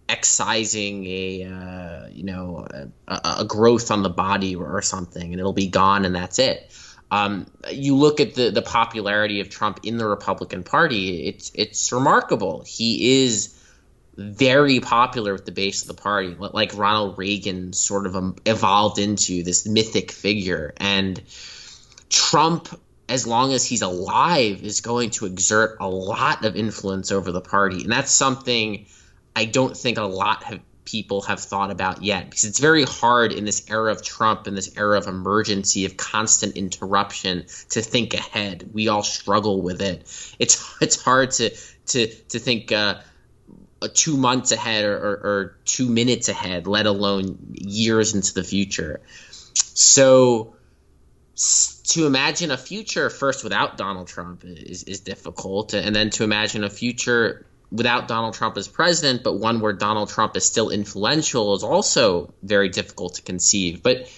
excising 0.09 1.05
a 1.07 1.45
uh, 1.45 2.07
you 2.09 2.25
know 2.25 2.67
a, 3.09 3.21
a, 3.39 3.45
growth 3.45 3.91
on 3.91 4.03
the 4.03 4.11
body 4.11 4.55
or, 4.57 4.83
something, 4.83 5.33
and 5.33 5.41
it'll 5.41 5.53
be 5.53 5.69
gone, 5.69 6.05
and 6.05 6.15
that's 6.15 6.39
it. 6.39 6.71
Um, 7.11 7.47
you 7.71 7.97
look 7.97 8.21
at 8.21 8.35
the 8.35 8.51
the 8.51 8.63
popularity 8.63 9.41
of 9.41 9.49
Trump 9.49 9.81
in 9.83 9.97
the 9.99 10.07
Republican 10.07 10.63
Party; 10.63 11.27
it's 11.27 11.51
it's 11.55 11.93
remarkable. 11.93 12.65
He 12.67 13.25
is 13.25 13.53
very 14.17 14.81
popular 14.81 15.33
with 15.33 15.45
the 15.45 15.53
base 15.53 15.83
of 15.83 15.89
the 15.89 16.03
party, 16.03 16.35
like 16.39 16.77
Ronald 16.77 17.19
Reagan 17.19 17.73
sort 17.73 18.07
of 18.07 18.17
um, 18.17 18.37
evolved 18.47 18.99
into 18.99 19.43
this 19.43 19.67
mythic 19.67 20.11
figure. 20.11 20.73
And 20.79 21.23
Trump, 22.09 22.69
as 23.09 23.27
long 23.27 23.53
as 23.53 23.65
he's 23.65 23.83
alive, 23.83 24.63
is 24.63 24.81
going 24.81 25.11
to 25.11 25.27
exert 25.27 25.77
a 25.81 25.89
lot 25.89 26.47
of 26.47 26.57
influence 26.57 27.13
over 27.13 27.31
the 27.31 27.43
party. 27.43 27.83
And 27.83 27.93
that's 27.93 28.11
something 28.11 28.87
I 29.37 29.45
don't 29.45 29.77
think 29.77 29.99
a 29.99 30.03
lot 30.03 30.51
of 30.51 30.61
people 30.87 31.21
have 31.23 31.41
thought 31.41 31.71
about 31.71 32.03
yet 32.03 32.25
because 32.25 32.45
it's 32.45 32.59
very 32.59 32.85
hard 32.85 33.33
in 33.33 33.45
this 33.45 33.69
era 33.69 33.93
of 33.93 34.03
Trump 34.03 34.47
and 34.47 34.57
this 34.57 34.75
era 34.79 34.97
of 34.97 35.07
emergency 35.09 35.85
of 35.85 35.97
constant 35.97 36.57
interruption 36.57 37.45
to 37.71 37.83
think 37.83 38.15
ahead. 38.15 38.71
We 38.73 38.89
all 38.89 39.03
struggle 39.03 39.61
with 39.61 39.83
it. 39.83 40.35
It's 40.39 40.75
it's 40.81 41.03
hard 41.03 41.33
to 41.33 41.51
to 41.89 42.07
to 42.07 42.39
think 42.39 42.73
uh, 42.73 43.01
two 43.93 44.17
months 44.17 44.53
ahead 44.53 44.87
or, 44.87 44.97
or, 44.97 45.13
or 45.13 45.57
two 45.67 45.89
minutes 45.89 46.31
ahead, 46.31 46.67
let 46.67 46.87
alone 46.87 47.37
years 47.53 48.15
into 48.15 48.33
the 48.33 48.43
future. 48.43 49.03
So 49.55 50.55
to 51.35 52.07
imagine 52.07 52.51
a 52.51 52.57
future 52.57 53.11
first 53.11 53.45
without 53.45 53.77
Donald 53.77 54.09
Trump 54.09 54.45
is, 54.45 54.85
is 54.85 55.01
difficult, 55.01 55.75
and 55.75 55.95
then 55.95 56.09
to 56.11 56.25
imagine 56.25 56.65
a 56.65 56.71
future 56.71 57.45
without 57.71 58.09
Donald 58.09 58.35
Trump 58.35 58.57
as 58.57 58.69
president, 58.69 59.23
but 59.23 59.35
one 59.35 59.61
where 59.61 59.73
Donald 59.73 60.09
Trump 60.09 60.37
is 60.37 60.45
still 60.45 60.71
influential 60.71 61.55
is 61.55 61.63
also 61.63 62.33
very 62.43 62.69
difficult 62.69 63.15
to 63.15 63.23
conceive. 63.23 63.83
But 63.83 64.11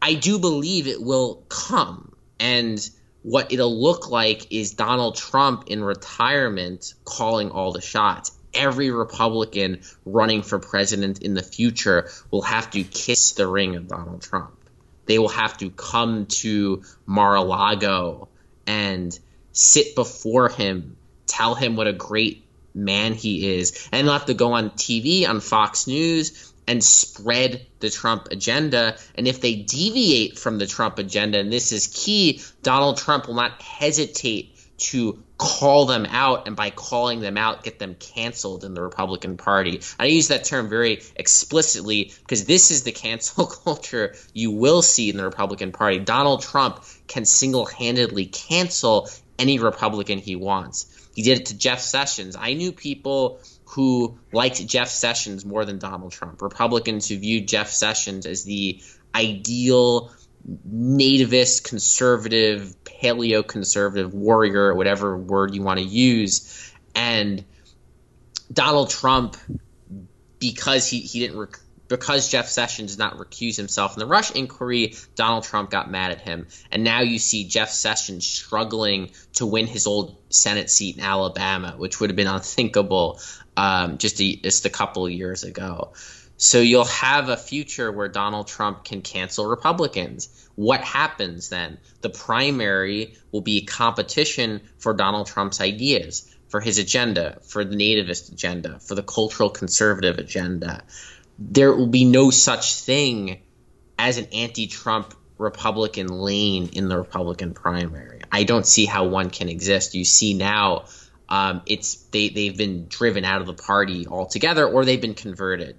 I 0.00 0.14
do 0.14 0.38
believe 0.38 0.88
it 0.88 1.00
will 1.00 1.44
come. 1.48 2.14
And 2.40 2.78
what 3.22 3.52
it'll 3.52 3.80
look 3.80 4.10
like 4.10 4.50
is 4.50 4.72
Donald 4.72 5.16
Trump 5.16 5.64
in 5.68 5.82
retirement 5.84 6.94
calling 7.04 7.50
all 7.50 7.72
the 7.72 7.80
shots. 7.80 8.32
Every 8.52 8.90
Republican 8.90 9.82
running 10.04 10.42
for 10.42 10.58
president 10.58 11.22
in 11.22 11.34
the 11.34 11.42
future 11.42 12.10
will 12.30 12.42
have 12.42 12.70
to 12.72 12.82
kiss 12.82 13.32
the 13.32 13.46
ring 13.46 13.76
of 13.76 13.86
Donald 13.86 14.22
Trump. 14.22 14.58
They 15.06 15.18
will 15.18 15.28
have 15.28 15.56
to 15.58 15.70
come 15.70 16.26
to 16.26 16.82
Mar 17.06 17.36
a 17.36 17.42
Lago 17.42 18.28
and 18.66 19.16
sit 19.52 19.94
before 19.94 20.48
him 20.48 20.96
tell 21.32 21.54
him 21.54 21.76
what 21.76 21.86
a 21.86 21.92
great 21.92 22.44
man 22.74 23.12
he 23.14 23.56
is, 23.56 23.88
and 23.92 24.06
they'll 24.06 24.14
have 24.14 24.26
to 24.26 24.34
go 24.34 24.52
on 24.52 24.70
TV 24.70 25.28
on 25.28 25.40
Fox 25.40 25.86
News 25.86 26.52
and 26.66 26.82
spread 26.82 27.66
the 27.80 27.90
Trump 27.90 28.28
agenda. 28.30 28.96
And 29.14 29.26
if 29.26 29.40
they 29.40 29.56
deviate 29.56 30.38
from 30.38 30.58
the 30.58 30.66
Trump 30.66 30.98
agenda, 30.98 31.38
and 31.38 31.52
this 31.52 31.72
is 31.72 31.88
key, 31.88 32.40
Donald 32.62 32.98
Trump 32.98 33.26
will 33.26 33.34
not 33.34 33.60
hesitate 33.60 34.56
to 34.78 35.22
call 35.38 35.86
them 35.86 36.06
out 36.06 36.46
and 36.46 36.56
by 36.56 36.70
calling 36.70 37.20
them 37.20 37.36
out 37.36 37.62
get 37.62 37.78
them 37.78 37.94
canceled 37.94 38.64
in 38.64 38.74
the 38.74 38.82
republican 38.82 39.36
party. 39.36 39.80
I 39.98 40.06
use 40.06 40.28
that 40.28 40.44
term 40.44 40.68
very 40.68 41.02
explicitly 41.16 42.12
because 42.20 42.46
this 42.46 42.70
is 42.70 42.82
the 42.82 42.92
cancel 42.92 43.46
culture 43.64 44.14
you 44.32 44.50
will 44.50 44.82
see 44.82 45.10
in 45.10 45.16
the 45.16 45.24
republican 45.24 45.72
party. 45.72 45.98
Donald 45.98 46.42
trump 46.42 46.84
can 47.06 47.24
single-handedly 47.24 48.26
cancel 48.26 49.08
any 49.38 49.58
republican 49.58 50.18
he 50.18 50.36
wants 50.36 51.01
he 51.14 51.22
did 51.22 51.40
it 51.40 51.46
to 51.46 51.56
Jeff 51.56 51.80
Sessions. 51.80 52.36
I 52.38 52.54
knew 52.54 52.72
people 52.72 53.40
who 53.64 54.18
liked 54.32 54.66
Jeff 54.66 54.88
Sessions 54.88 55.44
more 55.44 55.64
than 55.64 55.78
Donald 55.78 56.12
Trump. 56.12 56.42
Republicans 56.42 57.08
who 57.08 57.18
viewed 57.18 57.48
Jeff 57.48 57.68
Sessions 57.68 58.26
as 58.26 58.44
the 58.44 58.80
ideal 59.14 60.12
nativist, 60.68 61.64
conservative, 61.64 62.74
paleo 62.84 63.46
conservative 63.46 64.12
warrior, 64.14 64.74
whatever 64.74 65.16
word 65.16 65.54
you 65.54 65.62
want 65.62 65.78
to 65.78 65.84
use. 65.84 66.72
And 66.94 67.44
Donald 68.52 68.90
Trump, 68.90 69.36
because 70.38 70.88
he, 70.88 71.00
he 71.00 71.20
didn't 71.20 71.38
because 71.92 72.30
Jeff 72.30 72.48
Sessions 72.48 72.92
did 72.92 72.98
not 72.98 73.18
recuse 73.18 73.54
himself 73.54 73.92
in 73.92 73.98
the 73.98 74.06
Russia 74.06 74.38
inquiry, 74.38 74.94
Donald 75.14 75.44
Trump 75.44 75.68
got 75.68 75.90
mad 75.90 76.10
at 76.10 76.22
him. 76.22 76.46
And 76.70 76.84
now 76.84 77.02
you 77.02 77.18
see 77.18 77.44
Jeff 77.44 77.68
Sessions 77.68 78.26
struggling 78.26 79.10
to 79.34 79.44
win 79.44 79.66
his 79.66 79.86
old 79.86 80.16
Senate 80.30 80.70
seat 80.70 80.96
in 80.96 81.04
Alabama, 81.04 81.74
which 81.76 82.00
would 82.00 82.08
have 82.08 82.16
been 82.16 82.26
unthinkable 82.26 83.20
um, 83.58 83.98
just, 83.98 84.22
a, 84.22 84.36
just 84.36 84.64
a 84.64 84.70
couple 84.70 85.04
of 85.04 85.12
years 85.12 85.44
ago. 85.44 85.92
So 86.38 86.60
you'll 86.60 86.86
have 86.86 87.28
a 87.28 87.36
future 87.36 87.92
where 87.92 88.08
Donald 88.08 88.46
Trump 88.48 88.84
can 88.84 89.02
cancel 89.02 89.44
Republicans. 89.44 90.48
What 90.54 90.80
happens 90.80 91.50
then? 91.50 91.76
The 92.00 92.08
primary 92.08 93.16
will 93.32 93.42
be 93.42 93.66
competition 93.66 94.62
for 94.78 94.94
Donald 94.94 95.26
Trump's 95.26 95.60
ideas, 95.60 96.26
for 96.48 96.60
his 96.62 96.78
agenda, 96.78 97.38
for 97.42 97.66
the 97.66 97.76
nativist 97.76 98.32
agenda, 98.32 98.78
for 98.78 98.94
the 98.94 99.02
cultural 99.02 99.50
conservative 99.50 100.16
agenda 100.18 100.82
there 101.50 101.72
will 101.74 101.88
be 101.88 102.04
no 102.04 102.30
such 102.30 102.74
thing 102.74 103.42
as 103.98 104.18
an 104.18 104.26
anti-Trump 104.32 105.14
Republican 105.38 106.06
lane 106.06 106.70
in 106.72 106.88
the 106.88 106.96
Republican 106.96 107.52
primary. 107.54 108.20
I 108.30 108.44
don't 108.44 108.66
see 108.66 108.86
how 108.86 109.06
one 109.08 109.30
can 109.30 109.48
exist. 109.48 109.94
You 109.94 110.04
see 110.04 110.34
now, 110.34 110.86
um, 111.28 111.62
it's 111.66 111.96
they 112.12 112.28
they've 112.28 112.56
been 112.56 112.86
driven 112.88 113.24
out 113.24 113.40
of 113.40 113.46
the 113.46 113.54
party 113.54 114.06
altogether, 114.06 114.66
or 114.66 114.84
they've 114.84 115.00
been 115.00 115.14
converted. 115.14 115.76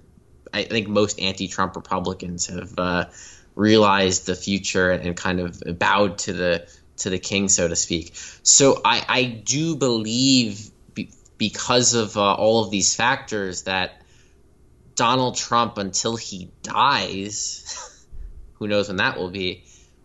I 0.52 0.64
think 0.64 0.88
most 0.88 1.20
anti-Trump 1.20 1.74
Republicans 1.76 2.46
have 2.46 2.78
uh, 2.78 3.04
realized 3.54 4.26
the 4.26 4.36
future 4.36 4.90
and 4.90 5.16
kind 5.16 5.40
of 5.40 5.62
bowed 5.78 6.18
to 6.18 6.32
the 6.32 6.68
to 6.98 7.10
the 7.10 7.18
king, 7.18 7.48
so 7.48 7.66
to 7.66 7.74
speak. 7.74 8.12
So 8.42 8.80
I, 8.84 9.04
I 9.08 9.24
do 9.24 9.76
believe 9.76 10.70
be, 10.94 11.10
because 11.38 11.94
of 11.94 12.16
uh, 12.16 12.34
all 12.34 12.64
of 12.64 12.70
these 12.70 12.94
factors 12.94 13.62
that 13.62 14.00
Donald 14.94 15.36
Trump 15.36 15.78
until 15.78 16.16
he 16.16 16.50
dies, 16.62 18.06
who 18.54 18.68
knows 18.68 18.88
when 18.88 18.98
that 18.98 19.16
will 19.16 19.30
be, 19.30 19.64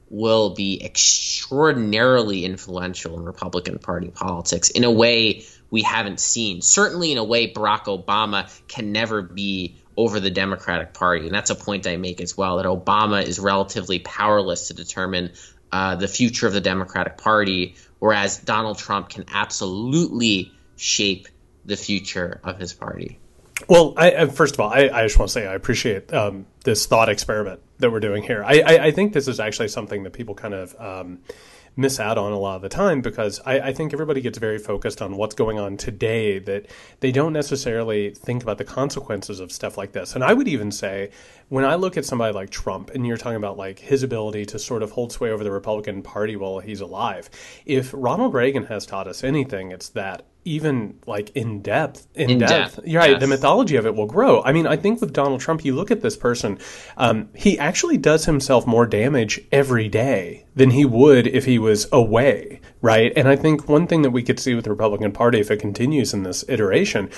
will 0.09 0.51
be 0.51 0.83
extraordinarily 0.83 2.45
influential 2.45 3.17
in 3.17 3.25
Republican 3.25 3.77
Party 3.77 4.09
politics 4.09 4.69
in 4.69 4.83
a 4.83 4.91
way 4.91 5.43
we 5.69 5.83
haven't 5.83 6.19
seen. 6.19 6.61
Certainly, 6.61 7.11
in 7.11 7.17
a 7.17 7.23
way, 7.23 7.51
Barack 7.51 7.85
Obama 7.85 8.49
can 8.67 8.91
never 8.91 9.21
be 9.21 9.75
over 9.95 10.19
the 10.19 10.31
Democratic 10.31 10.93
Party. 10.93 11.25
And 11.25 11.35
that's 11.35 11.49
a 11.49 11.55
point 11.55 11.85
I 11.85 11.97
make 11.97 12.21
as 12.21 12.35
well 12.35 12.57
that 12.57 12.65
Obama 12.65 13.21
is 13.21 13.37
relatively 13.37 13.99
powerless 13.99 14.69
to 14.69 14.73
determine 14.73 15.31
uh, 15.71 15.97
the 15.97 16.07
future 16.07 16.47
of 16.47 16.53
the 16.53 16.61
Democratic 16.61 17.17
Party, 17.17 17.75
whereas 17.99 18.37
Donald 18.37 18.77
Trump 18.77 19.09
can 19.09 19.25
absolutely 19.27 20.53
shape 20.77 21.27
the 21.65 21.75
future 21.75 22.39
of 22.43 22.57
his 22.57 22.73
party. 22.73 23.19
Well, 23.67 23.93
I, 23.97 24.25
first 24.27 24.53
of 24.53 24.59
all, 24.61 24.69
I, 24.69 24.89
I, 24.91 25.03
just 25.03 25.19
want 25.19 25.29
to 25.29 25.33
say 25.33 25.45
I 25.45 25.53
appreciate 25.53 26.13
um, 26.13 26.45
this 26.63 26.85
thought 26.85 27.09
experiment 27.09 27.59
that 27.79 27.91
we're 27.91 27.99
doing 27.99 28.23
here. 28.23 28.43
I, 28.43 28.61
I, 28.61 28.91
think 28.91 29.13
this 29.13 29.27
is 29.27 29.39
actually 29.39 29.67
something 29.67 30.03
that 30.03 30.13
people 30.13 30.33
kind 30.33 30.53
of 30.53 30.79
um, 30.79 31.19
miss 31.75 31.99
out 31.99 32.17
on 32.17 32.31
a 32.31 32.37
lot 32.37 32.57
of 32.57 32.61
the 32.61 32.69
time 32.69 33.01
because 33.01 33.39
I, 33.45 33.71
think 33.73 33.93
everybody 33.93 34.21
gets 34.21 34.37
very 34.37 34.59
focused 34.59 35.01
on 35.01 35.15
what's 35.15 35.35
going 35.35 35.59
on 35.59 35.77
today 35.77 36.39
that 36.39 36.67
they 36.99 37.11
don't 37.11 37.33
necessarily 37.33 38.11
think 38.11 38.43
about 38.43 38.57
the 38.57 38.65
consequences 38.65 39.39
of 39.39 39.51
stuff 39.51 39.77
like 39.77 39.93
this. 39.93 40.15
And 40.15 40.23
I 40.23 40.33
would 40.33 40.47
even 40.47 40.71
say 40.71 41.11
when 41.47 41.65
I 41.65 41.75
look 41.75 41.97
at 41.97 42.05
somebody 42.05 42.33
like 42.33 42.49
Trump 42.49 42.91
and 42.91 43.07
you're 43.07 43.17
talking 43.17 43.37
about 43.37 43.57
like 43.57 43.79
his 43.79 44.03
ability 44.03 44.45
to 44.47 44.59
sort 44.59 44.83
of 44.83 44.91
hold 44.91 45.11
sway 45.11 45.31
over 45.31 45.43
the 45.43 45.51
Republican 45.51 46.01
Party 46.01 46.35
while 46.35 46.59
he's 46.59 46.81
alive, 46.81 47.29
if 47.65 47.91
Ronald 47.93 48.33
Reagan 48.33 48.65
has 48.65 48.85
taught 48.85 49.07
us 49.07 49.23
anything, 49.23 49.71
it's 49.71 49.89
that 49.89 50.25
even 50.49 50.97
like 51.05 51.29
in 51.35 51.61
depth 51.61 52.07
in, 52.15 52.31
in 52.31 52.39
depth, 52.39 52.75
depth. 52.75 52.77
right 52.79 53.11
yes. 53.11 53.19
the 53.19 53.27
mythology 53.27 53.75
of 53.75 53.85
it 53.85 53.93
will 53.93 54.07
grow 54.07 54.41
i 54.43 54.51
mean 54.51 54.65
i 54.65 54.75
think 54.75 54.99
with 54.99 55.13
donald 55.13 55.39
trump 55.39 55.63
you 55.63 55.75
look 55.75 55.91
at 55.91 56.01
this 56.01 56.17
person 56.17 56.57
um, 56.97 57.29
he 57.35 57.57
actually 57.59 57.97
does 57.97 58.25
himself 58.25 58.65
more 58.65 58.87
damage 58.87 59.39
every 59.51 59.87
day 59.87 60.45
than 60.55 60.71
he 60.71 60.83
would 60.83 61.27
if 61.27 61.45
he 61.45 61.59
was 61.59 61.87
away 61.91 62.58
right 62.81 63.13
and 63.15 63.27
i 63.27 63.35
think 63.35 63.67
one 63.67 63.87
thing 63.87 64.01
that 64.01 64.11
we 64.11 64.23
could 64.23 64.39
see 64.39 64.55
with 64.55 64.63
the 64.63 64.69
republican 64.69 65.11
party 65.11 65.39
if 65.39 65.51
it 65.51 65.57
continues 65.57 66.13
in 66.13 66.23
this 66.23 66.43
iteration 66.47 67.09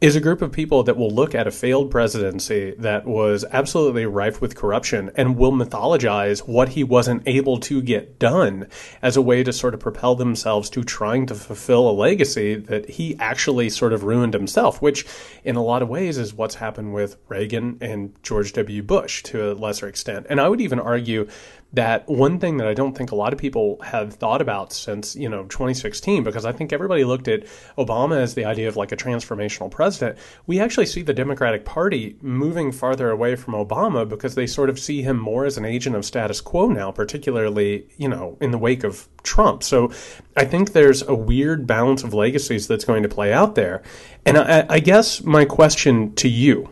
is 0.00 0.16
a 0.16 0.20
group 0.20 0.40
of 0.40 0.50
people 0.50 0.82
that 0.82 0.96
will 0.96 1.10
look 1.10 1.34
at 1.34 1.46
a 1.46 1.50
failed 1.50 1.90
presidency 1.90 2.74
that 2.78 3.06
was 3.06 3.44
absolutely 3.52 4.06
rife 4.06 4.40
with 4.40 4.56
corruption 4.56 5.10
and 5.14 5.36
will 5.36 5.52
mythologize 5.52 6.40
what 6.48 6.70
he 6.70 6.82
wasn't 6.82 7.22
able 7.26 7.58
to 7.58 7.82
get 7.82 8.18
done 8.18 8.66
as 9.02 9.16
a 9.16 9.22
way 9.22 9.44
to 9.44 9.52
sort 9.52 9.74
of 9.74 9.80
propel 9.80 10.14
themselves 10.14 10.70
to 10.70 10.82
trying 10.82 11.26
to 11.26 11.34
fulfill 11.34 11.88
a 11.88 11.92
legacy 11.92 12.54
that 12.54 12.88
he 12.88 13.14
actually 13.18 13.68
sort 13.68 13.92
of 13.92 14.02
ruined 14.02 14.32
himself, 14.32 14.80
which 14.80 15.04
in 15.44 15.56
a 15.56 15.62
lot 15.62 15.82
of 15.82 15.88
ways 15.88 16.16
is 16.16 16.32
what's 16.32 16.54
happened 16.54 16.94
with 16.94 17.16
Reagan 17.28 17.76
and 17.82 18.14
George 18.22 18.54
W. 18.54 18.82
Bush 18.82 19.22
to 19.24 19.52
a 19.52 19.54
lesser 19.54 19.86
extent. 19.86 20.26
And 20.30 20.40
I 20.40 20.48
would 20.48 20.62
even 20.62 20.80
argue 20.80 21.28
that 21.72 22.08
one 22.08 22.38
thing 22.40 22.56
that 22.56 22.66
I 22.66 22.74
don't 22.74 22.96
think 22.96 23.12
a 23.12 23.14
lot 23.14 23.32
of 23.32 23.38
people 23.38 23.80
have 23.82 24.14
thought 24.14 24.42
about 24.42 24.72
since, 24.72 25.14
you 25.14 25.28
know, 25.28 25.44
2016, 25.44 26.24
because 26.24 26.44
I 26.44 26.50
think 26.50 26.72
everybody 26.72 27.04
looked 27.04 27.28
at 27.28 27.44
Obama 27.78 28.16
as 28.16 28.34
the 28.34 28.44
idea 28.44 28.66
of 28.66 28.76
like 28.76 28.90
a 28.90 28.96
transformational 28.96 29.70
president. 29.70 30.18
We 30.46 30.58
actually 30.58 30.86
see 30.86 31.02
the 31.02 31.14
Democratic 31.14 31.64
Party 31.64 32.16
moving 32.20 32.72
farther 32.72 33.10
away 33.10 33.36
from 33.36 33.54
Obama 33.54 34.08
because 34.08 34.34
they 34.34 34.48
sort 34.48 34.68
of 34.68 34.80
see 34.80 35.02
him 35.02 35.16
more 35.16 35.44
as 35.44 35.56
an 35.56 35.64
agent 35.64 35.94
of 35.94 36.04
status 36.04 36.40
quo 36.40 36.68
now, 36.68 36.90
particularly, 36.90 37.86
you 37.96 38.08
know, 38.08 38.36
in 38.40 38.50
the 38.50 38.58
wake 38.58 38.82
of 38.82 39.08
Trump. 39.22 39.62
So 39.62 39.92
I 40.36 40.44
think 40.44 40.72
there's 40.72 41.02
a 41.02 41.14
weird 41.14 41.68
balance 41.68 42.02
of 42.02 42.12
legacies 42.14 42.66
that's 42.66 42.84
going 42.84 43.04
to 43.04 43.08
play 43.08 43.32
out 43.32 43.54
there. 43.54 43.82
And 44.26 44.36
I, 44.38 44.66
I 44.68 44.80
guess 44.80 45.22
my 45.22 45.44
question 45.44 46.14
to 46.16 46.28
you 46.28 46.68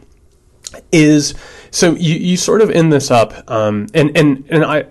is 0.93 1.35
so 1.71 1.95
you, 1.95 2.15
you 2.15 2.37
sort 2.37 2.63
of 2.63 2.71
end 2.71 2.93
this 2.93 3.11
up 3.11 3.51
um, 3.51 3.87
and 3.95 4.17
and 4.17 4.45
and 4.49 4.65
I 4.65 4.85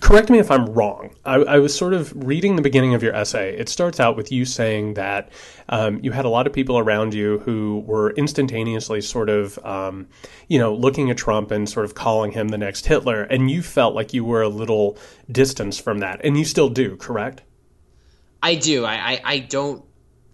correct 0.00 0.30
me 0.30 0.38
if 0.38 0.50
I'm 0.50 0.66
wrong. 0.66 1.14
I, 1.24 1.36
I, 1.36 1.58
was 1.58 1.76
sort 1.76 1.92
of 1.92 2.12
reading 2.14 2.56
the 2.56 2.62
beginning 2.62 2.94
of 2.94 3.02
your 3.02 3.14
essay. 3.14 3.56
It 3.56 3.68
starts 3.68 4.00
out 4.00 4.16
with 4.16 4.32
you 4.32 4.44
saying 4.44 4.94
that 4.94 5.30
um, 5.68 6.00
you 6.02 6.12
had 6.12 6.24
a 6.24 6.28
lot 6.28 6.46
of 6.46 6.52
people 6.52 6.78
around 6.78 7.12
you 7.12 7.38
who 7.40 7.84
were 7.86 8.10
instantaneously 8.12 9.00
sort 9.00 9.28
of 9.28 9.58
um, 9.64 10.08
you 10.48 10.58
know 10.58 10.74
looking 10.74 11.10
at 11.10 11.16
Trump 11.16 11.50
and 11.50 11.68
sort 11.68 11.84
of 11.84 11.94
calling 11.94 12.32
him 12.32 12.48
the 12.48 12.58
next 12.58 12.86
Hitler, 12.86 13.22
and 13.22 13.50
you 13.50 13.62
felt 13.62 13.94
like 13.94 14.14
you 14.14 14.24
were 14.24 14.42
a 14.42 14.48
little 14.48 14.98
distance 15.30 15.78
from 15.78 15.98
that, 15.98 16.20
and 16.24 16.38
you 16.38 16.44
still 16.44 16.68
do, 16.68 16.96
correct? 16.96 17.42
I 18.42 18.54
do. 18.54 18.84
I 18.84 18.94
I, 18.94 19.20
I 19.24 19.38
don't 19.40 19.84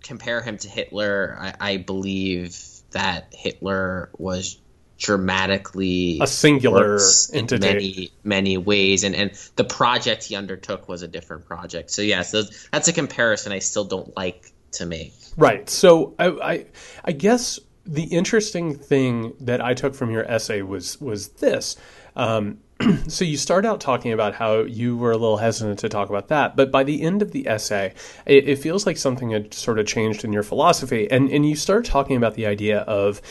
compare 0.03 0.41
him 0.41 0.57
to 0.59 0.69
Hitler. 0.69 1.37
I, 1.41 1.55
I 1.73 1.77
believe 1.79 2.76
that 2.97 3.33
Hitler 3.33 4.11
was 4.19 4.59
dramatically 4.99 6.19
a 6.23 6.27
singular 6.27 6.99
in 7.33 7.47
many 7.61 8.11
many 8.25 8.57
ways. 8.57 9.05
And 9.05 9.15
and 9.15 9.31
the 9.57 9.65
project 9.65 10.25
he 10.25 10.35
undertook 10.35 10.89
was 10.89 11.03
a 11.03 11.09
different 11.09 11.45
project. 11.47 11.91
So 11.91 12.03
yes 12.03 12.33
yeah, 12.33 12.43
so 12.43 12.51
that's 12.73 12.89
a 12.89 12.93
comparison 12.93 13.53
i 13.53 13.59
still 13.59 13.85
don't 13.85 14.17
like 14.17 14.51
to 14.73 14.87
make. 14.87 15.13
Right. 15.37 15.69
So 15.69 16.15
I, 16.19 16.27
I 16.29 16.67
i 17.05 17.13
guess 17.13 17.61
the 17.85 18.05
interesting 18.05 18.75
thing 18.75 19.35
that 19.41 19.61
i 19.61 19.75
took 19.75 19.95
from 19.95 20.11
your 20.11 20.25
essay 20.25 20.63
was 20.63 21.01
was 21.01 21.29
this. 21.29 21.77
Um, 22.17 22.59
so 23.09 23.25
you 23.25 23.37
start 23.37 23.65
out 23.65 23.81
talking 23.81 24.13
about 24.13 24.35
how 24.35 24.61
you 24.61 24.97
were 24.97 25.13
a 25.13 25.17
little 25.17 25.39
hesitant 25.39 25.79
to 25.81 25.89
talk 25.89 26.11
about 26.11 26.29
that, 26.29 26.57
but 26.57 26.71
by 26.71 26.85
the 26.85 27.03
end 27.03 27.23
of 27.23 27.33
the 27.33 27.49
essay, 27.49 27.95
it, 28.27 28.49
it 28.49 28.59
feels 28.59 28.87
like 28.87 28.97
something 28.97 29.31
had 29.31 29.55
sort 29.55 29.79
of 29.79 29.87
changed 29.87 30.25
in 30.25 30.33
your 30.33 30.43
philosophy, 30.43 31.11
and 31.11 31.31
and 31.31 31.49
you 31.49 31.57
start 31.57 31.85
talking 31.85 32.17
about 32.17 32.35
the 32.35 32.47
idea 32.47 32.81
of 32.81 33.23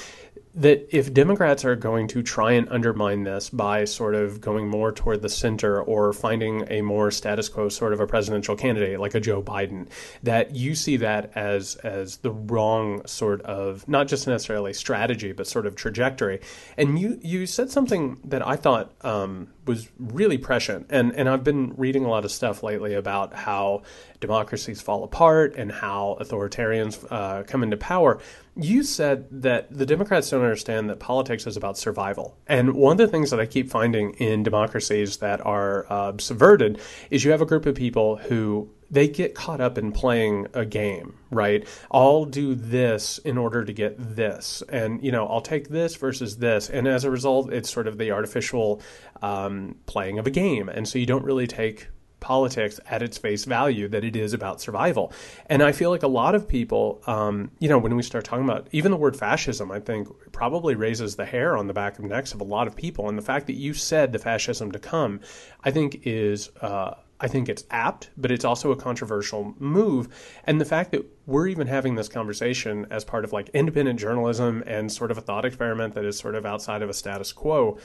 that 0.56 0.88
if 0.96 1.14
Democrats 1.14 1.66
are 1.66 1.76
going 1.76 2.08
to 2.08 2.24
try 2.24 2.54
and 2.54 2.68
undermine 2.70 3.24
this 3.24 3.50
by 3.50 3.84
sort 3.84 4.16
of 4.16 4.40
going 4.40 4.70
more 4.70 4.92
toward 4.92 5.22
the 5.22 5.30
center 5.30 5.82
or 5.82 6.14
finding 6.14 6.66
a 6.72 6.82
more 6.82 7.12
status 7.12 7.50
quo 7.50 7.68
sort 7.68 7.92
of 7.92 8.00
a 8.00 8.08
presidential 8.08 8.56
candidate 8.56 9.00
like 9.00 9.14
a 9.14 9.20
Joe 9.20 9.44
Biden, 9.44 9.88
that 10.24 10.56
you 10.56 10.74
see 10.74 10.98
that 10.98 11.32
as 11.36 11.76
as 11.78 12.18
the 12.18 12.32
wrong 12.32 13.06
sort 13.06 13.42
of 13.42 13.88
not 13.88 14.08
just 14.08 14.28
necessarily 14.28 14.74
strategy 14.74 15.34
but 15.34 15.46
sort 15.46 15.66
of 15.66 15.76
trajectory. 15.76 16.40
And 16.78 16.98
you 16.98 17.20
you 17.22 17.46
said 17.46 17.70
something 17.70 18.18
that 18.24 18.46
I 18.46 18.56
thought 18.56 18.94
um, 19.02 19.50
was 19.66 19.90
really 20.00 20.38
prescient, 20.38 20.88
and 20.90 21.14
and 21.16 21.28
I've 21.28 21.44
been 21.44 21.74
reading 21.76 22.06
a 22.06 22.10
lot 22.10 22.26
of 22.26 22.32
stuff 22.32 22.64
lately 22.64 22.94
about 22.94 23.34
how 23.34 23.84
democracies 24.20 24.82
fall 24.82 25.04
apart 25.04 25.56
and 25.56 25.72
how 25.72 26.18
authoritarians 26.20 27.06
uh, 27.12 27.44
come 27.44 27.64
into 27.64 27.78
power. 27.78 28.20
You 28.56 28.84
said 28.84 29.28
that 29.42 29.76
the 29.76 29.86
Democrats 29.86 30.30
don't 30.30 30.42
understand 30.42 30.90
that 30.90 31.00
politics 31.00 31.46
is 31.46 31.58
about 31.58 31.78
survival. 31.78 32.38
And 32.48 32.74
one 32.74 32.94
of 32.94 32.98
the 32.98 33.08
things 33.08 33.30
that 33.32 33.40
I 33.40 33.46
keep 33.46 33.70
finding 33.70 34.12
in 34.14 34.44
democracies 34.44 35.18
that 35.18 35.46
are 35.46 35.86
uh, 35.90 36.14
subverted 36.18 36.80
is 37.12 37.26
you 37.26 37.32
have 37.32 37.42
a 37.42 37.46
group 37.46 37.66
of 37.66 37.76
people 37.76 38.16
who 38.16 38.70
they 38.90 39.08
get 39.08 39.36
caught 39.36 39.62
up 39.62 39.78
in 39.78 39.92
playing 39.92 40.48
a 40.54 40.66
game, 40.66 41.18
right? 41.32 41.68
I'll 41.92 42.26
do 42.26 42.56
this 42.56 43.18
in 43.20 43.38
order 43.38 43.64
to 43.64 43.74
get 43.74 43.96
this. 43.98 44.64
And, 44.70 45.04
you 45.04 45.12
know, 45.12 45.28
I'll 45.28 45.42
take 45.42 45.70
this 45.70 45.96
versus 45.96 46.38
this. 46.38 46.70
And 46.70 46.88
as 46.88 47.04
a 47.04 47.12
result, 47.12 47.52
it's 47.52 47.70
sort 47.70 47.88
of 47.88 47.98
the 47.98 48.12
artificial 48.12 48.82
um, 49.22 49.76
playing 49.86 50.20
of 50.20 50.28
a 50.28 50.32
game. 50.32 50.70
And 50.70 50.88
so 50.88 51.00
you 51.00 51.06
don't 51.06 51.26
really 51.26 51.48
take 51.48 51.88
politics 52.26 52.80
at 52.90 53.04
its 53.04 53.20
face 53.20 53.46
value 53.46 53.88
that 53.88 54.04
it 54.04 54.16
is 54.16 54.34
about 54.34 54.60
survival. 54.60 55.14
And 55.48 55.62
I 55.62 55.72
feel 55.72 55.92
like 55.92 56.02
a 56.02 56.08
lot 56.08 56.34
of 56.34 56.48
people, 56.48 57.02
um, 57.06 57.52
you 57.60 57.70
know, 57.70 57.78
when 57.78 57.96
we 57.96 58.02
start 58.02 58.26
talking 58.26 58.46
about 58.46 58.68
even 58.72 58.90
the 58.90 58.98
word 58.98 59.16
fascism, 59.16 59.72
I 59.72 59.80
think 59.80 60.08
probably 60.32 60.74
raises 60.74 61.16
the 61.16 61.26
hair 61.26 61.56
on 61.56 61.68
the 61.68 61.74
back 61.74 62.00
of 62.00 62.06
necks 62.06 62.34
of 62.34 62.42
a 62.42 62.44
lot 62.44 62.66
of 62.66 62.76
people. 62.76 63.10
And 63.10 63.18
the 63.18 63.22
fact 63.22 63.46
that 63.46 63.54
you 63.54 63.76
said 63.76 64.12
the 64.12 64.18
fascism 64.18 64.72
to 64.72 64.80
come, 64.80 65.20
I 65.64 65.72
think 65.72 66.02
is. 66.04 66.50
Uh, 66.62 66.96
I 67.26 67.28
think 67.28 67.50
it's 67.50 67.64
apt, 67.72 68.12
but 68.18 68.30
it's 68.30 68.46
also 68.46 68.72
a 68.72 68.76
controversial 68.76 69.56
move. 69.58 70.10
And 70.44 70.62
the 70.62 70.66
fact 70.66 70.92
that 70.92 71.04
we're 71.26 71.48
even 71.48 71.66
having 71.66 71.96
this 71.96 72.08
conversation 72.08 72.86
as 72.92 73.04
part 73.04 73.24
of 73.24 73.34
like 73.34 73.50
independent 73.50 74.00
journalism 74.00 74.64
and 74.68 74.92
sort 74.92 75.10
of 75.10 75.18
a 75.18 75.22
thought 75.22 75.44
experiment 75.44 75.96
that 75.96 76.06
is 76.06 76.20
sort 76.20 76.36
of 76.36 76.46
outside 76.46 76.84
of 76.84 76.90
a 76.90 76.94
status 76.94 77.34
quo, 77.34 77.80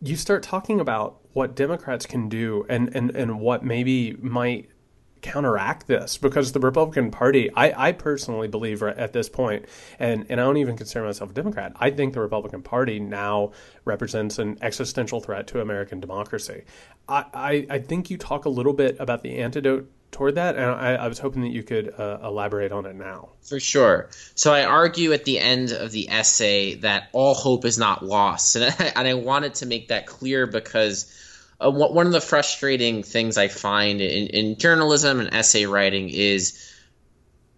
you 0.00 0.14
start 0.14 0.44
talking 0.44 0.78
about 0.78 1.16
what 1.32 1.56
Democrats 1.56 2.06
can 2.06 2.28
do 2.28 2.64
and, 2.68 2.94
and, 2.94 3.10
and 3.16 3.40
what 3.40 3.64
maybe 3.64 4.12
might 4.20 4.70
counteract 5.24 5.86
this 5.86 6.18
because 6.18 6.52
the 6.52 6.60
Republican 6.60 7.10
Party, 7.10 7.50
I, 7.54 7.88
I 7.88 7.92
personally 7.92 8.46
believe 8.46 8.82
at 8.82 9.12
this 9.12 9.28
point, 9.28 9.64
and, 9.98 10.26
and 10.28 10.40
I 10.40 10.44
don't 10.44 10.58
even 10.58 10.76
consider 10.76 11.04
myself 11.04 11.30
a 11.30 11.32
Democrat, 11.32 11.72
I 11.76 11.90
think 11.90 12.12
the 12.12 12.20
Republican 12.20 12.62
Party 12.62 13.00
now 13.00 13.52
represents 13.84 14.38
an 14.38 14.58
existential 14.60 15.20
threat 15.20 15.46
to 15.48 15.60
American 15.60 15.98
democracy. 15.98 16.64
I, 17.08 17.24
I, 17.32 17.66
I 17.70 17.78
think 17.78 18.10
you 18.10 18.18
talk 18.18 18.44
a 18.44 18.50
little 18.50 18.74
bit 18.74 18.96
about 19.00 19.22
the 19.22 19.38
antidote 19.38 19.90
toward 20.10 20.36
that, 20.36 20.56
and 20.56 20.64
I, 20.64 20.94
I 20.94 21.08
was 21.08 21.18
hoping 21.18 21.42
that 21.42 21.50
you 21.50 21.62
could 21.62 21.92
uh, 21.98 22.18
elaborate 22.22 22.70
on 22.70 22.86
it 22.86 22.94
now. 22.94 23.30
For 23.42 23.58
sure. 23.58 24.10
So 24.34 24.52
I 24.52 24.64
argue 24.64 25.12
at 25.12 25.24
the 25.24 25.38
end 25.38 25.72
of 25.72 25.90
the 25.90 26.08
essay 26.08 26.74
that 26.76 27.08
all 27.12 27.34
hope 27.34 27.64
is 27.64 27.78
not 27.78 28.04
lost, 28.04 28.56
and 28.56 28.64
I, 28.64 28.92
and 28.94 29.08
I 29.08 29.14
wanted 29.14 29.54
to 29.56 29.66
make 29.66 29.88
that 29.88 30.06
clear 30.06 30.46
because. 30.46 31.20
Uh, 31.60 31.70
one 31.70 32.06
of 32.06 32.12
the 32.12 32.20
frustrating 32.20 33.02
things 33.02 33.38
I 33.38 33.48
find 33.48 34.00
in, 34.00 34.26
in 34.28 34.58
journalism 34.58 35.20
and 35.20 35.32
essay 35.32 35.66
writing 35.66 36.10
is 36.10 36.72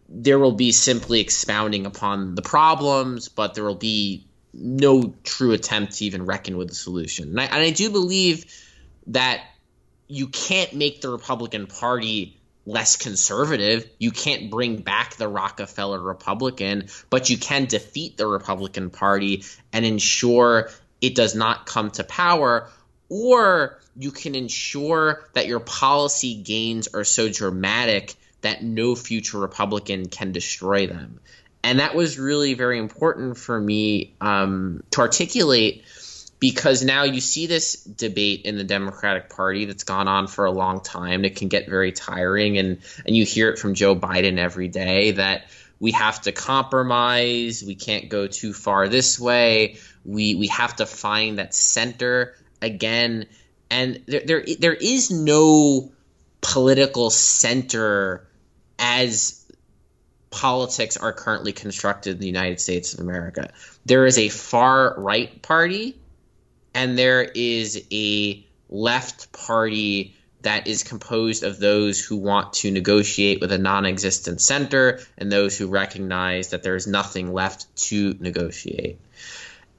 there 0.09 0.39
will 0.39 0.53
be 0.53 0.73
simply 0.73 1.21
expounding 1.21 1.87
upon 1.87 2.35
the 2.35 2.43
problems, 2.43 3.29
but 3.29 3.55
there 3.55 3.65
will 3.65 3.75
be 3.75 4.27
no 4.53 5.15
true 5.25 5.53
attempt 5.53 5.95
to 5.95 6.05
even 6.05 6.27
reckon 6.27 6.57
with 6.57 6.69
the 6.69 6.75
solution. 6.75 7.31
And 7.31 7.41
I, 7.41 7.45
and 7.45 7.57
I 7.57 7.71
do 7.71 7.91
believe 7.91 8.45
that 9.09 9.41
you 10.09 10.29
can't 10.29 10.73
make 10.75 11.01
the 11.01 11.11
Republican 11.11 11.67
Party 11.67 12.39
less 12.65 12.97
conservative. 12.97 13.89
You 13.99 14.11
can't 14.11 14.51
bring 14.51 14.79
back 14.79 15.17
the 15.17 15.29
Rockefeller 15.29 16.01
Republican, 16.01 16.89
but 17.11 17.31
you 17.31 17.39
can 17.39 17.67
defeat 17.67 18.17
the 18.17 18.27
Republican 18.27 18.91
Party 18.91 19.45
and 19.73 19.85
ensure 19.85 20.71
it 21.01 21.15
does 21.15 21.35
not 21.35 21.67
come 21.67 21.91
to 21.93 22.05
power. 22.05 22.69
Or 23.09 23.79
you 23.97 24.11
can 24.11 24.35
ensure 24.35 25.25
that 25.35 25.47
your 25.47 25.61
policy 25.61 26.35
gains 26.35 26.89
are 26.89 27.05
so 27.05 27.29
dramatic 27.29 28.15
that 28.41 28.63
no 28.63 28.95
future 28.95 29.39
Republican 29.39 30.09
can 30.09 30.33
destroy 30.33 30.87
them. 30.87 31.21
And 31.63 31.81
that 31.81 31.95
was 31.95 32.19
really 32.19 32.55
very 32.55 32.79
important 32.79 33.37
for 33.37 33.61
me 33.61 34.15
um, 34.21 34.83
to 34.93 35.01
articulate 35.01 35.85
because 36.39 36.85
now 36.85 37.05
you 37.05 37.21
see 37.21 37.47
this 37.47 37.83
debate 37.83 38.43
in 38.45 38.57
the 38.57 38.65
Democratic 38.65 39.31
Party 39.31 39.65
that's 39.65 39.85
gone 39.85 40.07
on 40.07 40.27
for 40.27 40.45
a 40.45 40.51
long 40.51 40.81
time. 40.81 41.25
It 41.25 41.37
can 41.37 41.49
get 41.49 41.69
very 41.69 41.93
tiring, 41.93 42.59
and 42.59 42.79
and 43.07 43.17
you 43.17 43.25
hear 43.25 43.51
it 43.51 43.59
from 43.59 43.75
Joe 43.75 43.97
Biden 43.97 44.39
every 44.39 44.69
day 44.69 45.13
that 45.13 45.47
we 45.81 45.93
have 45.93 46.21
to 46.23 46.33
compromise. 46.33 47.65
We 47.67 47.75
can't 47.75 48.09
go 48.09 48.27
too 48.27 48.53
far 48.53 48.89
this 48.89 49.19
way. 49.19 49.79
We 50.05 50.35
we 50.35 50.49
have 50.49 50.77
to 50.77 50.87
find 50.87 51.39
that 51.39 51.55
center 51.55 52.35
again, 52.63 53.27
and 53.71 54.03
there 54.07 54.23
there 54.25 54.45
there 54.59 54.75
is 54.75 55.11
no 55.11 55.93
political 56.41 57.11
center 57.11 58.27
as 58.79 59.45
politics 60.31 60.97
are 60.97 61.13
currently 61.13 61.53
constructed 61.53 62.17
in 62.17 62.21
the 62.21 62.27
United 62.27 62.61
States 62.61 62.95
of 62.95 63.01
America. 63.01 63.53
There 63.85 64.07
is 64.07 64.19
a 64.19 64.29
far 64.29 64.95
right 64.99 65.41
party 65.43 65.97
and 66.75 66.99
there 66.99 67.23
is 67.23 67.83
a 67.91 68.47
left 68.69 69.33
party 69.33 70.15
that 70.43 70.67
is 70.67 70.83
composed 70.83 71.43
of 71.43 71.59
those 71.59 72.05
who 72.05 72.17
want 72.17 72.53
to 72.53 72.71
negotiate 72.71 73.41
with 73.41 73.51
a 73.51 73.59
non 73.59 73.87
existent 73.87 74.41
center 74.41 75.01
and 75.17 75.33
those 75.33 75.57
who 75.57 75.69
recognize 75.69 76.51
that 76.51 76.63
there 76.63 76.77
is 76.77 76.87
nothing 76.87 77.33
left 77.33 77.75
to 77.77 78.15
negotiate. 78.21 79.01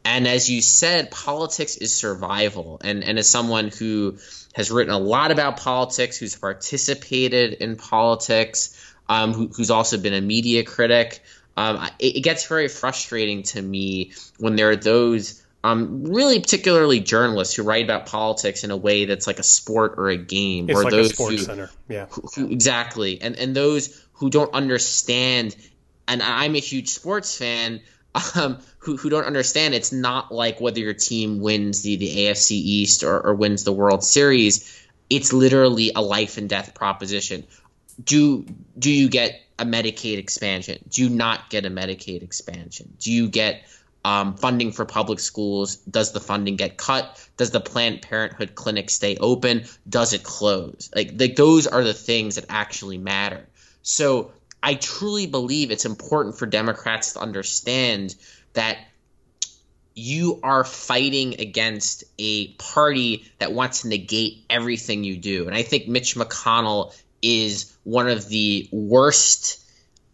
And 0.07 0.25
as 0.25 0.49
you 0.49 0.61
said, 0.61 1.11
politics 1.11 1.75
is 1.75 1.93
survival. 1.93 2.79
And, 2.81 3.03
and 3.03 3.19
as 3.19 3.27
someone 3.27 3.67
who 3.67 4.17
has 4.53 4.71
written 4.71 4.93
a 4.93 4.97
lot 4.97 5.31
about 5.31 5.57
politics, 5.57 6.17
who's 6.17 6.35
participated 6.35 7.53
in 7.55 7.75
politics, 7.75 8.95
um, 9.09 9.33
who, 9.33 9.47
who's 9.49 9.69
also 9.69 9.97
been 9.97 10.13
a 10.13 10.21
media 10.21 10.63
critic, 10.63 11.21
um, 11.57 11.83
it, 11.99 12.17
it 12.17 12.21
gets 12.21 12.47
very 12.47 12.69
frustrating 12.69 13.43
to 13.43 13.61
me 13.61 14.13
when 14.39 14.55
there 14.55 14.69
are 14.69 14.77
those 14.77 15.43
um, 15.63 16.05
really 16.05 16.39
particularly 16.39 17.01
journalists 17.01 17.55
who 17.55 17.63
write 17.63 17.83
about 17.83 18.05
politics 18.05 18.63
in 18.63 18.71
a 18.71 18.77
way 18.77 19.03
that's 19.05 19.27
like 19.27 19.39
a 19.39 19.43
sport 19.43 19.95
or 19.97 20.07
a 20.07 20.17
game, 20.17 20.69
It's 20.69 20.79
or 20.79 20.83
like 20.83 20.91
those 20.91 21.11
a 21.11 21.13
sports 21.15 21.31
who, 21.33 21.37
center. 21.39 21.69
Yeah. 21.89 22.05
who, 22.11 22.21
who- 22.33 22.51
exactly, 22.51 23.19
and 23.21 23.35
and 23.35 23.53
those 23.55 24.01
who 24.13 24.29
don't 24.29 24.53
understand. 24.53 25.55
And 26.07 26.23
I'm 26.23 26.55
a 26.55 26.59
huge 26.59 26.89
sports 26.89 27.35
fan. 27.37 27.81
Um, 28.35 28.59
who, 28.79 28.97
who 28.97 29.09
don't 29.09 29.25
understand 29.25 29.73
it's 29.73 29.91
not 29.91 30.31
like 30.31 30.61
whether 30.61 30.79
your 30.79 30.93
team 30.93 31.39
wins 31.39 31.81
the, 31.81 31.97
the 31.97 32.07
AFC 32.07 32.51
East 32.51 33.03
or, 33.03 33.19
or 33.19 33.35
wins 33.35 33.63
the 33.63 33.73
World 33.73 34.03
Series. 34.03 34.87
It's 35.09 35.33
literally 35.33 35.91
a 35.95 36.01
life 36.01 36.37
and 36.37 36.49
death 36.49 36.73
proposition. 36.73 37.45
Do 38.03 38.45
do 38.77 38.91
you 38.91 39.09
get 39.09 39.41
a 39.59 39.65
Medicaid 39.65 40.17
expansion? 40.17 40.83
Do 40.89 41.03
you 41.03 41.09
not 41.09 41.49
get 41.49 41.65
a 41.65 41.69
Medicaid 41.69 42.23
expansion? 42.23 42.95
Do 42.99 43.11
you 43.11 43.27
get 43.27 43.63
um, 44.05 44.35
funding 44.35 44.71
for 44.71 44.85
public 44.85 45.19
schools? 45.19 45.75
Does 45.77 46.13
the 46.13 46.21
funding 46.21 46.55
get 46.55 46.77
cut? 46.77 47.27
Does 47.35 47.51
the 47.51 47.59
Planned 47.59 48.01
Parenthood 48.01 48.55
clinic 48.55 48.89
stay 48.89 49.17
open? 49.17 49.65
Does 49.89 50.13
it 50.13 50.23
close? 50.23 50.89
Like, 50.95 51.13
like 51.17 51.35
those 51.35 51.67
are 51.67 51.83
the 51.83 51.93
things 51.93 52.35
that 52.35 52.45
actually 52.49 52.97
matter. 52.97 53.45
So 53.81 54.31
I 54.67 54.73
truly 54.73 55.27
believe 55.27 55.71
it's 55.71 55.85
important 55.85 56.37
for 56.37 56.45
Democrats 56.45 57.13
to 57.13 57.21
understand 57.21 58.13
that 58.51 58.77
you 59.95 60.41
are 60.43 60.65
fighting 60.65 61.39
against 61.39 62.03
a 62.19 62.49
party 62.55 63.31
that 63.39 63.53
wants 63.53 63.83
to 63.83 63.87
negate 63.87 64.43
everything 64.49 65.05
you 65.05 65.15
do. 65.15 65.47
And 65.47 65.55
I 65.55 65.63
think 65.63 65.87
Mitch 65.87 66.17
McConnell 66.17 66.93
is 67.21 67.77
one 67.85 68.09
of 68.09 68.27
the 68.27 68.67
worst 68.73 69.63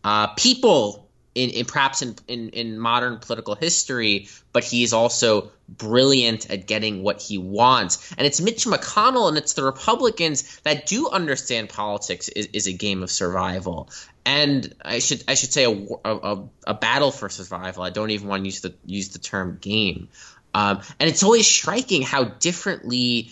uh, 0.03 0.27
people 0.27 1.09
in, 1.33 1.49
in 1.49 1.65
perhaps 1.65 2.03
in, 2.03 2.15
in, 2.27 2.49
in 2.49 2.77
modern 2.77 3.17
political 3.17 3.55
history, 3.55 4.27
but 4.51 4.63
he 4.63 4.83
is 4.83 4.93
also 4.93 5.51
brilliant 5.67 6.49
at 6.51 6.67
getting 6.67 7.01
what 7.01 7.19
he 7.19 7.39
wants. 7.39 8.13
And 8.17 8.27
it's 8.27 8.39
Mitch 8.39 8.65
McConnell 8.65 9.29
and 9.29 9.37
it's 9.37 9.53
the 9.53 9.63
Republicans 9.63 10.59
that 10.59 10.85
do 10.85 11.09
understand 11.09 11.69
politics 11.69 12.27
is, 12.29 12.45
is 12.53 12.67
a 12.67 12.73
game 12.73 13.01
of 13.01 13.09
survival. 13.09 13.89
And 14.25 14.73
I 14.83 14.99
should 14.99 15.23
I 15.27 15.33
should 15.33 15.51
say 15.51 15.65
a, 15.65 15.85
a, 16.05 16.43
a 16.67 16.73
battle 16.73 17.11
for 17.11 17.29
survival. 17.29 17.83
I 17.83 17.89
don't 17.89 18.11
even 18.11 18.27
want 18.27 18.43
to 18.43 18.45
use 18.45 18.61
the 18.61 18.73
use 18.85 19.09
the 19.09 19.19
term 19.19 19.57
game. 19.59 20.09
Um, 20.53 20.81
and 20.99 21.09
it's 21.09 21.23
always 21.23 21.47
striking 21.47 22.03
how 22.03 22.25
differently 22.25 23.31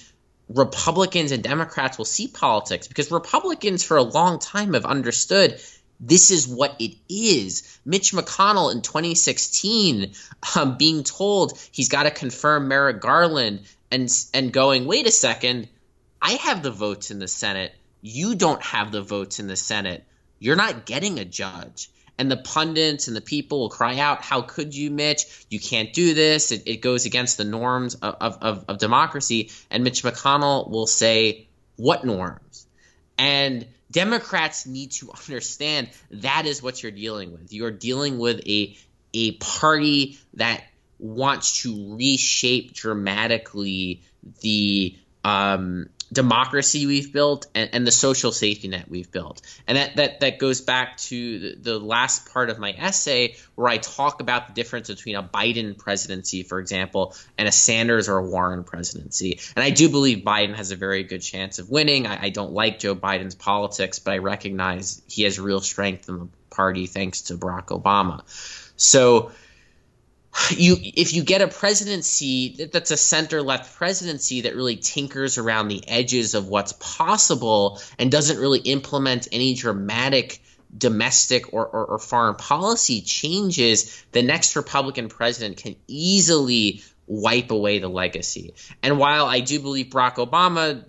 Republicans 0.50 1.32
and 1.32 1.44
Democrats 1.44 1.98
will 1.98 2.06
see 2.06 2.28
politics 2.28 2.88
because 2.88 3.12
Republicans 3.12 3.84
for 3.84 3.98
a 3.98 4.04
long 4.04 4.40
time 4.40 4.74
have 4.74 4.86
understood 4.86 5.62
this 6.02 6.32
is 6.32 6.48
what 6.48 6.76
it 6.80 6.96
is. 7.08 7.80
Mitch 7.86 8.12
McConnell 8.12 8.72
in 8.72 8.82
2016 8.82 10.14
um, 10.56 10.78
being 10.78 11.04
told 11.04 11.58
he's 11.72 11.90
got 11.90 12.04
to 12.04 12.12
confirm 12.12 12.68
Merrick 12.68 13.00
Garland 13.00 13.62
and 13.92 14.12
and 14.34 14.52
going, 14.52 14.86
wait 14.86 15.06
a 15.06 15.12
second, 15.12 15.70
I 16.22 16.34
have 16.34 16.64
the 16.64 16.72
votes 16.72 17.12
in 17.12 17.20
the 17.20 17.28
Senate. 17.28 17.74
You 18.02 18.36
don't 18.36 18.62
have 18.64 18.92
the 18.92 19.04
votes 19.04 19.40
in 19.40 19.48
the 19.48 19.56
Senate. 19.56 20.04
You're 20.42 20.56
not 20.56 20.88
getting 20.88 21.20
a 21.20 21.26
judge. 21.26 21.92
And 22.18 22.30
the 22.30 22.38
pundits 22.38 23.08
and 23.08 23.16
the 23.16 23.22
people 23.22 23.60
will 23.60 23.70
cry 23.70 24.00
out, 24.00 24.22
How 24.22 24.42
could 24.42 24.76
you, 24.76 24.90
Mitch? 24.90 25.46
You 25.50 25.60
can't 25.60 25.94
do 25.94 26.14
this. 26.14 26.52
It, 26.52 26.64
it 26.66 26.82
goes 26.82 27.06
against 27.06 27.38
the 27.38 27.46
norms 27.46 27.96
of, 27.96 28.38
of, 28.42 28.66
of 28.68 28.78
democracy. 28.80 29.52
And 29.70 29.84
Mitch 29.84 30.04
McConnell 30.04 30.70
will 30.70 30.88
say, 30.88 31.48
What 31.78 32.04
norms? 32.04 32.66
And 33.18 33.68
Democrats 33.92 34.66
need 34.66 34.92
to 34.94 35.12
understand 35.30 35.90
that 36.10 36.46
is 36.48 36.62
what 36.62 36.82
you're 36.82 36.92
dealing 36.92 37.32
with. 37.32 37.54
You're 37.54 37.72
dealing 37.72 38.18
with 38.18 38.42
a 38.48 38.76
a 39.14 39.34
party 39.34 40.18
that 40.36 40.64
wants 40.98 41.64
to 41.64 41.96
reshape 41.96 42.74
dramatically 42.74 44.02
the 44.42 44.98
um, 45.24 45.90
democracy 46.12 46.86
we've 46.86 47.14
built 47.14 47.48
and, 47.56 47.70
and, 47.74 47.88
the 47.88 47.92
social 47.92 48.32
safety 48.32 48.68
net 48.68 48.90
we've 48.90 49.12
built. 49.12 49.42
And 49.66 49.78
that, 49.78 49.96
that, 49.96 50.20
that 50.20 50.40
goes 50.40 50.60
back 50.60 50.98
to 50.98 51.40
the, 51.40 51.56
the, 51.56 51.80
last 51.80 52.32
part 52.32 52.50
of 52.50 52.60
my 52.60 52.72
essay 52.72 53.36
where 53.56 53.70
I 53.70 53.78
talk 53.78 54.20
about 54.20 54.48
the 54.48 54.54
difference 54.54 54.90
between 54.90 55.16
a 55.16 55.24
Biden 55.24 55.78
presidency, 55.78 56.44
for 56.44 56.60
example, 56.60 57.16
and 57.38 57.48
a 57.48 57.52
Sanders 57.52 58.10
or 58.10 58.18
a 58.18 58.24
Warren 58.24 58.64
presidency. 58.64 59.40
And 59.56 59.64
I 59.64 59.70
do 59.70 59.88
believe 59.88 60.20
Biden 60.20 60.56
has 60.56 60.72
a 60.72 60.76
very 60.76 61.04
good 61.04 61.22
chance 61.22 61.60
of 61.60 61.70
winning. 61.70 62.08
I, 62.08 62.24
I 62.24 62.30
don't 62.30 62.52
like 62.52 62.80
Joe 62.80 62.96
Biden's 62.96 63.36
politics, 63.36 64.00
but 64.00 64.14
I 64.14 64.18
recognize 64.18 65.02
he 65.08 65.24
has 65.24 65.40
real 65.40 65.62
strength 65.62 66.10
in 66.10 66.20
the 66.20 66.28
party 66.50 66.88
thanks 66.88 67.24
to 67.24 67.38
Barack 67.38 67.68
Obama. 67.68 68.24
So 68.76 69.32
you 70.52 70.78
if 70.80 71.14
you 71.14 71.24
get 71.24 71.42
a 71.42 71.48
presidency 71.48 72.68
that's 72.72 72.92
a 72.92 72.98
center 72.98 73.42
left 73.42 73.76
presidency 73.76 74.42
that 74.42 74.56
really 74.56 74.78
tinkers 74.78 75.38
around 75.38 75.68
the 75.68 75.88
edges 75.88 76.36
of 76.36 76.48
what's 76.48 76.74
possible 76.74 77.82
and 78.00 78.12
doesn't 78.12 78.40
really 78.40 78.60
implement 78.60 79.28
any 79.32 79.54
dramatic 79.54 80.42
domestic 80.78 81.54
or, 81.54 81.66
or, 81.66 81.86
or, 81.86 82.00
foreign 82.00 82.36
policy 82.36 83.02
changes, 83.02 84.06
the 84.14 84.22
next 84.22 84.56
Republican 84.56 85.10
president 85.10 85.58
can 85.58 85.76
easily 85.88 86.82
wipe 87.08 87.52
away 87.52 87.80
the 87.80 87.90
legacy. 87.90 88.54
And 88.82 88.98
while 88.98 89.26
I 89.26 89.42
do 89.42 89.60
believe 89.60 89.88
Barack 89.88 90.16
Obama 90.16 90.86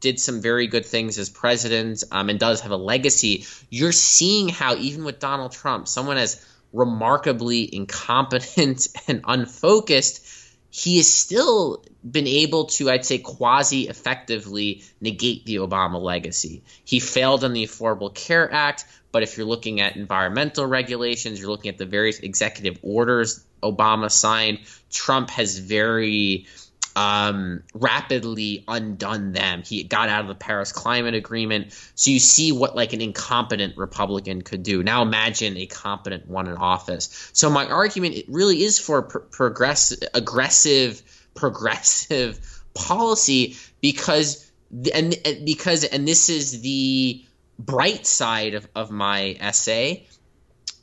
did 0.00 0.18
some 0.18 0.40
very 0.40 0.66
good 0.66 0.84
things 0.84 1.18
as 1.18 1.28
president 1.28 2.02
um, 2.10 2.28
and 2.28 2.40
does 2.40 2.62
have 2.62 2.72
a 2.72 2.76
legacy, 2.76 3.46
you're 3.68 3.92
seeing 3.92 4.48
how 4.48 4.74
even 4.74 5.04
with 5.04 5.20
Donald 5.20 5.52
Trump, 5.52 5.86
someone 5.86 6.16
as 6.16 6.44
remarkably 6.72 7.74
incompetent 7.74 8.88
and 9.08 9.22
unfocused, 9.24 10.26
he 10.70 10.98
has 10.98 11.12
still 11.12 11.84
been 12.08 12.28
able 12.28 12.66
to, 12.66 12.90
I'd 12.90 13.04
say, 13.04 13.18
quasi 13.18 13.88
effectively 13.88 14.84
negate 15.00 15.44
the 15.44 15.56
Obama 15.56 16.00
legacy. 16.00 16.62
He 16.84 17.00
failed 17.00 17.42
on 17.42 17.52
the 17.52 17.66
Affordable 17.66 18.14
Care 18.14 18.52
Act, 18.52 18.84
but 19.10 19.24
if 19.24 19.36
you're 19.36 19.46
looking 19.46 19.80
at 19.80 19.96
environmental 19.96 20.66
regulations, 20.66 21.40
you're 21.40 21.50
looking 21.50 21.70
at 21.70 21.78
the 21.78 21.86
various 21.86 22.20
executive 22.20 22.78
orders 22.82 23.44
Obama 23.62 24.10
signed, 24.10 24.60
Trump 24.90 25.30
has 25.30 25.58
very 25.58 26.46
um, 26.96 27.62
rapidly 27.74 28.64
undone 28.66 29.32
them. 29.32 29.62
He 29.62 29.84
got 29.84 30.08
out 30.08 30.22
of 30.22 30.28
the 30.28 30.34
Paris 30.34 30.72
Climate 30.72 31.14
Agreement. 31.14 31.72
So 31.94 32.10
you 32.10 32.18
see 32.18 32.52
what 32.52 32.74
like 32.74 32.92
an 32.92 33.00
incompetent 33.00 33.76
Republican 33.76 34.42
could 34.42 34.62
do. 34.62 34.82
Now 34.82 35.02
imagine 35.02 35.56
a 35.56 35.66
competent 35.66 36.28
one 36.28 36.46
in 36.46 36.56
office. 36.56 37.30
So 37.32 37.50
my 37.50 37.66
argument 37.66 38.16
it 38.16 38.26
really 38.28 38.62
is 38.62 38.78
for 38.78 39.02
pr- 39.02 39.18
progress 39.18 39.96
aggressive 40.14 41.02
progressive 41.34 42.62
policy 42.74 43.56
because 43.80 44.50
and, 44.94 45.16
and 45.24 45.46
because 45.46 45.84
and 45.84 46.06
this 46.06 46.28
is 46.28 46.60
the 46.60 47.24
bright 47.58 48.06
side 48.06 48.54
of, 48.54 48.68
of 48.74 48.90
my 48.90 49.36
essay 49.40 50.06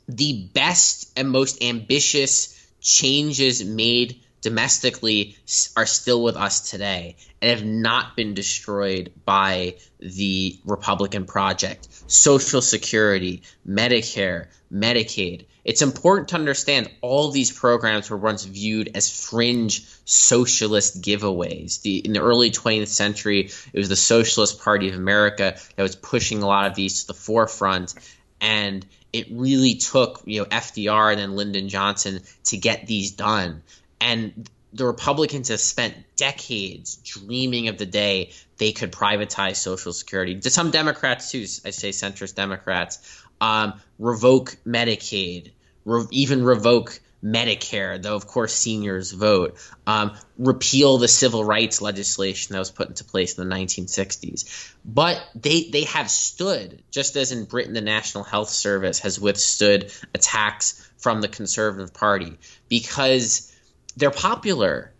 the 0.08 0.48
best 0.54 1.12
and 1.18 1.30
most 1.30 1.62
ambitious 1.62 2.54
changes 2.80 3.64
made 3.64 4.20
domestically 4.40 5.36
are 5.76 5.86
still 5.86 6.22
with 6.22 6.36
us 6.36 6.70
today 6.70 7.16
and 7.42 7.50
have 7.50 7.64
not 7.64 8.16
been 8.16 8.34
destroyed 8.34 9.12
by 9.24 9.76
the 9.98 10.58
Republican 10.64 11.24
project. 11.24 11.88
Social 12.06 12.62
Security, 12.62 13.42
Medicare, 13.66 14.46
Medicaid. 14.72 15.46
It's 15.64 15.82
important 15.82 16.28
to 16.28 16.36
understand 16.36 16.90
all 17.02 17.30
these 17.30 17.52
programs 17.52 18.08
were 18.08 18.16
once 18.16 18.44
viewed 18.44 18.92
as 18.94 19.10
fringe 19.10 19.84
socialist 20.04 21.02
giveaways. 21.02 21.82
The, 21.82 21.98
in 21.98 22.14
the 22.14 22.20
early 22.20 22.50
20th 22.50 22.88
century, 22.88 23.50
it 23.72 23.78
was 23.78 23.88
the 23.88 23.96
Socialist 23.96 24.62
Party 24.62 24.88
of 24.88 24.94
America 24.94 25.56
that 25.76 25.82
was 25.82 25.96
pushing 25.96 26.42
a 26.42 26.46
lot 26.46 26.70
of 26.70 26.74
these 26.74 27.02
to 27.02 27.08
the 27.08 27.14
forefront. 27.14 27.94
And 28.40 28.86
it 29.12 29.26
really 29.30 29.74
took, 29.74 30.22
you 30.24 30.40
know, 30.40 30.46
FDR 30.46 31.12
and 31.12 31.20
then 31.20 31.36
Lyndon 31.36 31.68
Johnson 31.68 32.20
to 32.44 32.56
get 32.56 32.86
these 32.86 33.10
done. 33.10 33.62
And 34.00 34.48
the 34.72 34.84
Republicans 34.84 35.48
have 35.48 35.60
spent 35.60 35.94
decades 36.16 36.96
dreaming 36.96 37.68
of 37.68 37.78
the 37.78 37.86
day 37.86 38.32
they 38.58 38.72
could 38.72 38.92
privatize 38.92 39.56
Social 39.56 39.92
Security. 39.92 40.40
Some 40.42 40.70
Democrats, 40.70 41.30
too, 41.30 41.40
I 41.64 41.70
say 41.70 41.90
centrist 41.90 42.34
Democrats, 42.34 42.98
um, 43.40 43.80
revoke 43.98 44.56
Medicaid, 44.66 45.52
re- 45.84 46.06
even 46.10 46.44
revoke 46.44 47.00
Medicare, 47.24 48.00
though 48.00 48.14
of 48.14 48.26
course 48.26 48.54
seniors 48.54 49.10
vote, 49.10 49.56
um, 49.86 50.16
repeal 50.38 50.98
the 50.98 51.08
civil 51.08 51.44
rights 51.44 51.80
legislation 51.80 52.52
that 52.52 52.60
was 52.60 52.70
put 52.70 52.88
into 52.88 53.04
place 53.04 53.36
in 53.36 53.48
the 53.48 53.54
1960s. 53.54 54.72
But 54.84 55.20
they 55.34 55.68
they 55.70 55.84
have 55.84 56.10
stood, 56.10 56.82
just 56.90 57.16
as 57.16 57.32
in 57.32 57.44
Britain, 57.44 57.74
the 57.74 57.80
National 57.80 58.22
Health 58.22 58.50
Service 58.50 59.00
has 59.00 59.18
withstood 59.18 59.92
attacks 60.14 60.88
from 60.98 61.20
the 61.20 61.28
Conservative 61.28 61.92
Party 61.92 62.38
because 62.68 63.52
they're 63.96 64.10
popular, 64.10 64.92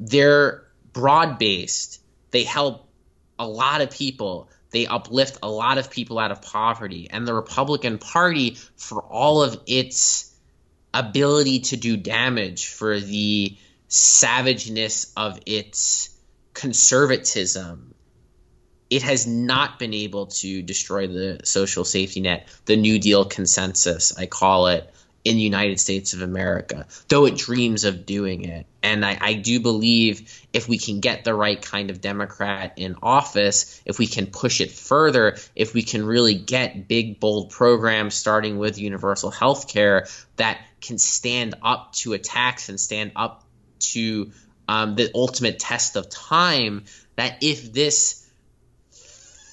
they're 0.00 0.66
broad 0.92 1.38
based, 1.38 2.00
they 2.30 2.44
help 2.44 2.86
a 3.38 3.46
lot 3.46 3.80
of 3.80 3.90
people. 3.90 4.48
They 4.70 4.86
uplift 4.86 5.38
a 5.42 5.48
lot 5.48 5.78
of 5.78 5.90
people 5.90 6.18
out 6.18 6.30
of 6.30 6.42
poverty. 6.42 7.08
And 7.10 7.26
the 7.26 7.34
Republican 7.34 7.98
Party, 7.98 8.56
for 8.76 9.02
all 9.02 9.42
of 9.42 9.60
its 9.66 10.34
ability 10.92 11.60
to 11.60 11.76
do 11.76 11.96
damage, 11.96 12.68
for 12.68 12.98
the 13.00 13.56
savageness 13.88 15.12
of 15.16 15.38
its 15.46 16.10
conservatism, 16.54 17.94
it 18.90 19.02
has 19.02 19.26
not 19.26 19.78
been 19.78 19.94
able 19.94 20.26
to 20.26 20.62
destroy 20.62 21.06
the 21.06 21.40
social 21.44 21.84
safety 21.84 22.20
net, 22.20 22.48
the 22.66 22.76
New 22.76 22.98
Deal 22.98 23.24
consensus, 23.24 24.16
I 24.16 24.26
call 24.26 24.68
it, 24.68 24.92
in 25.26 25.34
the 25.34 25.42
United 25.42 25.80
States 25.80 26.14
of 26.14 26.22
America, 26.22 26.86
though 27.08 27.26
it 27.26 27.36
dreams 27.36 27.82
of 27.82 28.06
doing 28.06 28.44
it. 28.44 28.64
And 28.80 29.04
I, 29.04 29.18
I, 29.20 29.32
do 29.34 29.58
believe 29.58 30.46
if 30.52 30.68
we 30.68 30.78
can 30.78 31.00
get 31.00 31.24
the 31.24 31.34
right 31.34 31.60
kind 31.60 31.90
of 31.90 32.00
Democrat 32.00 32.74
in 32.76 32.94
office, 33.02 33.82
if 33.84 33.98
we 33.98 34.06
can 34.06 34.28
push 34.28 34.60
it 34.60 34.70
further, 34.70 35.36
if 35.56 35.74
we 35.74 35.82
can 35.82 36.06
really 36.06 36.34
get 36.34 36.86
big, 36.86 37.18
bold 37.18 37.50
programs 37.50 38.14
starting 38.14 38.58
with 38.58 38.78
universal 38.78 39.32
health 39.32 39.66
care 39.66 40.06
that 40.36 40.60
can 40.80 40.96
stand 40.96 41.56
up 41.60 41.92
to 41.94 42.12
attacks 42.12 42.68
and 42.68 42.78
stand 42.78 43.10
up 43.16 43.42
to 43.80 44.30
um, 44.68 44.94
the 44.94 45.10
ultimate 45.12 45.58
test 45.58 45.96
of 45.96 46.08
time, 46.08 46.84
that 47.16 47.38
if 47.42 47.72
this 47.72 48.24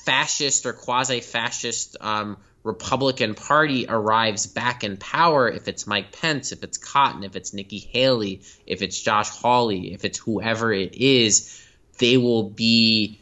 fascist 0.06 0.68
or 0.68 0.74
quasi 0.74 1.20
fascist 1.20 1.98
um, 2.00 2.38
Republican 2.64 3.35
Party 3.35 3.85
arrives 3.88 4.48
back 4.48 4.84
in 4.84 4.98
power, 4.98 5.49
if 5.49 5.68
it's 5.68 5.85
Mike 5.85 6.14
Pence, 6.14 6.52
if 6.52 6.64
it's 6.64 6.77
Cotton, 6.77 7.23
if 7.23 7.35
it's 7.35 7.53
Nikki 7.53 7.80
Haley, 7.80 8.41
if 8.65 8.81
it's 8.81 8.99
Josh 9.02 9.30
Hawley, 9.30 9.94
if 9.94 10.06
it's 10.06 10.18
whoever 10.18 10.72
it 10.72 10.95
is, 10.95 11.61
they 11.99 12.18
will 12.18 12.49
be 12.49 13.19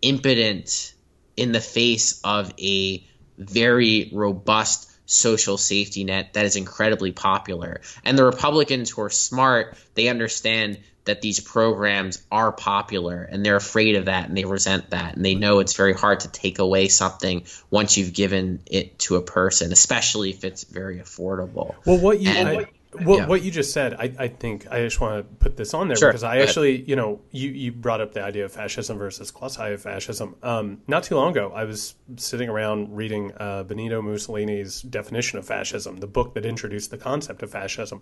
impotent 0.00 0.94
in 1.36 1.52
the 1.52 1.60
face 1.60 2.20
of 2.22 2.52
a 2.60 3.04
very 3.36 4.10
robust 4.12 4.87
social 5.08 5.56
safety 5.56 6.04
net 6.04 6.34
that 6.34 6.44
is 6.44 6.54
incredibly 6.54 7.10
popular. 7.10 7.80
And 8.04 8.16
the 8.16 8.24
Republicans 8.24 8.90
who 8.90 9.02
are 9.02 9.10
smart, 9.10 9.76
they 9.94 10.08
understand 10.08 10.78
that 11.06 11.22
these 11.22 11.40
programs 11.40 12.22
are 12.30 12.52
popular 12.52 13.22
and 13.22 13.44
they're 13.44 13.56
afraid 13.56 13.96
of 13.96 14.04
that 14.04 14.28
and 14.28 14.36
they 14.36 14.44
resent 14.44 14.90
that 14.90 15.16
and 15.16 15.24
they 15.24 15.34
know 15.34 15.58
it's 15.60 15.74
very 15.74 15.94
hard 15.94 16.20
to 16.20 16.28
take 16.28 16.58
away 16.58 16.88
something 16.88 17.44
once 17.70 17.96
you've 17.96 18.12
given 18.12 18.60
it 18.66 18.98
to 18.98 19.16
a 19.16 19.22
person, 19.22 19.72
especially 19.72 20.28
if 20.28 20.44
it's 20.44 20.64
very 20.64 20.98
affordable. 20.98 21.74
Well, 21.86 21.98
what 21.98 22.20
you 22.20 22.28
and, 22.28 22.48
I, 22.48 22.66
well, 23.04 23.18
yeah. 23.18 23.26
what 23.26 23.42
you 23.42 23.50
just 23.50 23.72
said, 23.72 23.94
I, 23.94 24.12
I, 24.18 24.28
think 24.28 24.70
I 24.70 24.80
just 24.80 25.00
want 25.00 25.16
to 25.18 25.34
put 25.36 25.56
this 25.56 25.74
on 25.74 25.88
there 25.88 25.96
sure. 25.96 26.08
because 26.08 26.22
I 26.22 26.38
actually, 26.38 26.82
you 26.82 26.96
know, 26.96 27.20
you, 27.30 27.50
you 27.50 27.72
brought 27.72 28.00
up 28.00 28.12
the 28.12 28.22
idea 28.22 28.44
of 28.44 28.52
fascism 28.52 28.98
versus 28.98 29.30
quasi-fascism. 29.30 30.36
Um, 30.42 30.82
not 30.86 31.02
too 31.02 31.16
long 31.16 31.32
ago, 31.32 31.52
I 31.54 31.64
was 31.64 31.94
sitting 32.16 32.48
around 32.48 32.96
reading 32.96 33.32
uh, 33.38 33.64
Benito 33.64 34.00
Mussolini's 34.02 34.82
definition 34.82 35.38
of 35.38 35.46
fascism, 35.46 35.98
the 35.98 36.06
book 36.06 36.34
that 36.34 36.44
introduced 36.44 36.90
the 36.90 36.98
concept 36.98 37.42
of 37.42 37.50
fascism, 37.50 38.00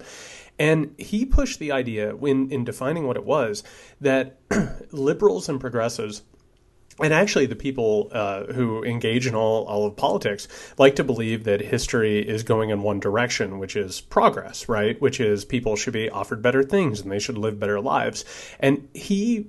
and 0.58 0.94
he 0.98 1.24
pushed 1.24 1.58
the 1.58 1.72
idea, 1.72 2.14
in 2.16 2.50
in 2.50 2.64
defining 2.64 3.06
what 3.06 3.16
it 3.16 3.24
was, 3.24 3.62
that 4.00 4.38
liberals 4.92 5.48
and 5.48 5.60
progressives 5.60 6.22
and 7.02 7.12
actually, 7.12 7.44
the 7.44 7.56
people 7.56 8.08
uh, 8.12 8.44
who 8.44 8.82
engage 8.82 9.26
in 9.26 9.34
all, 9.34 9.64
all 9.64 9.86
of 9.86 9.96
politics 9.96 10.48
like 10.78 10.96
to 10.96 11.04
believe 11.04 11.44
that 11.44 11.60
history 11.60 12.26
is 12.26 12.42
going 12.42 12.70
in 12.70 12.82
one 12.82 13.00
direction, 13.00 13.58
which 13.58 13.76
is 13.76 14.00
progress, 14.00 14.66
right? 14.66 14.98
Which 15.00 15.20
is 15.20 15.44
people 15.44 15.76
should 15.76 15.92
be 15.92 16.08
offered 16.08 16.40
better 16.40 16.62
things 16.62 17.00
and 17.00 17.12
they 17.12 17.18
should 17.18 17.36
live 17.36 17.60
better 17.60 17.80
lives. 17.80 18.24
And 18.58 18.88
he 18.94 19.48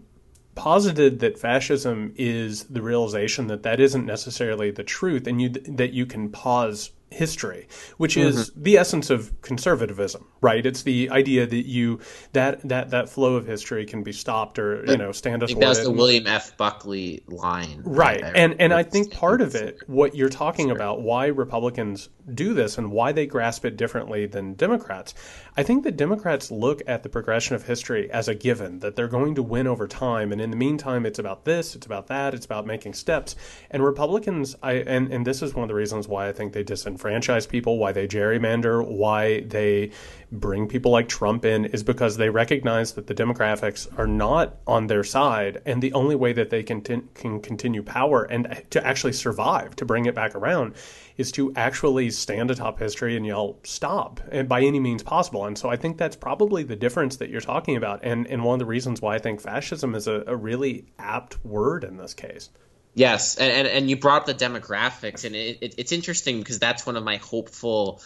posited 0.55 1.19
that 1.19 1.39
fascism 1.39 2.13
is 2.17 2.65
the 2.65 2.81
realization 2.81 3.47
that 3.47 3.63
that 3.63 3.79
isn't 3.79 4.05
necessarily 4.05 4.71
the 4.71 4.83
truth 4.83 5.25
and 5.25 5.41
you, 5.41 5.49
that 5.49 5.93
you 5.93 6.05
can 6.05 6.29
pause 6.29 6.89
history, 7.09 7.67
which 7.97 8.15
mm-hmm. 8.15 8.27
is 8.27 8.51
the 8.55 8.77
essence 8.77 9.09
of 9.09 9.41
conservatism, 9.41 10.27
right? 10.41 10.65
It's 10.65 10.83
the 10.83 11.09
idea 11.09 11.45
that 11.45 11.65
you 11.65 11.99
that 12.33 12.67
that 12.67 12.89
that 12.89 13.09
flow 13.09 13.35
of 13.35 13.47
history 13.47 13.85
can 13.85 14.03
be 14.03 14.11
stopped 14.11 14.59
or 14.59 14.83
you 14.85 14.97
know 14.97 15.11
stand 15.11 15.43
aside. 15.43 15.59
That's 15.59 15.83
the 15.83 15.91
William 15.91 16.27
F. 16.27 16.57
Buckley 16.57 17.23
line, 17.27 17.81
right? 17.85 18.21
and 18.23 18.55
and 18.59 18.73
I 18.73 18.83
think 18.83 19.11
part 19.11 19.41
of 19.41 19.55
it, 19.55 19.79
what 19.87 20.15
you're 20.15 20.29
talking 20.29 20.69
about, 20.69 21.01
why 21.01 21.27
Republicans 21.27 22.09
do 22.33 22.53
this 22.53 22.77
and 22.77 22.91
why 22.91 23.13
they 23.13 23.25
grasp 23.25 23.63
it 23.63 23.77
differently 23.77 24.25
than 24.25 24.53
Democrats. 24.53 25.13
I 25.55 25.63
think 25.63 25.85
that 25.85 25.95
Democrats 25.95 26.51
look 26.51 26.81
at 26.87 27.03
the 27.03 27.09
progression 27.09 27.55
of 27.55 27.65
history 27.65 28.11
as 28.11 28.27
a 28.27 28.35
given 28.35 28.79
that 28.79 28.95
they're 28.95 29.07
going 29.07 29.35
to 29.35 29.43
win 29.43 29.65
over 29.65 29.87
time, 29.87 30.31
and 30.31 30.41
in 30.41 30.51
the 30.51 30.57
meantime, 30.57 31.05
it's 31.05 31.19
about 31.19 31.45
this, 31.45 31.73
it's 31.75 31.85
about 31.85 32.07
that, 32.07 32.33
it's 32.33 32.45
about 32.45 32.65
making 32.65 32.93
steps. 32.93 33.35
And 33.71 33.83
Republicans, 33.83 34.55
I 34.61 34.73
and 34.73 35.11
and 35.13 35.25
this 35.25 35.41
is 35.41 35.53
one 35.53 35.63
of 35.63 35.69
the 35.69 35.75
reasons 35.75 36.07
why 36.07 36.27
I 36.27 36.33
think 36.33 36.51
they 36.51 36.65
disenfranchise 36.65 36.96
disenfranchise 36.97 37.47
people, 37.47 37.77
why 37.77 37.91
they 37.91 38.07
gerrymander, 38.07 38.85
why 38.85 39.41
they 39.41 39.91
bring 40.31 40.67
people 40.67 40.91
like 40.91 41.07
Trump 41.07 41.45
in, 41.45 41.65
is 41.65 41.83
because 41.83 42.17
they 42.17 42.29
recognize 42.29 42.93
that 42.93 43.07
the 43.07 43.13
demographics 43.13 43.87
are 43.97 44.07
not 44.07 44.57
on 44.67 44.87
their 44.87 45.03
side, 45.03 45.61
and 45.65 45.81
the 45.81 45.93
only 45.93 46.15
way 46.15 46.33
that 46.33 46.49
they 46.49 46.63
can 46.63 46.81
t- 46.81 47.01
can 47.13 47.39
continue 47.39 47.81
power 47.81 48.23
and 48.23 48.63
to 48.69 48.85
actually 48.85 49.13
survive, 49.13 49.75
to 49.75 49.85
bring 49.85 50.05
it 50.05 50.15
back 50.15 50.35
around, 50.35 50.75
is 51.17 51.31
to 51.31 51.53
actually 51.55 52.09
stand 52.09 52.51
atop 52.51 52.79
history 52.79 53.15
and 53.15 53.25
yell 53.25 53.57
stop, 53.63 54.19
and 54.31 54.49
by 54.49 54.61
any 54.61 54.79
means 54.79 55.03
possible. 55.03 55.45
And 55.45 55.57
so 55.57 55.69
I 55.69 55.77
think 55.77 55.97
that's 55.97 56.15
probably 56.15 56.63
the 56.63 56.75
difference 56.75 57.15
that 57.17 57.29
you're 57.29 57.41
talking 57.41 57.77
about, 57.77 58.01
and 58.03 58.27
and 58.27 58.43
one 58.43 58.55
of 58.55 58.59
the 58.59 58.65
reasons 58.65 59.01
why 59.01 59.15
I 59.15 59.19
think 59.19 59.39
fascism 59.41 59.95
is 59.95 60.07
a, 60.07 60.23
a 60.27 60.35
really 60.35 60.85
apt 60.99 61.43
word 61.45 61.83
in 61.83 61.97
this 61.97 62.13
case. 62.13 62.49
Yes, 62.97 63.35
and, 63.35 63.51
and, 63.51 63.67
and 63.67 63.89
you 63.91 63.95
brought 63.95 64.21
up 64.21 64.25
the 64.25 64.33
demographics, 64.33 65.23
and 65.23 65.35
it, 65.35 65.59
it, 65.61 65.75
it's 65.77 65.91
interesting 65.91 66.39
because 66.39 66.57
that's 66.57 66.83
one 66.83 66.95
of 66.95 67.03
my 67.03 67.17
hopeful 67.17 68.01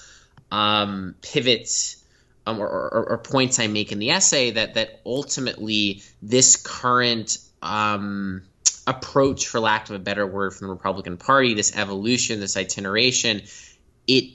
um, 0.51 1.15
pivots 1.21 2.03
um, 2.45 2.59
or, 2.59 2.67
or, 2.67 3.09
or, 3.11 3.17
points 3.19 3.57
I 3.59 3.67
make 3.67 3.93
in 3.93 3.99
the 3.99 4.09
essay 4.09 4.51
that 4.51 4.73
that 4.73 4.99
ultimately 5.05 6.03
this 6.21 6.57
current 6.57 7.37
um, 7.61 8.41
approach, 8.85 9.47
for 9.47 9.61
lack 9.61 9.89
of 9.89 9.95
a 9.95 9.99
better 9.99 10.27
word, 10.27 10.53
from 10.53 10.67
the 10.67 10.73
Republican 10.73 11.15
Party, 11.15 11.53
this 11.53 11.73
evolution, 11.73 12.41
this 12.41 12.57
itineration, 12.57 13.43
it 14.07 14.33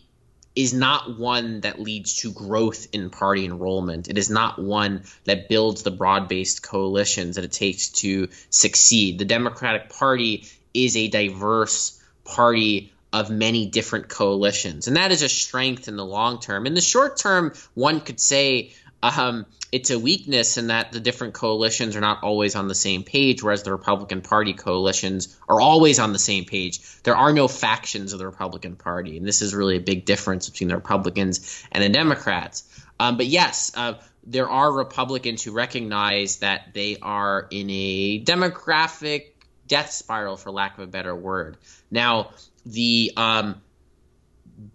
is 0.57 0.73
not 0.73 1.19
one 1.19 1.61
that 1.61 1.78
leads 1.78 2.15
to 2.16 2.33
growth 2.33 2.89
in 2.93 3.11
party 3.11 3.45
enrollment. 3.45 4.09
It 4.09 4.16
is 4.16 4.31
not 4.31 4.59
one 4.59 5.05
that 5.24 5.51
builds 5.51 5.83
the 5.83 5.91
broad 5.91 6.28
based 6.28 6.62
coalitions 6.62 7.37
that 7.37 7.45
it 7.45 7.53
takes 7.53 7.91
to 8.01 8.28
succeed. 8.49 9.19
The 9.19 9.27
Democratic 9.27 9.91
Party 9.91 10.47
is 10.73 10.97
a 10.97 11.09
diverse 11.09 12.01
party 12.24 12.93
of 13.12 13.31
many 13.31 13.66
different 13.66 14.09
coalitions, 14.09 14.89
and 14.89 14.97
that 14.97 15.12
is 15.12 15.23
a 15.23 15.28
strength 15.28 15.89
in 15.89 15.97
the 15.97 16.05
long 16.05 16.41
term. 16.41 16.66
In 16.66 16.74
the 16.74 16.81
short 16.81 17.16
term, 17.19 17.53
one 17.74 18.01
could 18.01 18.19
say 18.19 18.74
um, 19.02 19.47
it's 19.73 19.90
a 19.90 19.98
weakness 19.98 20.56
in 20.56 20.68
that 20.68 20.93
the 20.93 21.01
different 21.01 21.35
coalitions 21.35 21.97
are 21.97 22.01
not 22.01 22.23
always 22.23 22.55
on 22.56 22.68
the 22.68 22.74
same 22.74 23.02
page, 23.02 23.43
whereas 23.43 23.62
the 23.62 23.73
Republican 23.73 24.23
Party 24.23 24.52
coalitions 24.52 25.36
are 25.48 25.60
always 25.60 25.98
on 25.98 26.12
the 26.12 26.18
same 26.18 26.44
page. 26.44 26.81
There 27.02 27.16
are 27.16 27.32
no 27.32 27.48
factions 27.48 28.12
of 28.12 28.18
the 28.18 28.27
Republican 28.27 28.77
Party, 28.77 29.16
and 29.16 29.27
this 29.27 29.43
is 29.43 29.55
really 29.55 29.77
a 29.77 29.81
big 29.81 30.05
difference 30.05 30.48
between 30.48 30.68
the 30.68 30.77
Republicans 30.77 31.64
and 31.73 31.82
the 31.82 31.89
Democrats. 31.89 32.64
Um, 32.98 33.16
but 33.16 33.27
yes, 33.27 33.73
uh, 33.77 33.94
there 34.24 34.48
are 34.48 34.73
Republicans 34.73 35.43
who 35.43 35.52
recognize 35.52 36.39
that 36.39 36.73
they 36.73 36.97
are 37.01 37.47
in 37.51 37.68
a 37.70 38.24
demographic 38.24 39.32
death 39.68 39.90
spiral, 39.90 40.36
for 40.36 40.51
lack 40.51 40.78
of 40.78 40.85
a 40.85 40.86
better 40.86 41.14
word. 41.14 41.56
Now, 41.90 42.31
the 42.64 43.12
um, 43.16 43.60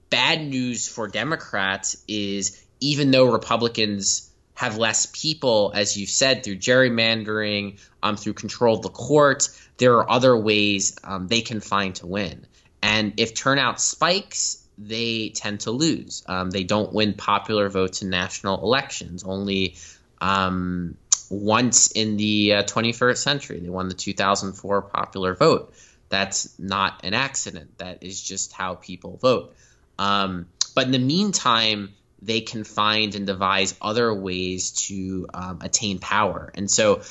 bad 0.09 0.41
news 0.41 0.87
for 0.87 1.07
Democrats 1.07 2.03
is 2.07 2.63
even 2.81 3.11
though 3.11 3.31
Republicans 3.31 4.29
have 4.55 4.77
less 4.77 5.07
people, 5.07 5.71
as 5.73 5.97
you 5.97 6.05
said, 6.05 6.43
through 6.43 6.57
gerrymandering, 6.57 7.79
um, 8.03 8.17
through 8.17 8.33
control 8.33 8.75
of 8.75 8.81
the 8.81 8.89
court, 8.89 9.49
there 9.77 9.95
are 9.95 10.09
other 10.09 10.35
ways 10.35 10.97
um, 11.03 11.27
they 11.27 11.41
can 11.41 11.61
find 11.61 11.95
to 11.95 12.07
win. 12.07 12.45
And 12.83 13.13
if 13.17 13.33
turnout 13.33 13.79
spikes, 13.79 14.63
they 14.77 15.29
tend 15.29 15.61
to 15.61 15.71
lose. 15.71 16.23
Um, 16.27 16.49
they 16.49 16.63
don't 16.63 16.91
win 16.91 17.13
popular 17.13 17.69
votes 17.69 18.01
in 18.01 18.09
national 18.09 18.63
elections. 18.63 19.23
Only 19.23 19.75
um, 20.19 20.97
once 21.29 21.91
in 21.91 22.17
the 22.17 22.53
uh, 22.53 22.63
21st 22.63 23.17
century, 23.17 23.59
they 23.59 23.69
won 23.69 23.87
the 23.87 23.93
2004 23.93 24.81
popular 24.83 25.35
vote. 25.35 25.73
That's 26.09 26.57
not 26.59 27.01
an 27.03 27.13
accident. 27.13 27.77
That 27.77 28.03
is 28.03 28.21
just 28.21 28.51
how 28.53 28.75
people 28.75 29.17
vote. 29.17 29.55
Um, 29.97 30.47
but 30.75 30.85
in 30.85 30.91
the 30.91 30.99
meantime, 30.99 31.93
they 32.21 32.41
can 32.41 32.63
find 32.63 33.15
and 33.15 33.25
devise 33.25 33.75
other 33.81 34.13
ways 34.13 34.71
to 34.71 35.27
um, 35.33 35.59
attain 35.61 35.99
power. 35.99 36.51
And 36.53 36.69
so 36.69 37.01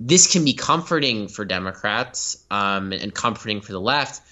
this 0.00 0.30
can 0.32 0.44
be 0.44 0.54
comforting 0.54 1.28
for 1.28 1.44
Democrats 1.44 2.44
um, 2.50 2.92
and 2.92 3.14
comforting 3.14 3.60
for 3.60 3.72
the 3.72 3.80
left, 3.80 4.22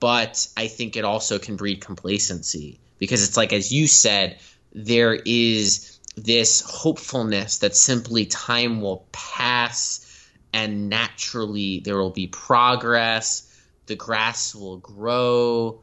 but 0.00 0.48
I 0.56 0.68
think 0.68 0.96
it 0.96 1.04
also 1.04 1.38
can 1.38 1.56
breed 1.56 1.80
complacency. 1.80 2.80
Because 2.98 3.24
it's 3.24 3.36
like, 3.36 3.52
as 3.52 3.72
you 3.72 3.86
said, 3.86 4.38
there 4.72 5.14
is 5.14 5.98
this 6.16 6.60
hopefulness 6.60 7.58
that 7.58 7.74
simply 7.74 8.26
time 8.26 8.80
will 8.80 9.06
pass 9.12 10.08
and 10.52 10.88
naturally 10.88 11.80
there 11.80 11.96
will 11.96 12.10
be 12.10 12.26
progress, 12.26 13.48
the 13.86 13.96
grass 13.96 14.54
will 14.54 14.76
grow, 14.78 15.82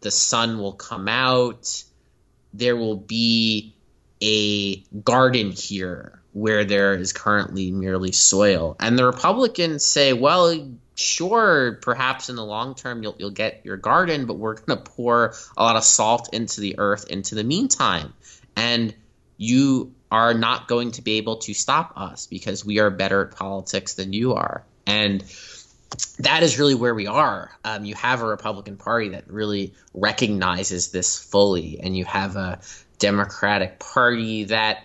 the 0.00 0.10
sun 0.10 0.58
will 0.58 0.72
come 0.72 1.08
out 1.08 1.84
there 2.54 2.76
will 2.76 2.96
be 2.96 3.74
a 4.22 4.76
garden 5.04 5.50
here 5.50 6.20
where 6.32 6.64
there 6.64 6.94
is 6.94 7.12
currently 7.12 7.70
merely 7.70 8.12
soil. 8.12 8.76
And 8.80 8.98
the 8.98 9.04
Republicans 9.04 9.84
say, 9.84 10.12
well, 10.12 10.68
sure, 10.94 11.78
perhaps 11.82 12.28
in 12.28 12.36
the 12.36 12.44
long 12.44 12.74
term 12.74 13.02
you'll, 13.02 13.16
you'll 13.18 13.30
get 13.30 13.62
your 13.64 13.76
garden, 13.76 14.26
but 14.26 14.34
we're 14.34 14.54
going 14.54 14.78
to 14.78 14.90
pour 14.90 15.34
a 15.56 15.62
lot 15.62 15.76
of 15.76 15.84
salt 15.84 16.32
into 16.32 16.60
the 16.60 16.78
earth 16.78 17.06
into 17.08 17.34
the 17.34 17.44
meantime. 17.44 18.14
And 18.56 18.94
you 19.36 19.94
are 20.10 20.34
not 20.34 20.68
going 20.68 20.92
to 20.92 21.02
be 21.02 21.12
able 21.12 21.38
to 21.38 21.54
stop 21.54 21.94
us 21.96 22.26
because 22.26 22.64
we 22.64 22.78
are 22.78 22.90
better 22.90 23.26
at 23.26 23.36
politics 23.36 23.94
than 23.94 24.12
you 24.12 24.34
are. 24.34 24.62
And 24.86 25.24
that 26.18 26.42
is 26.42 26.58
really 26.58 26.74
where 26.74 26.94
we 26.94 27.06
are. 27.06 27.50
Um, 27.64 27.84
you 27.84 27.94
have 27.94 28.22
a 28.22 28.26
Republican 28.26 28.76
Party 28.76 29.10
that 29.10 29.30
really 29.30 29.74
recognizes 29.94 30.90
this 30.90 31.18
fully, 31.18 31.80
and 31.80 31.96
you 31.96 32.04
have 32.04 32.36
a 32.36 32.60
Democratic 32.98 33.78
Party 33.78 34.44
that 34.44 34.84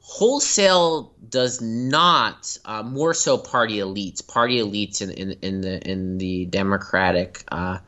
wholesale 0.00 1.12
does 1.28 1.60
not 1.60 2.56
uh, 2.64 2.82
more 2.82 3.12
so 3.12 3.36
party 3.36 3.78
elites 3.78 4.26
party 4.26 4.58
elites 4.58 5.02
in, 5.02 5.10
in, 5.10 5.32
in 5.42 5.60
the 5.60 5.90
in 5.90 6.18
the 6.18 6.46
democratic 6.46 7.42
uh, 7.50 7.78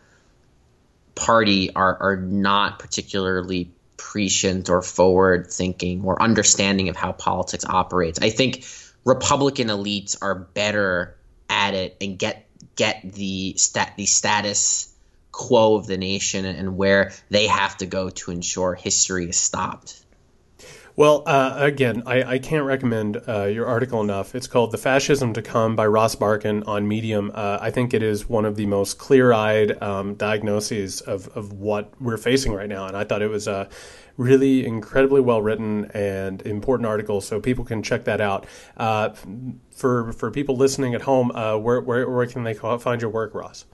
party 1.15 1.73
are 1.74 1.97
are 2.02 2.16
not 2.16 2.81
particularly 2.81 3.70
prescient 3.97 4.69
or 4.69 4.82
forward 4.82 5.47
thinking 5.47 6.02
or 6.02 6.20
understanding 6.20 6.89
of 6.89 6.97
how 6.97 7.12
politics 7.12 7.65
operates 7.65 8.19
i 8.20 8.31
think 8.31 8.65
republican 9.05 9.69
elites 9.69 10.16
are 10.20 10.35
better 10.35 11.16
at 11.49 11.75
it 11.75 11.97
and 12.01 12.19
get 12.19 12.47
get 12.77 13.01
the 13.12 13.55
stat 13.57 13.95
the 13.97 14.07
status 14.07 14.93
quo 15.33 15.77
of 15.77 15.87
the 15.87 15.97
nation 15.97 16.45
and 16.45 16.77
where 16.77 17.12
they 17.31 17.47
have 17.47 17.77
to 17.77 17.87
go 17.87 18.11
to 18.11 18.31
ensure 18.31 18.75
history 18.75 19.29
is 19.29 19.37
stopped 19.37 20.05
well, 20.99 21.23
uh, 21.27 21.55
again, 21.61 22.03
I, 22.07 22.25
I, 22.25 22.39
can't 22.41 22.65
recommend 22.65 23.23
uh, 23.29 23.45
your 23.45 23.66
article 23.66 24.01
enough. 24.01 24.35
It's 24.35 24.49
called 24.49 24.73
The 24.73 24.79
Fascism 24.79 25.33
to 25.35 25.43
Come 25.43 25.77
by 25.77 25.87
Ross 25.87 26.16
Barkan 26.16 26.66
on 26.66 26.89
Medium. 26.89 27.31
Uh, 27.33 27.57
I 27.61 27.70
think 27.70 27.95
it 27.95 28.03
is 28.03 28.29
one 28.29 28.45
of 28.45 28.57
the 28.57 28.66
most 28.66 28.99
clear 28.99 29.33
eyed 29.33 29.81
um, 29.81 30.16
diagnoses 30.16 31.01
of, 31.01 31.29
of 31.37 31.53
what 31.53 31.93
we're 32.01 32.16
facing 32.16 32.53
right 32.53 32.69
now. 32.69 32.89
And 32.89 32.97
I 32.97 33.05
thought 33.05 33.23
it 33.23 33.31
was 33.31 33.47
a 33.47 33.69
really 34.19 34.66
incredibly 34.66 35.23
well 35.23 35.40
written 35.40 35.86
and 35.95 36.43
important 36.43 36.86
article, 36.86 37.23
so 37.23 37.40
people 37.40 37.65
can 37.65 37.82
check 37.82 38.05
that 38.05 38.20
out. 38.20 38.47
Uh, 38.77 39.11
for, 39.70 40.12
for 40.12 40.31
people 40.31 40.57
listening 40.57 40.95
at 40.95 41.01
home, 41.01 41.31
uh, 41.31 41.57
where, 41.57 41.81
where, 41.81 42.11
where 42.11 42.27
can 42.27 42.43
they 42.43 42.53
find 42.53 43.01
your 43.01 43.11
work, 43.11 43.35
Ross? 43.35 43.65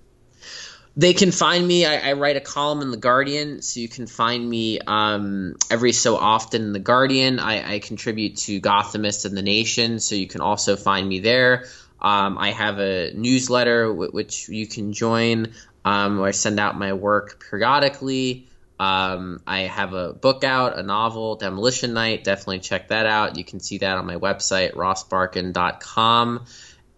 They 0.96 1.12
can 1.12 1.32
find 1.32 1.66
me. 1.66 1.86
I, 1.86 2.10
I, 2.10 2.12
write 2.12 2.36
a 2.36 2.40
column 2.40 2.80
in 2.80 2.92
the 2.92 2.96
Guardian, 2.96 3.62
so 3.62 3.80
you 3.80 3.88
can 3.88 4.06
find 4.06 4.48
me 4.48 4.78
um, 4.86 5.56
every 5.68 5.90
so 5.90 6.16
often 6.16 6.62
in 6.62 6.72
the 6.72 6.78
Guardian. 6.78 7.40
I, 7.40 7.74
I, 7.74 7.78
contribute 7.80 8.36
to 8.36 8.60
Gothamist 8.60 9.24
and 9.24 9.36
the 9.36 9.42
Nation, 9.42 9.98
so 9.98 10.14
you 10.14 10.28
can 10.28 10.40
also 10.40 10.76
find 10.76 11.08
me 11.08 11.18
there. 11.18 11.64
Um, 12.00 12.38
I 12.38 12.52
have 12.52 12.78
a 12.78 13.12
newsletter 13.12 13.88
w- 13.88 14.12
which 14.12 14.48
you 14.48 14.68
can 14.68 14.92
join, 14.92 15.52
um, 15.84 16.18
where 16.18 16.28
I 16.28 16.32
send 16.32 16.60
out 16.60 16.78
my 16.78 16.92
work 16.92 17.44
periodically. 17.50 18.46
Um, 18.78 19.40
I 19.46 19.60
have 19.60 19.92
a 19.92 20.12
book 20.12 20.44
out, 20.44 20.78
a 20.78 20.82
novel, 20.82 21.36
Demolition 21.36 21.94
Night. 21.94 22.24
Definitely 22.24 22.60
check 22.60 22.88
that 22.88 23.06
out. 23.06 23.36
You 23.36 23.44
can 23.44 23.60
see 23.60 23.78
that 23.78 23.96
on 23.96 24.06
my 24.06 24.16
website, 24.16 24.74
rossbarkan.com 24.74 26.46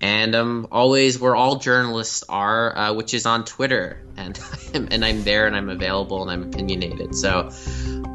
and 0.01 0.35
um, 0.35 0.69
always 0.71 1.19
where 1.19 1.35
all 1.35 1.57
journalists 1.57 2.23
are, 2.29 2.77
uh, 2.77 2.93
which 2.93 3.15
is 3.15 3.25
on 3.27 3.45
Twitter, 3.45 4.03
and 4.17 4.39
and 4.75 5.05
I'm 5.05 5.25
there 5.25 5.47
and 5.47 5.57
I'm 5.57 5.69
available 5.69 6.23
and 6.23 6.31
I'm 6.31 6.49
opinionated. 6.49 7.15
So 7.15 7.51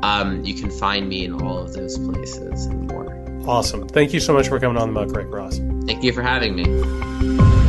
um, 0.04 0.44
you 0.44 0.54
can 0.54 0.70
find 0.70 1.08
me 1.08 1.26
in 1.26 1.42
all 1.42 1.58
of 1.58 1.74
those 1.74 1.98
places 1.98 2.66
and 2.66 2.88
more. 2.88 3.18
Awesome! 3.48 3.88
Thank 3.88 4.14
you 4.14 4.20
so 4.20 4.34
much 4.34 4.48
for 4.48 4.60
coming 4.60 4.78
on 4.78 4.94
the 4.94 5.00
Muckrake, 5.00 5.32
Ross. 5.32 5.58
Thank 5.88 6.04
you 6.04 6.14
for 6.14 6.22
having 6.22 6.56
me. 6.56 7.61